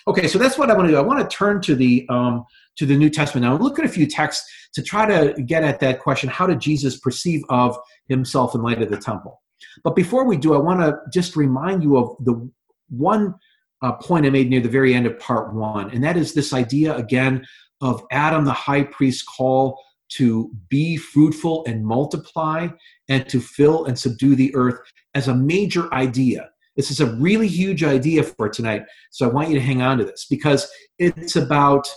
Okay, 0.06 0.26
so 0.26 0.38
that's 0.38 0.58
what 0.58 0.70
I 0.70 0.74
want 0.74 0.88
to 0.88 0.92
do. 0.92 0.98
I 0.98 1.02
want 1.02 1.18
to 1.28 1.36
turn 1.36 1.60
to 1.62 1.74
the 1.74 2.06
um, 2.08 2.44
to 2.76 2.86
the 2.86 2.96
New 2.96 3.10
Testament 3.10 3.44
now. 3.44 3.56
Look 3.56 3.78
at 3.78 3.84
a 3.84 3.88
few 3.88 4.06
texts 4.06 4.50
to 4.74 4.82
try 4.82 5.06
to 5.06 5.40
get 5.42 5.62
at 5.62 5.80
that 5.80 6.00
question: 6.00 6.28
How 6.28 6.46
did 6.46 6.60
Jesus 6.60 6.98
perceive 6.98 7.42
of 7.48 7.76
himself 8.08 8.54
in 8.54 8.62
light 8.62 8.82
of 8.82 8.90
the 8.90 8.96
temple? 8.96 9.41
But 9.84 9.96
before 9.96 10.24
we 10.24 10.36
do, 10.36 10.54
I 10.54 10.58
want 10.58 10.80
to 10.80 10.98
just 11.12 11.36
remind 11.36 11.82
you 11.82 11.96
of 11.96 12.16
the 12.24 12.50
one 12.90 13.34
uh, 13.82 13.92
point 13.92 14.26
I 14.26 14.30
made 14.30 14.50
near 14.50 14.60
the 14.60 14.68
very 14.68 14.94
end 14.94 15.06
of 15.06 15.18
part 15.18 15.54
one, 15.54 15.90
and 15.90 16.02
that 16.04 16.16
is 16.16 16.34
this 16.34 16.52
idea 16.52 16.94
again 16.96 17.44
of 17.80 18.02
Adam, 18.12 18.44
the 18.44 18.52
high 18.52 18.84
priest, 18.84 19.26
call 19.26 19.82
to 20.16 20.50
be 20.68 20.96
fruitful 20.96 21.64
and 21.66 21.84
multiply 21.84 22.68
and 23.08 23.28
to 23.28 23.40
fill 23.40 23.86
and 23.86 23.98
subdue 23.98 24.36
the 24.36 24.54
earth 24.54 24.78
as 25.14 25.28
a 25.28 25.34
major 25.34 25.92
idea. 25.92 26.50
This 26.76 26.90
is 26.90 27.00
a 27.00 27.14
really 27.16 27.48
huge 27.48 27.82
idea 27.82 28.22
for 28.22 28.48
tonight. 28.48 28.84
So 29.10 29.28
I 29.28 29.32
want 29.32 29.48
you 29.48 29.54
to 29.54 29.60
hang 29.60 29.82
on 29.82 29.98
to 29.98 30.04
this 30.04 30.26
because 30.28 30.70
it's 30.98 31.36
about 31.36 31.88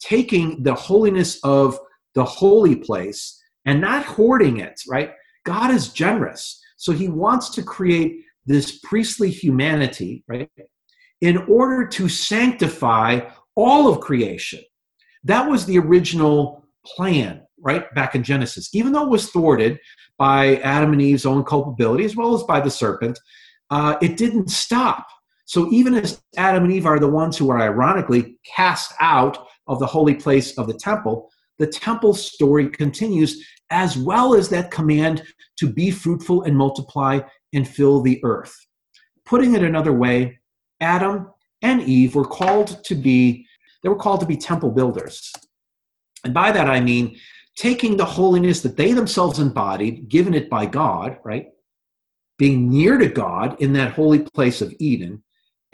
taking 0.00 0.62
the 0.62 0.74
holiness 0.74 1.38
of 1.44 1.78
the 2.14 2.24
holy 2.24 2.76
place 2.76 3.40
and 3.64 3.80
not 3.80 4.04
hoarding 4.04 4.58
it, 4.58 4.80
right? 4.88 5.12
God 5.44 5.70
is 5.70 5.88
generous. 5.88 6.60
So 6.76 6.92
he 6.92 7.08
wants 7.08 7.50
to 7.50 7.62
create 7.62 8.22
this 8.44 8.78
priestly 8.78 9.30
humanity, 9.30 10.24
right? 10.28 10.48
In 11.20 11.38
order 11.48 11.86
to 11.88 12.08
sanctify 12.08 13.20
all 13.54 13.88
of 13.88 14.00
creation. 14.00 14.60
That 15.24 15.48
was 15.48 15.64
the 15.64 15.78
original 15.78 16.64
plan 16.84 17.42
right 17.60 17.92
back 17.94 18.14
in 18.14 18.22
Genesis. 18.22 18.68
Even 18.74 18.92
though 18.92 19.04
it 19.04 19.10
was 19.10 19.30
thwarted 19.30 19.78
by 20.18 20.56
Adam 20.58 20.92
and 20.92 21.02
Eve's 21.02 21.26
own 21.26 21.42
culpability 21.44 22.04
as 22.04 22.14
well 22.14 22.34
as 22.34 22.42
by 22.44 22.60
the 22.60 22.70
serpent, 22.70 23.18
uh, 23.70 23.96
it 24.00 24.16
didn't 24.16 24.50
stop. 24.50 25.06
So 25.46 25.70
even 25.72 25.94
as 25.94 26.22
Adam 26.36 26.64
and 26.64 26.72
Eve 26.72 26.86
are 26.86 26.98
the 26.98 27.08
ones 27.08 27.36
who 27.36 27.50
are 27.50 27.60
ironically 27.60 28.38
cast 28.44 28.92
out 29.00 29.46
of 29.66 29.78
the 29.78 29.86
holy 29.86 30.14
place 30.14 30.56
of 30.58 30.66
the 30.66 30.74
temple, 30.74 31.30
the 31.58 31.66
temple 31.66 32.14
story 32.14 32.68
continues 32.68 33.44
as 33.70 33.96
well 33.96 34.34
as 34.34 34.48
that 34.48 34.70
command 34.70 35.22
to 35.56 35.68
be 35.68 35.90
fruitful 35.90 36.42
and 36.42 36.56
multiply 36.56 37.20
and 37.52 37.66
fill 37.66 38.00
the 38.00 38.20
earth. 38.24 38.54
Putting 39.24 39.54
it 39.54 39.62
another 39.62 39.92
way, 39.92 40.38
Adam 40.80 41.30
and 41.62 41.82
Eve 41.82 42.14
were 42.14 42.26
called 42.26 42.84
to 42.84 42.94
be 42.94 43.46
they 43.82 43.88
were 43.88 43.96
called 43.96 44.20
to 44.20 44.26
be 44.26 44.36
temple 44.36 44.70
builders. 44.70 45.32
And 46.24 46.34
by 46.34 46.50
that 46.52 46.68
I 46.68 46.80
mean 46.80 47.18
taking 47.56 47.96
the 47.96 48.04
holiness 48.04 48.60
that 48.62 48.76
they 48.76 48.92
themselves 48.92 49.38
embodied, 49.38 50.08
given 50.08 50.34
it 50.34 50.50
by 50.50 50.66
God, 50.66 51.18
right? 51.24 51.48
Being 52.38 52.68
near 52.68 52.98
to 52.98 53.08
God 53.08 53.60
in 53.60 53.72
that 53.74 53.92
holy 53.92 54.20
place 54.34 54.60
of 54.60 54.74
Eden, 54.78 55.22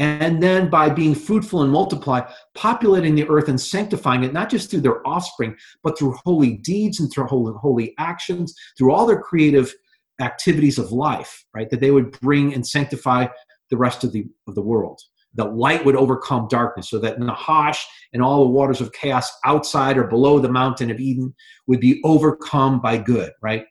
and 0.02 0.42
then 0.42 0.68
by 0.68 0.90
being 0.90 1.14
fruitful 1.14 1.62
and 1.62 1.70
multiply, 1.70 2.28
populating 2.56 3.14
the 3.14 3.28
earth 3.28 3.48
and 3.48 3.60
sanctifying 3.60 4.24
it, 4.24 4.32
not 4.32 4.50
just 4.50 4.68
through 4.68 4.80
their 4.80 5.06
offspring, 5.06 5.54
but 5.84 5.96
through 5.96 6.18
holy 6.24 6.54
deeds 6.54 6.98
and 6.98 7.08
through 7.12 7.26
holy, 7.26 7.52
holy 7.56 7.94
actions, 7.98 8.52
through 8.76 8.92
all 8.92 9.06
their 9.06 9.20
creative 9.20 9.72
activities 10.20 10.76
of 10.76 10.90
life, 10.90 11.44
right? 11.54 11.70
That 11.70 11.78
they 11.78 11.92
would 11.92 12.18
bring 12.20 12.52
and 12.52 12.66
sanctify 12.66 13.28
the 13.70 13.76
rest 13.76 14.02
of 14.02 14.10
the, 14.10 14.26
of 14.48 14.56
the 14.56 14.60
world 14.60 15.00
That 15.34 15.54
light 15.54 15.84
would 15.84 15.94
overcome 15.94 16.48
darkness, 16.48 16.90
so 16.90 16.98
that 16.98 17.20
Nahash 17.20 17.86
and 18.12 18.20
all 18.20 18.42
the 18.42 18.50
waters 18.50 18.80
of 18.80 18.92
chaos 18.92 19.30
outside 19.44 19.96
or 19.96 20.08
below 20.08 20.40
the 20.40 20.50
mountain 20.50 20.90
of 20.90 20.98
Eden 20.98 21.32
would 21.68 21.78
be 21.78 22.00
overcome 22.02 22.80
by 22.80 22.98
good, 22.98 23.30
right? 23.40 23.66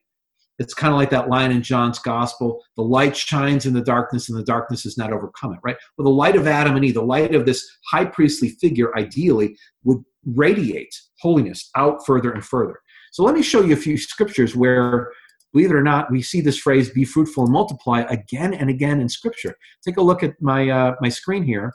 It's 0.62 0.74
kind 0.74 0.94
of 0.94 1.00
like 1.00 1.10
that 1.10 1.28
line 1.28 1.52
in 1.52 1.62
John's 1.62 2.00
gospel 2.00 2.64
the 2.78 2.84
light 2.84 3.18
shines 3.18 3.66
in 3.66 3.74
the 3.74 3.82
darkness, 3.82 4.30
and 4.30 4.38
the 4.38 4.44
darkness 4.44 4.86
is 4.86 4.98
not 4.98 5.12
overcome 5.12 5.54
it, 5.54 5.60
right? 5.64 5.76
Well, 5.98 6.06
the 6.06 6.12
light 6.12 6.36
of 6.36 6.48
Adam 6.48 6.76
and 6.76 6.86
Eve, 6.86 6.94
the 6.94 7.02
light 7.02 7.34
of 7.34 7.46
this 7.46 7.68
high 7.92 8.06
priestly 8.06 8.50
figure, 8.50 8.96
ideally, 8.98 9.58
would 9.84 10.04
radiate 10.26 10.96
holiness 11.20 11.70
out 11.76 12.06
further 12.06 12.32
and 12.32 12.46
further. 12.46 12.80
So 13.12 13.24
let 13.24 13.36
me 13.36 13.42
show 13.42 13.62
you 13.62 13.74
a 13.74 13.78
few 13.78 13.98
scriptures 13.98 14.56
where 14.56 15.12
believe 15.52 15.72
it 15.72 15.76
or 15.76 15.84
not, 15.84 16.12
we 16.12 16.22
see 16.22 16.42
this 16.42 16.58
phrase 16.58 16.90
"be 16.92 17.06
fruitful 17.06 17.44
and 17.44 17.52
multiply" 17.52 18.02
again 18.10 18.54
and 18.54 18.70
again 18.70 19.02
in 19.02 19.10
Scripture. 19.10 19.56
Take 19.84 19.98
a 19.98 20.02
look 20.02 20.24
at 20.24 20.42
my 20.42 20.70
uh, 20.70 20.96
my 21.02 21.10
screen 21.10 21.44
here, 21.44 21.74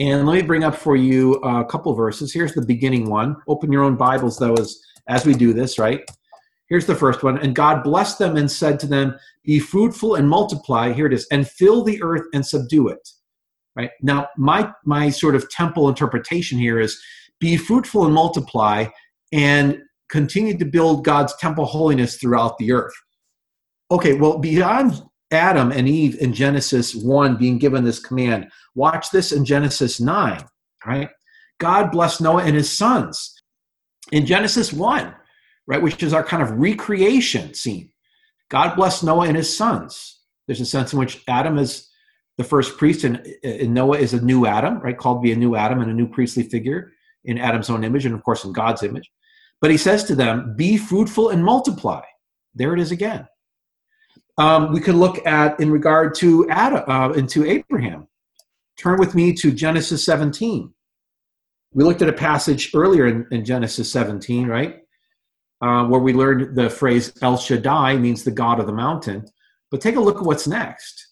and 0.00 0.26
let 0.26 0.34
me 0.34 0.42
bring 0.42 0.64
up 0.64 0.74
for 0.74 0.96
you 0.96 1.34
a 1.34 1.64
couple 1.64 1.92
verses. 1.94 2.32
Here's 2.32 2.54
the 2.54 2.64
beginning 2.64 3.08
one. 3.10 3.36
Open 3.46 3.70
your 3.70 3.84
own 3.84 3.96
Bibles, 3.96 4.38
though, 4.38 4.54
as 4.54 4.80
as 5.08 5.26
we 5.26 5.34
do 5.34 5.52
this, 5.52 5.78
right? 5.78 6.00
Here's 6.70 6.86
the 6.86 6.94
first 6.94 7.22
one. 7.22 7.36
And 7.38 7.54
God 7.54 7.82
blessed 7.82 8.18
them 8.20 8.36
and 8.36 8.50
said 8.50 8.80
to 8.80 8.86
them, 8.86 9.18
Be 9.44 9.58
fruitful 9.58 10.14
and 10.14 10.28
multiply. 10.28 10.92
Here 10.92 11.06
it 11.06 11.12
is, 11.12 11.26
and 11.30 11.46
fill 11.46 11.82
the 11.82 12.00
earth 12.02 12.22
and 12.32 12.46
subdue 12.46 12.88
it. 12.88 13.06
Right? 13.76 13.90
Now, 14.00 14.28
my 14.38 14.72
my 14.84 15.10
sort 15.10 15.34
of 15.34 15.50
temple 15.50 15.88
interpretation 15.88 16.58
here 16.58 16.80
is 16.80 17.00
be 17.40 17.56
fruitful 17.56 18.04
and 18.04 18.14
multiply 18.14 18.86
and 19.32 19.80
continue 20.10 20.56
to 20.58 20.64
build 20.64 21.04
God's 21.04 21.34
temple 21.36 21.64
holiness 21.64 22.16
throughout 22.16 22.56
the 22.58 22.72
earth. 22.72 22.94
Okay, 23.90 24.14
well, 24.14 24.38
beyond 24.38 25.02
Adam 25.32 25.72
and 25.72 25.88
Eve 25.88 26.20
in 26.20 26.32
Genesis 26.32 26.94
1 26.94 27.36
being 27.36 27.58
given 27.58 27.84
this 27.84 28.00
command, 28.00 28.48
watch 28.74 29.10
this 29.10 29.32
in 29.32 29.44
Genesis 29.44 30.00
9, 30.00 30.44
right? 30.86 31.08
God 31.58 31.90
blessed 31.90 32.20
Noah 32.20 32.44
and 32.44 32.56
his 32.56 32.76
sons. 32.76 33.34
In 34.12 34.26
Genesis 34.26 34.72
1, 34.72 35.14
right, 35.66 35.82
which 35.82 36.02
is 36.02 36.12
our 36.12 36.24
kind 36.24 36.42
of 36.42 36.50
recreation 36.52 37.54
scene, 37.54 37.90
God 38.48 38.74
blessed 38.76 39.04
Noah 39.04 39.28
and 39.28 39.36
his 39.36 39.54
sons. 39.54 40.20
There's 40.46 40.60
a 40.60 40.66
sense 40.66 40.92
in 40.92 40.98
which 40.98 41.22
Adam 41.28 41.58
is 41.58 41.88
the 42.36 42.44
first 42.44 42.76
priest 42.76 43.04
and, 43.04 43.24
and 43.44 43.72
Noah 43.72 43.98
is 43.98 44.14
a 44.14 44.20
new 44.20 44.46
Adam, 44.46 44.80
right, 44.80 44.96
called 44.96 45.18
to 45.18 45.22
be 45.22 45.32
a 45.32 45.36
new 45.36 45.56
Adam 45.56 45.80
and 45.80 45.90
a 45.90 45.94
new 45.94 46.08
priestly 46.08 46.42
figure 46.42 46.92
in 47.24 47.38
Adam's 47.38 47.70
own 47.70 47.84
image 47.84 48.06
and, 48.06 48.14
of 48.14 48.24
course, 48.24 48.44
in 48.44 48.52
God's 48.52 48.82
image. 48.82 49.10
But 49.60 49.70
he 49.70 49.76
says 49.76 50.04
to 50.04 50.14
them, 50.14 50.54
Be 50.56 50.76
fruitful 50.76 51.28
and 51.28 51.44
multiply. 51.44 52.02
There 52.54 52.72
it 52.74 52.80
is 52.80 52.92
again. 52.92 53.28
Um, 54.38 54.72
we 54.72 54.80
could 54.80 54.94
look 54.94 55.24
at 55.26 55.60
in 55.60 55.70
regard 55.70 56.14
to 56.16 56.48
Adam 56.48 56.82
uh, 56.88 57.12
and 57.12 57.28
to 57.28 57.44
Abraham. 57.44 58.08
Turn 58.78 58.98
with 58.98 59.14
me 59.14 59.34
to 59.34 59.52
Genesis 59.52 60.04
17. 60.06 60.72
We 61.74 61.84
looked 61.84 62.02
at 62.02 62.08
a 62.08 62.14
passage 62.14 62.70
earlier 62.74 63.06
in, 63.06 63.26
in 63.30 63.44
Genesis 63.44 63.92
17, 63.92 64.46
right? 64.46 64.78
Uh, 65.60 65.84
where 65.86 66.00
we 66.00 66.12
learned 66.12 66.56
the 66.56 66.70
phrase 66.70 67.12
El 67.22 67.36
Shaddai 67.36 67.96
means 67.96 68.24
the 68.24 68.30
God 68.30 68.60
of 68.60 68.66
the 68.66 68.72
mountain. 68.72 69.26
But 69.70 69.80
take 69.80 69.96
a 69.96 70.00
look 70.00 70.18
at 70.18 70.24
what's 70.24 70.48
next. 70.48 71.08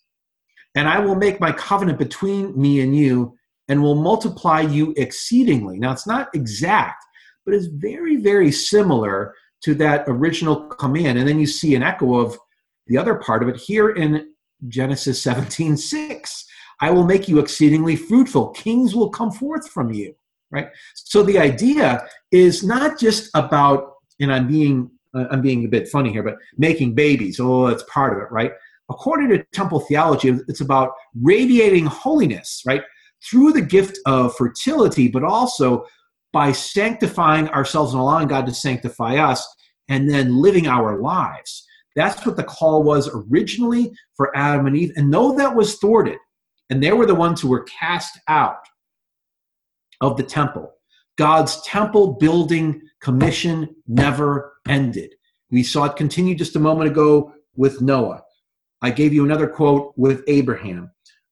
And 0.75 0.89
I 0.89 0.99
will 1.01 1.15
make 1.15 1.41
my 1.41 1.53
covenant 1.53 1.99
between 1.99 2.59
me 2.61 2.81
and 2.81 2.97
you 2.97 3.37
and 3.69 3.83
will 3.83 3.97
multiply 3.97 4.61
you 4.61 4.95
exceedingly. 4.97 5.79
Now, 5.79 5.93
it's 5.93 6.07
not 6.07 6.35
exact, 6.35 7.05
but 7.45 7.55
it's 7.55 7.67
very, 7.67 8.17
very 8.17 8.51
similar 8.51 9.35
to 9.63 9.75
that 9.75 10.05
original 10.07 10.69
command. 10.69 11.19
And 11.19 11.29
then 11.29 11.39
you 11.39 11.47
see 11.47 11.75
an 11.75 11.83
echo 11.83 12.17
of 12.17 12.39
the 12.87 12.97
other 12.97 13.17
part 13.17 13.43
of 13.43 13.49
it 13.49 13.57
here 13.57 13.91
in 13.91 14.33
Genesis 14.69 15.23
17 15.23 15.77
6. 15.77 16.45
I 16.81 16.91
will 16.91 17.05
make 17.05 17.29
you 17.29 17.39
exceedingly 17.39 17.97
fruitful. 17.97 18.51
Kings 18.51 18.95
will 18.95 19.11
come 19.11 19.31
forth 19.31 19.69
from 19.69 19.93
you, 19.93 20.15
right? 20.51 20.69
So 20.95 21.23
the 21.23 21.39
idea 21.39 22.07
is 22.31 22.63
not 22.63 22.99
just 22.99 23.31
about, 23.35 23.95
and 24.21 24.33
I'm 24.33 24.49
being 24.49 24.91
uh, 25.15 25.25
I'm 25.31 25.41
being 25.41 25.65
a 25.65 25.69
bit 25.69 25.89
funny 25.89 26.11
here, 26.11 26.23
but 26.23 26.37
making 26.57 26.95
babies. 26.95 27.41
Oh, 27.41 27.69
that's 27.69 27.85
part 27.85 28.13
of 28.17 28.23
it, 28.23 28.31
right? 28.31 28.53
According 28.91 29.29
to 29.31 29.45
temple 29.53 29.81
theology, 29.81 30.29
it's 30.49 30.61
about 30.61 30.93
radiating 31.21 31.87
holiness, 31.87 32.63
right? 32.67 32.83
Through 33.29 33.53
the 33.53 33.63
gift 33.63 33.99
of 34.07 34.35
fertility, 34.37 35.09
but 35.09 35.25
also 35.25 35.85
by 36.33 36.53
sanctifying 36.53 37.49
ourselves 37.49 37.93
and 37.93 38.01
allowing 38.01 38.29
God 38.29 38.47
to 38.47 38.55
sanctify 38.55 39.17
us 39.17 39.47
and 39.89 40.09
then 40.09 40.37
living 40.37 40.67
our 40.67 41.01
lives. 41.01 41.67
That's 41.97 42.25
what 42.25 42.37
the 42.37 42.45
call 42.45 42.83
was 42.83 43.11
originally 43.13 43.93
for 44.15 44.35
Adam 44.37 44.67
and 44.67 44.77
Eve. 44.77 44.93
And 44.97 45.13
though 45.13 45.35
that 45.37 45.55
was 45.55 45.77
thwarted, 45.77 46.19
and 46.71 46.83
they 46.83 46.93
were 46.93 47.07
the 47.07 47.15
ones 47.15 47.41
who 47.41 47.49
were 47.49 47.65
cast 47.65 48.19
out 48.29 48.61
of 50.01 50.17
the 50.17 50.23
temple, 50.23 50.73
God's 51.17 51.61
temple 51.63 52.15
building 52.21 52.81
commission 53.01 53.75
never 53.87 54.55
ended. 54.69 55.15
We 55.51 55.63
saw 55.63 55.85
it 55.85 55.97
continue 55.97 56.35
just 56.35 56.57
a 56.57 56.61
moment 56.61 56.91
ago 56.91 57.33
with 57.57 57.81
Noah. 57.81 58.23
I 58.83 58.91
gave 58.91 59.13
you 59.13 59.25
another 59.25 59.49
quote 59.49 59.93
with 59.97 60.23
Abraham. 60.29 60.91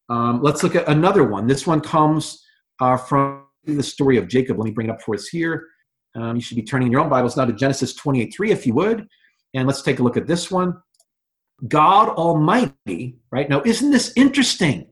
Um, 0.08 0.42
let's 0.42 0.62
look 0.62 0.74
at 0.74 0.88
another 0.88 1.24
one. 1.24 1.46
This 1.46 1.66
one 1.66 1.80
comes 1.80 2.44
uh, 2.80 2.96
from 2.96 3.44
the 3.64 3.82
story 3.82 4.16
of 4.16 4.28
Jacob. 4.28 4.58
Let 4.58 4.64
me 4.64 4.70
bring 4.70 4.88
it 4.88 4.92
up 4.92 5.02
for 5.02 5.14
us 5.14 5.28
here. 5.28 5.66
Um, 6.14 6.36
you 6.36 6.42
should 6.42 6.56
be 6.56 6.62
turning 6.62 6.90
your 6.90 7.00
own 7.00 7.08
Bibles 7.08 7.36
now 7.36 7.44
to 7.44 7.52
Genesis 7.52 7.94
28 7.94 8.32
3, 8.34 8.50
if 8.50 8.66
you 8.66 8.74
would. 8.74 9.06
And 9.54 9.66
let's 9.66 9.82
take 9.82 9.98
a 9.98 10.02
look 10.02 10.16
at 10.16 10.26
this 10.26 10.50
one. 10.50 10.74
God 11.68 12.08
Almighty, 12.10 13.18
right? 13.30 13.48
Now, 13.48 13.62
isn't 13.64 13.90
this 13.90 14.12
interesting? 14.16 14.88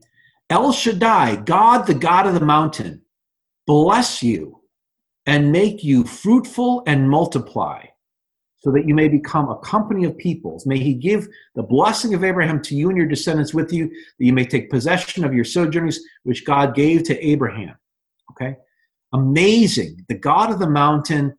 El 0.49 0.71
Shaddai, 0.71 1.37
God, 1.37 1.87
the 1.87 1.93
God 1.93 2.27
of 2.27 2.33
the 2.33 2.45
mountain, 2.45 3.01
bless 3.65 4.21
you 4.21 4.61
and 5.25 5.51
make 5.51 5.83
you 5.83 6.03
fruitful 6.03 6.83
and 6.85 7.09
multiply 7.09 7.83
so 8.57 8.71
that 8.71 8.87
you 8.87 8.95
may 8.95 9.07
become 9.07 9.47
a 9.49 9.59
company 9.59 10.05
of 10.05 10.17
peoples. 10.17 10.65
May 10.65 10.79
he 10.79 10.95
give 10.95 11.27
the 11.53 11.61
blessing 11.61 12.15
of 12.15 12.23
Abraham 12.23 12.61
to 12.63 12.75
you 12.75 12.89
and 12.89 12.97
your 12.97 13.05
descendants 13.05 13.53
with 13.53 13.71
you, 13.71 13.87
that 13.87 14.25
you 14.25 14.33
may 14.33 14.45
take 14.45 14.71
possession 14.71 15.23
of 15.23 15.35
your 15.35 15.45
sojournings, 15.45 15.99
which 16.23 16.45
God 16.45 16.73
gave 16.73 17.03
to 17.03 17.25
Abraham. 17.25 17.75
Okay? 18.31 18.55
Amazing. 19.13 20.03
The 20.09 20.17
God 20.17 20.51
of 20.51 20.57
the 20.57 20.69
mountain 20.69 21.35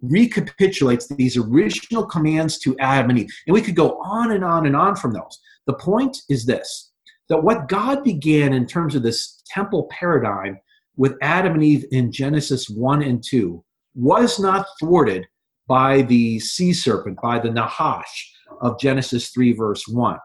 recapitulates 0.00 1.08
these 1.08 1.36
original 1.36 2.06
commands 2.06 2.58
to 2.60 2.78
Adam 2.78 3.10
and 3.10 3.18
Eve. 3.18 3.30
And 3.46 3.54
we 3.54 3.62
could 3.62 3.76
go 3.76 4.00
on 4.00 4.30
and 4.30 4.44
on 4.44 4.66
and 4.66 4.76
on 4.76 4.94
from 4.94 5.12
those. 5.12 5.40
The 5.66 5.74
point 5.74 6.22
is 6.28 6.46
this 6.46 6.92
that 7.28 7.42
what 7.42 7.68
God 7.68 8.02
began 8.02 8.52
in 8.52 8.66
terms 8.66 8.94
of 8.94 9.02
this 9.02 9.42
temple 9.46 9.88
paradigm 9.90 10.58
with 11.00 11.16
Adam 11.22 11.54
and 11.54 11.64
Eve 11.64 11.86
in 11.92 12.12
Genesis 12.12 12.68
1 12.68 13.02
and 13.02 13.24
2 13.24 13.64
was 13.94 14.38
not 14.38 14.66
thwarted 14.78 15.26
by 15.66 16.02
the 16.02 16.38
sea 16.40 16.74
serpent, 16.74 17.18
by 17.22 17.38
the 17.38 17.50
Nahash 17.50 18.30
of 18.60 18.78
Genesis 18.78 19.30
3, 19.30 19.54
verse 19.54 19.88
1. 19.88 20.18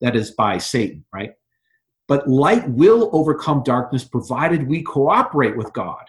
That 0.00 0.16
is 0.16 0.32
by 0.32 0.58
Satan, 0.58 1.04
right? 1.14 1.30
But 2.08 2.28
light 2.28 2.68
will 2.70 3.08
overcome 3.12 3.62
darkness 3.62 4.02
provided 4.02 4.66
we 4.66 4.82
cooperate 4.82 5.56
with 5.56 5.72
God. 5.74 6.04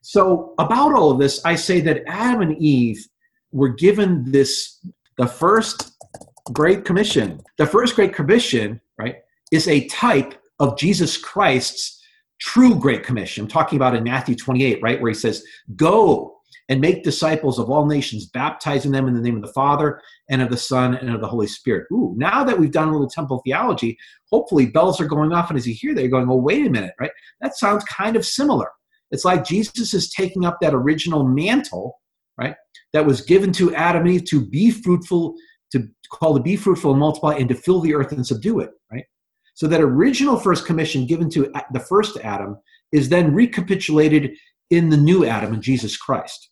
So, 0.00 0.54
about 0.58 0.94
all 0.94 1.10
of 1.10 1.18
this, 1.18 1.44
I 1.44 1.54
say 1.54 1.82
that 1.82 2.02
Adam 2.06 2.40
and 2.40 2.56
Eve 2.56 3.06
were 3.52 3.74
given 3.74 4.32
this, 4.32 4.80
the 5.18 5.26
first 5.26 5.98
Great 6.54 6.86
Commission. 6.86 7.42
The 7.58 7.66
first 7.66 7.94
Great 7.94 8.14
Commission, 8.14 8.80
right, 8.98 9.16
is 9.52 9.68
a 9.68 9.86
type 9.88 10.40
of 10.60 10.78
Jesus 10.78 11.18
Christ's 11.18 11.95
true 12.40 12.74
Great 12.74 13.04
Commission. 13.04 13.44
I'm 13.44 13.48
talking 13.48 13.76
about 13.76 13.94
in 13.94 14.04
Matthew 14.04 14.34
28, 14.34 14.82
right, 14.82 15.00
where 15.00 15.10
he 15.10 15.14
says, 15.14 15.42
Go 15.74 16.36
and 16.68 16.80
make 16.80 17.04
disciples 17.04 17.58
of 17.58 17.70
all 17.70 17.86
nations, 17.86 18.26
baptizing 18.26 18.90
them 18.90 19.06
in 19.06 19.14
the 19.14 19.20
name 19.20 19.36
of 19.36 19.42
the 19.42 19.52
Father 19.52 20.00
and 20.28 20.42
of 20.42 20.50
the 20.50 20.56
Son 20.56 20.96
and 20.96 21.10
of 21.10 21.20
the 21.20 21.28
Holy 21.28 21.46
Spirit. 21.46 21.86
Ooh, 21.92 22.14
now 22.16 22.42
that 22.42 22.58
we've 22.58 22.72
done 22.72 22.88
a 22.88 22.92
little 22.92 23.08
temple 23.08 23.40
theology, 23.44 23.96
hopefully 24.30 24.66
bells 24.66 25.00
are 25.00 25.06
going 25.06 25.32
off, 25.32 25.50
and 25.50 25.58
as 25.58 25.66
you 25.66 25.74
hear 25.74 25.94
that, 25.94 26.02
you're 26.02 26.10
going, 26.10 26.26
well, 26.26 26.40
wait 26.40 26.66
a 26.66 26.70
minute, 26.70 26.94
right? 27.00 27.12
That 27.40 27.56
sounds 27.56 27.84
kind 27.84 28.16
of 28.16 28.26
similar. 28.26 28.68
It's 29.10 29.24
like 29.24 29.44
Jesus 29.44 29.94
is 29.94 30.10
taking 30.10 30.44
up 30.44 30.58
that 30.60 30.74
original 30.74 31.24
mantle, 31.24 32.00
right, 32.36 32.56
that 32.92 33.06
was 33.06 33.20
given 33.20 33.52
to 33.52 33.74
Adam 33.74 34.02
and 34.02 34.10
Eve 34.10 34.24
to 34.24 34.44
be 34.44 34.70
fruitful, 34.70 35.36
to 35.72 35.88
call 36.10 36.34
to 36.34 36.42
be 36.42 36.56
fruitful 36.56 36.90
and 36.90 37.00
multiply 37.00 37.34
and 37.34 37.48
to 37.48 37.54
fill 37.54 37.80
the 37.80 37.94
earth 37.94 38.12
and 38.12 38.26
subdue 38.26 38.60
it, 38.60 38.70
right? 38.90 39.04
So 39.56 39.66
that 39.68 39.80
original 39.80 40.38
first 40.38 40.66
commission 40.66 41.06
given 41.06 41.30
to 41.30 41.50
the 41.72 41.80
first 41.80 42.18
Adam 42.18 42.58
is 42.92 43.08
then 43.08 43.34
recapitulated 43.34 44.36
in 44.70 44.90
the 44.90 44.98
new 44.98 45.24
Adam 45.24 45.54
in 45.54 45.62
Jesus 45.62 45.96
Christ. 45.96 46.50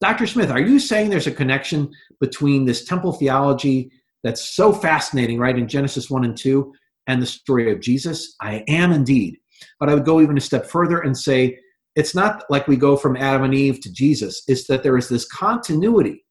Dr. 0.00 0.28
Smith, 0.28 0.50
are 0.50 0.60
you 0.60 0.78
saying 0.78 1.10
there's 1.10 1.26
a 1.26 1.32
connection 1.32 1.90
between 2.20 2.64
this 2.64 2.84
temple 2.84 3.12
theology 3.12 3.90
that's 4.22 4.54
so 4.54 4.72
fascinating, 4.72 5.40
right, 5.40 5.58
in 5.58 5.66
Genesis 5.66 6.08
1 6.08 6.24
and 6.24 6.36
2, 6.36 6.72
and 7.08 7.20
the 7.20 7.26
story 7.26 7.72
of 7.72 7.80
Jesus? 7.80 8.36
I 8.40 8.62
am 8.68 8.92
indeed. 8.92 9.36
But 9.80 9.88
I 9.88 9.94
would 9.94 10.04
go 10.04 10.20
even 10.20 10.38
a 10.38 10.40
step 10.40 10.66
further 10.66 11.00
and 11.00 11.18
say 11.18 11.58
it's 11.96 12.14
not 12.14 12.44
like 12.48 12.68
we 12.68 12.76
go 12.76 12.96
from 12.96 13.16
Adam 13.16 13.42
and 13.42 13.54
Eve 13.54 13.80
to 13.80 13.92
Jesus, 13.92 14.44
it's 14.46 14.68
that 14.68 14.84
there 14.84 14.96
is 14.96 15.08
this 15.08 15.26
continuity. 15.26 16.24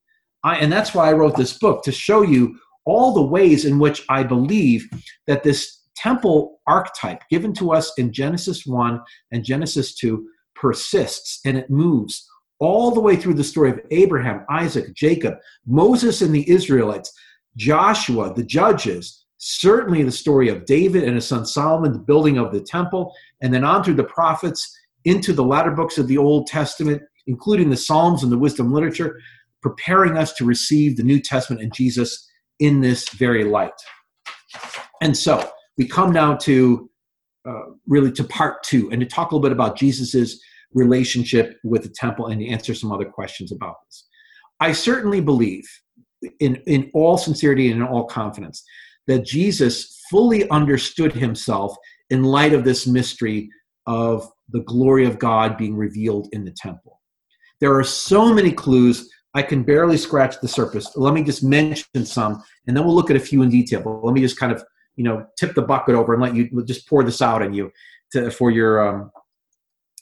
I, 0.45 0.55
and 0.57 0.71
that's 0.71 0.93
why 0.93 1.09
I 1.09 1.13
wrote 1.13 1.35
this 1.35 1.57
book 1.57 1.83
to 1.83 1.91
show 1.91 2.21
you 2.21 2.57
all 2.85 3.13
the 3.13 3.21
ways 3.21 3.65
in 3.65 3.79
which 3.79 4.03
I 4.09 4.23
believe 4.23 4.87
that 5.27 5.43
this 5.43 5.81
temple 5.95 6.59
archetype 6.67 7.21
given 7.29 7.53
to 7.53 7.71
us 7.71 7.91
in 7.97 8.13
Genesis 8.13 8.65
1 8.65 9.01
and 9.31 9.43
Genesis 9.43 9.95
2 9.95 10.27
persists 10.55 11.39
and 11.45 11.57
it 11.57 11.69
moves 11.69 12.27
all 12.59 12.91
the 12.91 13.01
way 13.01 13.15
through 13.15 13.33
the 13.33 13.43
story 13.43 13.69
of 13.69 13.79
Abraham, 13.91 14.45
Isaac, 14.49 14.93
Jacob, 14.93 15.35
Moses 15.65 16.21
and 16.21 16.33
the 16.33 16.49
Israelites, 16.49 17.11
Joshua, 17.57 18.33
the 18.33 18.43
judges, 18.43 19.25
certainly 19.37 20.03
the 20.03 20.11
story 20.11 20.49
of 20.49 20.65
David 20.65 21.03
and 21.03 21.15
his 21.15 21.27
son 21.27 21.45
Solomon, 21.45 21.91
the 21.91 21.99
building 21.99 22.37
of 22.37 22.53
the 22.53 22.61
temple, 22.61 23.13
and 23.41 23.53
then 23.53 23.63
on 23.63 23.83
through 23.83 23.95
the 23.95 24.05
prophets 24.05 24.73
into 25.03 25.33
the 25.33 25.43
latter 25.43 25.71
books 25.71 25.97
of 25.97 26.07
the 26.07 26.17
Old 26.17 26.47
Testament, 26.47 27.01
including 27.27 27.69
the 27.69 27.77
Psalms 27.77 28.23
and 28.23 28.31
the 28.31 28.37
wisdom 28.37 28.71
literature, 28.71 29.19
preparing 29.61 30.17
us 30.17 30.33
to 30.33 30.45
receive 30.45 30.95
the 30.95 31.03
New 31.03 31.19
Testament 31.19 31.61
and 31.61 31.73
Jesus 31.73 32.29
in 32.59 32.81
this 32.81 33.09
very 33.09 33.43
light. 33.43 33.73
And 35.01 35.15
so 35.15 35.49
we 35.77 35.87
come 35.87 36.11
now 36.11 36.35
to 36.35 36.89
uh, 37.47 37.65
really 37.85 38.11
to 38.13 38.23
part 38.23 38.63
two 38.63 38.89
and 38.91 38.99
to 39.01 39.05
talk 39.05 39.31
a 39.31 39.35
little 39.35 39.43
bit 39.43 39.51
about 39.51 39.77
Jesus's 39.77 40.41
relationship 40.73 41.57
with 41.63 41.83
the 41.83 41.89
temple 41.89 42.27
and 42.27 42.41
to 42.41 42.47
answer 42.47 42.73
some 42.73 42.91
other 42.91 43.05
questions 43.05 43.51
about 43.51 43.75
this. 43.85 44.07
I 44.59 44.71
certainly 44.71 45.21
believe, 45.21 45.63
in, 46.39 46.55
in 46.65 46.89
all 46.93 47.17
sincerity 47.17 47.71
and 47.71 47.81
in 47.81 47.87
all 47.87 48.05
confidence, 48.05 48.63
that 49.07 49.25
Jesus 49.25 50.01
fully 50.09 50.49
understood 50.49 51.13
himself 51.13 51.75
in 52.09 52.23
light 52.23 52.53
of 52.53 52.63
this 52.63 52.87
mystery 52.87 53.49
of 53.85 54.27
the 54.49 54.61
glory 54.61 55.05
of 55.05 55.19
God 55.19 55.57
being 55.57 55.75
revealed 55.75 56.27
in 56.31 56.45
the 56.45 56.51
temple. 56.51 57.01
There 57.61 57.75
are 57.75 57.83
so 57.83 58.33
many 58.33 58.51
clues, 58.51 59.09
I 59.35 59.43
can 59.43 59.63
barely 59.63 59.97
scratch 59.97 60.39
the 60.41 60.47
surface. 60.47 60.95
Let 60.95 61.13
me 61.13 61.21
just 61.21 61.43
mention 61.43 62.05
some, 62.05 62.41
and 62.65 62.75
then 62.75 62.85
we'll 62.85 62.95
look 62.95 63.11
at 63.11 63.17
a 63.17 63.19
few 63.19 63.41
in 63.41 63.49
detail. 63.49 63.81
But 63.81 64.03
let 64.03 64.13
me 64.13 64.21
just 64.21 64.39
kind 64.39 64.51
of, 64.51 64.63
you 64.95 65.03
know, 65.03 65.25
tip 65.37 65.53
the 65.53 65.61
bucket 65.61 65.93
over 65.93 66.13
and 66.13 66.23
let 66.23 66.33
you 66.33 66.63
just 66.63 66.87
pour 66.87 67.03
this 67.03 67.21
out 67.21 67.41
on 67.41 67.53
you 67.53 67.71
to, 68.13 68.31
for 68.31 68.49
your 68.49 68.87
um, 68.87 69.11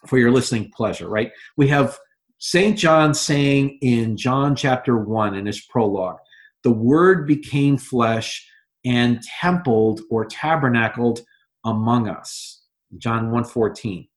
for 0.07 0.17
your 0.17 0.31
listening 0.31 0.71
pleasure. 0.75 1.09
Right? 1.09 1.31
We 1.57 1.67
have 1.69 1.97
Saint 2.37 2.77
John 2.77 3.13
saying 3.13 3.79
in 3.81 4.15
John 4.15 4.55
chapter 4.55 4.97
one 4.97 5.35
in 5.35 5.47
his 5.47 5.61
prologue, 5.61 6.19
"The 6.63 6.71
Word 6.71 7.27
became 7.27 7.77
flesh." 7.77 8.47
and 8.85 9.21
templed 9.23 10.01
or 10.09 10.25
tabernacled 10.25 11.21
among 11.65 12.09
us. 12.09 12.63
John 12.97 13.31
1:14. 13.31 14.09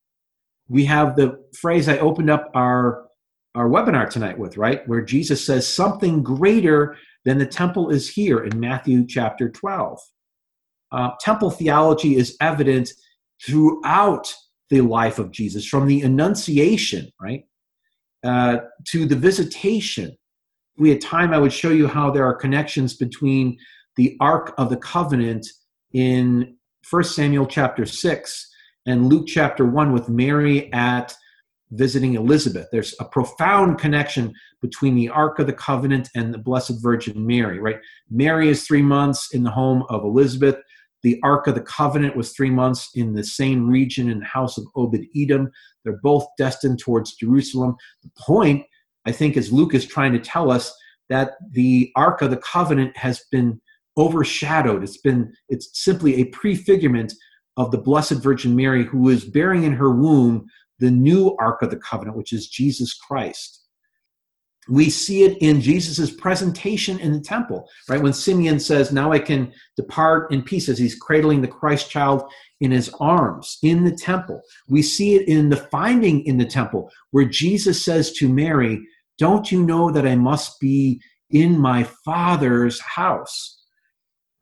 We 0.68 0.84
have 0.86 1.16
the 1.16 1.38
phrase 1.54 1.88
I 1.88 1.98
opened 1.98 2.30
up 2.30 2.50
our 2.54 3.05
our 3.56 3.68
webinar 3.68 4.08
tonight 4.08 4.38
with, 4.38 4.56
right? 4.56 4.86
Where 4.88 5.02
Jesus 5.02 5.44
says 5.44 5.66
something 5.66 6.22
greater 6.22 6.96
than 7.24 7.38
the 7.38 7.46
temple 7.46 7.90
is 7.90 8.08
here 8.08 8.44
in 8.44 8.60
Matthew 8.60 9.06
chapter 9.06 9.48
12. 9.50 9.98
Uh, 10.92 11.10
temple 11.20 11.50
theology 11.50 12.16
is 12.16 12.36
evident 12.40 12.90
throughout 13.44 14.32
the 14.70 14.82
life 14.82 15.18
of 15.18 15.32
Jesus, 15.32 15.66
from 15.66 15.86
the 15.86 16.02
Annunciation, 16.02 17.10
right? 17.20 17.44
uh, 18.26 18.58
to 18.88 19.06
the 19.06 19.16
visitation. 19.16 20.16
We 20.78 20.90
had 20.90 21.00
time, 21.00 21.32
I 21.32 21.38
would 21.38 21.52
show 21.52 21.70
you 21.70 21.86
how 21.86 22.10
there 22.10 22.24
are 22.24 22.34
connections 22.34 22.94
between 22.94 23.56
the 23.96 24.16
Ark 24.20 24.54
of 24.58 24.68
the 24.68 24.76
Covenant 24.76 25.46
in 25.92 26.56
1 26.90 27.04
Samuel 27.04 27.46
chapter 27.46 27.86
6 27.86 28.50
and 28.86 29.08
Luke 29.08 29.26
chapter 29.26 29.64
1 29.64 29.92
with 29.92 30.08
Mary 30.08 30.72
at 30.72 31.14
visiting 31.70 32.14
Elizabeth. 32.14 32.68
There's 32.70 32.94
a 33.00 33.04
profound 33.04 33.78
connection 33.78 34.32
between 34.62 34.94
the 34.94 35.08
Ark 35.08 35.38
of 35.38 35.46
the 35.46 35.52
Covenant 35.52 36.08
and 36.14 36.32
the 36.32 36.38
Blessed 36.38 36.82
Virgin 36.82 37.26
Mary, 37.26 37.58
right? 37.58 37.78
Mary 38.10 38.48
is 38.48 38.66
three 38.66 38.82
months 38.82 39.34
in 39.34 39.42
the 39.42 39.50
home 39.50 39.84
of 39.88 40.04
Elizabeth. 40.04 40.56
The 41.02 41.20
Ark 41.22 41.46
of 41.46 41.54
the 41.54 41.60
Covenant 41.60 42.16
was 42.16 42.32
three 42.32 42.50
months 42.50 42.90
in 42.94 43.14
the 43.14 43.24
same 43.24 43.68
region 43.68 44.08
in 44.08 44.20
the 44.20 44.26
house 44.26 44.58
of 44.58 44.66
Obed 44.76 45.04
Edom. 45.16 45.50
They're 45.84 46.00
both 46.02 46.26
destined 46.38 46.78
towards 46.78 47.14
Jerusalem. 47.14 47.76
The 48.02 48.10
point, 48.18 48.64
I 49.06 49.12
think, 49.12 49.36
is 49.36 49.52
Luke 49.52 49.74
is 49.74 49.86
trying 49.86 50.12
to 50.12 50.18
tell 50.18 50.50
us 50.50 50.74
that 51.08 51.32
the 51.52 51.90
Ark 51.96 52.22
of 52.22 52.30
the 52.30 52.38
Covenant 52.38 52.96
has 52.96 53.22
been 53.30 53.60
overshadowed. 53.96 54.82
It's 54.82 54.98
been, 54.98 55.32
it's 55.48 55.70
simply 55.72 56.20
a 56.20 56.26
prefigurement 56.26 57.12
of 57.56 57.70
the 57.70 57.78
Blessed 57.78 58.22
Virgin 58.22 58.54
Mary 58.54 58.84
who 58.84 59.08
is 59.08 59.24
bearing 59.24 59.62
in 59.62 59.72
her 59.72 59.90
womb 59.90 60.46
the 60.78 60.90
new 60.90 61.36
Ark 61.38 61.62
of 61.62 61.70
the 61.70 61.76
Covenant, 61.76 62.16
which 62.16 62.32
is 62.32 62.48
Jesus 62.48 62.94
Christ. 62.94 63.62
We 64.68 64.90
see 64.90 65.22
it 65.22 65.38
in 65.38 65.60
Jesus' 65.60 66.10
presentation 66.10 66.98
in 66.98 67.12
the 67.12 67.20
temple, 67.20 67.68
right? 67.88 68.02
When 68.02 68.12
Simeon 68.12 68.58
says, 68.58 68.90
Now 68.90 69.12
I 69.12 69.20
can 69.20 69.52
depart 69.76 70.32
in 70.32 70.42
peace 70.42 70.68
as 70.68 70.78
he's 70.78 70.98
cradling 70.98 71.40
the 71.40 71.48
Christ 71.48 71.88
child 71.88 72.24
in 72.60 72.72
his 72.72 72.92
arms 72.98 73.58
in 73.62 73.84
the 73.84 73.94
temple. 73.94 74.42
We 74.68 74.82
see 74.82 75.14
it 75.14 75.28
in 75.28 75.50
the 75.50 75.56
finding 75.56 76.24
in 76.26 76.36
the 76.38 76.46
temple, 76.46 76.90
where 77.12 77.26
Jesus 77.26 77.84
says 77.84 78.12
to 78.14 78.28
Mary, 78.28 78.84
Don't 79.18 79.52
you 79.52 79.62
know 79.62 79.92
that 79.92 80.06
I 80.06 80.16
must 80.16 80.58
be 80.58 81.00
in 81.30 81.58
my 81.58 81.84
Father's 82.04 82.80
house? 82.80 83.62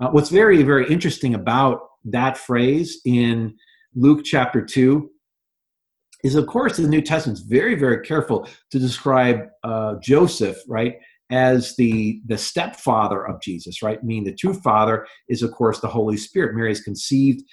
Uh, 0.00 0.08
what's 0.08 0.30
very, 0.30 0.62
very 0.62 0.88
interesting 0.88 1.34
about 1.34 1.80
that 2.06 2.38
phrase 2.38 3.00
in 3.04 3.54
Luke 3.94 4.24
chapter 4.24 4.64
2 4.64 5.10
is, 6.24 6.34
of 6.34 6.46
course, 6.46 6.78
the 6.78 6.88
New 6.88 7.02
Testament's 7.02 7.42
very, 7.42 7.76
very 7.76 8.00
careful 8.00 8.48
to 8.70 8.78
describe 8.78 9.46
uh, 9.62 9.96
Joseph, 10.02 10.56
right, 10.66 10.96
as 11.30 11.76
the 11.76 12.20
the 12.26 12.38
stepfather 12.38 13.26
of 13.26 13.40
Jesus, 13.40 13.82
right? 13.82 14.02
Meaning 14.02 14.24
the 14.24 14.34
true 14.34 14.54
father 14.54 15.06
is, 15.28 15.42
of 15.42 15.52
course, 15.52 15.80
the 15.80 15.88
Holy 15.88 16.16
Spirit. 16.16 16.56
Mary 16.56 16.72
is 16.72 16.80
conceived. 16.80 17.44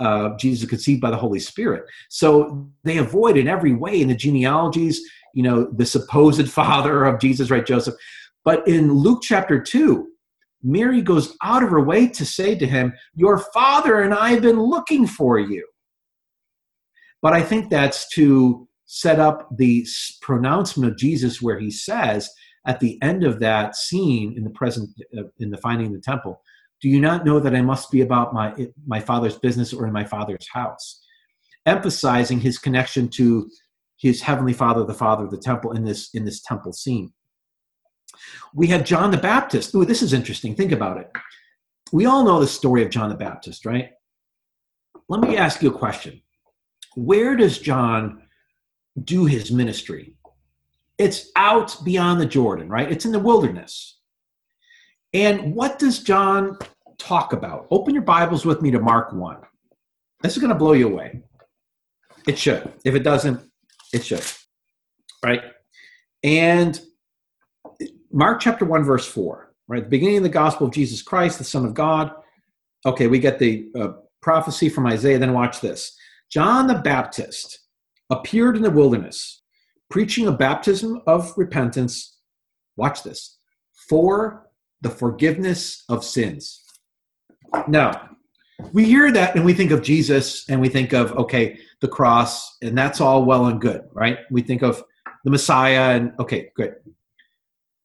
Uh, 0.00 0.36
Jesus 0.36 0.68
conceived 0.68 1.00
by 1.00 1.10
the 1.10 1.16
Holy 1.16 1.38
Spirit. 1.38 1.84
So 2.08 2.68
they 2.82 2.98
avoid 2.98 3.36
in 3.36 3.46
every 3.46 3.74
way 3.74 4.00
in 4.00 4.08
the 4.08 4.16
genealogies, 4.16 5.00
you 5.34 5.42
know, 5.42 5.70
the 5.76 5.86
supposed 5.86 6.50
father 6.60 7.04
of 7.04 7.20
Jesus, 7.20 7.50
right, 7.50 7.66
Joseph. 7.66 7.94
But 8.44 8.66
in 8.66 8.92
Luke 8.92 9.20
chapter 9.22 9.60
2, 9.60 10.08
Mary 10.64 11.02
goes 11.02 11.36
out 11.42 11.62
of 11.62 11.70
her 11.70 11.80
way 11.80 12.08
to 12.08 12.24
say 12.24 12.56
to 12.56 12.66
him, 12.66 12.92
Your 13.14 13.38
father 13.52 14.00
and 14.00 14.14
I 14.14 14.30
have 14.30 14.42
been 14.42 14.60
looking 14.60 15.06
for 15.06 15.38
you. 15.38 15.66
But 17.22 17.32
I 17.32 17.42
think 17.42 17.70
that's 17.70 18.08
to 18.10 18.68
set 18.86 19.20
up 19.20 19.48
the 19.56 19.86
pronouncement 20.20 20.92
of 20.92 20.98
Jesus 20.98 21.40
where 21.40 21.58
he 21.58 21.70
says 21.70 22.28
at 22.66 22.80
the 22.80 23.00
end 23.00 23.24
of 23.24 23.40
that 23.40 23.74
scene 23.74 24.34
in 24.36 24.44
the 24.44 24.50
present 24.50 24.90
uh, 25.16 25.22
in 25.38 25.50
the 25.50 25.56
finding 25.56 25.86
of 25.86 25.92
the 25.92 26.00
temple, 26.00 26.42
do 26.80 26.88
you 26.88 27.00
not 27.00 27.24
know 27.24 27.40
that 27.40 27.54
I 27.54 27.62
must 27.62 27.90
be 27.90 28.00
about 28.00 28.34
my 28.34 28.52
my 28.86 29.00
father's 29.00 29.38
business 29.38 29.72
or 29.72 29.86
in 29.86 29.92
my 29.92 30.04
father's 30.04 30.46
house? 30.52 31.00
Emphasizing 31.64 32.40
his 32.40 32.58
connection 32.58 33.08
to 33.10 33.48
his 33.96 34.20
heavenly 34.20 34.52
father, 34.52 34.84
the 34.84 34.92
father 34.92 35.24
of 35.24 35.30
the 35.30 35.38
temple 35.38 35.72
in 35.72 35.84
this 35.84 36.10
in 36.12 36.24
this 36.24 36.42
temple 36.42 36.72
scene. 36.72 37.12
We 38.52 38.66
have 38.66 38.84
John 38.84 39.12
the 39.12 39.16
Baptist. 39.16 39.74
Ooh, 39.74 39.84
this 39.84 40.02
is 40.02 40.12
interesting. 40.12 40.54
Think 40.54 40.72
about 40.72 40.98
it. 40.98 41.10
We 41.92 42.06
all 42.06 42.24
know 42.24 42.40
the 42.40 42.46
story 42.46 42.82
of 42.84 42.90
John 42.90 43.10
the 43.10 43.14
Baptist, 43.14 43.64
right? 43.64 43.90
Let 45.08 45.20
me 45.20 45.36
ask 45.36 45.62
you 45.62 45.70
a 45.70 45.78
question 45.78 46.20
where 46.94 47.36
does 47.36 47.58
John 47.58 48.22
do 49.04 49.24
his 49.24 49.50
ministry? 49.50 50.14
It's 50.98 51.30
out 51.36 51.76
beyond 51.84 52.20
the 52.20 52.26
Jordan, 52.26 52.68
right? 52.68 52.90
It's 52.90 53.04
in 53.04 53.12
the 53.12 53.18
wilderness. 53.18 53.98
And 55.14 55.54
what 55.54 55.78
does 55.78 56.00
John 56.00 56.58
talk 56.98 57.32
about? 57.32 57.66
Open 57.70 57.94
your 57.94 58.02
Bibles 58.02 58.46
with 58.46 58.62
me 58.62 58.70
to 58.70 58.78
Mark 58.78 59.12
1. 59.12 59.38
This 60.22 60.32
is 60.32 60.38
going 60.38 60.52
to 60.52 60.58
blow 60.58 60.72
you 60.72 60.88
away. 60.88 61.22
It 62.26 62.38
should. 62.38 62.72
If 62.84 62.94
it 62.94 63.02
doesn't, 63.02 63.40
it 63.92 64.04
should. 64.04 64.24
Right? 65.24 65.42
And 66.22 66.80
Mark 68.12 68.40
chapter 68.40 68.64
1, 68.64 68.84
verse 68.84 69.06
4, 69.06 69.52
right? 69.68 69.82
The 69.82 69.88
beginning 69.88 70.18
of 70.18 70.22
the 70.22 70.28
gospel 70.28 70.66
of 70.66 70.72
Jesus 70.72 71.02
Christ, 71.02 71.38
the 71.38 71.44
Son 71.44 71.64
of 71.64 71.74
God. 71.74 72.12
Okay, 72.86 73.06
we 73.06 73.18
get 73.18 73.38
the 73.38 73.70
uh, 73.78 73.88
prophecy 74.20 74.68
from 74.68 74.86
Isaiah. 74.86 75.18
Then 75.18 75.32
watch 75.32 75.60
this. 75.60 75.96
John 76.32 76.66
the 76.66 76.76
Baptist 76.76 77.58
appeared 78.08 78.56
in 78.56 78.62
the 78.62 78.70
wilderness, 78.70 79.42
preaching 79.90 80.26
a 80.26 80.32
baptism 80.32 81.02
of 81.06 81.30
repentance. 81.36 82.16
Watch 82.76 83.02
this 83.02 83.36
for 83.88 84.48
the 84.80 84.88
forgiveness 84.88 85.84
of 85.90 86.02
sins. 86.02 86.64
Now, 87.68 88.16
we 88.72 88.86
hear 88.86 89.12
that 89.12 89.36
and 89.36 89.44
we 89.44 89.52
think 89.52 89.72
of 89.72 89.82
Jesus 89.82 90.48
and 90.48 90.58
we 90.58 90.70
think 90.70 90.94
of, 90.94 91.12
okay, 91.12 91.58
the 91.82 91.88
cross, 91.88 92.56
and 92.62 92.78
that's 92.78 93.02
all 93.02 93.26
well 93.26 93.46
and 93.46 93.60
good, 93.60 93.82
right? 93.92 94.20
We 94.30 94.40
think 94.40 94.62
of 94.62 94.82
the 95.24 95.30
Messiah 95.30 95.96
and, 95.96 96.12
okay, 96.18 96.50
good. 96.56 96.76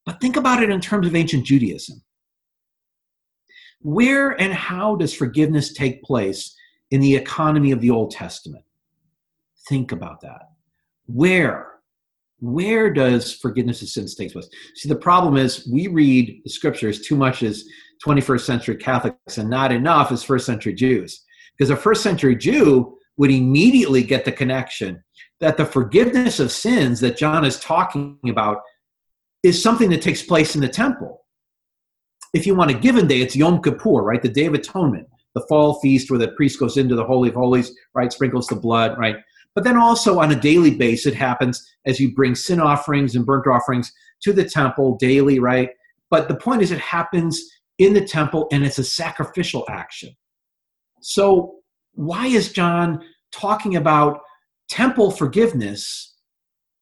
But 0.06 0.22
think 0.22 0.38
about 0.38 0.64
it 0.64 0.70
in 0.70 0.80
terms 0.80 1.06
of 1.06 1.16
ancient 1.16 1.46
Judaism. 1.46 2.02
Where 3.82 4.40
and 4.40 4.54
how 4.54 4.96
does 4.96 5.14
forgiveness 5.14 5.74
take 5.74 6.02
place 6.02 6.57
in 6.92 7.02
the 7.02 7.16
economy 7.16 7.72
of 7.72 7.82
the 7.82 7.92
Old 7.92 8.12
Testament. 8.12 8.64
Think 9.68 9.92
about 9.92 10.22
that. 10.22 10.50
Where? 11.08 11.68
Where 12.40 12.92
does 12.94 13.34
forgiveness 13.34 13.82
of 13.82 13.90
sins 13.90 14.16
take 14.16 14.32
place? 14.32 14.50
See, 14.76 14.88
the 14.88 14.96
problem 14.96 15.38
is 15.38 15.68
we 15.72 15.88
read 15.88 16.42
the 16.44 16.50
scriptures 16.50 17.02
too 17.02 17.16
much 17.16 17.44
as 17.44 17.66
21st 18.06 18.42
century 18.42 18.76
Catholics 18.76 19.38
and 19.38 19.50
not 19.50 19.72
enough 19.72 20.12
as 20.12 20.24
first 20.24 20.46
century 20.46 20.74
Jews. 20.74 21.26
Because 21.58 21.72
a 21.72 21.76
first 21.76 22.04
century 22.04 22.36
Jew 22.36 22.98
would 23.18 23.32
immediately 23.32 24.04
get 24.04 24.26
the 24.26 24.32
connection 24.32 25.04
that 25.40 25.58
the 25.58 25.66
forgiveness 25.66 26.40
of 26.40 26.52
sins 26.52 27.00
that 27.00 27.18
John 27.18 27.44
is 27.44 27.60
talking 27.60 28.18
about 28.30 28.60
is 29.44 29.62
something 29.62 29.90
that 29.90 30.02
takes 30.02 30.22
place 30.22 30.56
in 30.56 30.62
the 30.62 30.70
temple. 30.70 31.24
If 32.34 32.46
you 32.46 32.54
want 32.54 32.72
a 32.72 32.76
given 32.76 33.08
day, 33.08 33.22
it's 33.22 33.36
Yom 33.36 33.62
Kippur, 33.62 34.04
right? 34.04 34.22
The 34.22 34.30
Day 34.30 34.46
of 34.46 34.54
Atonement 34.54 35.08
the 35.38 35.46
fall 35.48 35.80
feast 35.82 36.10
where 36.10 36.18
the 36.18 36.30
priest 36.30 36.60
goes 36.60 36.78
into 36.78 36.96
the 36.96 37.06
Holy 37.06 37.30
of 37.30 37.36
Holies, 37.36 37.72
right, 37.94 38.12
sprinkles 38.12 38.48
the 38.48 38.56
blood, 38.56 38.98
right? 38.98 39.18
But 39.54 39.64
then 39.64 39.78
also 39.78 40.20
on 40.20 40.32
a 40.32 40.40
daily 40.40 40.72
basis, 40.72 41.14
it 41.14 41.16
happens 41.16 41.64
as 41.86 42.00
you 42.00 42.16
bring 42.16 42.34
sin 42.34 42.60
offerings 42.60 43.16
and 43.16 43.26
burnt 43.26 43.46
offerings 43.46 43.94
to 44.22 44.34
the 44.34 44.44
temple 44.44 44.98
daily, 44.98 45.38
right? 45.38 45.70
But 46.10 46.28
the 46.28 46.36
point 46.36 46.64
is, 46.64 46.72
it 46.72 46.80
happens 46.80 47.40
in 47.78 47.94
the 47.94 48.06
temple 48.06 48.48
and 48.52 48.66
it's 48.66 48.80
a 48.80 48.84
sacrificial 48.84 49.64
action. 49.70 50.16
So, 51.02 51.58
why 51.94 52.28
is 52.28 52.52
John 52.52 53.04
talking 53.32 53.76
about 53.76 54.22
temple 54.70 55.12
forgiveness 55.12 56.16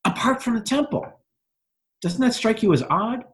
apart 0.05 0.41
from 0.41 0.55
the 0.55 0.61
temple? 0.61 1.05
Doesn't 2.01 2.21
that 2.21 2.33
strike 2.33 2.63
you 2.63 2.71
as 2.71 2.83
odd? 2.83 3.25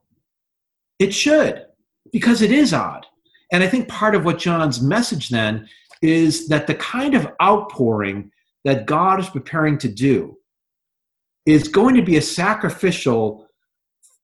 It 0.97 1.13
should, 1.13 1.65
because 2.11 2.41
it 2.41 2.51
is 2.51 2.73
odd. 2.73 3.05
And 3.51 3.63
I 3.63 3.67
think 3.67 3.87
part 3.87 4.15
of 4.15 4.25
what 4.25 4.39
John's 4.39 4.81
message 4.81 5.29
then 5.29 5.67
is 6.01 6.47
that 6.47 6.67
the 6.67 6.75
kind 6.75 7.13
of 7.15 7.27
outpouring 7.41 8.31
that 8.63 8.85
God 8.85 9.19
is 9.19 9.29
preparing 9.29 9.77
to 9.79 9.87
do 9.87 10.37
is 11.45 11.67
going 11.67 11.95
to 11.95 12.01
be 12.01 12.17
a 12.17 12.21
sacrificial 12.21 13.47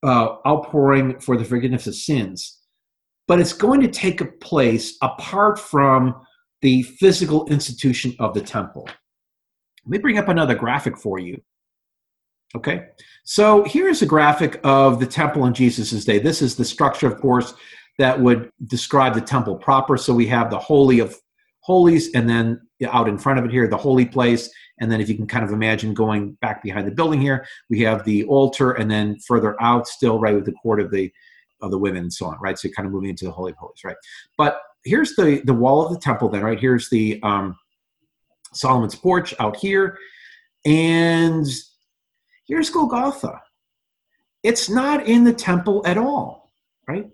uh, 0.04 0.36
outpouring 0.46 1.20
for 1.20 1.38
the 1.38 1.44
forgiveness 1.44 1.88
of 1.88 1.96
sins, 1.96 2.62
but 3.28 3.40
it's 3.40 3.54
going 3.54 3.82
to 3.82 3.88
take 3.88 4.22
a 4.22 4.26
place 4.26 4.96
apart 5.02 5.60
from 5.60 6.16
the 6.62 6.84
physical 6.84 7.46
institution 7.48 8.16
of 8.20 8.34
the 8.34 8.42
temple. 8.42 8.88
Let 9.86 9.92
me 9.92 9.98
bring 9.98 10.18
up 10.18 10.28
another 10.28 10.56
graphic 10.56 10.98
for 10.98 11.20
you. 11.20 11.42
Okay, 12.56 12.86
so 13.26 13.64
here's 13.64 14.02
a 14.02 14.06
graphic 14.06 14.60
of 14.64 15.00
the 15.00 15.06
temple 15.06 15.46
in 15.46 15.54
Jesus' 15.54 16.06
day. 16.06 16.18
This 16.18 16.42
is 16.42 16.56
the 16.56 16.64
structure, 16.64 17.08
of 17.08 17.20
course, 17.20 17.54
that 17.98 18.20
would 18.20 18.52
describe 18.66 19.14
the 19.14 19.22
temple 19.22 19.56
proper. 19.56 19.98
So 19.98 20.14
we 20.14 20.28
have 20.28 20.50
the 20.50 20.60
Holy 20.60 21.00
of 21.00 21.16
Holies, 21.62 22.14
and 22.14 22.30
then 22.30 22.62
out 22.86 23.10
in 23.10 23.18
front 23.18 23.40
of 23.40 23.46
it 23.46 23.52
here, 23.52 23.68
the 23.68 23.76
holy 23.76 24.06
place. 24.06 24.50
And 24.80 24.92
then, 24.92 25.02
if 25.02 25.10
you 25.10 25.16
can 25.16 25.28
kind 25.28 25.44
of 25.44 25.52
imagine 25.52 25.94
going 25.94 26.34
back 26.34 26.64
behind 26.64 26.88
the 26.88 26.92
building 26.92 27.20
here, 27.20 27.46
we 27.70 27.82
have 27.82 28.06
the 28.06 28.24
altar, 28.26 28.72
and 28.72 28.90
then 28.90 29.18
further 29.28 29.62
out, 29.62 29.88
still 29.88 30.20
right 30.20 30.36
with 30.36 30.46
the 30.46 30.54
court 30.54 30.80
of 30.80 30.92
the 30.92 31.12
of 31.62 31.72
the 31.72 31.78
women 31.78 32.04
and 32.04 32.14
so 32.14 32.28
on, 32.28 32.38
right? 32.40 32.58
So 32.58 32.70
kind 32.70 32.86
of 32.86 32.94
moving 32.94 33.10
into 33.10 33.26
the 33.26 33.32
holy 33.32 33.52
of 33.52 33.58
holies, 33.58 33.84
right? 33.84 33.96
But 34.38 34.62
here's 34.86 35.16
the 35.16 35.42
the 35.46 35.54
wall 35.54 35.86
of 35.86 35.92
the 35.92 36.00
temple. 36.00 36.30
Then, 36.30 36.44
right 36.44 36.60
here's 36.60 36.90
the 36.90 37.20
um, 37.24 37.58
Solomon's 38.54 38.96
porch 38.96 39.34
out 39.40 39.58
here, 39.58 39.98
and 40.66 41.48
here's 42.48 42.70
Golgotha, 42.70 43.42
it's 44.44 44.70
not 44.70 45.06
in 45.08 45.24
the 45.24 45.34
temple 45.34 45.82
at 45.86 45.98
all, 45.98 46.52
right? 46.88 47.10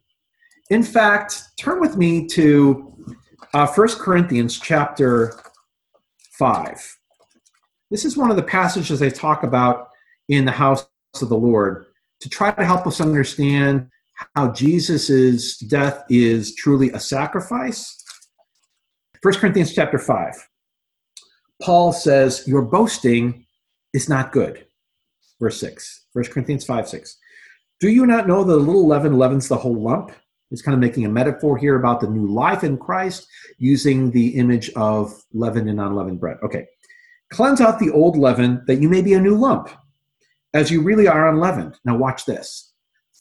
In 0.73 0.81
fact, 0.81 1.49
turn 1.59 1.79
with 1.79 1.97
me 1.97 2.25
to 2.29 2.95
uh, 3.53 3.67
1 3.67 3.87
Corinthians 3.99 4.59
chapter 4.59 5.39
5. 6.31 6.97
This 7.91 8.05
is 8.05 8.17
one 8.17 8.31
of 8.31 8.37
the 8.37 8.41
passages 8.41 8.99
they 8.99 9.11
talk 9.11 9.43
about 9.43 9.89
in 10.29 10.45
the 10.45 10.51
house 10.51 10.87
of 11.21 11.29
the 11.29 11.37
Lord 11.37 11.85
to 12.21 12.27
try 12.27 12.49
to 12.49 12.65
help 12.65 12.87
us 12.87 12.99
understand 12.99 13.87
how 14.35 14.51
Jesus' 14.51 15.59
death 15.59 16.05
is 16.09 16.55
truly 16.55 16.89
a 16.89 16.99
sacrifice. 16.99 18.03
1 19.21 19.35
Corinthians 19.35 19.75
chapter 19.75 19.99
5. 19.99 20.33
Paul 21.61 21.93
says, 21.93 22.47
Your 22.47 22.63
boasting 22.63 23.45
is 23.93 24.09
not 24.09 24.31
good. 24.31 24.65
Verse 25.39 25.59
6. 25.59 26.07
1 26.13 26.25
Corinthians 26.31 26.65
5 26.65 26.89
6. 26.89 27.15
Do 27.79 27.89
you 27.89 28.07
not 28.07 28.27
know 28.27 28.43
that 28.43 28.55
a 28.55 28.55
little 28.55 28.87
leaven 28.87 29.19
leavens 29.19 29.47
the 29.47 29.57
whole 29.57 29.79
lump? 29.79 30.13
He's 30.53 30.61
kind 30.61 30.75
of 30.75 30.79
making 30.79 31.03
a 31.03 31.09
metaphor 31.09 31.57
here 31.57 31.77
about 31.77 31.99
the 31.99 32.07
new 32.07 32.27
life 32.27 32.63
in 32.63 32.77
Christ 32.77 33.25
using 33.57 34.11
the 34.11 34.27
image 34.35 34.69
of 34.75 35.11
leaven 35.33 35.67
and 35.67 35.81
unleavened 35.81 36.19
bread. 36.19 36.37
Okay. 36.43 36.67
Cleanse 37.31 37.59
out 37.59 37.79
the 37.79 37.89
old 37.89 38.15
leaven 38.15 38.61
that 38.67 38.79
you 38.79 38.87
may 38.87 39.01
be 39.01 39.15
a 39.15 39.19
new 39.19 39.33
lump, 39.33 39.71
as 40.53 40.69
you 40.69 40.83
really 40.83 41.07
are 41.07 41.27
unleavened. 41.27 41.79
Now, 41.85 41.97
watch 41.97 42.25
this. 42.25 42.71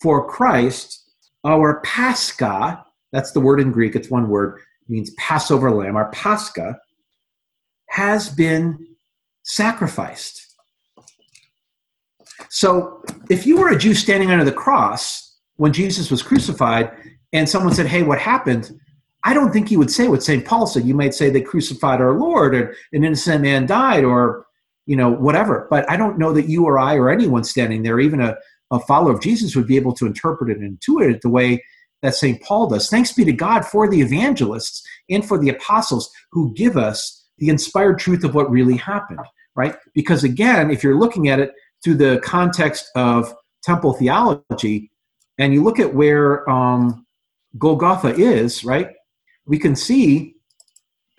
For 0.03 0.29
Christ, 0.29 1.11
our 1.43 1.81
Pascha, 1.81 2.85
that's 3.13 3.33
the 3.33 3.41
word 3.41 3.61
in 3.61 3.73
Greek, 3.73 3.97
it's 3.97 4.11
one 4.11 4.29
word, 4.29 4.61
means 4.87 5.15
Passover 5.17 5.71
lamb, 5.71 5.97
our 5.97 6.11
Pascha, 6.11 6.79
has 7.89 8.29
been 8.29 8.89
sacrificed. 9.43 10.55
So, 12.51 13.03
if 13.31 13.47
you 13.47 13.57
were 13.57 13.71
a 13.71 13.79
Jew 13.79 13.95
standing 13.95 14.31
under 14.31 14.45
the 14.45 14.53
cross 14.53 15.39
when 15.57 15.73
Jesus 15.73 16.11
was 16.11 16.23
crucified, 16.23 16.93
and 17.33 17.49
someone 17.49 17.75
said, 17.75 17.87
Hey, 17.87 18.03
what 18.03 18.19
happened? 18.19 18.79
I 19.25 19.35
don't 19.35 19.53
think 19.53 19.71
you 19.71 19.79
would 19.79 19.91
say 19.91 20.09
what 20.09 20.23
St. 20.23 20.45
Paul 20.45 20.67
said. 20.67 20.85
You 20.85 20.95
might 20.95 21.15
say 21.15 21.31
they 21.31 21.41
crucified 21.41 22.01
our 22.01 22.19
Lord 22.19 22.55
or 22.55 22.75
an 22.93 23.05
innocent 23.05 23.43
man 23.43 23.67
died 23.67 24.05
or, 24.05 24.47
you 24.87 24.97
know, 24.97 25.11
whatever. 25.11 25.69
But 25.71 25.89
I 25.89 25.97
don't 25.97 26.19
know 26.19 26.33
that 26.33 26.49
you 26.49 26.65
or 26.65 26.79
I 26.79 26.97
or 26.97 27.09
anyone 27.09 27.45
standing 27.45 27.83
there, 27.83 28.01
even 28.01 28.21
a, 28.21 28.37
a 28.73 28.81
follower 28.81 29.13
of 29.13 29.21
Jesus, 29.21 29.55
would 29.55 29.69
be 29.69 29.77
able 29.77 29.95
to 29.95 30.07
interpret 30.07 30.51
it 30.51 30.59
and 30.59 30.79
intuit 30.79 31.15
it 31.15 31.23
the 31.23 31.29
way 31.29 31.63
that 32.03 32.17
St. 32.17 32.43
Paul 32.43 32.69
does. 32.69 32.91
Thanks 32.91 33.13
be 33.13 33.25
to 33.25 33.33
God 33.33 33.65
for 33.65 33.89
the 33.89 34.01
evangelists 34.01 34.83
and 35.09 35.25
for 35.25 35.39
the 35.39 35.51
apostles 35.51 36.11
who 36.33 36.53
give 36.55 36.77
us 36.77 37.25
the 37.39 37.49
inspired 37.49 38.01
truth 38.01 38.25
of 38.25 38.35
what 38.35 38.51
really 38.51 38.77
happened, 38.77 39.21
right? 39.55 39.77
Because 39.95 40.25
again, 40.25 40.71
if 40.71 40.83
you're 40.83 40.99
looking 40.99 41.29
at 41.29 41.39
it 41.39 41.53
through 41.83 41.95
the 41.95 42.21
context 42.25 42.91
of 42.97 43.33
temple 43.63 43.93
theology, 43.93 44.91
and 45.39 45.55
you 45.55 45.63
look 45.63 45.79
at 45.79 45.95
where 45.95 46.49
um, 46.51 47.07
Golgotha 47.59 48.15
is, 48.15 48.65
right? 48.65 48.89
We 49.47 49.59
can 49.59 49.77
see 49.77 50.37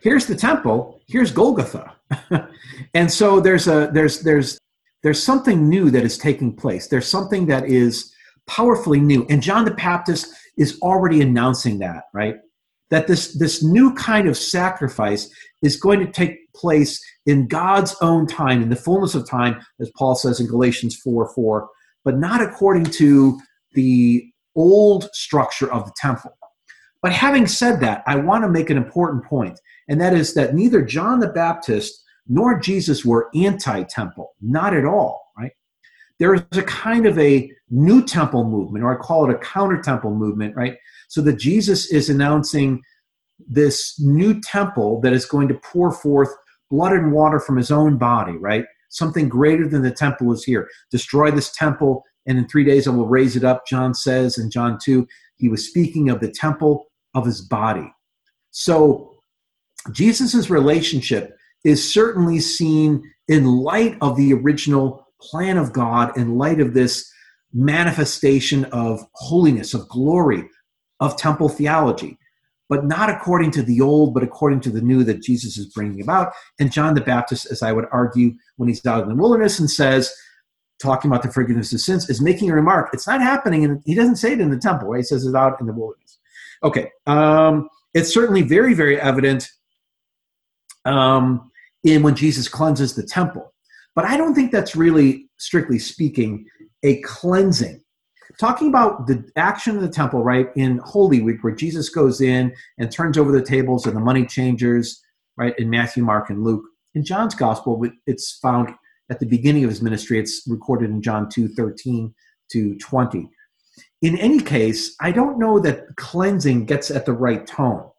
here's 0.01 0.25
the 0.25 0.35
temple, 0.35 1.01
here's 1.07 1.31
Golgotha. 1.31 1.95
and 2.93 3.11
so 3.11 3.39
there's 3.39 3.67
a 3.67 3.89
there's 3.93 4.21
there's 4.21 4.57
there's 5.01 5.21
something 5.21 5.67
new 5.67 5.89
that 5.91 6.03
is 6.03 6.17
taking 6.17 6.55
place. 6.55 6.87
There's 6.87 7.07
something 7.07 7.45
that 7.47 7.67
is 7.67 8.13
powerfully 8.47 8.99
new. 8.99 9.25
And 9.29 9.41
John 9.41 9.65
the 9.65 9.71
Baptist 9.71 10.33
is 10.57 10.79
already 10.81 11.21
announcing 11.21 11.79
that, 11.79 12.03
right? 12.13 12.35
That 12.89 13.07
this 13.07 13.37
this 13.37 13.63
new 13.63 13.93
kind 13.95 14.27
of 14.27 14.37
sacrifice 14.37 15.29
is 15.61 15.77
going 15.77 15.99
to 15.99 16.11
take 16.11 16.37
place 16.53 17.01
in 17.25 17.47
God's 17.47 17.95
own 18.01 18.27
time, 18.27 18.61
in 18.61 18.69
the 18.69 18.75
fullness 18.75 19.15
of 19.15 19.27
time, 19.27 19.61
as 19.79 19.91
Paul 19.97 20.15
says 20.15 20.39
in 20.39 20.47
Galatians 20.47 20.97
4 20.97 21.33
4, 21.33 21.67
but 22.03 22.17
not 22.17 22.41
according 22.41 22.85
to 22.85 23.39
the 23.73 24.32
old 24.55 25.09
structure 25.13 25.71
of 25.71 25.85
the 25.85 25.93
temple. 25.97 26.37
But 27.01 27.11
having 27.11 27.47
said 27.47 27.79
that, 27.81 28.03
I 28.07 28.15
want 28.15 28.43
to 28.43 28.49
make 28.49 28.69
an 28.69 28.77
important 28.77 29.25
point, 29.25 29.59
and 29.89 29.99
that 29.99 30.13
is 30.13 30.33
that 30.35 30.55
neither 30.55 30.81
John 30.81 31.19
the 31.19 31.27
Baptist 31.27 32.01
nor 32.27 32.59
Jesus 32.59 33.03
were 33.03 33.29
anti 33.35 33.83
temple, 33.83 34.33
not 34.41 34.73
at 34.73 34.85
all, 34.85 35.21
right? 35.37 35.51
There 36.19 36.33
is 36.33 36.43
a 36.53 36.63
kind 36.63 37.05
of 37.05 37.19
a 37.19 37.51
new 37.69 38.05
temple 38.05 38.45
movement, 38.45 38.85
or 38.85 38.97
I 38.97 39.01
call 39.01 39.29
it 39.29 39.35
a 39.35 39.39
counter 39.39 39.81
temple 39.81 40.15
movement, 40.15 40.55
right? 40.55 40.77
So 41.09 41.21
that 41.21 41.37
Jesus 41.37 41.91
is 41.91 42.09
announcing 42.09 42.81
this 43.45 43.99
new 43.99 44.39
temple 44.39 45.01
that 45.01 45.11
is 45.11 45.25
going 45.25 45.47
to 45.49 45.55
pour 45.55 45.91
forth 45.91 46.29
blood 46.69 46.93
and 46.93 47.11
water 47.11 47.39
from 47.39 47.57
his 47.57 47.71
own 47.71 47.97
body, 47.97 48.37
right? 48.37 48.65
Something 48.89 49.27
greater 49.27 49.67
than 49.67 49.81
the 49.81 49.91
temple 49.91 50.31
is 50.31 50.43
here. 50.43 50.69
Destroy 50.91 51.31
this 51.31 51.51
temple, 51.51 52.03
and 52.25 52.37
in 52.37 52.47
three 52.47 52.63
days 52.63 52.87
I 52.87 52.91
will 52.91 53.07
raise 53.07 53.35
it 53.35 53.43
up, 53.43 53.67
John 53.67 53.93
says 53.93 54.37
in 54.37 54.49
John 54.49 54.77
2. 54.83 55.07
He 55.35 55.49
was 55.49 55.67
speaking 55.67 56.09
of 56.09 56.19
the 56.19 56.31
temple 56.31 56.87
of 57.13 57.25
his 57.25 57.41
body. 57.41 57.91
So 58.51 59.17
Jesus' 59.91 60.49
relationship 60.49 61.35
is 61.63 61.93
certainly 61.93 62.39
seen 62.39 63.03
in 63.27 63.45
light 63.45 63.97
of 64.01 64.15
the 64.17 64.33
original 64.33 65.07
plan 65.21 65.57
of 65.57 65.73
God, 65.73 66.17
in 66.17 66.37
light 66.37 66.59
of 66.59 66.73
this 66.73 67.09
manifestation 67.53 68.65
of 68.65 69.05
holiness, 69.13 69.73
of 69.73 69.87
glory, 69.87 70.43
of 70.99 71.17
temple 71.17 71.49
theology, 71.49 72.17
but 72.69 72.85
not 72.85 73.09
according 73.09 73.51
to 73.51 73.61
the 73.61 73.81
old, 73.81 74.13
but 74.13 74.23
according 74.23 74.59
to 74.61 74.69
the 74.69 74.81
new 74.81 75.03
that 75.03 75.21
Jesus 75.21 75.57
is 75.57 75.67
bringing 75.67 76.01
about. 76.01 76.33
And 76.59 76.71
John 76.71 76.95
the 76.95 77.01
Baptist, 77.01 77.47
as 77.51 77.61
I 77.61 77.71
would 77.71 77.85
argue, 77.91 78.33
when 78.57 78.69
he's 78.69 78.85
out 78.85 79.03
in 79.03 79.09
the 79.09 79.15
wilderness 79.15 79.59
and 79.59 79.69
says, 79.69 80.13
talking 80.81 81.09
about 81.09 81.23
the 81.23 81.31
forgiveness 81.31 81.73
of 81.73 81.81
sins, 81.81 82.09
is 82.09 82.21
making 82.21 82.49
a 82.49 82.55
remark. 82.55 82.89
It's 82.93 83.07
not 83.07 83.21
happening, 83.21 83.63
and 83.63 83.81
he 83.85 83.95
doesn't 83.95 84.17
say 84.17 84.33
it 84.33 84.41
in 84.41 84.49
the 84.49 84.57
temple, 84.57 84.89
right? 84.89 84.99
He 84.99 85.03
says 85.03 85.25
it 85.25 85.35
out 85.35 85.59
in 85.59 85.67
the 85.67 85.73
wilderness. 85.73 86.19
Okay, 86.63 86.89
um, 87.07 87.69
it's 87.93 88.13
certainly 88.13 88.41
very, 88.41 88.73
very 88.73 88.99
evident 88.99 89.49
um, 90.85 91.51
in 91.83 92.03
when 92.03 92.15
Jesus 92.15 92.47
cleanses 92.47 92.95
the 92.95 93.03
temple. 93.03 93.53
But 93.95 94.05
I 94.05 94.17
don't 94.17 94.33
think 94.33 94.51
that's 94.51 94.75
really, 94.75 95.29
strictly 95.37 95.79
speaking, 95.79 96.45
a 96.83 97.01
cleansing. 97.01 97.81
Talking 98.39 98.67
about 98.69 99.05
the 99.05 99.29
action 99.35 99.75
of 99.75 99.83
the 99.83 99.89
temple, 99.89 100.23
right, 100.23 100.47
in 100.55 100.79
Holy 100.79 101.21
Week, 101.21 101.43
where 101.43 101.53
Jesus 101.53 101.89
goes 101.89 102.19
in 102.19 102.53
and 102.79 102.91
turns 102.91 103.17
over 103.17 103.31
the 103.31 103.45
tables 103.45 103.85
of 103.85 103.93
the 103.93 103.99
money 103.99 104.25
changers, 104.25 105.03
right, 105.37 105.53
in 105.59 105.69
Matthew, 105.69 106.03
Mark, 106.03 106.29
and 106.29 106.43
Luke. 106.43 106.63
In 106.95 107.05
John's 107.05 107.35
Gospel, 107.35 107.83
it's 108.07 108.39
found 108.39 108.73
at 109.09 109.19
the 109.19 109.25
beginning 109.25 109.63
of 109.63 109.69
his 109.69 109.81
ministry. 109.81 110.19
It's 110.19 110.43
recorded 110.47 110.89
in 110.89 111.01
John 111.01 111.29
2 111.29 111.49
13 111.49 112.13
to 112.51 112.77
20. 112.77 113.29
In 114.01 114.17
any 114.17 114.39
case, 114.39 114.95
I 114.99 115.11
don't 115.11 115.39
know 115.39 115.59
that 115.59 115.95
cleansing 115.95 116.65
gets 116.65 116.91
at 116.91 117.05
the 117.05 117.13
right 117.13 117.45
tone. 117.45 117.89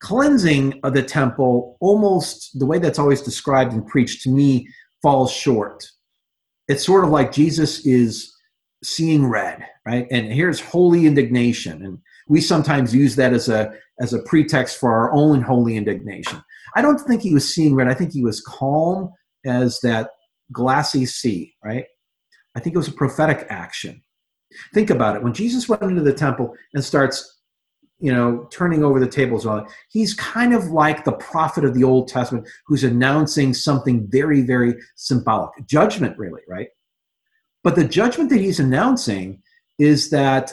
Cleansing 0.00 0.80
of 0.82 0.94
the 0.94 1.02
temple 1.02 1.76
almost 1.80 2.58
the 2.58 2.66
way 2.66 2.78
that's 2.78 2.98
always 2.98 3.22
described 3.22 3.72
and 3.72 3.86
preached 3.86 4.22
to 4.22 4.28
me 4.28 4.68
falls 5.02 5.32
short. 5.32 5.84
It's 6.68 6.84
sort 6.84 7.04
of 7.04 7.10
like 7.10 7.32
jesus 7.32 7.84
is 7.86 8.32
seeing 8.82 9.26
red 9.26 9.66
right? 9.86 10.06
And 10.10 10.32
here's 10.32 10.60
holy 10.60 11.06
indignation. 11.06 11.84
And 11.84 11.98
we 12.28 12.40
sometimes 12.40 12.94
use 12.94 13.16
that 13.16 13.32
as 13.32 13.48
a 13.48 13.72
as 14.00 14.12
a 14.12 14.22
pretext 14.22 14.78
for 14.78 14.92
our 14.92 15.12
own 15.12 15.40
holy 15.40 15.76
indignation. 15.76 16.42
I 16.74 16.82
don't 16.82 16.98
think 16.98 17.22
he 17.22 17.32
was 17.32 17.52
seeing 17.52 17.74
red. 17.74 17.88
I 17.88 17.94
think 17.94 18.12
he 18.12 18.24
was 18.24 18.40
calm 18.40 19.12
as 19.44 19.80
that 19.80 20.10
glassy 20.52 21.06
sea 21.06 21.54
right 21.64 21.84
i 22.56 22.60
think 22.60 22.74
it 22.74 22.78
was 22.78 22.88
a 22.88 22.92
prophetic 22.92 23.46
action 23.50 24.02
think 24.72 24.90
about 24.90 25.16
it 25.16 25.22
when 25.22 25.34
jesus 25.34 25.68
went 25.68 25.82
into 25.82 26.02
the 26.02 26.12
temple 26.12 26.54
and 26.74 26.84
starts 26.84 27.34
you 28.04 28.12
know, 28.12 28.46
turning 28.50 28.84
over 28.84 29.00
the 29.00 29.08
tables. 29.08 29.46
All 29.46 29.66
he's 29.88 30.14
kind 30.14 30.52
of 30.52 30.66
like 30.66 31.04
the 31.04 31.12
prophet 31.12 31.64
of 31.64 31.74
the 31.74 31.84
Old 31.84 32.08
Testament 32.08 32.46
who's 32.66 32.84
announcing 32.84 33.54
something 33.54 34.06
very, 34.10 34.42
very 34.42 34.74
symbolic, 34.96 35.52
judgment, 35.66 36.18
really, 36.18 36.42
right? 36.48 36.68
But 37.62 37.76
the 37.76 37.84
judgment 37.88 38.30
that 38.30 38.40
he's 38.40 38.60
announcing 38.60 39.42
is 39.78 40.10
that 40.10 40.52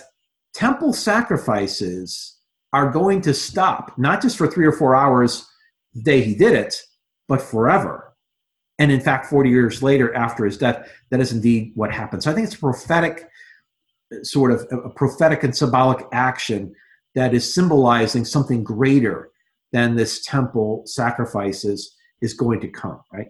temple 0.53 0.93
sacrifices 0.93 2.38
are 2.73 2.89
going 2.89 3.22
to 3.22 3.34
stop, 3.34 3.97
not 3.97 4.22
just 4.22 4.38
for 4.38 4.47
three 4.47 4.65
or 4.65 4.72
four 4.72 4.95
hours 4.95 5.45
the 5.93 6.03
day 6.03 6.22
he 6.22 6.35
did 6.35 6.53
it, 6.53 6.81
but 7.27 7.41
forever. 7.41 8.10
And 8.80 8.91
in 8.91 8.99
fact, 8.99 9.27
40 9.27 9.49
years 9.49 9.84
later, 9.84 10.14
after 10.15 10.45
his 10.45 10.57
death, 10.57 10.89
that 11.10 11.19
is 11.19 11.31
indeed 11.31 11.72
what 11.76 11.91
happened. 11.91 12.23
So 12.23 12.31
I 12.31 12.34
think 12.34 12.48
it's 12.48 12.56
a 12.56 12.60
prophetic, 12.60 13.30
sort 14.23 14.52
of 14.52 14.68
a 14.72 14.89
prophetic 14.89 15.43
and 15.43 15.56
symbolic 15.56 16.06
action 16.11 16.73
that 17.15 17.34
is 17.34 17.53
symbolizing 17.53 18.26
something 18.26 18.64
greater 18.64 19.30
than 19.72 19.95
this 19.95 20.26
temple 20.26 20.84
sacrifices 20.85 21.95
is 22.22 22.34
going 22.34 22.60
to 22.61 22.68
come, 22.68 22.99
right? 23.11 23.27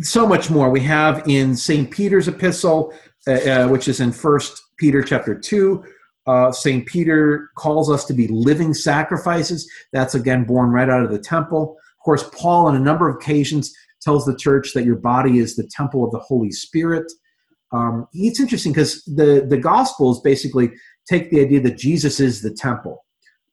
So 0.00 0.26
much 0.26 0.50
more. 0.50 0.70
We 0.70 0.80
have 0.80 1.26
in 1.26 1.56
St. 1.56 1.90
Peter's 1.90 2.28
epistle, 2.28 2.92
uh, 3.26 3.32
uh, 3.32 3.68
which 3.68 3.88
is 3.88 4.00
in 4.00 4.12
First 4.12 4.62
Peter 4.78 5.02
chapter 5.02 5.34
2. 5.34 5.84
Uh, 6.26 6.52
St. 6.52 6.84
Peter 6.86 7.50
calls 7.56 7.90
us 7.90 8.04
to 8.06 8.12
be 8.12 8.28
living 8.28 8.74
sacrifices. 8.74 9.70
That's 9.92 10.14
again 10.14 10.44
born 10.44 10.70
right 10.70 10.90
out 10.90 11.02
of 11.02 11.10
the 11.10 11.18
temple. 11.18 11.78
Of 12.06 12.08
course, 12.08 12.30
Paul, 12.40 12.66
on 12.66 12.76
a 12.76 12.78
number 12.78 13.08
of 13.08 13.16
occasions, 13.16 13.74
tells 14.00 14.24
the 14.24 14.36
church 14.36 14.74
that 14.74 14.84
your 14.84 14.94
body 14.94 15.40
is 15.40 15.56
the 15.56 15.66
temple 15.66 16.04
of 16.04 16.12
the 16.12 16.20
Holy 16.20 16.52
Spirit. 16.52 17.10
um, 17.72 18.06
it's 18.12 18.38
interesting 18.38 18.70
because 18.70 19.02
the, 19.04 19.44
the 19.48 19.56
Gospels 19.56 20.20
basically 20.20 20.70
take 21.10 21.30
the 21.30 21.40
idea 21.40 21.60
that 21.62 21.76
Jesus 21.76 22.20
is 22.20 22.42
the 22.42 22.52
temple. 22.52 23.04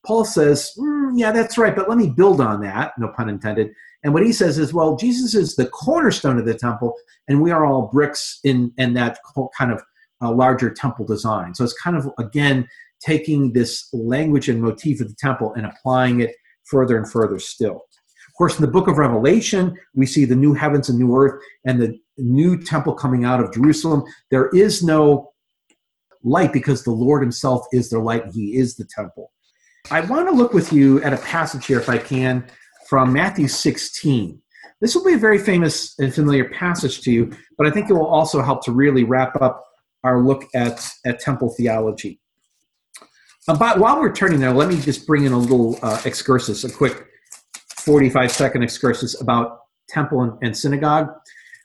Paul 0.05 0.23
says, 0.23 0.71
mm, 0.77 1.13
yeah, 1.15 1.31
that's 1.31 1.57
right, 1.57 1.75
but 1.75 1.89
let 1.89 1.97
me 1.97 2.09
build 2.09 2.41
on 2.41 2.61
that, 2.61 2.93
no 2.99 3.07
pun 3.07 3.27
intended. 3.27 3.71
And 4.03 4.13
what 4.13 4.23
he 4.23 4.31
says 4.31 4.59
is, 4.59 4.71
well, 4.71 4.97
Jesus 4.97 5.33
is 5.33 5.55
the 5.55 5.65
cornerstone 5.65 6.37
of 6.37 6.45
the 6.45 6.53
temple, 6.53 6.93
and 7.27 7.41
we 7.41 7.49
are 7.49 7.65
all 7.65 7.89
bricks 7.91 8.39
in, 8.43 8.71
in 8.77 8.93
that 8.93 9.17
kind 9.57 9.71
of 9.71 9.81
uh, 10.21 10.31
larger 10.31 10.69
temple 10.69 11.05
design. 11.05 11.55
So 11.55 11.63
it's 11.63 11.81
kind 11.81 11.97
of, 11.97 12.07
again, 12.19 12.67
taking 13.01 13.53
this 13.53 13.89
language 13.93 14.47
and 14.47 14.61
motif 14.61 15.01
of 15.01 15.07
the 15.07 15.15
temple 15.17 15.53
and 15.55 15.65
applying 15.65 16.19
it 16.19 16.35
further 16.65 16.97
and 16.97 17.09
further 17.09 17.39
still. 17.39 17.81
Of 18.33 18.37
course, 18.37 18.55
in 18.57 18.65
the 18.65 18.71
book 18.71 18.87
of 18.87 18.97
Revelation, 18.97 19.77
we 19.93 20.07
see 20.07 20.25
the 20.25 20.35
new 20.35 20.55
heavens 20.55 20.89
and 20.89 20.97
new 20.97 21.15
earth 21.15 21.39
and 21.65 21.79
the 21.79 21.99
new 22.17 22.59
temple 22.59 22.95
coming 22.95 23.25
out 23.25 23.39
of 23.39 23.53
Jerusalem. 23.53 24.03
There 24.31 24.49
is 24.49 24.81
no 24.81 25.33
light 26.23 26.51
because 26.51 26.83
the 26.83 26.89
Lord 26.89 27.21
Himself 27.21 27.63
is 27.71 27.91
their 27.91 27.99
light 27.99 28.23
and 28.23 28.33
He 28.33 28.57
is 28.57 28.75
the 28.75 28.85
temple. 28.85 29.31
I 29.91 30.01
want 30.01 30.27
to 30.29 30.33
look 30.33 30.51
with 30.51 30.73
you 30.73 30.99
at 31.03 31.13
a 31.13 31.17
passage 31.17 31.67
here, 31.67 31.79
if 31.79 31.89
I 31.89 31.99
can, 31.99 32.43
from 32.87 33.13
Matthew 33.13 33.47
16. 33.47 34.41
This 34.81 34.95
will 34.95 35.05
be 35.05 35.13
a 35.13 35.17
very 35.19 35.37
famous 35.37 35.93
and 35.99 36.11
familiar 36.11 36.49
passage 36.49 37.01
to 37.01 37.11
you, 37.11 37.31
but 37.55 37.67
I 37.67 37.69
think 37.69 37.87
it 37.87 37.93
will 37.93 38.07
also 38.07 38.41
help 38.41 38.65
to 38.65 38.71
really 38.71 39.03
wrap 39.03 39.39
up 39.43 39.63
our 40.03 40.23
look 40.23 40.45
at, 40.55 40.83
at 41.05 41.19
temple 41.19 41.53
theology. 41.55 42.19
Uh, 43.47 43.55
but 43.55 43.77
while 43.77 43.99
we're 43.99 44.11
turning 44.11 44.39
there, 44.39 44.53
let 44.53 44.69
me 44.69 44.81
just 44.81 45.05
bring 45.05 45.25
in 45.25 45.33
a 45.33 45.37
little 45.37 45.77
uh, 45.83 46.01
excursus, 46.03 46.63
a 46.63 46.71
quick 46.71 47.05
45 47.85 48.31
second 48.31 48.63
excursus 48.63 49.19
about 49.19 49.59
temple 49.89 50.21
and, 50.21 50.33
and 50.41 50.55
synagogue. 50.55 51.09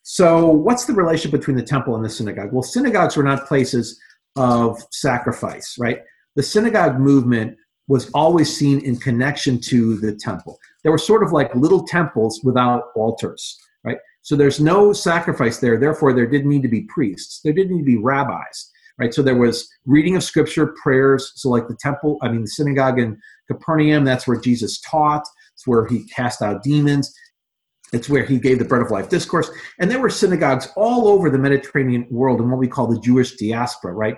So, 0.02 0.48
what's 0.48 0.86
the 0.86 0.94
relationship 0.94 1.38
between 1.38 1.56
the 1.56 1.62
temple 1.62 1.94
and 1.94 2.04
the 2.04 2.08
synagogue? 2.08 2.52
Well, 2.52 2.62
synagogues 2.62 3.16
were 3.16 3.22
not 3.22 3.46
places 3.46 4.00
of 4.36 4.82
sacrifice, 4.90 5.76
right? 5.78 6.00
The 6.34 6.42
synagogue 6.42 6.98
movement 6.98 7.56
was 7.88 8.10
always 8.10 8.54
seen 8.54 8.80
in 8.80 8.96
connection 8.96 9.60
to 9.60 9.96
the 9.98 10.14
temple. 10.14 10.58
They 10.84 10.90
were 10.90 10.98
sort 10.98 11.22
of 11.22 11.32
like 11.32 11.54
little 11.54 11.86
temples 11.86 12.40
without 12.44 12.84
altars, 12.94 13.58
right? 13.84 13.98
So 14.22 14.36
there's 14.36 14.60
no 14.60 14.92
sacrifice 14.92 15.58
there. 15.58 15.78
Therefore, 15.78 16.12
there 16.12 16.26
didn't 16.26 16.50
need 16.50 16.62
to 16.62 16.68
be 16.68 16.82
priests. 16.82 17.40
There 17.42 17.52
didn't 17.52 17.76
need 17.76 17.82
to 17.82 17.96
be 17.96 17.96
rabbis, 17.96 18.70
right? 18.98 19.12
So 19.12 19.22
there 19.22 19.36
was 19.36 19.68
reading 19.86 20.16
of 20.16 20.22
scripture, 20.22 20.74
prayers. 20.82 21.32
So 21.36 21.48
like 21.48 21.66
the 21.66 21.76
temple, 21.80 22.18
I 22.22 22.28
mean, 22.28 22.42
the 22.42 22.48
synagogue 22.48 22.98
in 22.98 23.18
Capernaum, 23.46 24.04
that's 24.04 24.26
where 24.26 24.40
Jesus 24.40 24.80
taught. 24.80 25.24
It's 25.58 25.66
where 25.66 25.86
he 25.86 26.04
cast 26.04 26.40
out 26.40 26.62
demons. 26.62 27.12
It's 27.92 28.08
where 28.08 28.24
he 28.24 28.38
gave 28.38 28.60
the 28.60 28.64
bread 28.64 28.80
of 28.80 28.92
life 28.92 29.08
discourse. 29.08 29.50
And 29.80 29.90
there 29.90 29.98
were 29.98 30.08
synagogues 30.08 30.68
all 30.76 31.08
over 31.08 31.30
the 31.30 31.38
Mediterranean 31.38 32.06
world 32.10 32.40
in 32.40 32.48
what 32.48 32.60
we 32.60 32.68
call 32.68 32.86
the 32.86 33.00
Jewish 33.00 33.34
diaspora, 33.36 33.92
right? 33.92 34.16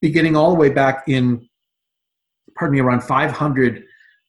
Beginning 0.00 0.36
all 0.36 0.50
the 0.50 0.58
way 0.58 0.70
back 0.70 1.04
in, 1.06 1.46
pardon 2.56 2.76
me, 2.76 2.80
around 2.80 3.02
500 3.02 3.84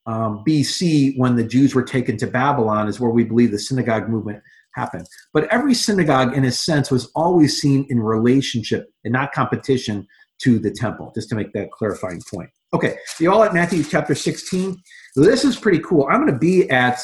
um, 0.07 0.43
BC 0.45 1.17
when 1.17 1.37
the 1.37 1.43
Jews 1.45 1.73
were 1.73 1.83
taken 1.83 2.17
to 2.17 2.27
Babylon, 2.27 2.89
is 2.89 2.99
where 2.99 3.11
we 3.11 3.23
believe 3.23 3.51
the 3.51 3.59
synagogue 3.59 4.09
movement 4.09 4.43
happened. 4.73 5.05
But 5.33 5.47
every 5.53 5.73
synagogue, 5.73 6.35
in 6.35 6.43
a 6.43 6.51
sense, 6.51 6.91
was 6.91 7.09
always 7.15 7.61
seen 7.61 7.85
in 7.89 8.01
relationship 8.01 8.89
and 9.05 9.13
not 9.13 9.31
competition 9.31 10.05
to 10.41 10.59
the 10.59 10.71
temple, 10.71 11.13
just 11.15 11.29
to 11.29 11.35
make 11.35 11.53
that 11.53 11.71
clarifying 11.71 12.21
point. 12.29 12.49
Okay, 12.73 12.95
you 13.19 13.31
all 13.31 13.43
at 13.43 13.53
Matthew 13.53 13.83
chapter 13.83 14.15
16. 14.15 14.75
This 15.15 15.43
is 15.43 15.57
pretty 15.57 15.79
cool. 15.79 16.07
I'm 16.09 16.21
going 16.21 16.33
to 16.33 16.39
be 16.39 16.69
at 16.69 16.99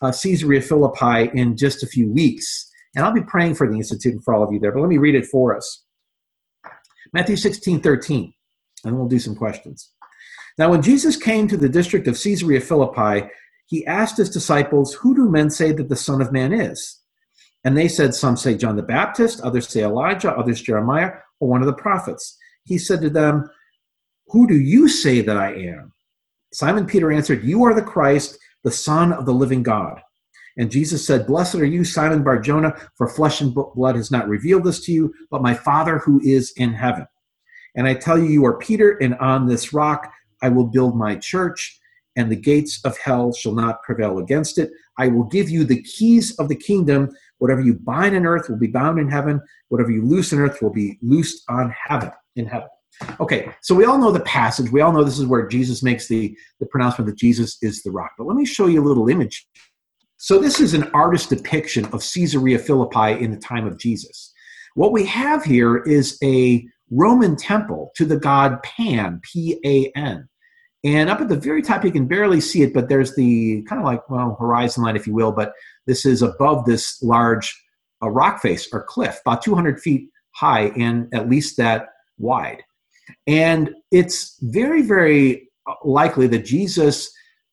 uh, 0.00 0.12
Caesarea 0.12 0.62
Philippi 0.62 1.30
in 1.34 1.56
just 1.56 1.82
a 1.82 1.86
few 1.86 2.10
weeks. 2.12 2.70
And 2.94 3.04
I'll 3.04 3.12
be 3.12 3.22
praying 3.22 3.54
for 3.54 3.68
the 3.68 3.76
Institute 3.76 4.14
and 4.14 4.24
for 4.24 4.34
all 4.34 4.42
of 4.42 4.52
you 4.52 4.58
there. 4.58 4.72
But 4.72 4.80
let 4.80 4.88
me 4.88 4.98
read 4.98 5.14
it 5.14 5.26
for 5.26 5.56
us 5.56 5.84
Matthew 7.12 7.36
16, 7.36 7.80
13. 7.80 8.32
And 8.84 8.96
we'll 8.96 9.08
do 9.08 9.18
some 9.18 9.34
questions. 9.34 9.92
Now, 10.56 10.70
when 10.70 10.82
Jesus 10.82 11.16
came 11.16 11.48
to 11.48 11.56
the 11.56 11.68
district 11.68 12.06
of 12.08 12.20
Caesarea 12.20 12.60
Philippi, 12.60 13.28
he 13.66 13.86
asked 13.86 14.16
his 14.16 14.30
disciples, 14.30 14.94
Who 14.94 15.14
do 15.14 15.28
men 15.28 15.50
say 15.50 15.72
that 15.72 15.88
the 15.88 15.96
Son 15.96 16.20
of 16.20 16.32
Man 16.32 16.52
is? 16.52 17.00
And 17.64 17.76
they 17.76 17.88
said, 17.88 18.14
Some 18.14 18.36
say 18.36 18.56
John 18.56 18.76
the 18.76 18.82
Baptist, 18.82 19.40
others 19.40 19.68
say 19.68 19.82
Elijah, 19.82 20.32
others 20.32 20.62
Jeremiah, 20.62 21.12
or 21.40 21.48
one 21.48 21.60
of 21.60 21.66
the 21.66 21.74
prophets. 21.74 22.36
He 22.64 22.78
said 22.78 23.00
to 23.02 23.10
them, 23.10 23.48
Who 24.28 24.46
do 24.46 24.58
you 24.58 24.88
say 24.88 25.20
that 25.22 25.36
I 25.36 25.54
am? 25.54 25.92
Simon 26.52 26.86
Peter 26.86 27.12
answered, 27.12 27.44
You 27.44 27.64
are 27.64 27.74
the 27.74 27.82
Christ 27.82 28.38
the 28.64 28.70
Son 28.70 29.12
of 29.12 29.26
the 29.26 29.32
living 29.32 29.62
God. 29.62 30.00
And 30.56 30.70
Jesus 30.70 31.06
said, 31.06 31.26
Blessed 31.26 31.56
are 31.56 31.64
you, 31.64 31.84
Simon 31.84 32.24
Barjona, 32.24 32.74
for 32.96 33.08
flesh 33.08 33.40
and 33.40 33.54
blood 33.54 33.94
has 33.94 34.10
not 34.10 34.28
revealed 34.28 34.64
this 34.64 34.84
to 34.86 34.92
you, 34.92 35.14
but 35.30 35.42
my 35.42 35.54
Father 35.54 35.98
who 35.98 36.20
is 36.24 36.52
in 36.56 36.72
heaven. 36.72 37.06
And 37.76 37.86
I 37.86 37.94
tell 37.94 38.18
you, 38.18 38.24
you 38.24 38.44
are 38.44 38.58
Peter, 38.58 38.98
and 38.98 39.14
on 39.16 39.46
this 39.46 39.72
rock 39.72 40.12
I 40.42 40.48
will 40.48 40.66
build 40.66 40.96
my 40.96 41.14
church, 41.16 41.78
and 42.16 42.30
the 42.30 42.36
gates 42.36 42.80
of 42.84 42.98
hell 42.98 43.32
shall 43.32 43.54
not 43.54 43.82
prevail 43.84 44.18
against 44.18 44.58
it. 44.58 44.70
I 44.98 45.08
will 45.08 45.24
give 45.24 45.48
you 45.48 45.64
the 45.64 45.82
keys 45.82 46.36
of 46.40 46.48
the 46.48 46.56
kingdom. 46.56 47.10
Whatever 47.38 47.60
you 47.60 47.74
bind 47.74 48.16
on 48.16 48.26
earth 48.26 48.48
will 48.48 48.56
be 48.56 48.66
bound 48.66 48.98
in 48.98 49.08
heaven. 49.08 49.40
Whatever 49.68 49.92
you 49.92 50.04
loose 50.04 50.32
on 50.32 50.40
earth 50.40 50.60
will 50.60 50.72
be 50.72 50.98
loosed 51.02 51.44
on 51.48 51.72
heaven 51.86 52.10
in 52.34 52.46
heaven. 52.46 52.68
Okay, 53.20 53.52
so 53.62 53.74
we 53.74 53.84
all 53.84 53.98
know 53.98 54.10
the 54.10 54.20
passage. 54.20 54.70
We 54.70 54.80
all 54.80 54.92
know 54.92 55.04
this 55.04 55.18
is 55.18 55.26
where 55.26 55.46
Jesus 55.46 55.82
makes 55.82 56.08
the, 56.08 56.36
the 56.60 56.66
pronouncement 56.66 57.08
that 57.08 57.18
Jesus 57.18 57.56
is 57.62 57.82
the 57.82 57.90
rock. 57.90 58.12
But 58.18 58.26
let 58.26 58.36
me 58.36 58.44
show 58.44 58.66
you 58.66 58.82
a 58.82 58.86
little 58.86 59.08
image. 59.08 59.46
So, 60.16 60.40
this 60.40 60.58
is 60.58 60.74
an 60.74 60.90
artist 60.94 61.28
depiction 61.30 61.84
of 61.86 62.02
Caesarea 62.02 62.58
Philippi 62.58 63.22
in 63.22 63.30
the 63.30 63.36
time 63.36 63.66
of 63.66 63.78
Jesus. 63.78 64.32
What 64.74 64.92
we 64.92 65.06
have 65.06 65.44
here 65.44 65.76
is 65.78 66.18
a 66.24 66.66
Roman 66.90 67.36
temple 67.36 67.92
to 67.96 68.04
the 68.04 68.18
god 68.18 68.62
Pan, 68.62 69.20
P 69.22 69.60
A 69.64 69.92
N. 69.96 70.28
And 70.84 71.10
up 71.10 71.20
at 71.20 71.28
the 71.28 71.36
very 71.36 71.62
top, 71.62 71.84
you 71.84 71.90
can 71.90 72.06
barely 72.06 72.40
see 72.40 72.62
it, 72.62 72.72
but 72.72 72.88
there's 72.88 73.14
the 73.16 73.62
kind 73.62 73.80
of 73.80 73.84
like, 73.84 74.08
well, 74.08 74.36
horizon 74.38 74.84
line, 74.84 74.96
if 74.96 75.06
you 75.06 75.12
will, 75.12 75.32
but 75.32 75.52
this 75.86 76.06
is 76.06 76.22
above 76.22 76.64
this 76.64 77.02
large 77.02 77.56
uh, 78.02 78.08
rock 78.08 78.40
face 78.40 78.68
or 78.72 78.84
cliff, 78.84 79.20
about 79.26 79.42
200 79.42 79.80
feet 79.80 80.08
high 80.34 80.66
and 80.76 81.12
at 81.12 81.28
least 81.28 81.56
that 81.56 81.88
wide. 82.18 82.62
And 83.26 83.74
it's 83.90 84.36
very, 84.42 84.82
very 84.82 85.50
likely 85.84 86.26
that 86.28 86.44
Jesus 86.44 87.10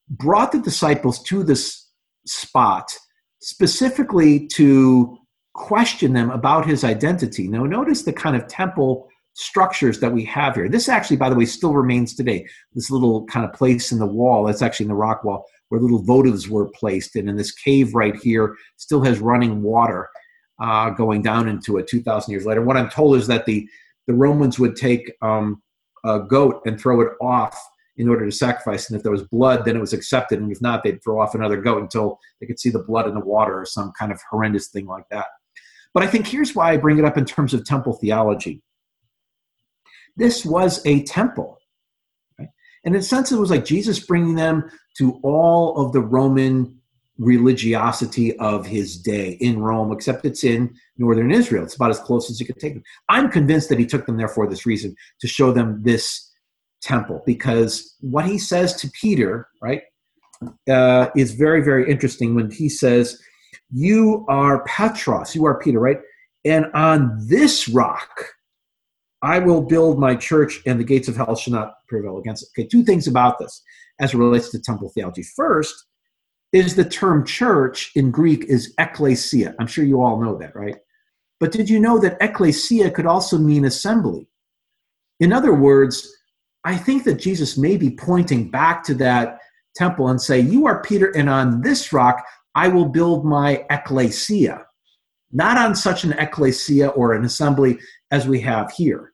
brought 0.09 0.51
the 0.51 0.59
disciples 0.59 1.21
to 1.23 1.43
this 1.43 1.89
spot 2.25 2.91
specifically 3.41 4.47
to 4.47 5.17
question 5.53 6.13
them 6.13 6.29
about 6.29 6.65
his 6.65 6.83
identity. 6.83 7.47
Now, 7.47 7.63
notice 7.63 8.03
the 8.03 8.13
kind 8.13 8.35
of 8.35 8.47
temple 8.47 9.07
structures 9.33 9.99
that 9.99 10.11
we 10.11 10.23
have 10.25 10.55
here. 10.55 10.69
This 10.69 10.89
actually, 10.89 11.17
by 11.17 11.29
the 11.29 11.35
way, 11.35 11.45
still 11.45 11.73
remains 11.73 12.15
today. 12.15 12.45
This 12.73 12.89
little 12.89 13.25
kind 13.25 13.45
of 13.45 13.53
place 13.53 13.91
in 13.91 13.99
the 13.99 14.05
wall, 14.05 14.45
that's 14.45 14.61
actually 14.61 14.85
in 14.85 14.89
the 14.89 14.95
rock 14.95 15.23
wall, 15.23 15.45
where 15.69 15.81
little 15.81 16.03
votives 16.03 16.47
were 16.47 16.69
placed. 16.69 17.15
And 17.15 17.29
in 17.29 17.35
this 17.35 17.51
cave 17.51 17.93
right 17.93 18.15
here, 18.15 18.55
still 18.77 19.03
has 19.03 19.19
running 19.19 19.61
water 19.61 20.09
uh, 20.59 20.89
going 20.91 21.21
down 21.21 21.47
into 21.47 21.77
it 21.77 21.87
2,000 21.87 22.31
years 22.31 22.45
later. 22.45 22.61
What 22.61 22.77
I'm 22.77 22.89
told 22.89 23.17
is 23.17 23.27
that 23.27 23.45
the 23.45 23.67
the 24.07 24.13
Romans 24.13 24.59
would 24.59 24.75
take 24.75 25.11
um, 25.21 25.61
a 26.03 26.19
goat 26.19 26.61
and 26.65 26.79
throw 26.79 27.01
it 27.01 27.13
off 27.21 27.59
in 27.97 28.09
order 28.09 28.25
to 28.25 28.31
sacrifice. 28.31 28.89
And 28.89 28.97
if 28.97 29.03
there 29.03 29.11
was 29.11 29.23
blood, 29.23 29.65
then 29.65 29.75
it 29.75 29.79
was 29.79 29.93
accepted. 29.93 30.39
And 30.39 30.51
if 30.51 30.61
not, 30.61 30.83
they'd 30.83 31.01
throw 31.03 31.21
off 31.21 31.33
another 31.33 31.57
goat 31.57 31.81
until 31.81 32.19
they 32.39 32.47
could 32.47 32.59
see 32.59 32.69
the 32.69 32.83
blood 32.83 33.07
in 33.07 33.13
the 33.13 33.21
water 33.21 33.59
or 33.59 33.65
some 33.65 33.93
kind 33.97 34.11
of 34.11 34.19
horrendous 34.29 34.67
thing 34.67 34.85
like 34.85 35.05
that. 35.11 35.27
But 35.93 36.03
I 36.03 36.07
think 36.07 36.27
here's 36.27 36.53
why 36.53 36.73
I 36.73 36.77
bring 36.77 36.99
it 36.99 37.05
up 37.05 37.17
in 37.17 37.25
terms 37.25 37.53
of 37.53 37.63
temple 37.63 37.93
theology. 37.93 38.61
This 40.17 40.45
was 40.45 40.85
a 40.85 41.03
temple. 41.03 41.57
Right? 42.37 42.49
And 42.83 42.95
in 42.95 42.99
a 42.99 43.03
sense, 43.03 43.31
it 43.31 43.39
was 43.39 43.49
like 43.49 43.65
Jesus 43.65 43.99
bringing 43.99 44.35
them 44.35 44.69
to 44.97 45.19
all 45.23 45.77
of 45.77 45.93
the 45.93 46.01
Roman 46.01 46.74
religiosity 47.17 48.37
of 48.39 48.65
his 48.65 48.97
day 48.97 49.31
in 49.39 49.59
Rome, 49.59 49.91
except 49.91 50.25
it's 50.25 50.43
in 50.43 50.75
northern 50.97 51.31
Israel. 51.31 51.63
It's 51.63 51.75
about 51.75 51.91
as 51.91 51.99
close 51.99 52.29
as 52.29 52.39
you 52.39 52.45
could 52.45 52.59
take 52.59 52.73
them. 52.73 52.83
I'm 53.09 53.29
convinced 53.31 53.69
that 53.69 53.79
he 53.79 53.85
took 53.85 54.05
them 54.05 54.17
there 54.17 54.27
for 54.27 54.47
this 54.49 54.65
reason 54.65 54.95
to 55.21 55.27
show 55.27 55.51
them 55.51 55.81
this 55.83 56.31
temple, 56.81 57.23
because 57.25 57.95
what 58.01 58.25
he 58.25 58.37
says 58.37 58.75
to 58.75 58.89
Peter, 58.91 59.47
right, 59.61 59.81
uh, 60.69 61.07
is 61.15 61.33
very, 61.33 61.63
very 61.63 61.89
interesting 61.89 62.35
when 62.35 62.51
he 62.51 62.69
says, 62.69 63.19
You 63.71 64.25
are 64.27 64.63
Petros, 64.65 65.33
you 65.33 65.45
are 65.45 65.59
Peter, 65.59 65.79
right? 65.79 65.99
And 66.43 66.67
on 66.73 67.17
this 67.27 67.67
rock, 67.69 68.33
I 69.21 69.39
will 69.39 69.61
build 69.61 69.99
my 69.99 70.15
church, 70.15 70.61
and 70.67 70.79
the 70.79 70.83
gates 70.83 71.07
of 71.07 71.15
hell 71.15 71.35
shall 71.35 71.53
not 71.53 71.75
prevail 71.87 72.19
against 72.19 72.43
it. 72.43 72.49
Okay, 72.51 72.67
two 72.67 72.83
things 72.83 73.07
about 73.07 73.39
this 73.39 73.63
as 73.99 74.13
it 74.13 74.17
relates 74.17 74.49
to 74.51 74.59
temple 74.59 74.89
theology. 74.89 75.23
First, 75.23 75.73
is 76.53 76.75
the 76.75 76.85
term 76.85 77.25
church 77.25 77.91
in 77.95 78.11
Greek 78.11 78.45
is 78.45 78.73
ekklesia. 78.79 79.53
I'm 79.59 79.67
sure 79.67 79.83
you 79.83 80.01
all 80.01 80.21
know 80.21 80.37
that, 80.37 80.55
right? 80.55 80.77
But 81.39 81.51
did 81.51 81.69
you 81.69 81.79
know 81.79 81.99
that 81.99 82.19
ekklesia 82.19 82.93
could 82.93 83.05
also 83.05 83.37
mean 83.37 83.65
assembly? 83.65 84.27
In 85.19 85.33
other 85.33 85.53
words, 85.53 86.09
I 86.63 86.77
think 86.77 87.03
that 87.03 87.19
Jesus 87.19 87.57
may 87.57 87.77
be 87.77 87.91
pointing 87.91 88.49
back 88.49 88.83
to 88.85 88.93
that 88.95 89.39
temple 89.75 90.07
and 90.07 90.21
say, 90.21 90.39
You 90.39 90.65
are 90.65 90.81
Peter, 90.81 91.11
and 91.15 91.29
on 91.29 91.61
this 91.61 91.91
rock 91.93 92.25
I 92.55 92.69
will 92.69 92.85
build 92.85 93.25
my 93.25 93.65
ekklesia. 93.69 94.63
Not 95.31 95.57
on 95.57 95.75
such 95.75 96.03
an 96.03 96.13
ekklesia 96.13 96.95
or 96.97 97.13
an 97.13 97.25
assembly 97.25 97.77
as 98.11 98.27
we 98.27 98.39
have 98.41 98.71
here. 98.71 99.13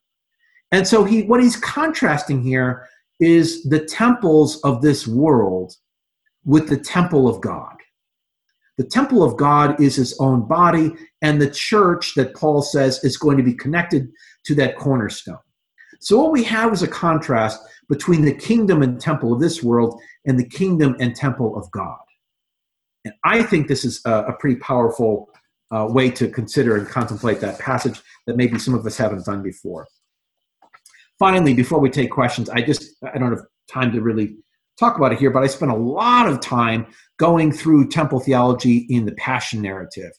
And 0.72 0.88
so 0.88 1.04
he 1.04 1.24
what 1.24 1.42
he's 1.42 1.58
contrasting 1.58 2.42
here 2.42 2.88
is 3.20 3.64
the 3.64 3.86
temples 3.86 4.60
of 4.62 4.82
this 4.82 5.08
world 5.08 5.74
with 6.46 6.68
the 6.68 6.78
temple 6.78 7.28
of 7.28 7.42
God. 7.42 7.76
The 8.78 8.84
temple 8.86 9.24
of 9.24 9.38
God 9.38 9.80
is 9.80 9.96
his 9.96 10.18
own 10.20 10.48
body, 10.48 10.94
and 11.22 11.40
the 11.40 11.50
church 11.50 12.14
that 12.16 12.36
Paul 12.36 12.62
says 12.62 13.04
is 13.04 13.18
going 13.18 13.38
to 13.38 13.44
be 13.44 13.54
connected 13.54 14.10
to 14.46 14.56
that 14.56 14.78
cornerstone. 14.78 15.38
So, 16.00 16.20
what 16.20 16.32
we 16.32 16.44
have 16.46 16.74
is 16.74 16.82
a 16.82 16.88
contrast 16.88 17.62
between 17.90 18.24
the 18.24 18.34
kingdom 18.34 18.82
and 18.82 19.00
temple 19.00 19.34
of 19.34 19.40
this 19.40 19.62
world 19.62 20.02
and 20.26 20.40
the 20.40 20.48
kingdom 20.48 20.96
and 21.00 21.16
temple 21.16 21.56
of 21.56 21.70
God. 21.72 22.00
And 23.06 23.14
I 23.24 23.44
think 23.44 23.68
this 23.68 23.86
is 23.86 24.02
a, 24.06 24.24
a 24.26 24.34
pretty 24.34 24.56
powerful 24.56 25.30
uh, 25.72 25.88
way 25.90 26.10
to 26.12 26.28
consider 26.28 26.76
and 26.78 26.88
contemplate 26.88 27.40
that 27.42 27.60
passage 27.60 28.02
that 28.28 28.36
maybe 28.36 28.58
some 28.60 28.74
of 28.74 28.86
us 28.86 28.98
haven't 28.98 29.26
done 29.26 29.44
before. 29.44 29.88
Finally, 31.20 31.54
before 31.54 31.80
we 31.80 31.90
take 31.90 32.10
questions, 32.10 32.50
I 32.50 32.62
just 32.62 32.96
I 33.04 33.18
don't 33.18 33.32
have 33.32 33.46
time 33.70 33.92
to 33.92 34.02
really 34.02 34.38
talk 34.82 34.98
about 34.98 35.14
it 35.14 35.20
here, 35.20 35.30
but 35.30 35.44
I 35.44 35.48
spent 35.48 35.72
a 35.72 35.76
lot 35.76 36.28
of 36.28 36.42
time 36.42 36.88
going 37.18 37.52
through 37.52 37.90
temple 37.90 38.20
theology 38.20 38.88
in 38.90 39.06
the 39.06 39.14
Passion 39.14 39.62
narrative. 39.62 40.12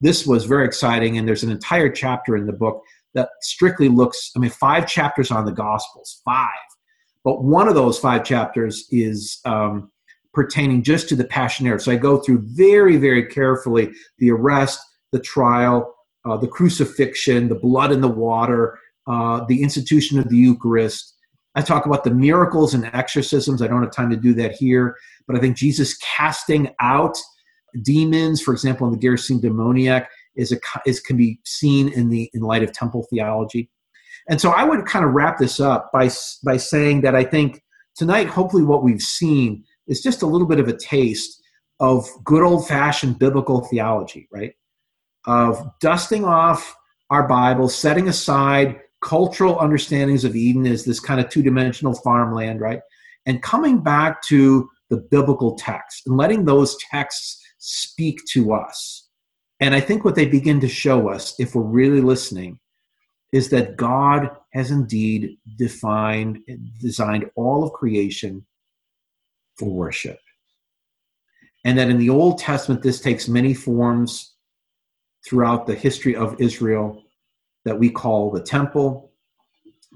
This 0.00 0.26
was 0.26 0.44
very 0.44 0.66
exciting, 0.66 1.16
and 1.16 1.26
there's 1.26 1.42
an 1.42 1.50
entire 1.50 1.90
chapter 1.90 2.36
in 2.36 2.46
the 2.46 2.52
book 2.52 2.82
that 3.14 3.30
strictly 3.40 3.88
looks, 3.88 4.30
I 4.36 4.38
mean, 4.38 4.50
five 4.50 4.86
chapters 4.86 5.30
on 5.30 5.46
the 5.46 5.52
Gospels, 5.52 6.20
five. 6.24 6.68
But 7.24 7.42
one 7.42 7.66
of 7.66 7.74
those 7.74 7.98
five 7.98 8.24
chapters 8.24 8.86
is 8.90 9.40
um, 9.44 9.90
pertaining 10.32 10.82
just 10.82 11.08
to 11.08 11.16
the 11.16 11.24
Passion 11.24 11.64
narrative. 11.64 11.84
So 11.84 11.92
I 11.92 11.96
go 11.96 12.18
through 12.18 12.42
very, 12.44 12.96
very 12.98 13.26
carefully 13.26 13.90
the 14.18 14.30
arrest, 14.30 14.80
the 15.12 15.18
trial, 15.18 15.94
uh, 16.24 16.36
the 16.36 16.48
crucifixion, 16.48 17.48
the 17.48 17.54
blood 17.54 17.90
in 17.90 18.00
the 18.00 18.08
water, 18.08 18.78
uh, 19.06 19.44
the 19.48 19.62
institution 19.62 20.18
of 20.18 20.28
the 20.28 20.36
Eucharist. 20.36 21.16
I 21.54 21.62
talk 21.62 21.86
about 21.86 22.04
the 22.04 22.14
miracles 22.14 22.74
and 22.74 22.88
exorcisms. 22.92 23.60
I 23.60 23.66
don't 23.66 23.82
have 23.82 23.92
time 23.92 24.10
to 24.10 24.16
do 24.16 24.34
that 24.34 24.52
here, 24.52 24.96
but 25.26 25.36
I 25.36 25.40
think 25.40 25.56
Jesus 25.56 25.96
casting 25.98 26.74
out 26.80 27.18
demons, 27.82 28.40
for 28.40 28.52
example, 28.52 28.86
in 28.86 28.92
the 28.92 28.98
Gerasene 28.98 29.40
demoniac, 29.40 30.08
is 30.36 30.52
a 30.52 30.58
is 30.86 31.00
can 31.00 31.16
be 31.16 31.40
seen 31.44 31.88
in 31.88 32.08
the 32.08 32.30
in 32.32 32.42
light 32.42 32.62
of 32.62 32.72
temple 32.72 33.06
theology. 33.10 33.68
And 34.28 34.40
so 34.40 34.50
I 34.50 34.64
would 34.64 34.86
kind 34.86 35.04
of 35.04 35.12
wrap 35.12 35.38
this 35.38 35.58
up 35.58 35.90
by 35.92 36.08
by 36.44 36.56
saying 36.56 37.00
that 37.02 37.14
I 37.14 37.24
think 37.24 37.62
tonight, 37.96 38.28
hopefully, 38.28 38.62
what 38.62 38.84
we've 38.84 39.02
seen 39.02 39.64
is 39.88 40.00
just 40.00 40.22
a 40.22 40.26
little 40.26 40.46
bit 40.46 40.60
of 40.60 40.68
a 40.68 40.76
taste 40.76 41.42
of 41.80 42.06
good 42.24 42.42
old 42.42 42.68
fashioned 42.68 43.18
biblical 43.18 43.62
theology, 43.62 44.28
right? 44.30 44.52
Of 45.26 45.68
dusting 45.80 46.24
off 46.24 46.76
our 47.10 47.26
Bible, 47.26 47.68
setting 47.68 48.08
aside 48.08 48.80
cultural 49.00 49.58
understandings 49.60 50.24
of 50.24 50.36
Eden 50.36 50.66
as 50.66 50.84
this 50.84 51.00
kind 51.00 51.20
of 51.20 51.28
two 51.28 51.42
dimensional 51.42 51.94
farmland, 51.94 52.60
right? 52.60 52.80
And 53.26 53.42
coming 53.42 53.82
back 53.82 54.22
to 54.24 54.68
the 54.88 54.98
biblical 54.98 55.56
text 55.56 56.06
and 56.06 56.16
letting 56.16 56.44
those 56.44 56.76
texts 56.90 57.42
speak 57.58 58.20
to 58.32 58.52
us. 58.52 59.08
And 59.60 59.74
I 59.74 59.80
think 59.80 60.04
what 60.04 60.14
they 60.14 60.26
begin 60.26 60.60
to 60.60 60.68
show 60.68 61.08
us, 61.08 61.34
if 61.38 61.54
we're 61.54 61.62
really 61.62 62.00
listening, 62.00 62.58
is 63.32 63.50
that 63.50 63.76
God 63.76 64.30
has 64.52 64.70
indeed 64.70 65.36
defined, 65.58 66.40
designed 66.80 67.30
all 67.36 67.62
of 67.62 67.72
creation 67.72 68.44
for 69.56 69.68
worship. 69.68 70.18
And 71.64 71.78
that 71.78 71.90
in 71.90 71.98
the 71.98 72.10
Old 72.10 72.38
Testament, 72.38 72.82
this 72.82 73.00
takes 73.00 73.28
many 73.28 73.54
forms 73.54 74.34
throughout 75.26 75.66
the 75.66 75.74
history 75.74 76.16
of 76.16 76.40
Israel 76.40 77.02
that 77.64 77.78
we 77.78 77.90
call 77.90 78.30
the 78.30 78.42
temple. 78.42 79.12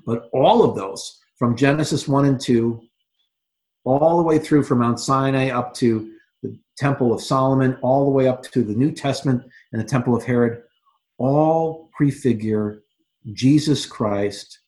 But 0.06 0.28
all 0.32 0.62
of 0.62 0.76
those, 0.76 1.20
from 1.38 1.56
Genesis 1.56 2.06
1 2.06 2.24
and 2.26 2.40
2, 2.40 2.80
all 3.84 4.16
the 4.16 4.22
way 4.22 4.38
through 4.38 4.64
from 4.64 4.78
Mount 4.78 5.00
Sinai 5.00 5.50
up 5.50 5.74
to 5.74 6.10
the 6.42 6.58
Temple 6.76 7.12
of 7.12 7.22
Solomon, 7.22 7.76
all 7.82 8.04
the 8.04 8.10
way 8.10 8.28
up 8.28 8.42
to 8.42 8.62
the 8.62 8.74
New 8.74 8.92
Testament 8.92 9.42
and 9.72 9.80
the 9.80 9.86
Temple 9.86 10.16
of 10.16 10.24
Herod, 10.24 10.62
all 11.18 11.90
prefigure 11.96 12.82
Jesus 13.32 13.86
Christ, 13.86 14.60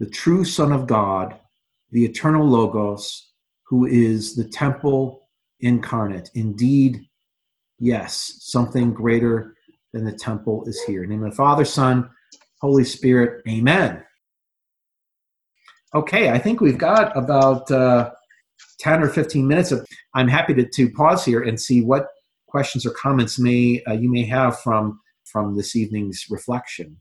the 0.00 0.08
true 0.08 0.44
Son 0.44 0.72
of 0.72 0.86
God, 0.86 1.38
the 1.90 2.04
eternal 2.04 2.46
Logos, 2.46 3.30
who 3.66 3.86
is 3.86 4.34
the 4.34 4.44
temple 4.44 5.28
incarnate. 5.60 6.30
Indeed, 6.34 7.06
yes, 7.78 8.38
something 8.40 8.92
greater 8.92 9.54
than 9.92 10.04
the 10.04 10.12
temple 10.12 10.64
is 10.66 10.82
here. 10.82 11.04
In 11.04 11.10
the 11.10 11.16
name 11.16 11.24
of 11.24 11.30
the 11.30 11.36
Father, 11.36 11.64
Son, 11.64 12.10
Holy 12.64 12.84
Spirit, 12.84 13.42
amen. 13.46 14.02
Okay, 15.94 16.30
I 16.30 16.38
think 16.38 16.62
we've 16.62 16.78
got 16.78 17.14
about 17.14 17.70
uh, 17.70 18.10
10 18.80 19.02
or 19.02 19.08
15 19.08 19.46
minutes 19.46 19.72
of 19.72 19.86
i'm 20.14 20.28
happy 20.28 20.54
to, 20.54 20.68
to 20.68 20.90
pause 20.90 21.24
here 21.24 21.42
and 21.42 21.60
see 21.60 21.82
what 21.82 22.06
questions 22.46 22.84
or 22.84 22.90
comments 22.90 23.38
may 23.38 23.82
uh, 23.88 23.92
you 23.92 24.10
may 24.10 24.24
have 24.24 24.60
from 24.60 25.00
from 25.24 25.56
this 25.56 25.76
evening's 25.76 26.26
reflection 26.30 26.96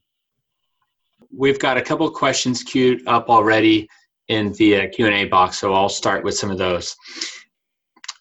we've 1.36 1.60
got 1.60 1.78
a 1.78 1.82
couple 1.82 2.08
of 2.08 2.14
questions 2.14 2.64
queued 2.64 3.06
up 3.08 3.30
already 3.30 3.88
in 4.28 4.54
the 4.54 4.76
uh, 4.76 4.88
q&a 4.94 5.26
box 5.26 5.60
so 5.60 5.74
i'll 5.74 5.90
start 5.90 6.24
with 6.24 6.36
some 6.36 6.52
of 6.52 6.58
those 6.58 6.96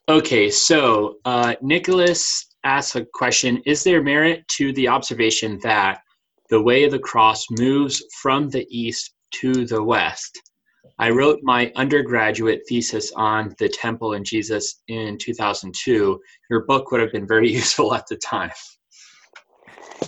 okay 0.08 0.50
so 0.50 1.16
uh, 1.24 1.54
nicholas 1.60 2.46
asks 2.64 2.96
a 2.96 3.04
question 3.14 3.62
is 3.66 3.84
there 3.84 4.02
merit 4.02 4.46
to 4.48 4.72
the 4.72 4.88
observation 4.88 5.58
that 5.62 6.00
the 6.52 6.62
way 6.62 6.88
the 6.88 6.98
cross 6.98 7.46
moves 7.50 8.04
from 8.20 8.50
the 8.50 8.66
east 8.70 9.14
to 9.32 9.66
the 9.66 9.82
west 9.82 10.38
I 10.98 11.10
wrote 11.10 11.40
my 11.42 11.72
undergraduate 11.74 12.62
thesis 12.68 13.10
on 13.16 13.54
the 13.58 13.68
temple 13.68 14.12
and 14.12 14.24
Jesus 14.24 14.82
in 14.88 15.18
2002. 15.18 16.20
Your 16.50 16.64
book 16.64 16.90
would 16.90 17.00
have 17.00 17.10
been 17.10 17.26
very 17.26 17.50
useful 17.60 17.94
at 17.94 18.06
the 18.06 18.16
time. 18.16 18.52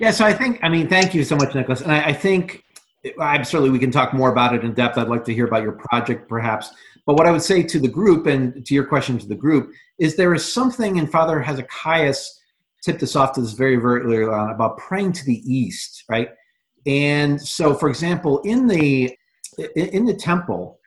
Yeah, 0.00 0.10
so 0.10 0.24
I 0.24 0.32
think, 0.32 0.60
I 0.62 0.68
mean, 0.68 0.88
thank 0.88 1.14
you 1.14 1.24
so 1.24 1.34
much, 1.34 1.54
Nicholas. 1.54 1.80
And 1.80 1.90
I, 1.90 2.12
think 2.12 2.62
I'm 3.20 3.44
certainly 3.44 3.70
we 3.70 3.80
can 3.80 3.90
talk 3.90 4.12
more 4.12 4.30
about 4.30 4.54
it 4.54 4.62
in 4.62 4.72
depth. 4.74 4.98
I'd 4.98 5.08
like 5.08 5.24
to 5.24 5.34
hear 5.34 5.46
about 5.46 5.62
your 5.62 5.72
project, 5.72 6.28
perhaps. 6.28 6.70
But 7.06 7.14
what 7.14 7.26
I 7.26 7.32
would 7.32 7.42
say 7.42 7.62
to 7.62 7.78
the 7.78 7.88
group 7.88 8.26
and 8.26 8.64
to 8.66 8.74
your 8.74 8.84
question 8.84 9.18
to 9.18 9.26
the 9.26 9.34
group 9.34 9.72
is 9.98 10.16
there 10.16 10.34
is 10.34 10.52
something, 10.52 10.96
in 10.96 11.06
Father 11.06 11.40
Hezekiah 11.40 12.14
tipped 12.84 13.02
us 13.02 13.16
off 13.16 13.32
to 13.32 13.40
this 13.40 13.52
very, 13.52 13.76
very 13.76 14.02
early 14.02 14.24
on 14.24 14.50
about 14.50 14.78
praying 14.78 15.12
to 15.12 15.24
the 15.24 15.40
east, 15.50 16.04
right? 16.08 16.28
And 16.86 17.40
so, 17.40 17.74
for 17.74 17.88
example, 17.88 18.40
in 18.40 18.66
the 18.66 19.16
in 19.76 20.04
the 20.04 20.14
temple, 20.14 20.78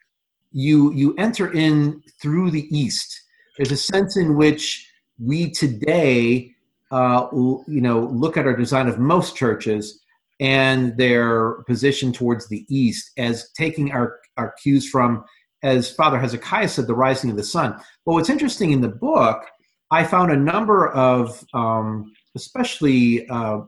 you 0.52 0.94
you 0.94 1.16
enter 1.16 1.52
in 1.52 2.04
through 2.22 2.52
the 2.52 2.68
east. 2.76 3.22
There's 3.58 3.72
a 3.72 3.78
sense 3.78 4.18
in 4.18 4.36
which 4.36 4.88
we 5.20 5.50
today, 5.50 6.52
uh, 6.92 7.28
you 7.32 7.82
know, 7.82 8.02
look 8.02 8.38
at 8.38 8.46
our 8.46 8.56
design 8.56 8.88
of 8.88 9.00
most 9.00 9.36
churches 9.36 10.04
and 10.40 10.96
their 10.98 11.64
position 11.64 12.14
towards 12.14 12.48
the 12.48 12.66
east 12.70 13.12
as 13.18 13.50
taking 13.54 13.92
our 13.92 14.20
our 14.38 14.54
cues 14.62 14.88
from, 14.88 15.24
as 15.64 15.90
Father 15.90 16.20
Hezekiah 16.20 16.70
said, 16.70 16.86
the 16.86 16.94
rising 16.94 17.32
of 17.32 17.38
the 17.38 17.44
sun. 17.44 17.74
But 18.06 18.14
what's 18.14 18.30
interesting 18.30 18.72
in 18.72 18.82
the 18.82 18.88
book, 18.88 19.44
I 19.92 20.04
found 20.04 20.32
a 20.32 20.38
number 20.38 20.90
of, 20.90 21.44
um, 21.54 22.12
especially. 22.36 23.28
Uh, 23.30 23.62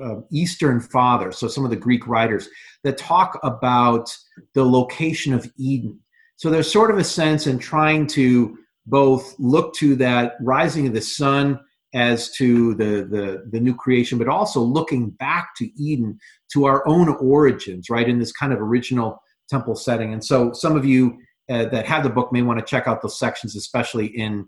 uh, 0.00 0.20
Eastern 0.30 0.80
fathers, 0.80 1.38
so 1.38 1.48
some 1.48 1.64
of 1.64 1.70
the 1.70 1.76
Greek 1.76 2.06
writers, 2.06 2.48
that 2.84 2.96
talk 2.96 3.36
about 3.42 4.16
the 4.54 4.64
location 4.64 5.34
of 5.34 5.50
Eden. 5.58 5.98
So 6.36 6.50
there's 6.50 6.70
sort 6.70 6.92
of 6.92 6.98
a 6.98 7.04
sense 7.04 7.48
in 7.48 7.58
trying 7.58 8.06
to 8.08 8.56
both 8.86 9.34
look 9.40 9.74
to 9.74 9.96
that 9.96 10.34
rising 10.40 10.86
of 10.86 10.94
the 10.94 11.00
sun 11.00 11.58
as 11.94 12.30
to 12.32 12.74
the, 12.74 13.08
the, 13.10 13.44
the 13.50 13.58
new 13.58 13.74
creation, 13.74 14.18
but 14.18 14.28
also 14.28 14.60
looking 14.60 15.10
back 15.10 15.48
to 15.56 15.68
Eden, 15.82 16.18
to 16.52 16.66
our 16.66 16.86
own 16.86 17.08
origins, 17.16 17.90
right, 17.90 18.08
in 18.08 18.18
this 18.18 18.32
kind 18.32 18.52
of 18.52 18.60
original 18.60 19.20
temple 19.48 19.74
setting. 19.74 20.12
And 20.12 20.24
so 20.24 20.52
some 20.52 20.76
of 20.76 20.84
you 20.84 21.18
uh, 21.50 21.66
that 21.66 21.86
have 21.86 22.02
the 22.02 22.10
book 22.10 22.32
may 22.32 22.42
want 22.42 22.58
to 22.58 22.64
check 22.64 22.86
out 22.86 23.02
those 23.02 23.18
sections, 23.18 23.56
especially 23.56 24.06
in, 24.06 24.46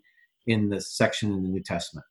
in 0.49 0.69
the 0.69 0.81
section 0.81 1.33
in 1.33 1.43
the 1.43 1.49
New 1.49 1.63
Testament. 1.63 2.07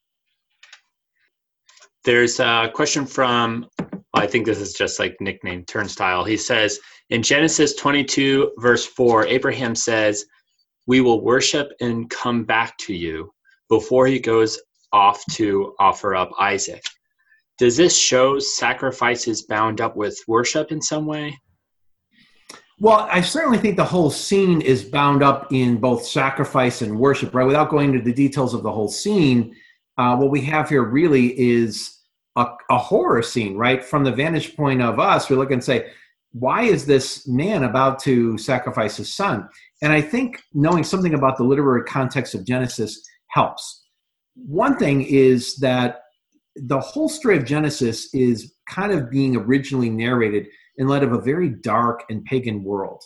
There's 2.03 2.39
a 2.39 2.72
question 2.73 3.05
from, 3.05 3.68
I 4.14 4.27
think 4.27 4.45
this 4.45 4.59
is 4.59 4.73
just 4.73 4.99
like 4.99 5.18
nickname 5.19 5.65
Turnstile. 5.65 6.23
He 6.23 6.38
says, 6.38 6.80
in 7.09 7.22
Genesis 7.22 7.76
22, 7.76 8.53
verse 8.59 8.85
4, 8.85 9.27
Abraham 9.27 9.76
says, 9.76 10.26
We 10.88 11.01
will 11.01 11.22
worship 11.22 11.68
and 11.81 12.09
come 12.09 12.43
back 12.45 12.77
to 12.80 12.93
you 12.93 13.31
before 13.69 14.07
he 14.07 14.19
goes 14.19 14.59
off 14.93 15.22
to 15.31 15.73
offer 15.80 16.15
up 16.15 16.31
Isaac. 16.39 16.84
Does 17.57 17.76
this 17.76 17.97
show 17.97 18.39
sacrifices 18.39 19.41
bound 19.41 19.81
up 19.81 19.95
with 19.95 20.18
worship 20.27 20.72
in 20.72 20.81
some 20.81 21.05
way? 21.05 21.38
Well, 22.79 23.07
I 23.11 23.21
certainly 23.21 23.57
think 23.57 23.75
the 23.75 23.83
whole 23.83 24.11
scene 24.11 24.61
is 24.61 24.83
bound 24.83 25.23
up 25.23 25.51
in 25.51 25.77
both 25.77 26.05
sacrifice 26.05 26.83
and 26.83 26.99
worship, 26.99 27.33
right? 27.33 27.47
Without 27.47 27.69
going 27.69 27.93
into 27.93 28.03
the 28.03 28.13
details 28.13 28.53
of 28.53 28.61
the 28.61 28.71
whole 28.71 28.87
scene, 28.87 29.55
uh, 29.97 30.15
what 30.15 30.29
we 30.29 30.41
have 30.41 30.69
here 30.69 30.83
really 30.83 31.39
is 31.39 31.97
a, 32.35 32.45
a 32.69 32.77
horror 32.77 33.23
scene, 33.23 33.57
right? 33.57 33.83
From 33.83 34.03
the 34.03 34.11
vantage 34.11 34.55
point 34.55 34.83
of 34.83 34.99
us, 34.99 35.27
we 35.27 35.35
look 35.35 35.49
and 35.49 35.63
say, 35.63 35.89
why 36.33 36.63
is 36.63 36.85
this 36.85 37.27
man 37.27 37.63
about 37.63 37.97
to 37.99 38.37
sacrifice 38.37 38.97
his 38.97 39.11
son? 39.11 39.49
And 39.81 39.91
I 39.91 40.01
think 40.01 40.39
knowing 40.53 40.83
something 40.83 41.15
about 41.15 41.37
the 41.37 41.43
literary 41.43 41.83
context 41.83 42.35
of 42.35 42.45
Genesis 42.45 43.01
helps. 43.29 43.85
One 44.35 44.77
thing 44.77 45.01
is 45.01 45.55
that 45.57 46.01
the 46.55 46.79
whole 46.79 47.09
story 47.09 47.37
of 47.37 47.45
Genesis 47.45 48.13
is 48.13 48.53
kind 48.69 48.91
of 48.91 49.09
being 49.09 49.35
originally 49.35 49.89
narrated 49.89 50.47
in 50.77 50.87
light 50.87 51.03
of 51.03 51.13
a 51.13 51.21
very 51.21 51.49
dark 51.49 52.03
and 52.09 52.23
pagan 52.25 52.63
world. 52.63 53.03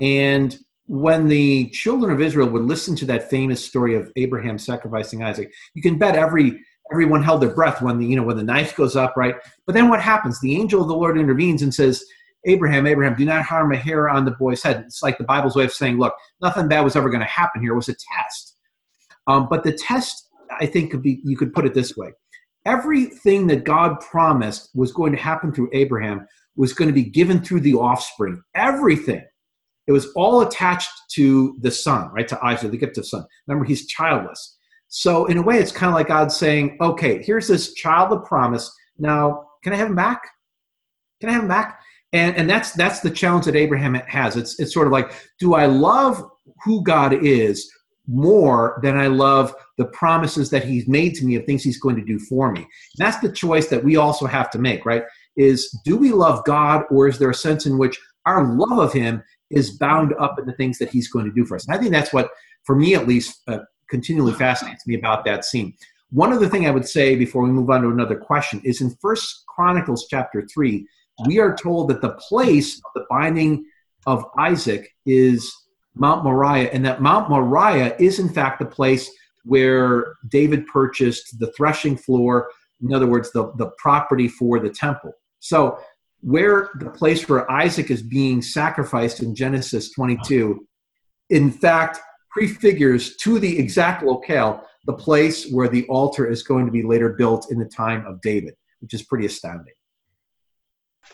And 0.00 0.56
when 0.86 1.28
the 1.28 1.68
children 1.70 2.12
of 2.12 2.20
Israel 2.20 2.48
would 2.48 2.62
listen 2.62 2.94
to 2.96 3.04
that 3.06 3.28
famous 3.28 3.64
story 3.64 3.94
of 3.94 4.12
Abraham 4.16 4.58
sacrificing 4.58 5.22
Isaac, 5.22 5.52
you 5.74 5.82
can 5.82 5.98
bet 5.98 6.16
every 6.16 6.60
everyone 6.92 7.22
held 7.22 7.42
their 7.42 7.54
breath 7.54 7.82
when 7.82 7.98
the 7.98 8.06
you 8.06 8.16
know 8.16 8.22
when 8.22 8.36
the 8.36 8.42
knife 8.42 8.76
goes 8.76 8.96
up, 8.96 9.16
right? 9.16 9.34
But 9.66 9.74
then 9.74 9.88
what 9.88 10.00
happens? 10.00 10.40
The 10.40 10.56
angel 10.56 10.82
of 10.82 10.88
the 10.88 10.94
Lord 10.94 11.18
intervenes 11.18 11.62
and 11.62 11.74
says, 11.74 12.04
Abraham, 12.44 12.86
Abraham, 12.86 13.16
do 13.16 13.24
not 13.24 13.44
harm 13.44 13.72
a 13.72 13.76
hair 13.76 14.08
on 14.08 14.24
the 14.24 14.30
boy's 14.32 14.62
head. 14.62 14.84
It's 14.86 15.02
like 15.02 15.18
the 15.18 15.24
Bible's 15.24 15.56
way 15.56 15.64
of 15.64 15.72
saying, 15.72 15.98
look, 15.98 16.14
nothing 16.40 16.68
bad 16.68 16.82
was 16.82 16.94
ever 16.94 17.10
going 17.10 17.20
to 17.20 17.26
happen 17.26 17.60
here. 17.60 17.72
It 17.72 17.76
was 17.76 17.88
a 17.88 17.94
test. 17.94 18.54
Um, 19.26 19.48
but 19.50 19.64
the 19.64 19.72
test, 19.72 20.28
I 20.60 20.66
think, 20.66 20.92
could 20.92 21.02
be 21.02 21.20
you 21.24 21.36
could 21.36 21.52
put 21.52 21.66
it 21.66 21.74
this 21.74 21.96
way: 21.96 22.12
everything 22.64 23.48
that 23.48 23.64
God 23.64 24.00
promised 24.00 24.70
was 24.74 24.92
going 24.92 25.12
to 25.12 25.18
happen 25.18 25.52
through 25.52 25.70
Abraham 25.72 26.26
was 26.56 26.72
going 26.72 26.88
to 26.88 26.94
be 26.94 27.04
given 27.04 27.42
through 27.42 27.60
the 27.60 27.74
offspring. 27.74 28.42
Everything. 28.54 29.24
It 29.86 29.92
was 29.92 30.06
all 30.16 30.40
attached 30.40 30.90
to 31.12 31.56
the 31.60 31.70
son, 31.70 32.10
right? 32.12 32.26
To 32.28 32.44
Isaac, 32.44 32.70
the 32.70 32.76
gift 32.76 32.98
of 32.98 33.06
son. 33.06 33.24
Remember, 33.46 33.64
he's 33.64 33.86
childless. 33.86 34.56
So, 34.88 35.26
in 35.26 35.36
a 35.36 35.42
way, 35.42 35.58
it's 35.58 35.72
kind 35.72 35.88
of 35.88 35.94
like 35.94 36.08
God 36.08 36.32
saying, 36.32 36.76
okay, 36.80 37.22
here's 37.22 37.48
this 37.48 37.74
child 37.74 38.12
of 38.12 38.24
promise. 38.24 38.72
Now, 38.98 39.46
can 39.62 39.72
I 39.72 39.76
have 39.76 39.88
him 39.88 39.96
back? 39.96 40.22
Can 41.20 41.30
I 41.30 41.32
have 41.32 41.42
him 41.42 41.48
back? 41.48 41.80
And, 42.12 42.36
and 42.36 42.48
that's 42.48 42.72
that's 42.72 43.00
the 43.00 43.10
challenge 43.10 43.46
that 43.46 43.56
Abraham 43.56 43.94
has. 43.94 44.36
It's 44.36 44.58
it's 44.60 44.72
sort 44.72 44.86
of 44.86 44.92
like, 44.92 45.12
do 45.38 45.54
I 45.54 45.66
love 45.66 46.24
who 46.64 46.82
God 46.82 47.12
is 47.12 47.70
more 48.06 48.78
than 48.82 48.96
I 48.96 49.08
love 49.08 49.54
the 49.76 49.86
promises 49.86 50.50
that 50.50 50.64
He's 50.64 50.86
made 50.86 51.14
to 51.16 51.24
me 51.24 51.34
of 51.34 51.44
things 51.44 51.64
He's 51.64 51.80
going 51.80 51.96
to 51.96 52.04
do 52.04 52.18
for 52.18 52.52
me? 52.52 52.60
And 52.60 52.68
that's 52.98 53.18
the 53.18 53.32
choice 53.32 53.68
that 53.68 53.82
we 53.82 53.96
also 53.96 54.26
have 54.26 54.50
to 54.50 54.58
make, 54.58 54.86
right? 54.86 55.02
Is 55.36 55.70
do 55.84 55.96
we 55.96 56.12
love 56.12 56.44
God, 56.44 56.84
or 56.90 57.08
is 57.08 57.18
there 57.18 57.30
a 57.30 57.34
sense 57.34 57.66
in 57.66 57.78
which 57.78 57.98
our 58.24 58.56
love 58.56 58.78
of 58.78 58.92
Him 58.92 59.22
is 59.50 59.78
bound 59.78 60.14
up 60.18 60.38
in 60.38 60.46
the 60.46 60.54
things 60.54 60.78
that 60.78 60.90
He's 60.90 61.08
going 61.08 61.26
to 61.26 61.32
do 61.32 61.44
for 61.44 61.56
us? 61.56 61.66
And 61.66 61.76
I 61.76 61.78
think 61.78 61.92
that's 61.92 62.12
what, 62.12 62.30
for 62.64 62.74
me 62.74 62.94
at 62.94 63.06
least, 63.06 63.42
uh, 63.48 63.58
continually 63.88 64.32
fascinates 64.32 64.86
me 64.86 64.96
about 64.96 65.24
that 65.24 65.44
scene. 65.44 65.74
One 66.10 66.32
other 66.32 66.48
thing 66.48 66.66
I 66.66 66.70
would 66.70 66.88
say 66.88 67.16
before 67.16 67.42
we 67.42 67.50
move 67.50 67.70
on 67.70 67.82
to 67.82 67.88
another 67.88 68.16
question 68.16 68.60
is 68.64 68.80
in 68.80 68.96
First 69.00 69.44
Chronicles 69.46 70.06
chapter 70.08 70.46
three, 70.52 70.86
we 71.26 71.38
are 71.38 71.56
told 71.56 71.88
that 71.88 72.00
the 72.00 72.14
place 72.14 72.76
of 72.76 72.90
the 72.94 73.06
binding 73.10 73.64
of 74.06 74.24
Isaac 74.38 74.94
is 75.04 75.52
Mount 75.94 76.24
Moriah, 76.24 76.70
and 76.72 76.84
that 76.84 77.00
Mount 77.00 77.28
Moriah 77.30 77.96
is 77.98 78.18
in 78.18 78.28
fact 78.28 78.58
the 78.58 78.66
place 78.66 79.10
where 79.44 80.14
David 80.28 80.66
purchased 80.66 81.38
the 81.38 81.52
threshing 81.52 81.96
floor, 81.96 82.50
in 82.82 82.92
other 82.92 83.06
words, 83.06 83.32
the, 83.32 83.52
the 83.56 83.70
property 83.78 84.28
for 84.28 84.58
the 84.58 84.70
temple. 84.70 85.12
So, 85.46 85.78
where 86.22 86.70
the 86.80 86.90
place 86.90 87.28
where 87.28 87.48
Isaac 87.50 87.90
is 87.90 88.02
being 88.02 88.42
sacrificed 88.42 89.22
in 89.22 89.34
Genesis 89.34 89.92
22, 89.92 90.66
in 91.30 91.52
fact, 91.52 92.00
prefigures 92.30 93.16
to 93.18 93.38
the 93.38 93.58
exact 93.58 94.02
locale 94.02 94.66
the 94.86 94.92
place 94.92 95.50
where 95.50 95.68
the 95.68 95.84
altar 95.88 96.30
is 96.30 96.42
going 96.42 96.64
to 96.66 96.72
be 96.72 96.82
later 96.82 97.10
built 97.10 97.50
in 97.50 97.58
the 97.58 97.64
time 97.64 98.06
of 98.06 98.20
David, 98.20 98.54
which 98.80 98.94
is 98.94 99.02
pretty 99.02 99.26
astounding. 99.26 99.74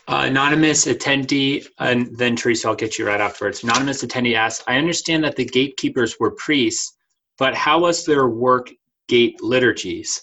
Uh, 0.08 0.24
anonymous 0.26 0.86
attendee, 0.86 1.66
and 1.78 2.16
then 2.16 2.36
Teresa, 2.36 2.68
I'll 2.68 2.74
get 2.74 2.98
you 2.98 3.06
right 3.06 3.20
afterwards. 3.20 3.62
Anonymous 3.62 4.04
attendee 4.04 4.34
asks, 4.34 4.64
I 4.66 4.76
understand 4.76 5.24
that 5.24 5.36
the 5.36 5.44
gatekeepers 5.44 6.16
were 6.18 6.32
priests, 6.32 6.96
but 7.38 7.54
how 7.54 7.80
was 7.80 8.04
their 8.04 8.28
work 8.28 8.70
gate 9.08 9.42
liturgies? 9.42 10.22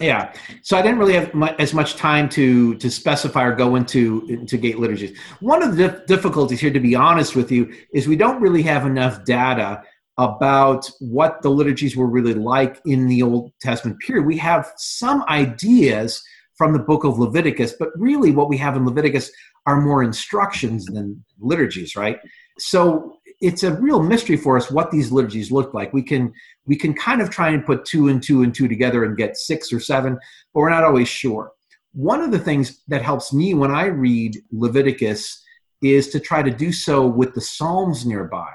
Yeah, 0.00 0.32
so 0.62 0.76
I 0.76 0.82
didn't 0.82 0.98
really 0.98 1.14
have 1.14 1.32
much, 1.34 1.54
as 1.60 1.72
much 1.72 1.94
time 1.94 2.28
to 2.30 2.74
to 2.76 2.90
specify 2.90 3.44
or 3.44 3.54
go 3.54 3.76
into 3.76 4.26
into 4.28 4.56
gate 4.56 4.80
liturgies. 4.80 5.16
One 5.38 5.62
of 5.62 5.76
the 5.76 6.02
difficulties 6.08 6.60
here, 6.60 6.72
to 6.72 6.80
be 6.80 6.96
honest 6.96 7.36
with 7.36 7.52
you, 7.52 7.72
is 7.92 8.08
we 8.08 8.16
don't 8.16 8.40
really 8.40 8.62
have 8.62 8.86
enough 8.86 9.24
data 9.24 9.82
about 10.18 10.90
what 10.98 11.42
the 11.42 11.48
liturgies 11.48 11.96
were 11.96 12.08
really 12.08 12.34
like 12.34 12.80
in 12.86 13.06
the 13.06 13.22
Old 13.22 13.52
Testament 13.60 14.00
period. 14.00 14.26
We 14.26 14.38
have 14.38 14.72
some 14.76 15.24
ideas 15.28 16.22
from 16.56 16.72
the 16.72 16.78
book 16.80 17.04
of 17.04 17.18
Leviticus, 17.18 17.74
but 17.78 17.90
really 17.96 18.32
what 18.32 18.48
we 18.48 18.56
have 18.56 18.76
in 18.76 18.84
Leviticus 18.84 19.30
are 19.66 19.80
more 19.80 20.02
instructions 20.02 20.86
than 20.86 21.24
liturgies, 21.38 21.96
right? 21.96 22.18
So 22.58 23.18
it's 23.44 23.62
a 23.62 23.74
real 23.74 24.02
mystery 24.02 24.36
for 24.36 24.56
us 24.56 24.70
what 24.70 24.90
these 24.90 25.12
liturgies 25.12 25.52
look 25.52 25.74
like. 25.74 25.92
We 25.92 26.02
can 26.02 26.32
we 26.66 26.76
can 26.76 26.94
kind 26.94 27.20
of 27.20 27.30
try 27.30 27.50
and 27.50 27.64
put 27.64 27.84
two 27.84 28.08
and 28.08 28.22
two 28.22 28.42
and 28.42 28.54
two 28.54 28.68
together 28.68 29.04
and 29.04 29.16
get 29.16 29.36
six 29.36 29.72
or 29.72 29.80
seven, 29.80 30.14
but 30.52 30.60
we're 30.60 30.70
not 30.70 30.84
always 30.84 31.08
sure. 31.08 31.52
One 31.92 32.20
of 32.22 32.32
the 32.32 32.38
things 32.38 32.82
that 32.88 33.02
helps 33.02 33.32
me 33.32 33.54
when 33.54 33.70
I 33.70 33.86
read 33.86 34.42
Leviticus 34.50 35.42
is 35.82 36.08
to 36.08 36.20
try 36.20 36.42
to 36.42 36.50
do 36.50 36.72
so 36.72 37.06
with 37.06 37.34
the 37.34 37.40
Psalms 37.40 38.06
nearby, 38.06 38.50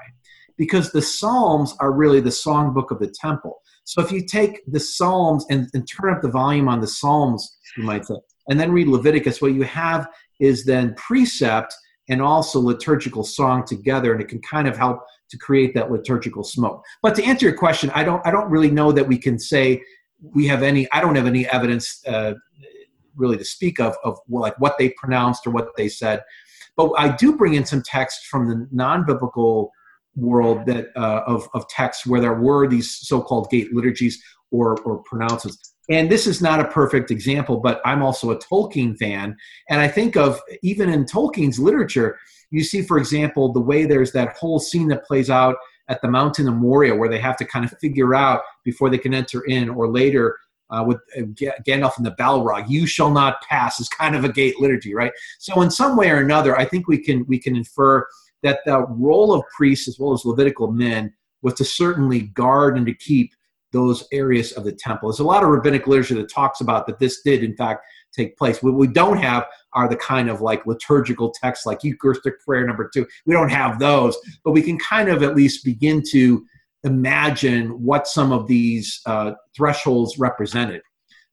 because 0.58 0.90
the 0.90 1.00
Psalms 1.02 1.74
are 1.78 1.92
really 1.92 2.20
the 2.20 2.30
songbook 2.30 2.90
of 2.90 2.98
the 2.98 3.14
temple. 3.20 3.62
So 3.84 4.02
if 4.02 4.10
you 4.10 4.26
take 4.26 4.60
the 4.66 4.80
Psalms 4.80 5.46
and, 5.50 5.68
and 5.72 5.88
turn 5.88 6.12
up 6.12 6.20
the 6.20 6.28
volume 6.28 6.68
on 6.68 6.80
the 6.80 6.88
Psalms 6.88 7.58
you 7.76 7.84
might 7.84 8.06
say. 8.06 8.16
And 8.48 8.58
then 8.58 8.72
read 8.72 8.88
Leviticus. 8.88 9.40
What 9.40 9.52
you 9.52 9.62
have 9.62 10.08
is 10.40 10.64
then 10.64 10.94
precept 10.94 11.74
and 12.10 12.20
also 12.20 12.60
liturgical 12.60 13.24
song 13.24 13.64
together, 13.64 14.12
and 14.12 14.20
it 14.20 14.28
can 14.28 14.42
kind 14.42 14.68
of 14.68 14.76
help 14.76 15.00
to 15.30 15.38
create 15.38 15.72
that 15.74 15.90
liturgical 15.90 16.42
smoke. 16.42 16.82
But 17.02 17.14
to 17.14 17.24
answer 17.24 17.46
your 17.46 17.56
question, 17.56 17.90
I 17.94 18.04
don't 18.04 18.24
I 18.26 18.30
don't 18.30 18.50
really 18.50 18.70
know 18.70 18.92
that 18.92 19.06
we 19.06 19.16
can 19.16 19.38
say 19.38 19.82
we 20.20 20.46
have 20.48 20.62
any. 20.62 20.90
I 20.92 21.00
don't 21.00 21.14
have 21.14 21.26
any 21.26 21.48
evidence 21.48 22.02
uh, 22.06 22.34
really 23.14 23.38
to 23.38 23.44
speak 23.44 23.80
of 23.80 23.96
of 24.04 24.18
like 24.28 24.58
what 24.58 24.76
they 24.78 24.90
pronounced 24.90 25.46
or 25.46 25.50
what 25.50 25.68
they 25.76 25.88
said. 25.88 26.22
But 26.76 26.92
I 26.98 27.14
do 27.14 27.36
bring 27.36 27.54
in 27.54 27.64
some 27.64 27.82
text 27.82 28.26
from 28.26 28.48
the 28.48 28.68
non-biblical 28.72 29.70
world 30.16 30.66
that 30.66 30.88
uh, 30.96 31.22
of 31.26 31.48
of 31.54 31.68
texts 31.68 32.06
where 32.06 32.20
there 32.20 32.34
were 32.34 32.66
these 32.66 32.96
so-called 33.06 33.50
gate 33.50 33.72
liturgies 33.72 34.20
or 34.50 34.76
or 34.84 34.98
pronouncements. 35.04 35.69
And 35.90 36.08
this 36.08 36.28
is 36.28 36.40
not 36.40 36.60
a 36.60 36.68
perfect 36.68 37.10
example, 37.10 37.58
but 37.58 37.80
I'm 37.84 38.02
also 38.02 38.30
a 38.30 38.38
Tolkien 38.38 38.96
fan. 38.96 39.36
And 39.68 39.80
I 39.80 39.88
think 39.88 40.16
of 40.16 40.40
even 40.62 40.88
in 40.88 41.04
Tolkien's 41.04 41.58
literature, 41.58 42.18
you 42.50 42.62
see, 42.62 42.82
for 42.82 42.96
example, 42.96 43.52
the 43.52 43.60
way 43.60 43.84
there's 43.84 44.12
that 44.12 44.36
whole 44.36 44.60
scene 44.60 44.88
that 44.88 45.04
plays 45.04 45.30
out 45.30 45.56
at 45.88 46.00
the 46.00 46.08
Mountain 46.08 46.48
of 46.48 46.54
Moria 46.54 46.94
where 46.94 47.08
they 47.08 47.18
have 47.18 47.36
to 47.38 47.44
kind 47.44 47.64
of 47.64 47.76
figure 47.78 48.14
out 48.14 48.42
before 48.64 48.88
they 48.88 48.98
can 48.98 49.12
enter 49.12 49.42
in, 49.42 49.68
or 49.68 49.88
later 49.88 50.38
uh, 50.70 50.84
with 50.86 50.98
uh, 51.18 51.22
Gandalf 51.66 51.96
and 51.96 52.06
the 52.06 52.14
Balrog, 52.18 52.68
"You 52.68 52.86
shall 52.86 53.10
not 53.10 53.42
pass" 53.42 53.80
is 53.80 53.88
kind 53.88 54.14
of 54.14 54.24
a 54.24 54.32
gate 54.32 54.60
liturgy, 54.60 54.94
right? 54.94 55.12
So 55.38 55.60
in 55.62 55.70
some 55.70 55.96
way 55.96 56.10
or 56.10 56.18
another, 56.18 56.56
I 56.56 56.64
think 56.64 56.86
we 56.86 56.98
can 56.98 57.26
we 57.26 57.40
can 57.40 57.56
infer 57.56 58.06
that 58.42 58.60
the 58.64 58.86
role 58.86 59.32
of 59.32 59.42
priests 59.56 59.88
as 59.88 59.98
well 59.98 60.12
as 60.12 60.24
Levitical 60.24 60.70
men 60.70 61.12
was 61.42 61.54
to 61.54 61.64
certainly 61.64 62.20
guard 62.20 62.76
and 62.76 62.86
to 62.86 62.94
keep 62.94 63.34
those 63.72 64.04
areas 64.12 64.52
of 64.52 64.64
the 64.64 64.72
temple. 64.72 65.08
There's 65.08 65.20
a 65.20 65.24
lot 65.24 65.42
of 65.42 65.48
rabbinic 65.48 65.86
literature 65.86 66.16
that 66.16 66.30
talks 66.30 66.60
about 66.60 66.86
that 66.86 66.98
this 66.98 67.20
did, 67.22 67.44
in 67.44 67.56
fact, 67.56 67.84
take 68.12 68.36
place. 68.36 68.62
What 68.62 68.74
we 68.74 68.88
don't 68.88 69.18
have 69.18 69.46
are 69.74 69.88
the 69.88 69.96
kind 69.96 70.28
of 70.28 70.40
like 70.40 70.66
liturgical 70.66 71.30
texts 71.30 71.66
like 71.66 71.84
Eucharistic 71.84 72.40
prayer 72.44 72.66
number 72.66 72.90
two. 72.92 73.06
We 73.26 73.34
don't 73.34 73.50
have 73.50 73.78
those, 73.78 74.16
but 74.44 74.52
we 74.52 74.62
can 74.62 74.78
kind 74.78 75.08
of 75.08 75.22
at 75.22 75.36
least 75.36 75.64
begin 75.64 76.02
to 76.10 76.44
imagine 76.84 77.68
what 77.82 78.08
some 78.08 78.32
of 78.32 78.46
these 78.46 79.00
uh, 79.06 79.32
thresholds 79.56 80.18
represented. 80.18 80.82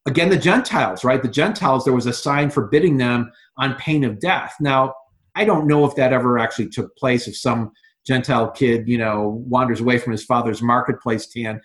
Again, 0.05 0.29
the 0.29 0.37
Gentiles, 0.37 1.03
right? 1.03 1.21
The 1.21 1.27
Gentiles, 1.27 1.83
there 1.83 1.93
was 1.93 2.05
a 2.05 2.13
sign 2.13 2.49
forbidding 2.49 2.97
them 2.97 3.31
on 3.57 3.75
pain 3.75 4.03
of 4.03 4.19
death. 4.19 4.55
Now, 4.59 4.93
I 5.35 5.45
don't 5.45 5.67
know 5.67 5.85
if 5.85 5.95
that 5.95 6.13
ever 6.13 6.39
actually 6.39 6.69
took 6.69 6.95
place, 6.97 7.27
if 7.27 7.35
some 7.37 7.71
Gentile 8.05 8.49
kid, 8.51 8.87
you 8.87 8.97
know, 8.97 9.43
wanders 9.47 9.81
away 9.81 9.97
from 9.97 10.13
his 10.13 10.23
father's 10.23 10.61
marketplace 10.61 11.27
tan 11.27 11.59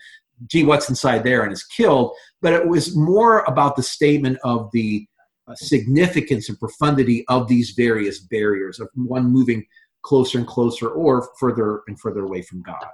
gee, 0.47 0.63
what's 0.63 0.89
inside 0.89 1.23
there, 1.23 1.43
and 1.43 1.51
is 1.51 1.63
killed. 1.63 2.13
But 2.41 2.53
it 2.53 2.67
was 2.67 2.95
more 2.95 3.41
about 3.41 3.75
the 3.75 3.83
statement 3.83 4.37
of 4.43 4.69
the 4.73 5.05
uh, 5.47 5.55
significance 5.55 6.49
and 6.49 6.59
profundity 6.59 7.25
of 7.27 7.47
these 7.47 7.71
various 7.71 8.19
barriers, 8.19 8.79
of 8.79 8.89
one 8.95 9.31
moving 9.31 9.65
closer 10.03 10.37
and 10.37 10.47
closer 10.47 10.89
or 10.89 11.29
further 11.39 11.81
and 11.87 11.99
further 11.99 12.23
away 12.23 12.41
from 12.41 12.61
God. 12.61 12.85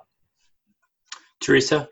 Teresa? 1.40 1.88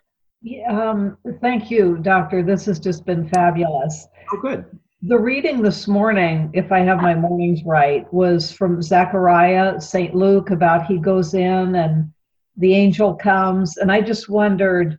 Um, 0.69 1.18
thank 1.41 1.72
you, 1.72 1.98
Doctor. 1.98 2.44
This 2.44 2.65
has 2.65 2.80
just 2.80 3.06
been 3.06 3.28
fabulous. 3.30 4.07
Oh, 4.34 4.38
good. 4.38 4.65
The 5.03 5.18
reading 5.18 5.61
this 5.61 5.88
morning, 5.88 6.49
if 6.53 6.72
I 6.72 6.80
have 6.80 7.02
my 7.02 7.14
mornings 7.14 7.64
right, 7.64 8.11
was 8.11 8.52
from 8.52 8.82
Zechariah, 8.82 9.80
St. 9.80 10.15
Luke, 10.15 10.49
about 10.49 10.86
he 10.86 10.98
goes 10.98 11.34
in 11.34 11.76
and 11.76 12.11
the 12.57 12.74
angel 12.74 13.14
comes. 13.15 13.78
And 13.78 13.91
I 13.91 14.02
just 14.02 14.28
wondered 14.28 14.98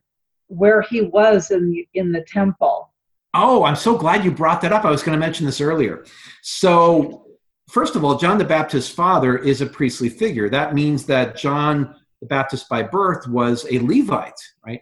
where 0.49 0.83
he 0.83 1.03
was 1.03 1.51
in 1.51 1.85
in 1.95 2.13
the 2.13 2.23
temple 2.23 2.89
Oh, 3.35 3.65
I'm 3.65 3.77
so 3.77 3.97
glad 3.97 4.25
you 4.25 4.31
brought 4.31 4.61
that 4.63 4.73
up. 4.73 4.85
I 4.85 4.91
was 4.91 5.03
going 5.03 5.19
to 5.19 5.25
mention 5.25 5.45
this 5.45 5.61
earlier. 5.61 6.05
So, 6.43 7.27
first 7.69 7.95
of 7.95 8.05
all, 8.05 8.17
John 8.17 8.39
the 8.39 8.45
Baptist's 8.45 8.91
father 8.91 9.37
is 9.37 9.61
a 9.61 9.67
priestly 9.67 10.09
figure. 10.09 10.49
That 10.49 10.75
means 10.75 11.05
that 11.07 11.37
John 11.37 11.95
the 12.21 12.27
Baptist 12.27 12.69
by 12.69 12.83
birth 12.83 13.29
was 13.29 13.67
a 13.71 13.79
Levite, 13.81 14.41
right? 14.67 14.81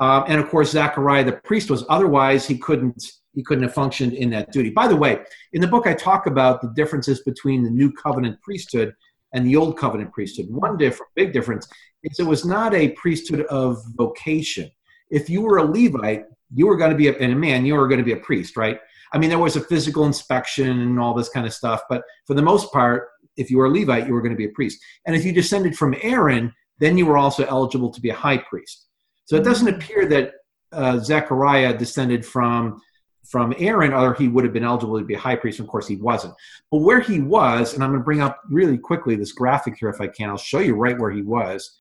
Um, 0.00 0.24
and 0.28 0.40
of 0.40 0.48
course, 0.48 0.70
Zechariah 0.70 1.24
the 1.24 1.32
priest 1.32 1.70
was. 1.70 1.84
Otherwise, 1.88 2.46
he 2.46 2.56
couldn't 2.56 3.04
he 3.34 3.42
couldn't 3.42 3.64
have 3.64 3.74
functioned 3.74 4.12
in 4.12 4.30
that 4.30 4.52
duty. 4.52 4.70
By 4.70 4.86
the 4.86 4.96
way, 4.96 5.18
in 5.52 5.60
the 5.60 5.66
book, 5.66 5.86
I 5.86 5.94
talk 5.94 6.26
about 6.26 6.62
the 6.62 6.72
differences 6.76 7.22
between 7.22 7.62
the 7.62 7.70
New 7.70 7.92
Covenant 7.92 8.40
priesthood 8.42 8.94
and 9.34 9.44
the 9.44 9.56
Old 9.56 9.78
Covenant 9.78 10.12
priesthood. 10.12 10.46
One 10.48 10.76
different, 10.76 11.10
big 11.14 11.32
difference 11.32 11.66
is 12.04 12.20
it 12.20 12.26
was 12.26 12.44
not 12.44 12.74
a 12.74 12.90
priesthood 12.90 13.40
of 13.46 13.82
vocation. 13.96 14.70
If 15.12 15.30
you 15.30 15.42
were 15.42 15.58
a 15.58 15.64
Levite, 15.64 16.24
you 16.52 16.66
were 16.66 16.76
going 16.76 16.90
to 16.90 16.96
be 16.96 17.08
a, 17.08 17.16
and 17.18 17.32
a 17.32 17.36
man, 17.36 17.64
you 17.64 17.74
were 17.74 17.86
going 17.86 17.98
to 17.98 18.04
be 18.04 18.12
a 18.12 18.16
priest, 18.16 18.56
right? 18.56 18.80
I 19.12 19.18
mean, 19.18 19.30
there 19.30 19.38
was 19.38 19.56
a 19.56 19.60
physical 19.60 20.06
inspection 20.06 20.80
and 20.80 20.98
all 20.98 21.14
this 21.14 21.28
kind 21.28 21.46
of 21.46 21.52
stuff, 21.52 21.82
but 21.88 22.02
for 22.26 22.34
the 22.34 22.42
most 22.42 22.72
part, 22.72 23.08
if 23.36 23.50
you 23.50 23.58
were 23.58 23.66
a 23.66 23.70
Levite, 23.70 24.06
you 24.06 24.14
were 24.14 24.22
going 24.22 24.32
to 24.32 24.36
be 24.36 24.46
a 24.46 24.50
priest. 24.50 24.78
And 25.06 25.14
if 25.14 25.24
you 25.24 25.32
descended 25.32 25.76
from 25.76 25.94
Aaron, 26.02 26.52
then 26.78 26.98
you 26.98 27.06
were 27.06 27.18
also 27.18 27.44
eligible 27.44 27.90
to 27.90 28.00
be 28.00 28.10
a 28.10 28.14
high 28.14 28.38
priest. 28.38 28.88
So 29.26 29.36
it 29.36 29.44
doesn't 29.44 29.68
appear 29.68 30.06
that 30.06 30.32
uh, 30.72 30.98
Zechariah 30.98 31.76
descended 31.76 32.24
from 32.26 32.80
from 33.28 33.54
Aaron, 33.56 33.94
or 33.94 34.14
he 34.14 34.28
would 34.28 34.44
have 34.44 34.52
been 34.52 34.64
eligible 34.64 34.98
to 34.98 35.04
be 35.04 35.14
a 35.14 35.18
high 35.18 35.36
priest. 35.36 35.60
Of 35.60 35.66
course, 35.68 35.86
he 35.86 35.96
wasn't. 35.96 36.34
But 36.70 36.78
where 36.78 37.00
he 37.00 37.20
was, 37.20 37.72
and 37.72 37.82
I'm 37.82 37.90
going 37.90 38.00
to 38.00 38.04
bring 38.04 38.20
up 38.20 38.40
really 38.50 38.76
quickly 38.76 39.14
this 39.14 39.32
graphic 39.32 39.76
here 39.78 39.88
if 39.88 40.00
I 40.00 40.08
can. 40.08 40.28
I'll 40.28 40.36
show 40.36 40.58
you 40.58 40.74
right 40.74 40.98
where 40.98 41.10
he 41.10 41.22
was. 41.22 41.80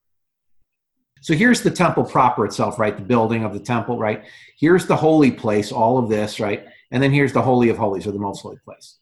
So 1.22 1.36
here's 1.36 1.62
the 1.62 1.72
temple 1.72 2.04
proper 2.04 2.46
itself, 2.46 2.80
right? 2.80 2.98
The 2.98 3.04
building 3.04 3.44
of 3.44 3.54
the 3.54 3.60
temple, 3.60 3.98
right? 3.98 4.24
Here's 4.58 4.88
the 4.88 4.96
holy 4.96 5.32
place, 5.32 5.72
all 5.72 5.98
of 5.98 6.10
this, 6.10 6.40
right? 6.40 6.66
And 6.92 7.02
then 7.02 7.12
here's 7.12 7.32
the 7.32 7.42
holy 7.42 7.70
of 7.70 7.78
holies, 7.78 8.08
or 8.08 8.12
the 8.12 8.20
most 8.20 8.42
holy 8.42 8.58
place. 8.66 8.98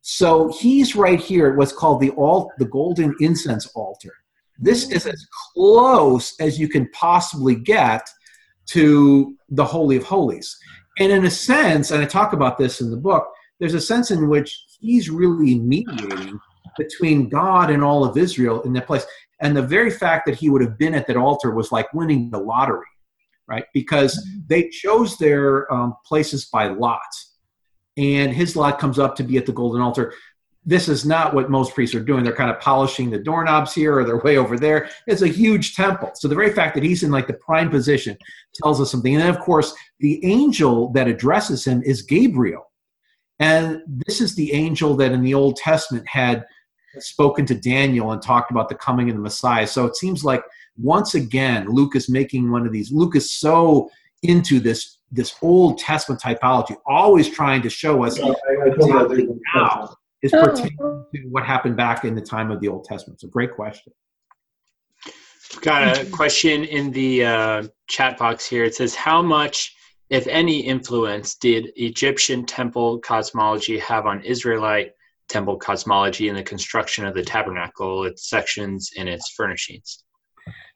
So 0.00 0.50
he's 0.58 0.96
right 0.96 1.20
here 1.20 1.48
at 1.48 1.56
what's 1.56 1.72
called 1.72 2.00
the 2.00 2.12
alt, 2.16 2.52
the 2.58 2.64
golden 2.64 3.14
incense 3.20 3.66
altar. 3.74 4.14
This 4.58 4.90
is 4.90 5.06
as 5.06 5.26
close 5.54 6.34
as 6.40 6.58
you 6.58 6.68
can 6.68 6.88
possibly 6.90 7.54
get 7.54 8.08
to 8.68 9.36
the 9.50 9.64
holy 9.64 9.96
of 9.96 10.04
holies. 10.04 10.56
And 10.98 11.12
in 11.12 11.26
a 11.26 11.30
sense, 11.30 11.90
and 11.90 12.02
I 12.02 12.06
talk 12.06 12.32
about 12.32 12.56
this 12.56 12.80
in 12.80 12.90
the 12.90 12.96
book, 12.96 13.28
there's 13.60 13.74
a 13.74 13.80
sense 13.80 14.10
in 14.10 14.28
which 14.28 14.64
he's 14.80 15.10
really 15.10 15.58
mediating 15.58 16.40
between 16.76 17.28
God 17.28 17.70
and 17.70 17.84
all 17.84 18.04
of 18.04 18.16
Israel 18.16 18.62
in 18.62 18.72
that 18.72 18.86
place. 18.86 19.04
And 19.40 19.56
the 19.56 19.62
very 19.62 19.90
fact 19.90 20.26
that 20.26 20.34
he 20.34 20.50
would 20.50 20.62
have 20.62 20.78
been 20.78 20.94
at 20.94 21.06
that 21.06 21.16
altar 21.16 21.52
was 21.52 21.70
like 21.70 21.92
winning 21.94 22.30
the 22.30 22.38
lottery, 22.38 22.86
right? 23.46 23.64
Because 23.72 24.16
mm-hmm. 24.16 24.40
they 24.48 24.68
chose 24.68 25.16
their 25.16 25.72
um, 25.72 25.94
places 26.04 26.46
by 26.46 26.68
lot. 26.68 27.00
And 27.96 28.32
his 28.32 28.56
lot 28.56 28.78
comes 28.78 28.98
up 28.98 29.16
to 29.16 29.24
be 29.24 29.36
at 29.36 29.46
the 29.46 29.52
golden 29.52 29.80
altar. 29.80 30.14
This 30.64 30.88
is 30.88 31.06
not 31.06 31.34
what 31.34 31.50
most 31.50 31.74
priests 31.74 31.94
are 31.94 32.00
doing. 32.00 32.24
They're 32.24 32.34
kind 32.34 32.50
of 32.50 32.60
polishing 32.60 33.10
the 33.10 33.18
doorknobs 33.18 33.74
here 33.74 33.98
or 33.98 34.04
they're 34.04 34.18
way 34.18 34.36
over 34.36 34.58
there. 34.58 34.90
It's 35.06 35.22
a 35.22 35.28
huge 35.28 35.74
temple. 35.74 36.10
So 36.14 36.28
the 36.28 36.34
very 36.34 36.52
fact 36.52 36.74
that 36.74 36.84
he's 36.84 37.02
in 37.02 37.10
like 37.10 37.26
the 37.26 37.34
prime 37.34 37.70
position 37.70 38.18
tells 38.54 38.80
us 38.80 38.90
something. 38.90 39.14
And 39.14 39.22
then, 39.22 39.34
of 39.34 39.40
course, 39.40 39.74
the 39.98 40.24
angel 40.24 40.92
that 40.92 41.08
addresses 41.08 41.64
him 41.64 41.82
is 41.84 42.02
Gabriel. 42.02 42.70
And 43.40 43.82
this 43.86 44.20
is 44.20 44.34
the 44.34 44.52
angel 44.52 44.96
that 44.96 45.12
in 45.12 45.22
the 45.22 45.34
Old 45.34 45.56
Testament 45.56 46.06
had 46.06 46.44
spoken 46.98 47.46
to 47.46 47.54
Daniel 47.54 48.12
and 48.12 48.22
talked 48.22 48.50
about 48.50 48.68
the 48.68 48.74
coming 48.74 49.08
of 49.10 49.16
the 49.16 49.22
Messiah. 49.22 49.66
So 49.66 49.86
it 49.86 49.96
seems 49.96 50.24
like 50.24 50.42
once 50.76 51.14
again, 51.14 51.68
Luke 51.68 51.96
is 51.96 52.08
making 52.08 52.50
one 52.50 52.66
of 52.66 52.72
these. 52.72 52.92
Luke 52.92 53.16
is 53.16 53.32
so 53.32 53.90
into 54.22 54.60
this 54.60 54.98
this 55.10 55.34
Old 55.40 55.78
Testament 55.78 56.20
typology, 56.20 56.76
always 56.86 57.30
trying 57.30 57.62
to 57.62 57.70
show 57.70 58.04
us 58.04 58.18
now 58.18 59.96
is 60.22 60.32
pertaining 60.32 60.76
to 60.76 61.20
what 61.30 61.44
happened 61.44 61.76
back 61.76 62.04
in 62.04 62.14
the 62.14 62.20
time 62.20 62.50
of 62.50 62.60
the 62.60 62.68
Old 62.68 62.84
Testament. 62.84 63.16
It's 63.16 63.24
a 63.24 63.28
great 63.28 63.52
question. 63.52 63.92
Got 65.62 65.98
a 65.98 66.04
question 66.10 66.64
in 66.64 66.90
the 66.90 67.24
uh, 67.24 67.62
chat 67.88 68.18
box 68.18 68.46
here. 68.46 68.64
It 68.64 68.74
says, 68.74 68.94
"How 68.94 69.22
much, 69.22 69.74
if 70.10 70.26
any, 70.26 70.60
influence 70.60 71.36
did 71.36 71.72
Egyptian 71.76 72.44
temple 72.44 72.98
cosmology 72.98 73.78
have 73.78 74.04
on 74.04 74.20
Israelite 74.22 74.92
temple 75.28 75.56
cosmology 75.56 76.28
and 76.28 76.38
the 76.38 76.42
construction 76.42 77.04
of 77.04 77.14
the 77.14 77.24
tabernacle, 77.24 78.04
its 78.04 78.28
sections, 78.28 78.90
and 78.96 79.08
its 79.08 79.30
furnishings? 79.30 80.04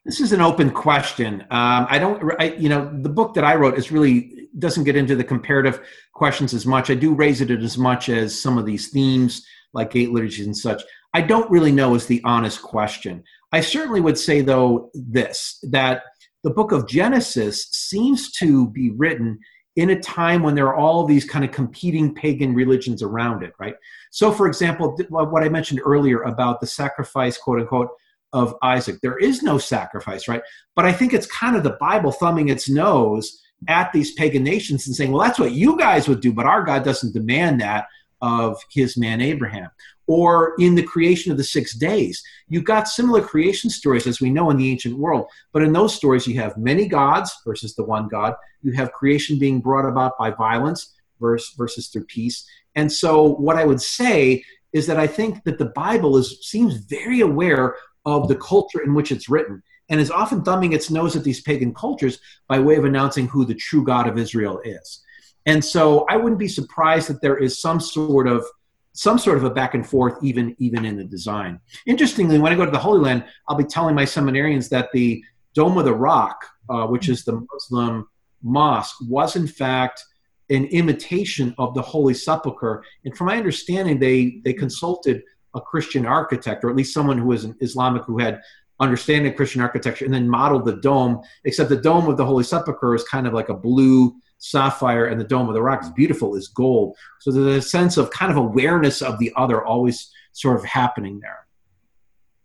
This 0.04 0.20
is 0.20 0.32
an 0.32 0.40
open 0.40 0.70
question. 0.70 1.42
Um, 1.42 1.86
I 1.88 1.98
don't, 1.98 2.32
I, 2.40 2.54
you 2.54 2.68
know, 2.68 2.90
the 3.02 3.08
book 3.08 3.34
that 3.34 3.44
I 3.44 3.54
wrote 3.54 3.78
is 3.78 3.92
really 3.92 4.48
doesn't 4.58 4.84
get 4.84 4.96
into 4.96 5.14
the 5.14 5.24
comparative 5.24 5.80
questions 6.12 6.52
as 6.54 6.66
much. 6.66 6.90
I 6.90 6.94
do 6.94 7.14
raise 7.14 7.40
it 7.40 7.50
as 7.50 7.78
much 7.78 8.08
as 8.08 8.40
some 8.40 8.58
of 8.58 8.66
these 8.66 8.88
themes 8.88 9.46
like 9.72 9.92
gate 9.92 10.12
liturgies 10.12 10.46
and 10.46 10.56
such. 10.56 10.82
I 11.14 11.20
don't 11.20 11.50
really 11.50 11.72
know 11.72 11.94
is 11.94 12.06
the 12.06 12.22
honest 12.24 12.62
question. 12.62 13.22
I 13.52 13.60
certainly 13.60 14.00
would 14.00 14.18
say 14.18 14.40
though 14.40 14.90
this 14.94 15.58
that 15.70 16.02
the 16.42 16.50
book 16.50 16.72
of 16.72 16.88
Genesis 16.88 17.68
seems 17.70 18.32
to 18.32 18.68
be 18.70 18.90
written 18.90 19.38
in 19.76 19.90
a 19.90 20.00
time 20.00 20.42
when 20.42 20.54
there 20.54 20.66
are 20.66 20.76
all 20.76 21.04
these 21.04 21.24
kind 21.24 21.44
of 21.44 21.50
competing 21.50 22.14
pagan 22.14 22.54
religions 22.54 23.02
around 23.02 23.42
it, 23.42 23.54
right? 23.58 23.74
So, 24.10 24.30
for 24.30 24.46
example, 24.46 24.96
what 25.08 25.42
I 25.42 25.48
mentioned 25.48 25.80
earlier 25.84 26.22
about 26.22 26.60
the 26.60 26.66
sacrifice, 26.66 27.38
quote 27.38 27.60
unquote, 27.60 27.88
of 28.34 28.54
Isaac, 28.62 28.98
there 29.02 29.18
is 29.18 29.42
no 29.42 29.58
sacrifice, 29.58 30.26
right? 30.28 30.42
But 30.74 30.86
I 30.86 30.92
think 30.92 31.12
it's 31.12 31.26
kind 31.26 31.56
of 31.56 31.62
the 31.62 31.76
Bible 31.80 32.12
thumbing 32.12 32.48
its 32.48 32.68
nose 32.68 33.42
at 33.68 33.92
these 33.92 34.12
pagan 34.14 34.42
nations 34.42 34.86
and 34.86 34.96
saying, 34.96 35.12
well, 35.12 35.22
that's 35.22 35.38
what 35.38 35.52
you 35.52 35.78
guys 35.78 36.08
would 36.08 36.20
do, 36.20 36.32
but 36.32 36.46
our 36.46 36.62
God 36.62 36.84
doesn't 36.84 37.12
demand 37.12 37.60
that 37.60 37.86
of 38.20 38.58
his 38.70 38.96
man 38.96 39.20
Abraham. 39.20 39.70
Or 40.14 40.52
in 40.59 40.74
the 40.74 40.82
creation 40.82 41.32
of 41.32 41.39
the 41.39 41.43
six 41.44 41.74
days, 41.74 42.22
you've 42.47 42.66
got 42.66 42.86
similar 42.86 43.22
creation 43.22 43.70
stories 43.70 44.06
as 44.06 44.20
we 44.20 44.28
know 44.28 44.51
in 44.51 44.59
the 44.59 44.70
ancient 44.70 44.98
world. 44.98 45.24
But 45.52 45.62
in 45.62 45.72
those 45.72 45.94
stories, 45.94 46.26
you 46.26 46.39
have 46.39 46.59
many 46.59 46.86
gods 46.86 47.34
versus 47.47 47.74
the 47.74 47.84
one 47.84 48.09
God. 48.09 48.34
You 48.60 48.72
have 48.72 48.93
creation 48.93 49.39
being 49.39 49.62
brought 49.62 49.89
about 49.89 50.18
by 50.18 50.28
violence 50.28 50.93
versus, 51.18 51.55
versus 51.56 51.89
through 51.89 52.05
peace. 52.05 52.47
And 52.74 52.93
so, 52.93 53.22
what 53.22 53.56
I 53.56 53.64
would 53.64 53.80
say 53.80 54.44
is 54.74 54.86
that 54.86 54.98
I 54.98 55.06
think 55.06 55.44
that 55.44 55.56
the 55.56 55.72
Bible 55.86 56.18
is 56.18 56.47
seems 56.47 56.74
very 56.74 57.22
aware 57.22 57.76
of 58.05 58.28
the 58.28 58.36
culture 58.36 58.82
in 58.82 58.93
which 58.93 59.12
it's 59.12 59.30
written 59.30 59.62
and 59.89 59.98
is 59.98 60.10
often 60.10 60.44
thumbing 60.44 60.74
its 60.74 60.90
nose 60.90 61.16
at 61.16 61.24
these 61.24 61.40
pagan 61.40 61.72
cultures 61.72 62.18
by 62.48 62.60
way 62.60 62.76
of 62.76 62.84
announcing 62.84 63.28
who 63.28 63.47
the 63.47 63.55
true 63.55 63.82
God 63.82 64.06
of 64.06 64.18
Israel 64.18 64.60
is. 64.62 65.02
And 65.47 65.64
so 65.64 66.05
I 66.10 66.18
wouldn't 66.18 66.39
be 66.39 66.48
surprised 66.48 67.09
that 67.09 67.22
there 67.22 67.39
is 67.39 67.62
some 67.62 67.80
sort 67.80 68.28
of 68.28 68.44
some 68.93 69.19
sort 69.19 69.39
of 69.39 69.44
a 69.44 69.51
back 69.51 69.74
and 69.74 69.86
forth 69.86 70.23
even 70.23 70.55
even 70.59 70.85
in 70.85 70.97
the 70.97 71.05
design. 71.05 71.59
Interestingly, 71.86 72.39
when 72.39 72.52
I 72.52 72.56
go 72.56 72.64
to 72.64 72.70
the 72.70 72.78
Holy 72.78 73.01
Land, 73.01 73.24
I'll 73.48 73.56
be 73.56 73.64
telling 73.64 73.94
my 73.94 74.05
seminarians 74.05 74.69
that 74.70 74.90
the 74.93 75.23
Dome 75.55 75.78
of 75.78 75.85
the 75.85 75.94
Rock, 75.94 76.44
uh, 76.69 76.86
which 76.86 77.09
is 77.09 77.24
the 77.24 77.47
Muslim 77.52 78.06
mosque, 78.43 78.97
was 79.09 79.36
in 79.36 79.47
fact 79.47 80.05
an 80.51 80.66
imitation 80.66 81.55
of 81.59 81.74
the 81.74 81.82
Holy 81.82 82.14
Sepulchre. 82.14 82.85
And 83.05 83.16
from 83.16 83.28
my 83.28 83.36
understanding, 83.36 83.98
they 83.98 84.40
they 84.44 84.52
consulted 84.52 85.23
a 85.55 85.60
Christian 85.60 86.06
architect, 86.06 86.64
or 86.64 86.70
at 86.70 86.77
least 86.77 86.94
someone 86.94 87.19
who 87.19 87.28
was 87.28 87.44
an 87.44 87.56
Islamic 87.60 88.05
who 88.05 88.19
had 88.19 88.40
understanding 88.81 89.31
of 89.31 89.36
Christian 89.36 89.60
architecture, 89.60 90.05
and 90.05 90.12
then 90.12 90.28
modeled 90.28 90.64
the 90.64 90.77
dome. 90.77 91.20
Except 91.44 91.69
the 91.69 91.77
dome 91.77 92.09
of 92.09 92.16
the 92.16 92.27
Holy 92.27 92.44
Sepulchre 92.44 92.94
is 92.94 93.05
kind 93.05 93.27
of 93.27 93.32
like 93.32 93.48
a 93.48 93.55
blue 93.55 94.16
sapphire, 94.43 95.06
and 95.06 95.20
the 95.20 95.24
dome 95.24 95.48
of 95.48 95.55
the 95.55 95.62
rock 95.62 95.82
is 95.82 95.90
beautiful, 95.90 96.35
is 96.35 96.48
gold. 96.48 96.97
So 97.20 97.31
there's 97.31 97.64
a 97.64 97.69
sense 97.69 97.97
of 97.97 98.10
kind 98.10 98.31
of 98.31 98.36
awareness 98.36 99.01
of 99.01 99.19
the 99.19 99.32
other 99.36 99.64
always 99.64 100.10
sort 100.32 100.56
of 100.59 100.64
happening 100.64 101.20
there. 101.20 101.47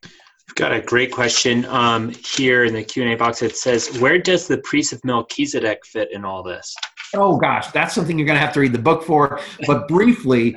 We've 0.04 0.56
got 0.56 0.72
a 0.72 0.82
great 0.82 1.12
question 1.12 1.66
um, 1.66 2.10
here 2.10 2.64
in 2.66 2.74
the 2.74 2.84
Q 2.84 3.04
and 3.04 3.14
A 3.14 3.18
box. 3.18 3.42
It 3.42 3.58
says, 3.58 4.00
"Where 4.00 4.20
does 4.20 4.48
the 4.48 4.60
priest 4.60 4.94
of 4.94 5.04
Melchizedek 5.04 5.86
fit 5.86 6.10
in 6.14 6.24
all 6.24 6.44
this?" 6.44 6.76
Oh 7.16 7.38
gosh, 7.38 7.68
that's 7.72 7.96
something 7.96 8.18
you're 8.18 8.28
going 8.28 8.40
to 8.40 8.46
have 8.46 8.54
to 8.54 8.60
read 8.60 8.74
the 8.74 8.80
book 8.80 9.04
for. 9.04 9.40
But 9.66 9.88
briefly, 9.88 10.56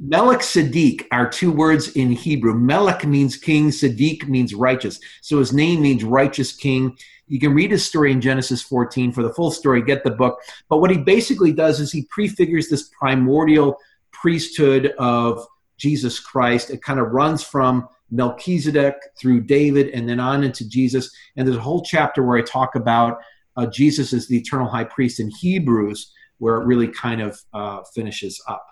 Melech 0.00 0.40
Sadiq 0.40 1.06
are 1.10 1.28
two 1.28 1.50
words 1.50 1.88
in 1.96 2.12
Hebrew. 2.12 2.54
Melech 2.54 3.04
means 3.04 3.36
king, 3.36 3.70
Sadiq 3.70 4.28
means 4.28 4.54
righteous. 4.54 5.00
So 5.22 5.38
his 5.38 5.52
name 5.52 5.82
means 5.82 6.04
righteous 6.04 6.52
king. 6.52 6.96
You 7.28 7.38
can 7.38 7.54
read 7.54 7.70
his 7.70 7.84
story 7.84 8.12
in 8.12 8.20
Genesis 8.20 8.62
14 8.62 9.12
for 9.12 9.22
the 9.22 9.32
full 9.32 9.50
story, 9.50 9.82
get 9.82 10.04
the 10.04 10.10
book. 10.10 10.40
But 10.68 10.78
what 10.78 10.90
he 10.90 10.98
basically 10.98 11.52
does 11.52 11.80
is 11.80 11.92
he 11.92 12.04
prefigures 12.04 12.68
this 12.68 12.90
primordial 12.98 13.78
priesthood 14.12 14.94
of 14.98 15.46
Jesus 15.76 16.18
Christ. 16.18 16.70
It 16.70 16.82
kind 16.82 16.98
of 16.98 17.12
runs 17.12 17.42
from 17.42 17.88
Melchizedek 18.10 18.94
through 19.18 19.42
David 19.42 19.90
and 19.90 20.08
then 20.08 20.20
on 20.20 20.42
into 20.42 20.68
Jesus. 20.68 21.10
And 21.36 21.46
there's 21.46 21.58
a 21.58 21.62
whole 21.62 21.82
chapter 21.82 22.22
where 22.22 22.38
I 22.38 22.42
talk 22.42 22.74
about 22.74 23.18
uh, 23.56 23.66
Jesus 23.66 24.12
is 24.12 24.28
the 24.28 24.38
eternal 24.38 24.68
high 24.68 24.84
priest 24.84 25.20
in 25.20 25.30
Hebrews, 25.30 26.12
where 26.38 26.56
it 26.56 26.66
really 26.66 26.88
kind 26.88 27.20
of 27.20 27.40
uh, 27.52 27.82
finishes 27.94 28.40
up. 28.48 28.64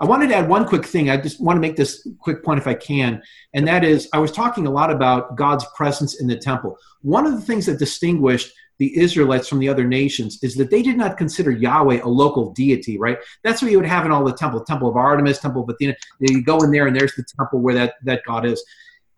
I 0.00 0.04
wanted 0.04 0.28
to 0.28 0.36
add 0.36 0.48
one 0.48 0.66
quick 0.66 0.86
thing. 0.86 1.10
I 1.10 1.16
just 1.16 1.40
want 1.40 1.56
to 1.56 1.60
make 1.60 1.76
this 1.76 2.06
quick 2.20 2.44
point 2.44 2.60
if 2.60 2.66
I 2.66 2.74
can, 2.74 3.20
and 3.52 3.66
that 3.66 3.84
is 3.84 4.08
I 4.12 4.18
was 4.18 4.30
talking 4.30 4.66
a 4.66 4.70
lot 4.70 4.90
about 4.90 5.36
God's 5.36 5.66
presence 5.76 6.20
in 6.20 6.28
the 6.28 6.36
temple. 6.36 6.76
One 7.02 7.26
of 7.26 7.32
the 7.32 7.40
things 7.40 7.66
that 7.66 7.78
distinguished 7.78 8.52
the 8.78 8.96
Israelites 8.96 9.48
from 9.48 9.58
the 9.58 9.68
other 9.68 9.84
nations 9.84 10.38
is 10.42 10.54
that 10.54 10.70
they 10.70 10.82
did 10.82 10.96
not 10.96 11.18
consider 11.18 11.50
Yahweh 11.50 12.00
a 12.02 12.08
local 12.08 12.52
deity, 12.52 12.96
right? 12.98 13.18
That's 13.42 13.60
what 13.60 13.70
you 13.70 13.78
would 13.78 13.88
have 13.88 14.06
in 14.06 14.12
all 14.12 14.24
the 14.24 14.32
temple, 14.32 14.62
temple 14.64 14.88
of 14.88 14.96
Artemis, 14.96 15.38
temple 15.38 15.64
of 15.64 15.68
Athena. 15.68 15.96
You 16.20 16.42
go 16.42 16.58
in 16.58 16.70
there 16.70 16.86
and 16.86 16.94
there's 16.94 17.14
the 17.14 17.24
temple 17.36 17.60
where 17.60 17.74
that, 17.74 17.94
that 18.04 18.22
God 18.24 18.46
is. 18.46 18.62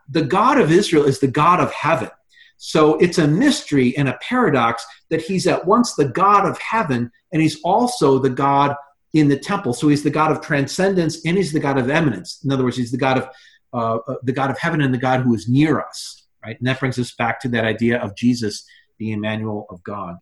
The 0.09 0.23
God 0.23 0.59
of 0.59 0.73
Israel 0.73 1.05
is 1.05 1.21
the 1.21 1.29
God 1.29 1.61
of 1.61 1.73
heaven. 1.73 2.11
So 2.57 2.97
it's 2.99 3.19
a 3.19 3.29
mystery 3.29 3.97
and 3.97 4.09
a 4.09 4.19
paradox 4.23 4.85
that 5.09 5.23
he's 5.23 5.47
at 5.47 5.67
once 5.67 5.95
the 5.95 6.09
God 6.09 6.47
of 6.47 6.59
heaven 6.59 7.11
and 7.33 7.41
he's 7.41 7.61
also 7.63 8.19
the 8.19 8.31
God 8.31 8.75
in 9.15 9.29
the 9.29 9.39
temple. 9.39 9.73
So 9.73 9.89
he's 9.89 10.03
the 10.03 10.11
God 10.11 10.31
of 10.31 10.41
transcendence 10.41 11.25
and 11.27 11.37
he's 11.37 11.53
the 11.53 11.61
God 11.61 11.79
of 11.79 11.91
immanence. 11.91 12.41
In 12.45 12.53
other 12.53 12.65
words, 12.65 12.77
he's 12.77 12.91
the 12.91 12.99
God 12.99 13.19
of 13.19 13.29
uh, 13.73 13.99
uh, 14.09 14.17
the 14.25 14.33
God 14.33 14.51
of 14.51 14.59
heaven 14.59 14.81
and 14.81 14.93
the 14.93 14.99
God 14.99 15.21
who 15.21 15.35
is 15.35 15.49
near 15.49 15.81
us, 15.81 16.27
right? 16.45 16.59
And 16.59 16.67
that 16.67 16.81
brings 16.81 16.99
us 16.99 17.13
back 17.15 17.41
to 17.41 17.49
that 17.51 17.65
idea 17.65 18.01
of 18.01 18.17
Jesus, 18.17 18.67
the 18.99 19.13
Emmanuel 19.13 19.67
of 19.71 19.83
God. 19.85 20.17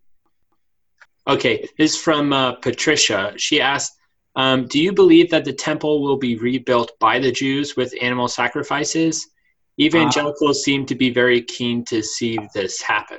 Okay, 1.26 1.68
this 1.78 1.94
is 1.94 1.96
from 1.96 2.32
uh, 2.32 2.52
Patricia. 2.52 3.32
She 3.36 3.60
asked, 3.60 3.92
um, 4.36 4.66
"Do 4.66 4.78
you 4.82 4.92
believe 4.92 5.30
that 5.30 5.44
the 5.44 5.52
temple 5.52 6.02
will 6.02 6.16
be 6.16 6.36
rebuilt 6.36 6.92
by 7.00 7.18
the 7.18 7.32
Jews 7.32 7.76
with 7.76 7.94
animal 8.02 8.28
sacrifices?" 8.28 9.26
Evangelicals 9.80 10.58
uh, 10.58 10.62
seem 10.62 10.86
to 10.86 10.94
be 10.94 11.10
very 11.10 11.40
keen 11.42 11.84
to 11.86 12.02
see 12.02 12.38
this 12.54 12.82
happen. 12.82 13.18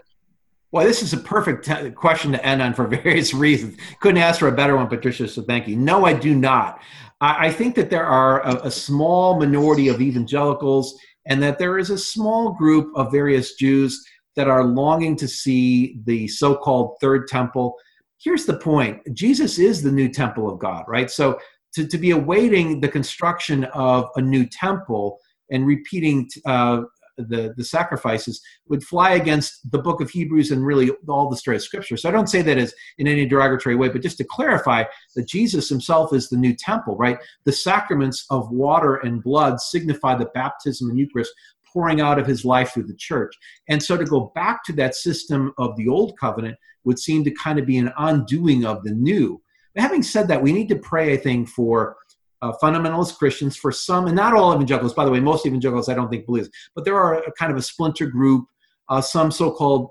Well, 0.72 0.86
this 0.86 1.02
is 1.02 1.14
a 1.14 1.18
perfect 1.18 1.66
t- 1.66 1.90
question 1.91 2.32
to 2.32 2.46
end 2.46 2.62
on 2.62 2.74
for 2.74 2.88
various 2.88 3.34
reasons. 3.34 3.78
Couldn't 4.00 4.22
ask 4.22 4.40
for 4.40 4.48
a 4.48 4.56
better 4.56 4.76
one, 4.76 4.88
Patricia, 4.88 5.28
so 5.28 5.41
thank 5.41 5.68
you. 5.68 5.76
No, 5.76 6.06
I 6.06 6.14
do 6.14 6.36
not. 6.36 6.82
I, 7.22 7.48
I 7.48 7.52
think 7.52 7.76
that 7.76 7.90
there 7.90 8.06
are 8.06 8.46
a, 8.46 8.68
a, 8.68 8.72
small 8.72 9.40
minority 9.40 9.88
of 9.88 10.02
evangelicals 10.02 10.98
and 11.26 11.41
that 11.41 11.58
there 11.58 11.78
is 11.78 11.90
a 11.90 11.98
small 11.98 12.54
group 12.54 12.91
of 12.96 13.12
various 13.12 13.56
Jews 13.56 14.04
that 14.36 14.48
are 14.48 14.64
longing 14.64 15.16
to 15.18 15.28
see 15.28 16.00
the 16.06 16.28
so 16.28 16.56
called 16.56 16.98
third 17.02 17.28
temple. 17.28 17.76
Here's 18.20 18.46
the 18.46 18.58
point 18.58 19.02
Jesus 19.14 19.60
is 19.60 19.82
the 19.82 19.91
new 19.91 20.10
temple 20.10 20.50
of 20.50 20.60
God, 20.60 20.86
right? 20.88 21.10
So 21.10 21.40
to, 21.74 21.88
to 21.88 21.98
be 21.98 22.12
awaiting 22.12 22.80
the 22.80 22.88
construction 22.88 23.66
of 23.66 24.10
a 24.16 24.22
new 24.22 24.46
temple 24.46 25.20
and 25.52 25.66
repeating 25.66 26.30
uh, 26.46 26.82
the, 27.28 27.54
the 27.58 27.64
sacrifices 27.64 28.41
would 28.68 28.84
fly 28.84 29.14
against 29.14 29.72
the 29.72 29.80
book 29.80 30.02
of 30.02 30.10
Hebrews 30.10 30.52
and 30.52 30.66
really 30.66 30.91
all 31.08 31.30
the 31.30 31.54
of 31.54 31.64
Scripture. 31.64 31.98
So 31.98 32.10
I 32.10 32.12
don't 32.12 32.30
say 32.30 32.41
that 32.41 32.58
as 32.58 32.74
in 32.98 33.08
any 33.08 33.26
derogatory 33.26 33.76
way, 33.76 33.90
but 33.90 34.02
just 34.02 34.18
to 34.18 34.24
clarify 34.24 34.84
that 35.16 35.28
Jesus 35.28 35.70
himself 35.70 36.14
is 36.14 36.30
the 36.30 36.38
new 36.38 36.56
temple, 36.56 36.96
right? 36.98 37.18
The 37.46 37.52
sacraments 37.52 38.26
of 38.30 38.52
water 38.52 38.96
and 38.98 39.24
blood 39.24 39.60
signify 39.60 40.16
the 40.16 40.30
baptism 40.34 40.90
and 40.90 40.98
Eucharist 40.98 41.34
pouring 41.72 42.02
out 42.02 42.20
of 42.20 42.26
his 42.26 42.46
life 42.46 42.72
through 42.74 42.88
the 42.88 42.96
church. 42.96 43.36
And 43.68 43.82
so 43.82 43.98
to 43.98 44.06
go 44.06 44.32
back 44.36 44.64
to 44.66 44.74
that 44.74 44.96
system 44.96 45.54
of 45.58 45.76
the 45.76 45.88
old 45.88 46.18
covenant 46.20 46.58
would 46.84 47.00
seem 47.00 47.24
to 47.24 47.32
kind 47.32 47.60
of 47.60 47.66
be 47.66 47.78
an 47.78 47.91
undoing 47.98 48.66
of 48.66 48.84
the 48.84 48.91
new. 48.91 49.41
But 49.76 49.84
having 49.84 50.04
said 50.04 50.28
that, 50.30 50.41
we 50.41 50.52
need 50.52 50.70
to 50.70 50.76
pray, 50.76 51.14
I 51.14 51.18
think, 51.18 51.50
for 51.50 51.98
uh, 52.41 52.53
fundamentalist 52.61 53.18
Christians, 53.18 53.56
for 53.57 53.72
some, 53.72 54.07
and 54.07 54.16
not 54.16 54.34
all 54.34 54.53
evangelicals, 54.53 54.94
by 54.94 55.06
the 55.06 55.11
way, 55.11 55.20
most 55.20 55.45
evangelicals 55.45 55.90
I 55.90 55.94
don't 55.94 56.10
think 56.10 56.26
believe, 56.26 56.49
but 56.76 56.86
there 56.86 56.98
are 56.98 57.16
a 57.16 57.32
kind 57.34 57.52
of 57.52 57.57
a 57.57 57.61
splinter 57.61 58.07
group, 58.07 58.45
uh, 58.90 59.02
some 59.02 59.32
so-called, 59.32 59.90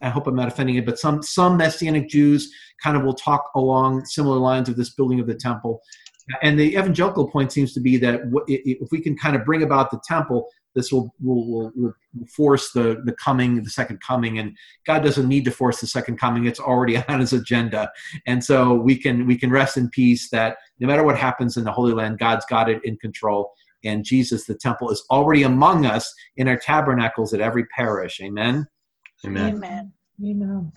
I 0.00 0.08
hope 0.08 0.26
I'm 0.26 0.34
not 0.34 0.48
offending 0.48 0.76
it, 0.76 0.86
but 0.86 0.98
some 0.98 1.22
some 1.22 1.56
Messianic 1.56 2.08
Jews 2.08 2.52
kind 2.82 2.96
of 2.96 3.04
will 3.04 3.14
talk 3.14 3.50
along 3.54 4.04
similar 4.04 4.36
lines 4.36 4.68
of 4.68 4.76
this 4.76 4.90
building 4.94 5.20
of 5.20 5.26
the 5.26 5.34
temple. 5.34 5.80
And 6.42 6.58
the 6.58 6.76
evangelical 6.76 7.28
point 7.28 7.52
seems 7.52 7.72
to 7.74 7.80
be 7.80 7.96
that 7.98 8.20
if 8.46 8.88
we 8.90 9.00
can 9.00 9.16
kind 9.16 9.36
of 9.36 9.44
bring 9.44 9.62
about 9.62 9.90
the 9.90 10.00
temple, 10.06 10.48
this 10.74 10.90
will, 10.90 11.14
will, 11.20 11.46
will, 11.46 11.72
will 11.76 12.26
force 12.28 12.72
the, 12.72 13.02
the 13.04 13.12
coming, 13.12 13.62
the 13.62 13.70
second 13.70 14.00
coming. 14.00 14.38
And 14.38 14.56
God 14.86 15.02
doesn't 15.02 15.28
need 15.28 15.44
to 15.44 15.50
force 15.50 15.80
the 15.80 15.86
second 15.86 16.18
coming. 16.18 16.46
It's 16.46 16.60
already 16.60 16.96
on 17.08 17.20
his 17.20 17.32
agenda. 17.32 17.90
And 18.26 18.42
so 18.42 18.74
we 18.74 18.96
can, 18.96 19.26
we 19.26 19.36
can 19.36 19.50
rest 19.50 19.76
in 19.76 19.90
peace 19.90 20.30
that 20.30 20.56
no 20.80 20.86
matter 20.86 21.04
what 21.04 21.18
happens 21.18 21.56
in 21.56 21.64
the 21.64 21.72
Holy 21.72 21.92
Land, 21.92 22.18
God's 22.18 22.46
got 22.46 22.70
it 22.70 22.80
in 22.84 22.96
control. 22.96 23.52
And 23.84 24.04
Jesus, 24.04 24.44
the 24.46 24.54
temple, 24.54 24.90
is 24.90 25.04
already 25.10 25.42
among 25.42 25.86
us 25.86 26.12
in 26.36 26.46
our 26.48 26.56
tabernacles 26.56 27.34
at 27.34 27.40
every 27.40 27.66
parish. 27.66 28.20
Amen. 28.22 28.66
Amen. 29.24 29.56
Amen. 29.56 29.92
Amen. 30.24 30.72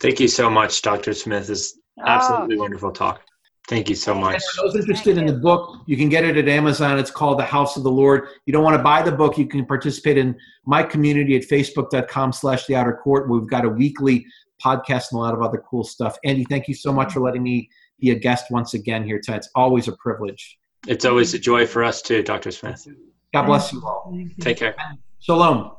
Thank 0.00 0.20
you 0.20 0.28
so 0.28 0.50
much, 0.50 0.82
Dr. 0.82 1.14
Smith. 1.14 1.46
This 1.46 1.60
is 1.60 1.80
oh, 2.00 2.04
absolutely 2.06 2.56
oh. 2.56 2.60
wonderful 2.60 2.92
talk. 2.92 3.22
Thank 3.68 3.88
you 3.88 3.96
so 3.96 4.14
much. 4.14 4.42
For 4.54 4.62
those 4.62 4.76
interested 4.76 5.18
in 5.18 5.26
the 5.26 5.32
book, 5.32 5.80
you 5.86 5.96
can 5.96 6.08
get 6.08 6.24
it 6.24 6.36
at 6.36 6.48
Amazon. 6.48 6.98
It's 6.98 7.10
called 7.10 7.38
The 7.38 7.44
House 7.44 7.76
of 7.76 7.82
the 7.82 7.90
Lord. 7.90 8.28
You 8.46 8.52
don't 8.52 8.62
want 8.62 8.76
to 8.76 8.82
buy 8.82 9.02
the 9.02 9.10
book, 9.10 9.36
you 9.36 9.46
can 9.46 9.66
participate 9.66 10.16
in 10.16 10.36
my 10.66 10.84
community 10.84 11.36
at 11.36 11.42
facebook.com 11.42 12.32
slash 12.32 12.66
the 12.66 12.76
outer 12.76 12.92
court. 12.92 13.28
We've 13.28 13.48
got 13.48 13.64
a 13.64 13.68
weekly 13.68 14.24
podcast 14.64 15.10
and 15.10 15.18
a 15.18 15.22
lot 15.22 15.34
of 15.34 15.42
other 15.42 15.62
cool 15.68 15.82
stuff. 15.82 16.16
Andy, 16.24 16.44
thank 16.48 16.68
you 16.68 16.74
so 16.74 16.92
much 16.92 17.12
for 17.12 17.20
letting 17.20 17.42
me 17.42 17.68
be 18.00 18.10
a 18.10 18.14
guest 18.14 18.46
once 18.50 18.74
again 18.74 19.04
here 19.04 19.20
tonight. 19.20 19.38
It's 19.38 19.50
always 19.54 19.88
a 19.88 19.92
privilege. 19.96 20.58
It's 20.86 21.04
always 21.04 21.34
a 21.34 21.38
joy 21.38 21.66
for 21.66 21.82
us 21.82 22.02
too, 22.02 22.22
Dr. 22.22 22.52
Smith. 22.52 22.86
God 23.34 23.46
bless 23.46 23.72
you 23.72 23.82
all. 23.84 24.16
Take 24.40 24.58
care. 24.58 24.76
Shalom. 25.18 25.72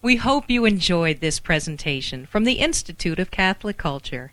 We 0.00 0.16
hope 0.16 0.48
you 0.48 0.64
enjoyed 0.64 1.20
this 1.20 1.40
presentation 1.40 2.26
from 2.26 2.44
the 2.44 2.54
Institute 2.54 3.18
of 3.18 3.30
Catholic 3.30 3.78
Culture. 3.78 4.32